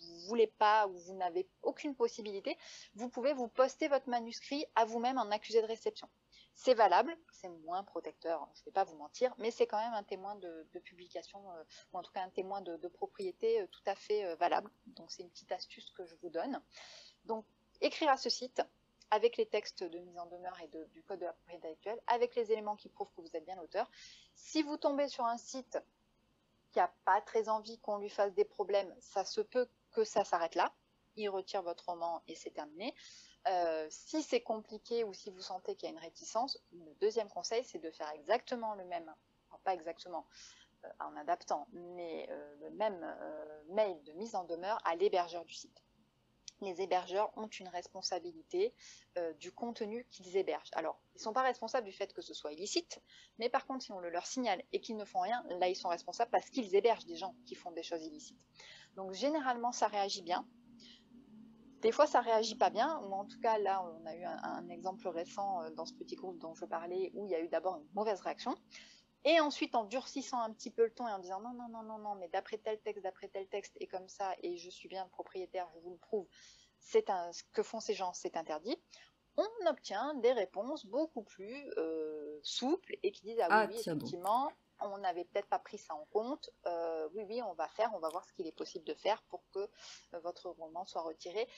vous 0.00 0.26
voulez 0.28 0.46
pas 0.46 0.86
ou 0.86 0.96
vous 0.96 1.14
n'avez 1.14 1.48
aucune 1.62 1.96
possibilité, 1.96 2.56
vous 2.94 3.08
pouvez 3.08 3.32
vous 3.32 3.48
poster 3.48 3.88
votre 3.88 4.08
manuscrit 4.08 4.64
à 4.74 4.84
vous-même 4.84 5.18
en 5.18 5.30
accusé 5.30 5.60
de 5.60 5.66
réception. 5.66 6.08
C'est 6.54 6.74
valable, 6.74 7.16
c'est 7.32 7.48
moins 7.48 7.82
protecteur, 7.84 8.46
je 8.54 8.60
ne 8.60 8.64
vais 8.66 8.72
pas 8.72 8.84
vous 8.84 8.96
mentir, 8.96 9.34
mais 9.38 9.50
c'est 9.50 9.66
quand 9.66 9.78
même 9.78 9.94
un 9.94 10.02
témoin 10.02 10.34
de, 10.34 10.66
publication, 10.84 11.50
euh, 11.52 11.64
ou 11.92 11.98
en 11.98 12.02
tout 12.02 12.12
cas 12.12 12.22
un 12.22 12.30
témoin 12.30 12.60
de, 12.60 12.76
propriété 12.88 13.62
euh, 13.62 13.66
tout 13.68 13.82
à 13.86 13.94
fait 13.94 14.24
euh, 14.24 14.34
valable. 14.36 14.70
Donc 14.86 15.10
c'est 15.10 15.22
une 15.22 15.30
petite 15.30 15.52
astuce 15.52 15.90
que 15.92 16.04
je 16.04 16.14
vous 16.16 16.28
donne. 16.28 16.60
Donc 17.24 17.46
écrire 17.80 18.10
à 18.10 18.16
ce 18.16 18.28
site 18.28 18.62
avec 19.10 19.36
les 19.36 19.46
textes 19.46 19.82
de 19.82 19.98
mise 19.98 20.18
en 20.18 20.26
demeure 20.26 20.58
et 20.60 20.68
du 20.88 21.02
code 21.02 21.18
de 21.20 21.24
la 21.24 21.32
propriété 21.32 21.66
intellectuelle, 21.66 22.00
avec 22.06 22.34
les 22.36 22.52
éléments 22.52 22.76
qui 22.76 22.88
prouvent 22.88 23.10
que 23.16 23.22
vous 23.22 23.34
êtes 23.34 23.44
bien 23.44 23.56
l'auteur. 23.56 23.90
Si 24.34 24.62
vous 24.62 24.76
tombez 24.76 25.08
sur 25.08 25.24
un 25.24 25.36
site 25.36 25.78
qui 26.70 26.78
n'a 26.78 26.92
pas 27.04 27.20
très 27.20 27.48
envie 27.48 27.78
qu'on 27.80 27.98
lui 27.98 28.08
fasse 28.08 28.32
des 28.34 28.44
problèmes, 28.44 28.94
ça 29.00 29.24
se 29.24 29.40
peut 29.40 29.68
que 29.90 30.04
ça 30.04 30.24
s'arrête 30.24 30.54
là. 30.54 30.72
Il 31.16 31.28
retire 31.28 31.62
votre 31.62 31.88
roman 31.88 32.22
et 32.28 32.34
c'est 32.34 32.50
terminé. 32.50 32.94
Euh, 33.48 33.86
si 33.88 34.22
c'est 34.22 34.42
compliqué 34.42 35.04
ou 35.04 35.14
si 35.14 35.30
vous 35.30 35.40
sentez 35.40 35.74
qu'il 35.74 35.88
y 35.88 35.92
a 35.92 35.94
une 35.94 36.00
réticence, 36.00 36.58
le 36.72 36.94
deuxième 37.00 37.28
conseil, 37.28 37.64
c'est 37.64 37.78
de 37.78 37.90
faire 37.90 38.10
exactement 38.10 38.74
le 38.74 38.84
même, 38.84 39.12
pas 39.64 39.74
exactement 39.74 40.26
euh, 40.84 40.88
en 41.00 41.16
adaptant, 41.16 41.66
mais 41.72 42.28
euh, 42.30 42.56
le 42.60 42.70
même 42.70 43.16
mail 43.70 44.02
de 44.04 44.12
mise 44.12 44.34
en 44.34 44.44
demeure 44.44 44.78
à 44.84 44.94
l'hébergeur 44.94 45.44
du 45.44 45.54
site. 45.54 45.82
Les 46.60 46.82
hébergeurs 46.82 47.32
ont 47.38 47.46
une 47.46 47.68
responsabilité 47.68 48.74
du 49.38 49.50
contenu 49.50 50.06
qu'ils 50.10 50.36
hébergent. 50.36 50.68
Alors, 50.72 51.00
ils 51.14 51.16
ne 51.16 51.22
sont 51.22 51.32
pas 51.32 51.40
responsables 51.40 51.86
du 51.86 51.92
fait 51.92 52.12
que 52.12 52.20
ce 52.20 52.34
soit 52.34 52.52
illicite, 52.52 53.00
mais 53.38 53.48
par 53.48 53.66
contre, 53.66 53.82
si 53.82 53.92
on 53.92 53.98
le 53.98 54.10
leur 54.10 54.26
signale 54.26 54.62
et 54.70 54.82
qu'ils 54.82 54.98
ne 54.98 55.06
font 55.06 55.20
rien, 55.20 55.42
là, 55.58 55.68
ils 55.68 55.74
sont 55.74 55.88
responsables 55.88 56.30
parce 56.30 56.50
qu'ils 56.50 56.74
hébergent 56.74 57.06
des 57.06 57.16
gens 57.16 57.34
qui 57.46 57.54
font 57.54 57.70
des 57.70 57.82
choses 57.82 58.04
illicites. 58.04 58.46
Donc, 58.94 59.14
généralement, 59.14 59.72
ça 59.72 59.86
réagit 59.86 60.20
bien. 60.20 60.46
Des 61.80 61.92
fois, 61.92 62.06
ça 62.06 62.20
réagit 62.20 62.56
pas 62.56 62.70
bien, 62.70 63.00
ou 63.00 63.12
en 63.12 63.24
tout 63.24 63.40
cas, 63.40 63.58
là, 63.58 63.82
on 63.82 64.06
a 64.06 64.14
eu 64.14 64.24
un, 64.24 64.68
exemple 64.68 65.08
récent 65.08 65.62
euh, 65.62 65.70
dans 65.70 65.86
ce 65.86 65.94
petit 65.94 66.14
groupe 66.14 66.38
dont 66.38 66.54
je 66.54 66.66
parlais, 66.66 67.10
où 67.14 67.24
il 67.26 67.30
y 67.30 67.34
a 67.34 67.40
eu 67.40 67.48
d'abord 67.48 67.78
une 67.78 67.88
mauvaise 67.94 68.20
réaction. 68.20 68.54
Et 69.24 69.38
ensuite, 69.40 69.74
en 69.74 69.84
durcissant 69.84 70.40
un 70.40 70.50
petit 70.52 70.70
peu 70.70 70.84
le 70.84 70.94
ton 70.94 71.06
et 71.06 71.12
en 71.12 71.18
disant 71.18 71.40
non, 71.40 71.52
non, 71.52 71.68
non, 71.68 71.82
non, 71.82 71.98
non, 71.98 72.14
mais 72.14 72.28
d'après 72.28 72.58
tel 72.58 72.80
texte, 72.80 73.02
d'après 73.02 73.28
tel 73.28 73.46
texte, 73.48 73.76
et 73.78 73.86
comme 73.86 74.08
ça, 74.08 74.34
et 74.42 74.56
je 74.56 74.70
suis 74.70 74.88
bien 74.88 75.04
le 75.04 75.10
propriétaire, 75.10 75.68
je 75.74 75.80
vous 75.80 75.90
le 75.90 75.98
prouve, 75.98 76.26
c'est 76.78 77.10
un, 77.10 77.32
ce 77.32 77.42
que 77.52 77.62
font 77.62 77.80
ces 77.80 77.94
gens, 77.94 78.12
c'est 78.14 78.36
interdit. 78.36 78.76
On 79.36 79.66
obtient 79.66 80.14
des 80.14 80.32
réponses 80.32 80.86
beaucoup 80.86 81.22
plus 81.22 81.70
euh, 81.76 82.40
souples 82.42 82.96
et 83.02 83.12
qui 83.12 83.22
disent 83.22 83.40
ah, 83.40 83.66
oui, 83.66 83.74
ah, 83.76 83.80
effectivement, 83.80 84.50
on 84.82 84.98
n'avait 84.98 85.24
peut-être 85.24 85.48
pas 85.48 85.58
pris 85.58 85.78
ça 85.78 85.94
en 85.94 86.04
compte. 86.06 86.50
Euh, 86.66 87.08
oui, 87.14 87.24
oui, 87.28 87.42
on 87.42 87.54
va 87.54 87.68
faire, 87.68 87.90
on 87.94 87.98
va 87.98 88.08
voir 88.08 88.24
ce 88.24 88.32
qu'il 88.32 88.46
est 88.46 88.56
possible 88.56 88.84
de 88.84 88.94
faire 88.94 89.22
pour 89.24 89.42
que 89.52 89.58
euh, 89.58 90.20
votre 90.20 90.50
roman 90.50 90.84
soit 90.86 91.02
retiré. 91.02 91.48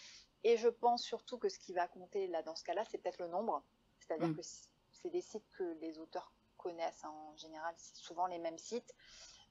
Et 0.45 0.57
je 0.57 0.69
pense 0.69 1.03
surtout 1.03 1.39
que 1.39 1.49
ce 1.49 1.59
qui 1.59 1.73
va 1.73 1.87
compter 1.89 2.27
là 2.27 2.43
dans 2.43 2.57
ce 2.57 2.65
cas-là, 2.65 2.85
c'est 2.91 2.99
peut-être 2.99 3.21
le 3.21 3.29
nombre. 3.29 3.63
C'est-à-dire 4.01 4.29
mm. 4.29 4.37
que 4.37 4.43
c'est 4.43 5.11
des 5.11 5.21
sites 5.21 5.49
que 5.57 5.65
les 5.81 5.99
auteurs 5.99 6.33
connaissent 6.57 7.05
en 7.05 7.37
général, 7.37 7.75
c'est 7.77 7.97
souvent 7.97 8.27
les 8.27 8.39
mêmes 8.39 8.59
sites. 8.59 8.95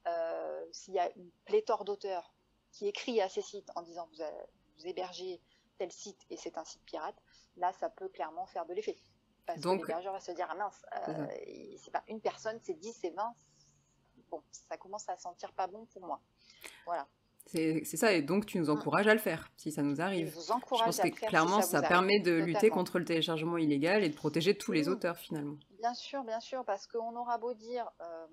Euh, 0.06 0.64
s'il 0.72 0.94
y 0.94 0.98
a 0.98 1.10
une 1.16 1.30
pléthore 1.44 1.84
d'auteurs 1.84 2.34
qui 2.72 2.88
écrit 2.88 3.20
à 3.20 3.28
ces 3.28 3.42
sites 3.42 3.70
en 3.76 3.82
disant 3.82 4.08
vous, 4.12 4.24
vous 4.78 4.86
hébergez 4.86 5.40
tel 5.78 5.92
site 5.92 6.20
et 6.30 6.36
c'est 6.36 6.58
un 6.58 6.64
site 6.64 6.82
pirate, 6.84 7.14
là 7.56 7.72
ça 7.74 7.88
peut 7.88 8.08
clairement 8.08 8.46
faire 8.46 8.66
de 8.66 8.74
l'effet. 8.74 8.98
Parce 9.46 9.60
Donc, 9.60 9.82
que 9.82 9.86
l'hébergeur 9.86 10.12
va 10.12 10.20
se 10.20 10.32
dire 10.32 10.48
ah 10.50 10.54
mince, 10.54 10.84
c'est 11.78 11.90
pas 11.90 12.02
une 12.08 12.20
personne, 12.20 12.58
c'est 12.62 12.74
10, 12.74 12.92
c'est 12.92 13.10
20, 13.10 13.34
bon, 14.32 14.42
ça 14.50 14.76
commence 14.76 15.08
à 15.08 15.16
sentir 15.16 15.52
pas 15.52 15.66
bon 15.66 15.86
pour 15.92 16.04
moi. 16.04 16.20
Voilà. 16.86 17.06
C'est 17.46 17.84
ça, 17.84 18.12
et 18.12 18.22
donc 18.22 18.46
tu 18.46 18.58
nous 18.58 18.66
mm. 18.66 18.78
encourages 18.78 19.06
à 19.08 19.12
le 19.12 19.20
faire, 19.20 19.50
si 19.56 19.70
ça 19.70 19.82
nous 19.82 20.00
arrive. 20.00 20.30
Je 20.30 20.36
vous 20.36 20.52
encourage 20.52 20.86
pense 20.86 21.00
que 21.00 21.26
clairement, 21.26 21.60
ça, 21.60 21.82
permet 21.82 22.20
de 22.20 22.32
lutter 22.32 22.70
contre 22.70 22.98
le 22.98 23.04
téléchargement 23.04 23.58
illégal 23.58 24.04
et 24.04 24.08
de 24.08 24.14
protéger 24.14 24.56
tous 24.56 24.72
les 24.72 24.88
auteurs 24.88 25.18
finalement. 25.18 25.56
Bien 25.78 25.92
sûr, 25.92 26.24
bien 26.24 26.40
sûr, 26.40 26.64
parce 26.64 26.86
qu'on 26.86 27.14
aura 27.16 27.38
beau 27.38 27.52
dire, 27.52 27.90
euh, 28.00 28.26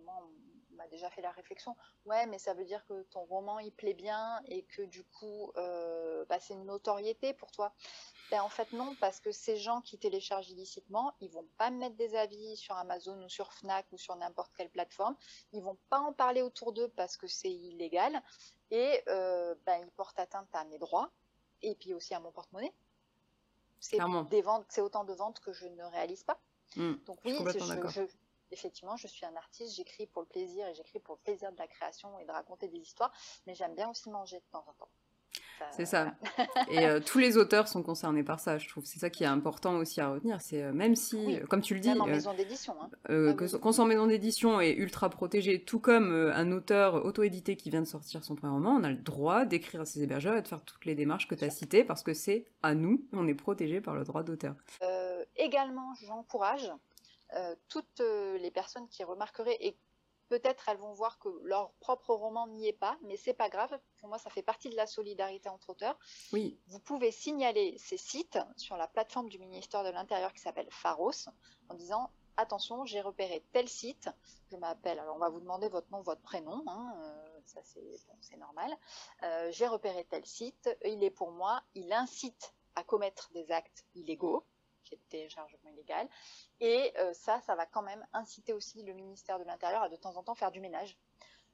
m'a 0.79 0.87
déjà 0.87 1.09
fait 1.11 1.21
la 1.21 1.31
réflexion, 1.31 1.75
ouais, 2.05 2.25
mais 2.25 2.39
ça 2.39 2.53
veut 2.53 2.65
dire 2.65 2.83
que 2.87 3.03
ton 3.03 3.23
roman 3.25 3.59
il 3.59 3.71
plaît 3.71 3.93
bien 3.93 4.41
et 4.45 4.63
que 4.63 4.81
du 4.81 5.03
coup, 5.03 5.51
euh, 5.57 6.25
bah, 6.29 6.39
c'est 6.39 6.53
une 6.53 6.65
notoriété 6.65 7.33
pour 7.33 7.51
toi. 7.51 7.73
Ben, 8.31 8.41
en 8.41 8.49
fait 8.49 8.71
non, 8.73 8.95
parce 8.99 9.19
que 9.19 9.31
ces 9.31 9.57
gens 9.57 9.81
qui 9.81 9.97
téléchargent 9.99 10.49
illicitement, 10.49 11.13
ils 11.19 11.29
vont 11.29 11.47
pas 11.57 11.69
mettre 11.69 11.95
des 11.95 12.15
avis 12.15 12.55
sur 12.57 12.75
Amazon 12.75 13.21
ou 13.23 13.29
sur 13.29 13.51
Fnac 13.53 13.85
ou 13.91 13.97
sur 13.97 14.15
n'importe 14.15 14.51
quelle 14.55 14.69
plateforme. 14.69 15.15
Ils 15.51 15.61
vont 15.61 15.77
pas 15.89 15.99
en 15.99 16.13
parler 16.13 16.41
autour 16.41 16.71
d'eux 16.73 16.89
parce 16.95 17.17
que 17.17 17.27
c'est 17.27 17.51
illégal 17.51 18.21
et 18.71 19.03
euh, 19.07 19.55
ben, 19.65 19.79
ils 19.83 19.91
portent 19.91 20.19
atteinte 20.19 20.49
à 20.53 20.63
mes 20.65 20.77
droits 20.77 21.11
et 21.61 21.75
puis 21.75 21.93
aussi 21.93 22.13
à 22.13 22.19
mon 22.19 22.31
porte-monnaie. 22.31 22.73
C'est 23.79 23.99
des 24.29 24.41
ventes, 24.41 24.65
c'est 24.69 24.81
autant 24.81 25.03
de 25.03 25.13
ventes 25.13 25.39
que 25.39 25.53
je 25.53 25.67
ne 25.67 25.83
réalise 25.83 26.23
pas. 26.23 26.39
Hmm, 26.75 26.95
Donc 27.05 27.17
oui, 27.25 27.35
effectivement, 28.51 28.97
je 28.97 29.07
suis 29.07 29.25
un 29.25 29.35
artiste, 29.35 29.75
j'écris 29.75 30.07
pour 30.07 30.21
le 30.21 30.27
plaisir 30.27 30.67
et 30.67 30.73
j'écris 30.73 30.99
pour 30.99 31.15
le 31.15 31.21
plaisir 31.21 31.51
de 31.51 31.57
la 31.57 31.67
création 31.67 32.17
et 32.19 32.25
de 32.25 32.31
raconter 32.31 32.67
des 32.67 32.79
histoires, 32.79 33.11
mais 33.45 33.55
j'aime 33.55 33.75
bien 33.75 33.89
aussi 33.89 34.09
manger 34.09 34.39
de 34.39 34.45
temps 34.51 34.65
en 34.67 34.73
temps. 34.73 34.89
C'est 35.71 35.85
ça. 35.85 36.13
Et 36.71 36.85
euh, 36.85 36.99
tous 36.99 37.19
les 37.19 37.37
auteurs 37.37 37.67
sont 37.67 37.83
concernés 37.83 38.23
par 38.23 38.39
ça, 38.39 38.57
je 38.57 38.67
trouve. 38.67 38.85
C'est 38.85 38.99
ça 38.99 39.09
qui 39.09 39.23
est 39.23 39.27
important 39.27 39.75
aussi 39.77 40.01
à 40.01 40.09
retenir. 40.09 40.41
C'est 40.41 40.63
euh, 40.63 40.71
même 40.71 40.95
si, 40.95 41.35
euh, 41.35 41.45
comme 41.47 41.61
tu 41.61 41.73
le 41.73 41.79
dis, 41.79 41.89
même 41.89 42.01
en 42.01 42.07
maison 42.07 42.33
d'édition, 42.33 42.75
hein. 42.81 43.33
qu'on 43.33 43.71
soit 43.71 43.83
en 43.83 43.87
maison 43.87 44.07
d'édition 44.07 44.61
est 44.61 44.73
ultra 44.73 45.09
protégé, 45.09 45.63
tout 45.63 45.79
comme 45.79 46.11
un 46.11 46.51
auteur 46.51 47.05
auto-édité 47.05 47.55
qui 47.55 47.69
vient 47.69 47.81
de 47.81 47.87
sortir 47.87 48.23
son 48.23 48.35
premier 48.35 48.53
roman, 48.53 48.77
on 48.79 48.83
a 48.83 48.89
le 48.89 48.95
droit 48.95 49.45
d'écrire 49.45 49.81
à 49.81 49.85
ses 49.85 50.03
hébergeurs 50.03 50.37
et 50.37 50.41
de 50.41 50.47
faire 50.47 50.61
toutes 50.61 50.85
les 50.85 50.95
démarches 50.95 51.27
que 51.27 51.35
tu 51.35 51.43
as 51.43 51.49
citées 51.49 51.83
parce 51.83 52.03
que 52.03 52.13
c'est 52.13 52.45
à 52.63 52.75
nous, 52.75 53.05
on 53.13 53.27
est 53.27 53.33
protégé 53.33 53.81
par 53.81 53.95
le 53.95 54.03
droit 54.03 54.23
d'auteur. 54.23 54.55
également, 55.35 55.93
j'encourage 56.05 56.71
toutes 57.67 57.99
les 57.99 58.51
personnes 58.51 58.87
qui 58.89 59.03
remarqueraient 59.03 59.57
et 59.59 59.77
Peut-être 60.29 60.69
elles 60.69 60.77
vont 60.77 60.93
voir 60.93 61.17
que 61.17 61.27
leur 61.43 61.71
propre 61.79 62.13
roman 62.13 62.47
n'y 62.47 62.67
est 62.67 62.73
pas, 62.73 62.97
mais 63.01 63.17
c'est 63.17 63.33
pas 63.33 63.49
grave. 63.49 63.77
Pour 63.97 64.09
moi, 64.09 64.19
ça 64.19 64.29
fait 64.29 64.43
partie 64.43 64.69
de 64.69 64.75
la 64.75 64.85
solidarité 64.85 65.49
entre 65.49 65.71
auteurs. 65.71 65.97
Oui. 66.31 66.59
Vous 66.67 66.79
pouvez 66.79 67.11
signaler 67.11 67.75
ces 67.79 67.97
sites 67.97 68.37
sur 68.55 68.77
la 68.77 68.87
plateforme 68.87 69.27
du 69.27 69.39
ministère 69.39 69.83
de 69.83 69.89
l'Intérieur 69.89 70.31
qui 70.31 70.39
s'appelle 70.39 70.67
Pharos 70.69 71.29
en 71.69 71.73
disant 71.73 72.11
attention, 72.37 72.85
j'ai 72.85 73.01
repéré 73.01 73.43
tel 73.53 73.67
site. 73.67 74.07
Je 74.51 74.57
m'appelle. 74.57 74.99
Alors, 74.99 75.15
on 75.15 75.19
va 75.19 75.29
vous 75.29 75.39
demander 75.39 75.67
votre 75.67 75.91
nom, 75.91 76.03
votre 76.03 76.21
prénom. 76.21 76.63
Hein, 76.67 76.93
euh, 77.01 77.39
ça, 77.45 77.61
c'est 78.21 78.37
normal. 78.37 78.71
Euh, 79.23 79.49
j'ai 79.51 79.67
repéré 79.67 80.05
tel 80.05 80.25
site. 80.27 80.69
Il 80.85 81.03
est 81.03 81.09
pour 81.09 81.31
moi. 81.31 81.63
Il 81.73 81.91
incite 81.91 82.53
à 82.75 82.83
commettre 82.83 83.31
des 83.33 83.51
actes 83.51 83.83
illégaux 83.95 84.45
qui 84.89 84.95
est 84.95 85.09
téléchargement 85.09 85.69
illégal. 85.69 86.07
Et 86.59 86.91
euh, 86.97 87.13
ça, 87.13 87.39
ça 87.41 87.55
va 87.55 87.65
quand 87.65 87.83
même 87.83 88.05
inciter 88.13 88.53
aussi 88.53 88.83
le 88.83 88.93
ministère 88.93 89.39
de 89.39 89.43
l'Intérieur 89.43 89.83
à 89.83 89.89
de 89.89 89.95
temps 89.95 90.17
en 90.17 90.23
temps 90.23 90.35
faire 90.35 90.51
du 90.51 90.59
ménage. 90.59 90.97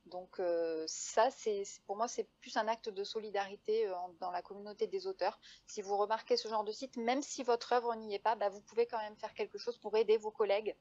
Donc 0.05 0.39
euh, 0.39 0.83
ça, 0.87 1.31
c'est 1.31 1.63
pour 1.87 1.97
moi, 1.97 2.07
c'est 2.07 2.29
plus 2.39 2.55
un 2.57 2.67
acte 2.67 2.89
de 2.89 3.03
solidarité 3.03 3.87
euh, 3.87 3.93
dans 4.19 4.31
la 4.31 4.41
communauté 4.41 4.87
des 4.87 5.07
auteurs. 5.07 5.39
Si 5.65 5.81
vous 5.81 5.97
remarquez 5.97 6.37
ce 6.37 6.47
genre 6.47 6.63
de 6.63 6.71
site, 6.71 6.95
même 6.97 7.21
si 7.21 7.43
votre 7.43 7.73
œuvre 7.73 7.95
n'y 7.95 8.13
est 8.13 8.19
pas, 8.19 8.35
bah, 8.35 8.49
vous 8.49 8.61
pouvez 8.61 8.85
quand 8.85 8.99
même 8.99 9.15
faire 9.17 9.33
quelque 9.33 9.57
chose 9.57 9.77
pour 9.79 9.97
aider 9.97 10.17
vos 10.17 10.31
collègues 10.31 10.75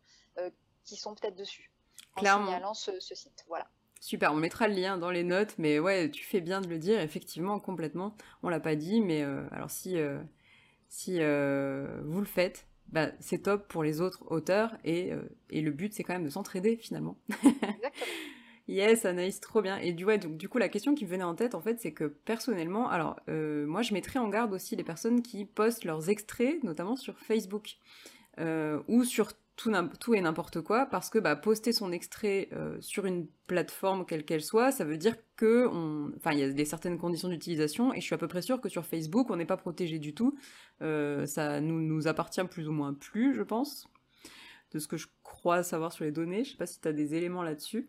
qui 0.84 0.96
sont 0.96 1.14
peut-être 1.14 1.36
dessus. 1.36 1.70
En 2.16 2.20
signalant 2.20 2.74
ce, 2.74 3.00
ce 3.00 3.14
site. 3.14 3.44
Voilà. 3.48 3.66
Super, 4.00 4.32
on 4.32 4.36
mettra 4.36 4.68
le 4.68 4.74
lien 4.74 4.98
dans 4.98 5.10
les 5.10 5.24
notes, 5.24 5.54
mais 5.56 5.78
ouais, 5.78 6.10
tu 6.10 6.22
fais 6.22 6.42
bien 6.42 6.60
de 6.60 6.68
le 6.68 6.78
dire, 6.78 7.00
effectivement, 7.00 7.58
complètement. 7.58 8.14
On 8.42 8.50
l'a 8.50 8.60
pas 8.60 8.76
dit, 8.76 9.00
mais 9.00 9.22
alors 9.22 9.70
si 9.70 9.96
si 10.88 11.18
euh, 11.20 12.00
vous 12.04 12.20
le 12.20 12.26
faites, 12.26 12.66
bah, 12.88 13.10
c'est 13.20 13.42
top 13.42 13.68
pour 13.68 13.82
les 13.82 14.00
autres 14.00 14.22
auteurs 14.30 14.76
et, 14.84 15.12
euh, 15.12 15.22
et 15.50 15.60
le 15.60 15.70
but 15.70 15.92
c'est 15.92 16.04
quand 16.04 16.12
même 16.12 16.24
de 16.24 16.30
s'entraider 16.30 16.76
finalement. 16.76 17.16
Exactement. 17.28 17.92
yes, 18.68 19.04
Anaïs, 19.04 19.40
trop 19.40 19.62
bien. 19.62 19.78
Et 19.78 19.92
du, 19.92 20.04
ouais, 20.04 20.18
donc, 20.18 20.36
du 20.36 20.48
coup, 20.48 20.58
la 20.58 20.68
question 20.68 20.94
qui 20.94 21.04
me 21.04 21.10
venait 21.10 21.24
en 21.24 21.34
tête, 21.34 21.54
en 21.54 21.60
fait, 21.60 21.80
c'est 21.80 21.92
que 21.92 22.04
personnellement, 22.04 22.88
alors, 22.88 23.20
euh, 23.28 23.66
moi, 23.66 23.82
je 23.82 23.94
mettrais 23.94 24.18
en 24.18 24.28
garde 24.28 24.52
aussi 24.52 24.76
les 24.76 24.84
personnes 24.84 25.22
qui 25.22 25.44
postent 25.44 25.84
leurs 25.84 26.10
extraits, 26.10 26.62
notamment 26.62 26.96
sur 26.96 27.18
Facebook. 27.18 27.76
ou 28.88 29.04
sur 29.04 29.32
tout, 29.56 30.14
et 30.14 30.20
n'importe 30.20 30.60
quoi, 30.60 30.86
parce 30.86 31.10
que 31.10 31.18
bah, 31.18 31.36
poster 31.36 31.72
son 31.72 31.92
extrait 31.92 32.50
sur 32.80 33.06
une 33.06 33.26
plateforme 33.46 34.04
quelle 34.04 34.24
qu'elle 34.24 34.42
soit, 34.42 34.72
ça 34.72 34.84
veut 34.84 34.96
dire 34.96 35.16
que, 35.36 35.66
enfin, 36.16 36.32
il 36.32 36.38
y 36.38 36.42
a 36.42 36.50
des 36.50 36.64
certaines 36.64 36.98
conditions 36.98 37.28
d'utilisation, 37.28 37.92
et 37.94 38.00
je 38.00 38.04
suis 38.04 38.14
à 38.14 38.18
peu 38.18 38.28
près 38.28 38.42
sûre 38.42 38.60
que 38.60 38.68
sur 38.68 38.84
Facebook, 38.84 39.30
on 39.30 39.36
n'est 39.36 39.46
pas 39.46 39.56
protégé 39.56 39.98
du 39.98 40.14
tout. 40.14 40.36
ça 40.80 41.60
nous, 41.60 41.80
nous 41.80 42.08
appartient 42.08 42.44
plus 42.44 42.68
ou 42.68 42.72
moins 42.72 42.94
plus, 42.94 43.34
je 43.34 43.42
pense, 43.42 43.86
de 44.72 44.78
ce 44.78 44.88
que 44.88 44.96
je 44.96 45.06
crois 45.22 45.62
savoir 45.62 45.92
sur 45.92 46.04
les 46.04 46.12
données. 46.12 46.44
Je 46.44 46.52
sais 46.52 46.56
pas 46.56 46.66
si 46.66 46.80
tu 46.80 46.88
as 46.88 46.92
des 46.92 47.14
éléments 47.14 47.42
là-dessus. 47.42 47.88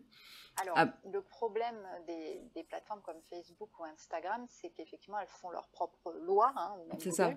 Alors, 0.58 0.74
ah. 0.78 0.88
le 1.12 1.20
problème 1.20 1.76
des, 2.06 2.64
plateformes 2.64 3.02
comme 3.02 3.20
Facebook 3.28 3.68
ou 3.78 3.84
Instagram, 3.84 4.46
c'est 4.48 4.70
qu'effectivement, 4.70 5.18
elles 5.18 5.28
font 5.28 5.50
leur 5.50 5.68
propre 5.68 6.12
loi. 6.12 6.52
Hein, 6.56 6.76
c'est 6.98 7.10
ça. 7.10 7.32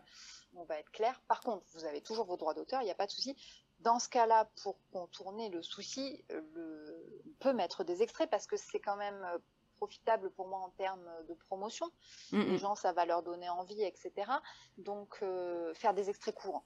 On 0.56 0.64
va 0.64 0.80
être 0.80 0.92
clair. 0.92 1.22
Par 1.28 1.42
contre, 1.42 1.66
vous 1.74 1.86
avez 1.86 2.02
toujours 2.02 2.26
vos 2.26 2.38
droits 2.38 2.54
d'auteur, 2.54 2.82
il 2.82 2.86
n'y 2.86 2.92
a 2.92 2.96
pas 2.96 3.06
de 3.06 3.12
souci. 3.12 3.36
Dans 3.80 4.00
ce 4.00 4.10
cas-là, 4.10 4.50
pour 4.62 4.78
contourner 4.92 5.50
le 5.50 5.62
souci, 5.62 6.26
le... 6.30 7.22
on 7.26 7.34
peut 7.40 7.54
mettre 7.54 7.84
des 7.84 8.02
extraits 8.02 8.30
parce 8.30 8.46
que 8.46 8.58
c'est 8.58 8.80
quand 8.80 8.98
même 8.98 9.24
euh, 9.24 9.38
profitable 9.78 10.30
pour 10.32 10.48
moi 10.48 10.60
en 10.60 10.70
termes 10.72 11.10
de 11.28 11.34
promotion. 11.34 11.90
Les 12.32 12.58
gens, 12.58 12.76
ça 12.76 12.92
va 12.92 13.06
leur 13.06 13.24
donner 13.24 13.50
envie, 13.50 13.82
etc. 13.82 14.30
Donc, 14.78 15.20
euh, 15.22 15.74
faire 15.74 15.94
des 15.94 16.10
extraits 16.10 16.36
courants. 16.36 16.66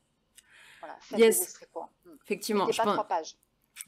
Voilà, 0.80 1.00
faire 1.00 1.20
des 1.20 1.42
extraits 1.42 1.70
courants. 1.72 1.92
Effectivement. 2.24 2.70
Je 2.72 2.78
pas 2.78 2.94
trois 2.94 3.08
pages. 3.08 3.38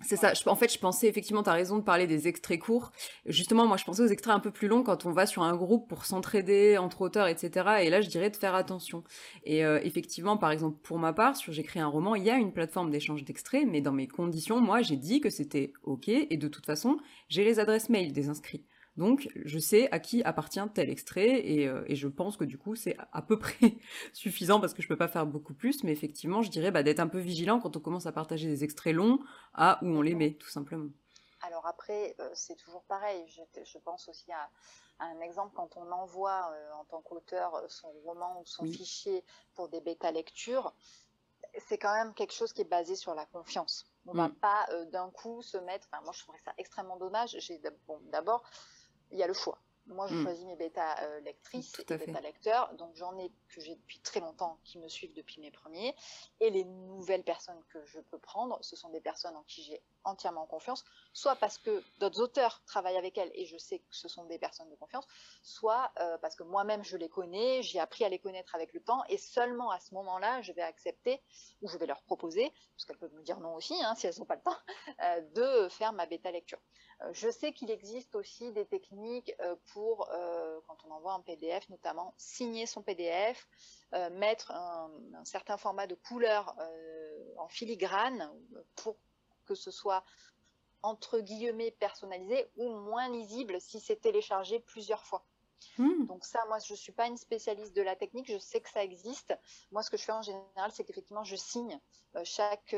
C'est 0.01 0.17
ça. 0.17 0.33
en 0.47 0.55
fait, 0.55 0.71
je 0.73 0.79
pensais 0.79 1.07
effectivement, 1.07 1.43
tu 1.43 1.49
as 1.49 1.53
raison 1.53 1.77
de 1.77 1.83
parler 1.83 2.07
des 2.07 2.27
extraits 2.27 2.59
courts. 2.59 2.91
Justement, 3.25 3.65
moi, 3.65 3.77
je 3.77 3.85
pensais 3.85 4.01
aux 4.01 4.07
extraits 4.07 4.35
un 4.35 4.39
peu 4.39 4.51
plus 4.51 4.67
longs 4.67 4.83
quand 4.83 5.05
on 5.05 5.11
va 5.11 5.25
sur 5.25 5.43
un 5.43 5.55
groupe 5.55 5.87
pour 5.87 6.05
s'entraider 6.05 6.77
entre 6.77 7.01
auteurs, 7.01 7.27
etc. 7.27 7.77
Et 7.81 7.89
là, 7.89 8.01
je 8.01 8.09
dirais 8.09 8.29
de 8.29 8.35
faire 8.35 8.55
attention. 8.55 9.03
Et 9.43 9.63
euh, 9.63 9.79
effectivement, 9.83 10.37
par 10.37 10.51
exemple, 10.51 10.77
pour 10.83 10.99
ma 10.99 11.13
part, 11.13 11.35
sur 11.37 11.53
J'écris 11.53 11.79
un 11.79 11.87
roman, 11.87 12.15
il 12.15 12.23
y 12.23 12.29
a 12.29 12.37
une 12.37 12.51
plateforme 12.51 12.91
d'échange 12.91 13.23
d'extraits, 13.23 13.65
mais 13.67 13.81
dans 13.81 13.93
mes 13.93 14.07
conditions, 14.07 14.59
moi, 14.59 14.81
j'ai 14.81 14.97
dit 14.97 15.21
que 15.21 15.29
c'était 15.29 15.71
OK. 15.83 16.09
Et 16.09 16.37
de 16.37 16.47
toute 16.47 16.65
façon, 16.65 16.97
j'ai 17.29 17.43
les 17.43 17.59
adresses 17.59 17.89
mail 17.89 18.11
des 18.11 18.27
inscrits. 18.27 18.65
Donc, 18.97 19.29
je 19.35 19.59
sais 19.59 19.91
à 19.91 19.99
qui 19.99 20.23
appartient 20.23 20.61
tel 20.73 20.89
extrait 20.89 21.43
euh, 21.67 21.83
et, 21.87 21.95
je 21.95 22.07
pense 22.07 22.37
que 22.37 22.45
du 22.45 22.57
coup, 22.57 22.75
c'est 22.75 22.95
à 23.11 23.21
peu 23.21 23.37
près 23.37 23.77
suffisant 24.13 24.61
parce 24.61 24.73
que 24.73 24.81
je 24.81 24.87
peux 24.87 24.97
pas 24.97 25.09
faire 25.09 25.25
beaucoup 25.25 25.53
plus. 25.53 25.83
Mais 25.83 25.91
effectivement, 25.91 26.41
je 26.41 26.49
dirais 26.49 26.71
bah, 26.71 26.81
d'être 26.81 27.01
un 27.01 27.07
peu 27.07 27.19
vigilant 27.19 27.59
quand 27.59 27.75
on 27.75 27.79
commence 27.81 28.05
à 28.05 28.13
partager 28.13 28.47
des 28.47 28.63
extraits 28.63 28.95
longs 28.95 29.19
à 29.53 29.79
où 29.81 29.87
on 29.87 30.01
les 30.01 30.15
met, 30.15 30.33
tout 30.33 30.49
simplement. 30.49 30.89
Alors 31.41 31.67
après, 31.67 32.15
euh, 32.19 32.29
c'est 32.33 32.55
toujours 32.55 32.83
pareil. 32.83 33.25
Je, 33.27 33.77
pense 33.79 34.07
aussi 34.07 34.31
à, 34.31 34.49
un 34.99 35.19
exemple 35.19 35.53
quand 35.55 35.75
on 35.75 35.91
envoie 35.91 36.49
euh, 36.51 36.71
en 36.75 36.85
tant 36.85 37.01
qu'auteur 37.01 37.65
son 37.67 37.91
roman 38.05 38.39
ou 38.39 38.45
son 38.45 38.65
fichier 38.65 39.25
pour 39.55 39.67
des 39.67 39.81
bêta 39.81 40.11
lectures. 40.11 40.73
C'est 41.67 41.77
quand 41.77 41.93
même 41.93 42.13
quelque 42.13 42.33
chose 42.33 42.53
qui 42.53 42.61
est 42.61 42.69
basé 42.69 42.95
sur 42.95 43.13
la 43.13 43.25
confiance. 43.25 43.87
On 44.07 44.13
ne 44.13 44.17
va 44.17 44.27
mm. 44.29 44.35
pas 44.35 44.67
d'un 44.91 45.09
coup 45.09 45.41
se 45.41 45.57
mettre. 45.57 45.87
moi, 46.03 46.13
je 46.13 46.19
trouverais 46.21 46.41
ça 46.45 46.53
extrêmement 46.57 46.97
dommage. 46.97 47.35
J'ai 47.39 47.59
bon, 47.87 47.99
d'abord, 48.05 48.43
il 49.11 49.17
y 49.17 49.23
a 49.23 49.27
le 49.27 49.33
choix. 49.33 49.59
Moi, 49.87 50.07
je 50.07 50.15
hmm. 50.15 50.23
choisis 50.23 50.45
mes 50.45 50.55
bêta 50.55 50.99
euh, 51.03 51.19
lectrices 51.21 51.79
et 51.79 51.97
bêta 51.97 52.19
lecteurs, 52.19 52.73
donc 52.73 52.95
j'en 52.95 53.15
ai 53.19 53.31
que 53.49 53.61
j'ai 53.61 53.75
depuis 53.75 53.99
très 53.99 54.19
longtemps 54.19 54.59
qui 54.63 54.79
me 54.79 54.87
suivent 54.87 55.13
depuis 55.13 55.39
mes 55.39 55.51
premiers. 55.51 55.95
Et 56.39 56.49
les 56.49 56.65
nouvelles 56.65 57.23
personnes 57.23 57.61
que 57.69 57.85
je 57.85 57.99
peux 57.99 58.17
prendre, 58.17 58.57
ce 58.61 58.75
sont 58.75 58.89
des 58.89 59.01
personnes 59.01 59.35
en 59.35 59.43
qui 59.43 59.63
j'ai 59.63 59.81
entièrement 60.05 60.45
confiance, 60.45 60.83
soit 61.13 61.35
parce 61.35 61.57
que 61.57 61.83
d'autres 61.99 62.21
auteurs 62.21 62.61
travaillent 62.65 62.97
avec 62.97 63.17
elles 63.17 63.31
et 63.33 63.45
je 63.45 63.57
sais 63.57 63.79
que 63.79 63.95
ce 63.95 64.07
sont 64.07 64.25
des 64.25 64.39
personnes 64.39 64.69
de 64.69 64.75
confiance, 64.75 65.05
soit 65.43 65.91
euh, 65.99 66.17
parce 66.19 66.35
que 66.35 66.43
moi-même 66.43 66.83
je 66.83 66.97
les 66.97 67.09
connais, 67.09 67.61
j'ai 67.63 67.79
appris 67.79 68.05
à 68.05 68.09
les 68.09 68.19
connaître 68.19 68.55
avec 68.55 68.73
le 68.73 68.81
temps 68.81 69.03
et 69.09 69.17
seulement 69.17 69.71
à 69.71 69.79
ce 69.79 69.93
moment-là, 69.95 70.41
je 70.41 70.51
vais 70.51 70.61
accepter 70.61 71.21
ou 71.61 71.67
je 71.67 71.77
vais 71.77 71.85
leur 71.85 72.01
proposer, 72.03 72.51
parce 72.75 72.85
qu'elles 72.85 72.97
peuvent 72.97 73.13
me 73.13 73.23
dire 73.23 73.39
non 73.39 73.55
aussi 73.55 73.75
hein, 73.83 73.95
si 73.97 74.07
elles 74.07 74.17
n'ont 74.19 74.25
pas 74.25 74.35
le 74.35 74.41
temps, 74.41 74.57
euh, 75.03 75.21
de 75.35 75.69
faire 75.69 75.93
ma 75.93 76.05
bêta 76.05 76.31
lecture. 76.31 76.59
je 77.11 77.29
sais 77.29 77.51
qu'il 77.53 77.71
existe 77.71 78.15
aussi 78.15 78.51
des 78.53 78.65
techniques 78.65 79.33
pour, 79.73 80.09
euh, 80.11 80.59
quand 80.67 80.77
on 80.85 80.91
envoie 80.91 81.13
un 81.13 81.21
PDF 81.21 81.67
notamment, 81.69 82.13
signer 82.17 82.65
son 82.65 82.81
PDF, 82.81 83.47
euh, 83.93 84.09
mettre 84.11 84.51
un, 84.51 84.89
certain 85.23 85.57
format 85.57 85.87
de 85.87 85.95
couleur 85.95 86.55
euh, 86.59 87.33
en 87.37 87.47
filigrane 87.47 88.31
pour 88.75 88.97
que 89.45 89.55
ce 89.55 89.71
soit 89.71 90.03
entre 90.81 91.19
guillemets 91.19 91.71
personnalisé 91.71 92.45
ou 92.57 92.69
moins 92.69 93.09
lisible 93.09 93.59
si 93.59 93.79
c'est 93.79 93.95
téléchargé 93.95 94.59
plusieurs 94.59 95.03
fois. 95.03 95.25
Hmm. 95.79 96.05
Donc 96.05 96.25
ça, 96.25 96.39
moi, 96.47 96.59
je 96.59 96.73
ne 96.73 96.77
suis 96.77 96.91
pas 96.91 97.07
une 97.07 97.17
spécialiste 97.17 97.75
de 97.75 97.81
la 97.81 97.95
technique, 97.95 98.31
je 98.31 98.37
sais 98.37 98.61
que 98.61 98.69
ça 98.69 98.83
existe. 98.83 99.35
Moi, 99.71 99.81
ce 99.81 99.89
que 99.89 99.97
je 99.97 100.03
fais 100.03 100.11
en 100.11 100.21
général, 100.21 100.71
c'est 100.71 100.83
qu'effectivement, 100.83 101.23
je 101.23 101.35
signe 101.35 101.79
chaque, 102.23 102.75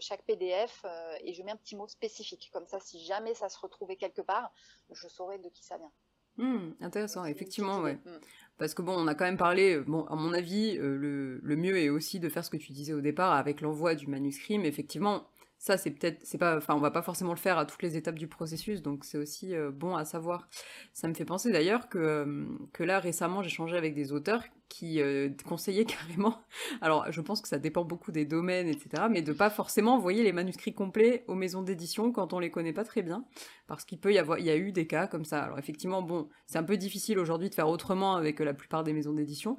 chaque 0.00 0.22
PDF 0.24 0.84
et 1.20 1.34
je 1.34 1.42
mets 1.42 1.52
un 1.52 1.56
petit 1.56 1.76
mot 1.76 1.88
spécifique. 1.88 2.48
Comme 2.52 2.66
ça, 2.66 2.80
si 2.80 3.04
jamais 3.04 3.34
ça 3.34 3.48
se 3.48 3.58
retrouvait 3.58 3.96
quelque 3.96 4.22
part, 4.22 4.50
je 4.90 5.08
saurais 5.08 5.38
de 5.38 5.48
qui 5.50 5.62
ça 5.62 5.76
vient. 5.76 5.92
Mmh, 6.38 6.76
intéressant, 6.80 7.24
effectivement, 7.26 7.80
ouais. 7.80 7.94
Mmh. 7.94 8.18
Parce 8.58 8.74
que 8.74 8.82
bon, 8.82 8.94
on 8.96 9.06
a 9.06 9.14
quand 9.14 9.24
même 9.24 9.36
parlé, 9.36 9.76
euh, 9.76 9.84
bon, 9.86 10.04
à 10.06 10.16
mon 10.16 10.32
avis, 10.32 10.78
euh, 10.78 10.96
le, 10.96 11.38
le, 11.42 11.56
mieux 11.56 11.76
est 11.78 11.90
aussi 11.90 12.20
de 12.20 12.28
faire 12.28 12.44
ce 12.44 12.50
que 12.50 12.56
tu 12.56 12.72
disais 12.72 12.92
au 12.92 13.00
départ 13.00 13.32
avec 13.32 13.60
l'envoi 13.60 13.94
du 13.94 14.06
manuscrit, 14.06 14.58
mais 14.58 14.68
effectivement, 14.68 15.26
ça 15.62 15.78
c'est 15.78 15.92
peut-être 15.92 16.18
c'est 16.24 16.38
pas 16.38 16.56
enfin 16.56 16.74
on 16.74 16.80
va 16.80 16.90
pas 16.90 17.02
forcément 17.02 17.30
le 17.30 17.38
faire 17.38 17.56
à 17.56 17.64
toutes 17.64 17.82
les 17.82 17.96
étapes 17.96 18.18
du 18.18 18.26
processus 18.26 18.82
donc 18.82 19.04
c'est 19.04 19.16
aussi 19.16 19.54
euh, 19.54 19.70
bon 19.70 19.94
à 19.94 20.04
savoir. 20.04 20.48
Ça 20.92 21.06
me 21.06 21.14
fait 21.14 21.24
penser 21.24 21.52
d'ailleurs 21.52 21.88
que 21.88 21.98
euh, 21.98 22.84
là 22.84 22.98
récemment 22.98 23.44
j'ai 23.44 23.48
changé 23.48 23.76
avec 23.76 23.94
des 23.94 24.10
auteurs 24.10 24.42
qui 24.68 25.00
euh, 25.00 25.28
conseillaient 25.46 25.84
carrément. 25.84 26.42
Alors 26.80 27.12
je 27.12 27.20
pense 27.20 27.40
que 27.40 27.46
ça 27.46 27.60
dépend 27.60 27.84
beaucoup 27.84 28.10
des 28.10 28.24
domaines 28.24 28.66
etc 28.66 29.04
mais 29.08 29.22
de 29.22 29.32
pas 29.32 29.50
forcément 29.50 29.94
envoyer 29.94 30.24
les 30.24 30.32
manuscrits 30.32 30.74
complets 30.74 31.24
aux 31.28 31.36
maisons 31.36 31.62
d'édition 31.62 32.10
quand 32.10 32.32
on 32.32 32.40
les 32.40 32.50
connaît 32.50 32.72
pas 32.72 32.84
très 32.84 33.02
bien 33.02 33.24
parce 33.68 33.84
qu'il 33.84 34.00
peut 34.00 34.12
y 34.12 34.18
avoir 34.18 34.40
il 34.40 34.46
y 34.46 34.50
a 34.50 34.56
eu 34.56 34.72
des 34.72 34.88
cas 34.88 35.06
comme 35.06 35.24
ça. 35.24 35.44
Alors 35.44 35.60
effectivement 35.60 36.02
bon 36.02 36.28
c'est 36.46 36.58
un 36.58 36.64
peu 36.64 36.76
difficile 36.76 37.20
aujourd'hui 37.20 37.50
de 37.50 37.54
faire 37.54 37.68
autrement 37.68 38.16
avec 38.16 38.40
la 38.40 38.52
plupart 38.52 38.82
des 38.82 38.92
maisons 38.92 39.12
d'édition 39.12 39.56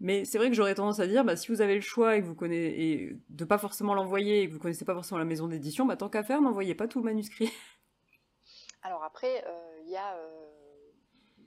mais 0.00 0.24
c'est 0.24 0.38
vrai 0.38 0.48
que 0.48 0.54
j'aurais 0.54 0.74
tendance 0.74 1.00
à 1.00 1.06
dire, 1.06 1.24
bah, 1.24 1.36
si 1.36 1.48
vous 1.48 1.60
avez 1.60 1.74
le 1.74 1.80
choix 1.80 2.16
et 2.16 2.20
que 2.20 2.26
vous 2.26 2.34
connaissez, 2.34 2.74
et 2.76 3.16
de 3.28 3.44
pas 3.44 3.58
forcément 3.58 3.94
l'envoyer 3.94 4.42
et 4.42 4.48
que 4.48 4.52
vous 4.52 4.58
connaissez 4.58 4.84
pas 4.84 4.94
forcément 4.94 5.18
la 5.18 5.24
maison 5.24 5.48
d'édition, 5.48 5.86
bah, 5.86 5.96
tant 5.96 6.08
qu'à 6.08 6.22
faire, 6.22 6.40
n'envoyez 6.40 6.74
pas 6.74 6.88
tout 6.88 6.98
le 6.98 7.04
manuscrit. 7.04 7.50
Alors 8.82 9.02
après, 9.02 9.44
euh, 9.46 9.80
il 9.84 9.90
y, 9.90 9.96
euh, 9.96 10.90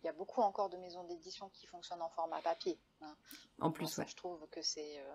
y, 0.03 0.07
a 0.07 0.13
beaucoup 0.13 0.41
encore 0.41 0.69
de 0.69 0.77
maisons 0.77 1.03
d'édition 1.03 1.49
qui 1.49 1.67
fonctionnent 1.67 2.01
en 2.01 2.09
format 2.09 2.41
papier. 2.41 2.79
Hein. 3.01 3.15
En 3.61 3.69
plus, 3.71 4.01
Je 4.07 4.15
trouve 4.15 4.47
que 4.49 4.63
c'est 4.63 4.99
euh, 4.99 5.13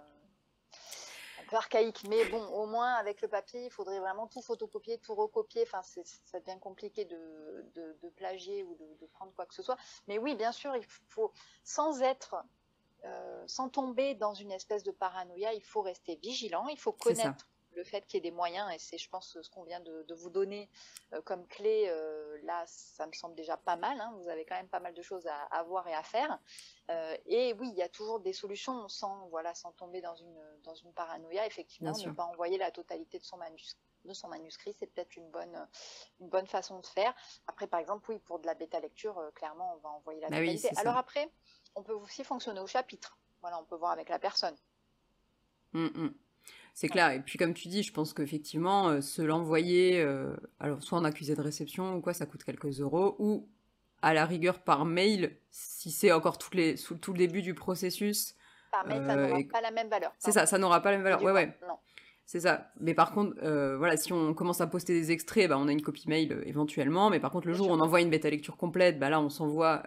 un 1.41 1.47
peu 1.49 1.57
archaïque, 1.57 2.05
mais 2.09 2.25
bon, 2.27 2.45
au 2.47 2.67
moins 2.67 2.95
avec 2.95 3.23
le 3.23 3.29
papier, 3.29 3.65
il 3.65 3.71
faudrait 3.71 3.99
vraiment 3.99 4.29
tout 4.29 4.41
photocopier, 4.41 4.99
tout 4.99 5.17
recopier. 5.17 5.65
Enfin, 5.67 5.83
ça 5.83 6.39
devient 6.39 6.61
compliqué 6.61 7.07
de, 7.07 7.71
de, 7.75 7.99
de 8.01 8.09
plagier 8.11 8.63
ou 8.63 8.77
de, 8.77 8.97
de, 9.01 9.07
prendre 9.07 9.33
quoi 9.35 9.47
que 9.47 9.55
ce 9.55 9.63
soit. 9.63 9.77
Mais 10.07 10.19
oui, 10.19 10.37
bien 10.37 10.53
sûr, 10.53 10.77
il 10.77 10.85
faut, 11.09 11.33
sans 11.65 12.03
être 12.03 12.37
euh, 13.05 13.45
sans 13.47 13.69
tomber 13.69 14.15
dans 14.15 14.35
une 14.35 14.53
espèce 14.53 14.85
de 14.85 14.93
paranoïa, 14.93 15.53
il 15.55 15.63
faut 15.63 15.83
rester 15.83 16.17
vigilant, 16.17 16.69
il 16.69 16.79
faut 16.79 16.93
connaître 16.93 17.49
le 17.75 17.85
fait 17.85 18.07
qu'il 18.07 18.19
y 18.19 18.19
ait 18.19 18.31
des 18.31 18.37
moyens, 18.37 18.71
et 18.73 18.79
c'est, 18.79 18.99
je 18.99 19.09
pense, 19.09 19.39
ce 19.41 19.51
qu'on 19.51 19.65
vient 19.65 19.81
de, 19.81 20.15
vous 20.15 20.29
donner 20.29 20.69
euh, 21.15 21.23
comme 21.23 21.47
clé, 21.47 21.87
euh, 21.89 22.39
là, 22.43 22.63
ça 22.67 23.07
me 23.07 23.13
semble 23.13 23.35
déjà 23.35 23.57
pas 23.57 23.77
mal, 23.77 23.99
hein. 23.99 24.15
vous 24.19 24.29
avez 24.29 24.45
quand 24.45 24.57
même 24.57 24.69
pas 24.69 24.79
mal 24.79 24.93
de 24.93 25.01
choses 25.03 25.27
à, 25.51 25.63
voir 25.63 25.89
et 25.89 25.95
à 25.95 26.03
faire. 26.03 26.39
et 27.27 27.55
oui, 27.55 27.71
il 27.73 27.77
y 27.77 27.83
a 27.83 27.89
toujours 27.89 28.21
des 28.21 28.35
solutions 28.35 28.89
sans, 28.89 29.27
voilà, 29.29 29.55
sans 29.55 29.73
tomber 29.73 30.01
dans 30.01 30.15
une, 30.15 30.41
dans 30.63 30.75
une 30.75 30.93
paranoïa, 30.93 31.47
effectivement, 31.47 31.93
ne 31.93 32.13
pas 32.13 32.25
envoyer 32.25 32.59
la 32.59 32.71
totalité 32.71 33.19
de 33.19 33.25
son 33.25 33.39
manuscrit 33.39 33.81
de 34.05 34.15
son 34.15 34.27
manuscrit, 34.27 34.75
c'est 34.77 34.89
peut-être 34.89 35.15
une 35.15 35.31
bonne, 35.31 35.69
une 36.19 36.29
bonne 36.29 36.49
façon 36.49 36.81
de 36.81 36.87
faire. 36.89 37.15
Après, 37.47 37.69
par 37.69 37.79
exemple, 37.79 38.11
oui, 38.11 38.19
pour 38.19 38.41
de 38.41 38.47
la 38.47 38.55
bêta 38.55 38.81
lecture, 38.81 39.31
clairement, 39.37 39.75
on 39.77 39.79
va 39.79 39.91
envoyer 39.91 40.21
la 40.21 40.29
bah 40.29 40.39
totalité. 40.39 40.71
Alors 40.77 40.97
après, 40.97 41.31
on 41.75 41.83
peut 41.83 41.95
aussi 41.95 42.25
fonctionner 42.25 42.61
au 42.61 42.67
chapitre. 42.67 43.19
Voilà, 43.41 43.59
on 43.61 43.65
peut 43.65 43.77
voir 43.77 43.93
avec 43.93 44.09
la 44.09 44.19
personne. 44.19 44.55
Mm, 45.73 45.87
mm. 45.87 46.15
C'est 46.75 46.89
clair. 46.89 47.11
Et 47.11 47.21
puis, 47.21 47.39
comme 47.39 47.55
tu 47.55 47.69
dis, 47.69 47.83
je 47.83 47.93
pense 47.93 48.15
qu'effectivement, 48.15 48.89
euh, 48.89 49.01
se 49.01 49.21
l'envoyer, 49.21 50.01
euh, 50.01 50.35
alors 50.59 50.83
soit 50.83 50.99
en 50.99 51.05
accusé 51.05 51.35
de 51.35 51.41
réception 51.41 51.97
ou 51.97 52.01
quoi, 52.01 52.15
ça 52.15 52.25
coûte 52.25 52.45
quelques 52.45 52.81
euros, 52.81 53.17
ou 53.19 53.49
à 54.01 54.15
la 54.15 54.25
rigueur 54.25 54.61
par 54.61 54.85
mail, 54.85 55.37
si 55.51 55.91
c'est 55.91 56.13
encore 56.13 56.39
tout, 56.39 56.51
les, 56.55 56.77
sous, 56.77 56.97
tout 56.97 57.13
le 57.13 57.19
début 57.19 57.43
du 57.43 57.55
processus. 57.55 58.35
Par 58.71 58.87
mail, 58.87 59.05
ça 59.07 59.17
n'aura 59.17 59.39
euh, 59.39 59.45
pas 59.53 59.61
la 59.61 59.71
même 59.71 59.89
valeur. 59.89 60.13
C'est 60.19 60.33
ça, 60.33 60.47
ça 60.47 60.59
n'aura 60.59 60.81
pas 60.81 60.91
la 60.91 60.97
même 60.97 61.05
valeur. 61.05 61.23
Ouais, 61.23 61.33
ouais. 61.33 61.59
Non. 61.69 61.77
C'est 62.25 62.41
ça. 62.41 62.71
Mais 62.81 62.95
par 62.95 63.13
contre, 63.13 63.37
voilà, 63.77 63.97
si 63.99 64.13
on 64.13 64.33
commence 64.33 64.63
à 64.63 64.67
poster 64.67 64.95
des 64.95 65.11
extraits, 65.11 65.49
bah, 65.51 65.59
on 65.59 65.69
a 65.69 65.73
une 65.73 65.83
copie 65.83 66.09
mail 66.09 66.43
éventuellement. 66.47 67.11
Mais 67.11 67.21
par 67.21 67.31
contre, 67.31 67.49
le 67.49 67.53
jour 67.53 67.69
où 67.69 67.71
on 67.71 67.81
envoie 67.81 68.01
une 68.01 68.09
bêta 68.09 68.31
lecture 68.31 68.57
complète, 68.57 68.99
bah, 68.99 69.11
là, 69.11 69.21
on 69.21 69.29
s'envoie 69.29 69.83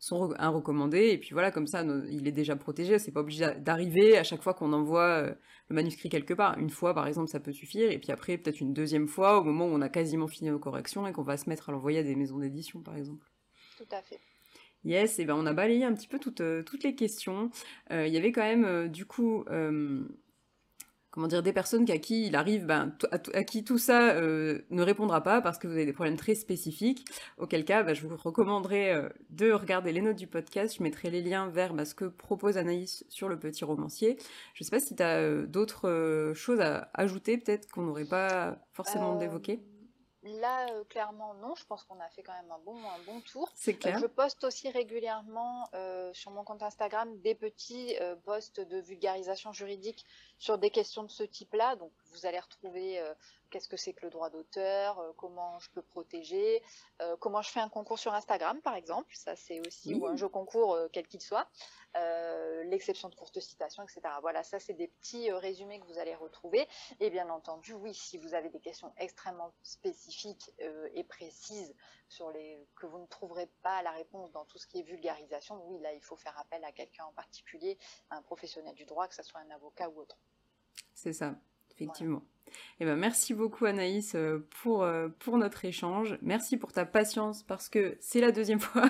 sont 0.00 0.32
un 0.38 0.48
recommandé 0.48 1.10
et 1.10 1.18
puis 1.18 1.30
voilà 1.32 1.50
comme 1.50 1.66
ça 1.66 1.84
il 2.10 2.26
est 2.26 2.32
déjà 2.32 2.56
protégé. 2.56 2.98
C'est 2.98 3.12
pas 3.12 3.20
obligé 3.20 3.54
d'arriver 3.58 4.16
à 4.16 4.24
chaque 4.24 4.42
fois 4.42 4.54
qu'on 4.54 4.72
envoie 4.72 5.08
euh, 5.08 5.34
le 5.68 5.74
manuscrit 5.74 6.08
quelque 6.08 6.32
part. 6.34 6.58
Une 6.58 6.70
fois 6.70 6.94
par 6.94 7.06
exemple 7.06 7.28
ça 7.28 7.38
peut 7.38 7.52
suffire. 7.52 7.90
Et 7.90 7.98
puis 7.98 8.10
après 8.10 8.38
peut-être 8.38 8.60
une 8.60 8.72
deuxième 8.72 9.06
fois 9.06 9.38
au 9.38 9.44
moment 9.44 9.66
où 9.66 9.68
on 9.68 9.82
a 9.82 9.90
quasiment 9.90 10.26
fini 10.26 10.50
nos 10.50 10.58
corrections 10.58 11.06
et 11.06 11.12
qu'on 11.12 11.22
va 11.22 11.36
se 11.36 11.48
mettre 11.48 11.68
à 11.68 11.72
l'envoyer 11.72 11.98
à 11.98 12.02
des 12.02 12.16
maisons 12.16 12.38
d'édition 12.38 12.80
par 12.80 12.96
exemple. 12.96 13.30
Tout 13.76 13.84
à 13.92 14.02
fait. 14.02 14.18
Yes, 14.84 15.18
et 15.18 15.26
ben 15.26 15.34
on 15.34 15.44
a 15.44 15.52
balayé 15.52 15.84
un 15.84 15.92
petit 15.92 16.08
peu 16.08 16.18
toutes, 16.18 16.40
euh, 16.40 16.62
toutes 16.62 16.82
les 16.82 16.94
questions. 16.94 17.50
Euh, 17.92 18.06
il 18.06 18.14
y 18.14 18.16
avait 18.16 18.32
quand 18.32 18.42
même 18.42 18.88
du 18.88 19.04
coup 19.04 19.44
comment 21.10 21.26
dire, 21.26 21.42
des 21.42 21.52
personnes 21.52 21.90
à 21.90 21.98
qui 21.98 22.26
il 22.26 22.36
arrive, 22.36 22.66
ben, 22.66 22.94
à, 23.10 23.44
qui 23.44 23.64
tout 23.64 23.78
ça 23.78 24.10
euh, 24.10 24.60
ne 24.70 24.82
répondra 24.82 25.22
pas 25.22 25.40
parce 25.40 25.58
que 25.58 25.66
vous 25.66 25.74
avez 25.74 25.86
des 25.86 25.92
problèmes 25.92 26.16
très 26.16 26.34
spécifiques, 26.34 27.04
auquel 27.38 27.64
cas, 27.64 27.82
ben, 27.82 27.94
je 27.94 28.06
vous 28.06 28.16
recommanderais 28.16 28.94
euh, 28.94 29.08
de 29.30 29.52
regarder 29.52 29.92
les 29.92 30.02
notes 30.02 30.16
du 30.16 30.26
podcast. 30.26 30.76
Je 30.78 30.82
mettrai 30.82 31.10
les 31.10 31.22
liens 31.22 31.48
vers 31.48 31.74
ben, 31.74 31.84
ce 31.84 31.94
que 31.94 32.04
propose 32.04 32.56
Anaïs 32.56 33.04
sur 33.08 33.28
le 33.28 33.38
petit 33.38 33.64
romancier. 33.64 34.16
Je 34.54 34.62
ne 34.62 34.64
sais 34.64 34.70
pas 34.70 34.80
si 34.80 34.94
tu 34.94 35.02
as 35.02 35.42
d'autres 35.46 36.32
choses 36.34 36.60
à 36.60 36.90
ajouter, 36.94 37.38
peut-être 37.38 37.70
qu'on 37.70 37.82
n'aurait 37.82 38.04
pas 38.04 38.58
forcément 38.72 39.20
évoqué. 39.20 39.60
Là, 40.22 40.70
euh, 40.72 40.84
clairement, 40.84 41.34
non. 41.34 41.54
Je 41.54 41.64
pense 41.64 41.84
qu'on 41.84 41.98
a 41.98 42.08
fait 42.10 42.22
quand 42.22 42.34
même 42.34 42.50
un 42.50 42.58
bon, 42.58 42.76
un 42.76 43.02
bon 43.06 43.20
tour. 43.22 43.50
C'est 43.54 43.74
clair. 43.74 43.98
je 43.98 44.06
poste 44.06 44.44
aussi 44.44 44.68
régulièrement 44.70 45.68
euh, 45.74 46.12
sur 46.12 46.30
mon 46.30 46.44
compte 46.44 46.62
Instagram 46.62 47.18
des 47.20 47.34
petits 47.34 47.96
euh, 48.00 48.16
posts 48.16 48.60
de 48.60 48.78
vulgarisation 48.78 49.52
juridique 49.52 50.04
sur 50.38 50.58
des 50.58 50.70
questions 50.70 51.02
de 51.04 51.10
ce 51.10 51.22
type-là. 51.22 51.76
Donc, 51.76 51.92
vous 52.12 52.26
allez 52.26 52.38
retrouver 52.38 53.00
qu'est-ce 53.50 53.68
que 53.68 53.76
c'est 53.76 53.92
que 53.92 54.04
le 54.04 54.10
droit 54.10 54.30
d'auteur, 54.30 54.98
euh, 54.98 55.12
comment 55.16 55.58
je 55.58 55.68
peux 55.70 55.82
protéger, 55.82 56.62
euh, 57.02 57.16
comment 57.18 57.42
je 57.42 57.50
fais 57.50 57.60
un 57.60 57.68
concours 57.68 57.98
sur 57.98 58.14
Instagram 58.14 58.60
par 58.62 58.74
exemple, 58.74 59.14
ça 59.14 59.36
c'est 59.36 59.60
aussi, 59.66 59.94
ou 59.94 60.06
un 60.06 60.16
jeu 60.16 60.28
concours 60.28 60.74
euh, 60.74 60.88
quel 60.92 61.06
qu'il 61.06 61.20
soit, 61.20 61.48
l'exception 62.64 63.08
de 63.08 63.14
courte 63.14 63.40
citation, 63.40 63.82
etc. 63.82 64.00
Voilà, 64.20 64.42
ça 64.42 64.60
c'est 64.60 64.74
des 64.74 64.88
petits 64.88 65.30
résumés 65.32 65.80
que 65.80 65.86
vous 65.86 65.98
allez 65.98 66.14
retrouver. 66.14 66.68
Et 67.00 67.10
bien 67.10 67.28
entendu, 67.30 67.72
oui, 67.72 67.94
si 67.94 68.18
vous 68.18 68.34
avez 68.34 68.48
des 68.48 68.60
questions 68.60 68.92
extrêmement 68.96 69.52
spécifiques 69.62 70.52
et 70.94 71.04
précises 71.04 71.74
sur 72.08 72.30
les 72.30 72.66
que 72.76 72.86
vous 72.86 72.98
ne 72.98 73.06
trouverez 73.06 73.48
pas 73.62 73.82
la 73.82 73.92
réponse 73.92 74.32
dans 74.32 74.44
tout 74.44 74.58
ce 74.58 74.66
qui 74.66 74.80
est 74.80 74.82
vulgarisation, 74.82 75.64
oui, 75.66 75.78
là 75.80 75.92
il 75.92 76.02
faut 76.02 76.16
faire 76.16 76.38
appel 76.38 76.64
à 76.64 76.72
quelqu'un 76.72 77.04
en 77.04 77.12
particulier, 77.12 77.78
un 78.10 78.22
professionnel 78.22 78.74
du 78.74 78.84
droit, 78.84 79.08
que 79.08 79.14
ce 79.14 79.22
soit 79.22 79.40
un 79.40 79.50
avocat 79.50 79.88
ou 79.88 80.00
autre. 80.00 80.18
C'est 80.94 81.12
ça 81.12 81.34
effectivement. 81.80 82.22
Eh 82.80 82.84
ben, 82.84 82.96
merci 82.96 83.34
beaucoup 83.34 83.66
Anaïs 83.66 84.14
euh, 84.14 84.46
pour, 84.62 84.82
euh, 84.82 85.08
pour 85.18 85.38
notre 85.38 85.64
échange. 85.64 86.18
Merci 86.22 86.56
pour 86.56 86.72
ta 86.72 86.84
patience 86.84 87.42
parce 87.42 87.68
que 87.68 87.96
c'est 88.00 88.20
la 88.20 88.32
deuxième 88.32 88.60
fois 88.60 88.88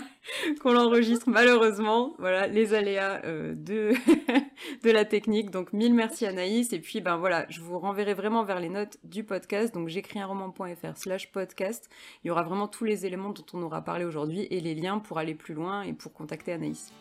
qu'on 0.61 0.72
l'enregistre 0.72 1.28
malheureusement. 1.28 2.14
Voilà, 2.18 2.47
les 2.47 2.74
aléas 2.74 3.20
euh, 3.24 3.55
de, 3.55 3.93
de 4.82 4.91
la 4.91 5.05
technique. 5.05 5.51
Donc 5.51 5.72
mille 5.72 5.95
merci 5.95 6.26
Anaïs. 6.26 6.72
Et 6.72 6.80
puis 6.80 7.01
ben 7.01 7.16
voilà, 7.16 7.47
je 7.49 7.61
vous 7.61 7.78
renverrai 7.78 8.14
vraiment 8.14 8.45
vers 8.45 8.61
les 8.61 8.68
notes 8.68 8.99
du 9.05 9.24
podcast. 9.24 9.74
Donc 9.74 9.88
j'écris 9.88 10.20
un 10.20 10.26
roman.fr 10.26 10.97
slash 10.97 11.30
podcast. 11.32 11.91
Il 12.24 12.28
y 12.28 12.30
aura 12.30 12.43
vraiment 12.43 12.68
tous 12.68 12.84
les 12.84 13.07
éléments 13.07 13.30
dont 13.30 13.47
on 13.53 13.62
aura 13.62 13.82
parlé 13.82 14.05
aujourd'hui 14.05 14.47
et 14.51 14.61
les 14.61 14.74
liens 14.74 14.99
pour 14.99 15.18
aller 15.18 15.34
plus 15.34 15.55
loin 15.55 15.82
et 15.82 15.93
pour 15.93 16.12
contacter 16.12 16.53
Anaïs. 16.53 16.93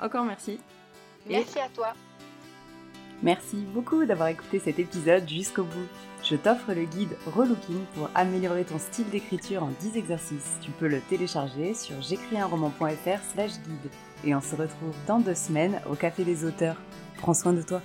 Encore 0.00 0.24
merci. 0.24 0.58
Merci 1.28 1.60
à 1.60 1.68
toi. 1.68 1.94
Merci 3.22 3.64
beaucoup 3.72 4.04
d'avoir 4.04 4.28
écouté 4.28 4.58
cet 4.58 4.80
épisode 4.80 5.28
jusqu'au 5.28 5.62
bout. 5.62 5.86
Je 6.24 6.34
t'offre 6.34 6.72
le 6.72 6.84
guide 6.84 7.16
Relooking 7.26 7.84
pour 7.94 8.10
améliorer 8.16 8.64
ton 8.64 8.80
style 8.80 9.08
d'écriture 9.10 9.62
en 9.62 9.70
10 9.80 9.96
exercices. 9.96 10.56
Tu 10.60 10.72
peux 10.72 10.88
le 10.88 11.00
télécharger 11.00 11.74
sur 11.74 12.02
j'écrisunroman.fr 12.02 13.22
slash 13.32 13.52
guide. 13.52 13.90
Et 14.24 14.34
on 14.34 14.40
se 14.40 14.56
retrouve 14.56 14.94
dans 15.06 15.20
deux 15.20 15.36
semaines 15.36 15.80
au 15.88 15.94
Café 15.94 16.24
des 16.24 16.44
auteurs. 16.44 16.76
Prends 17.18 17.34
soin 17.34 17.52
de 17.52 17.62
toi. 17.62 17.80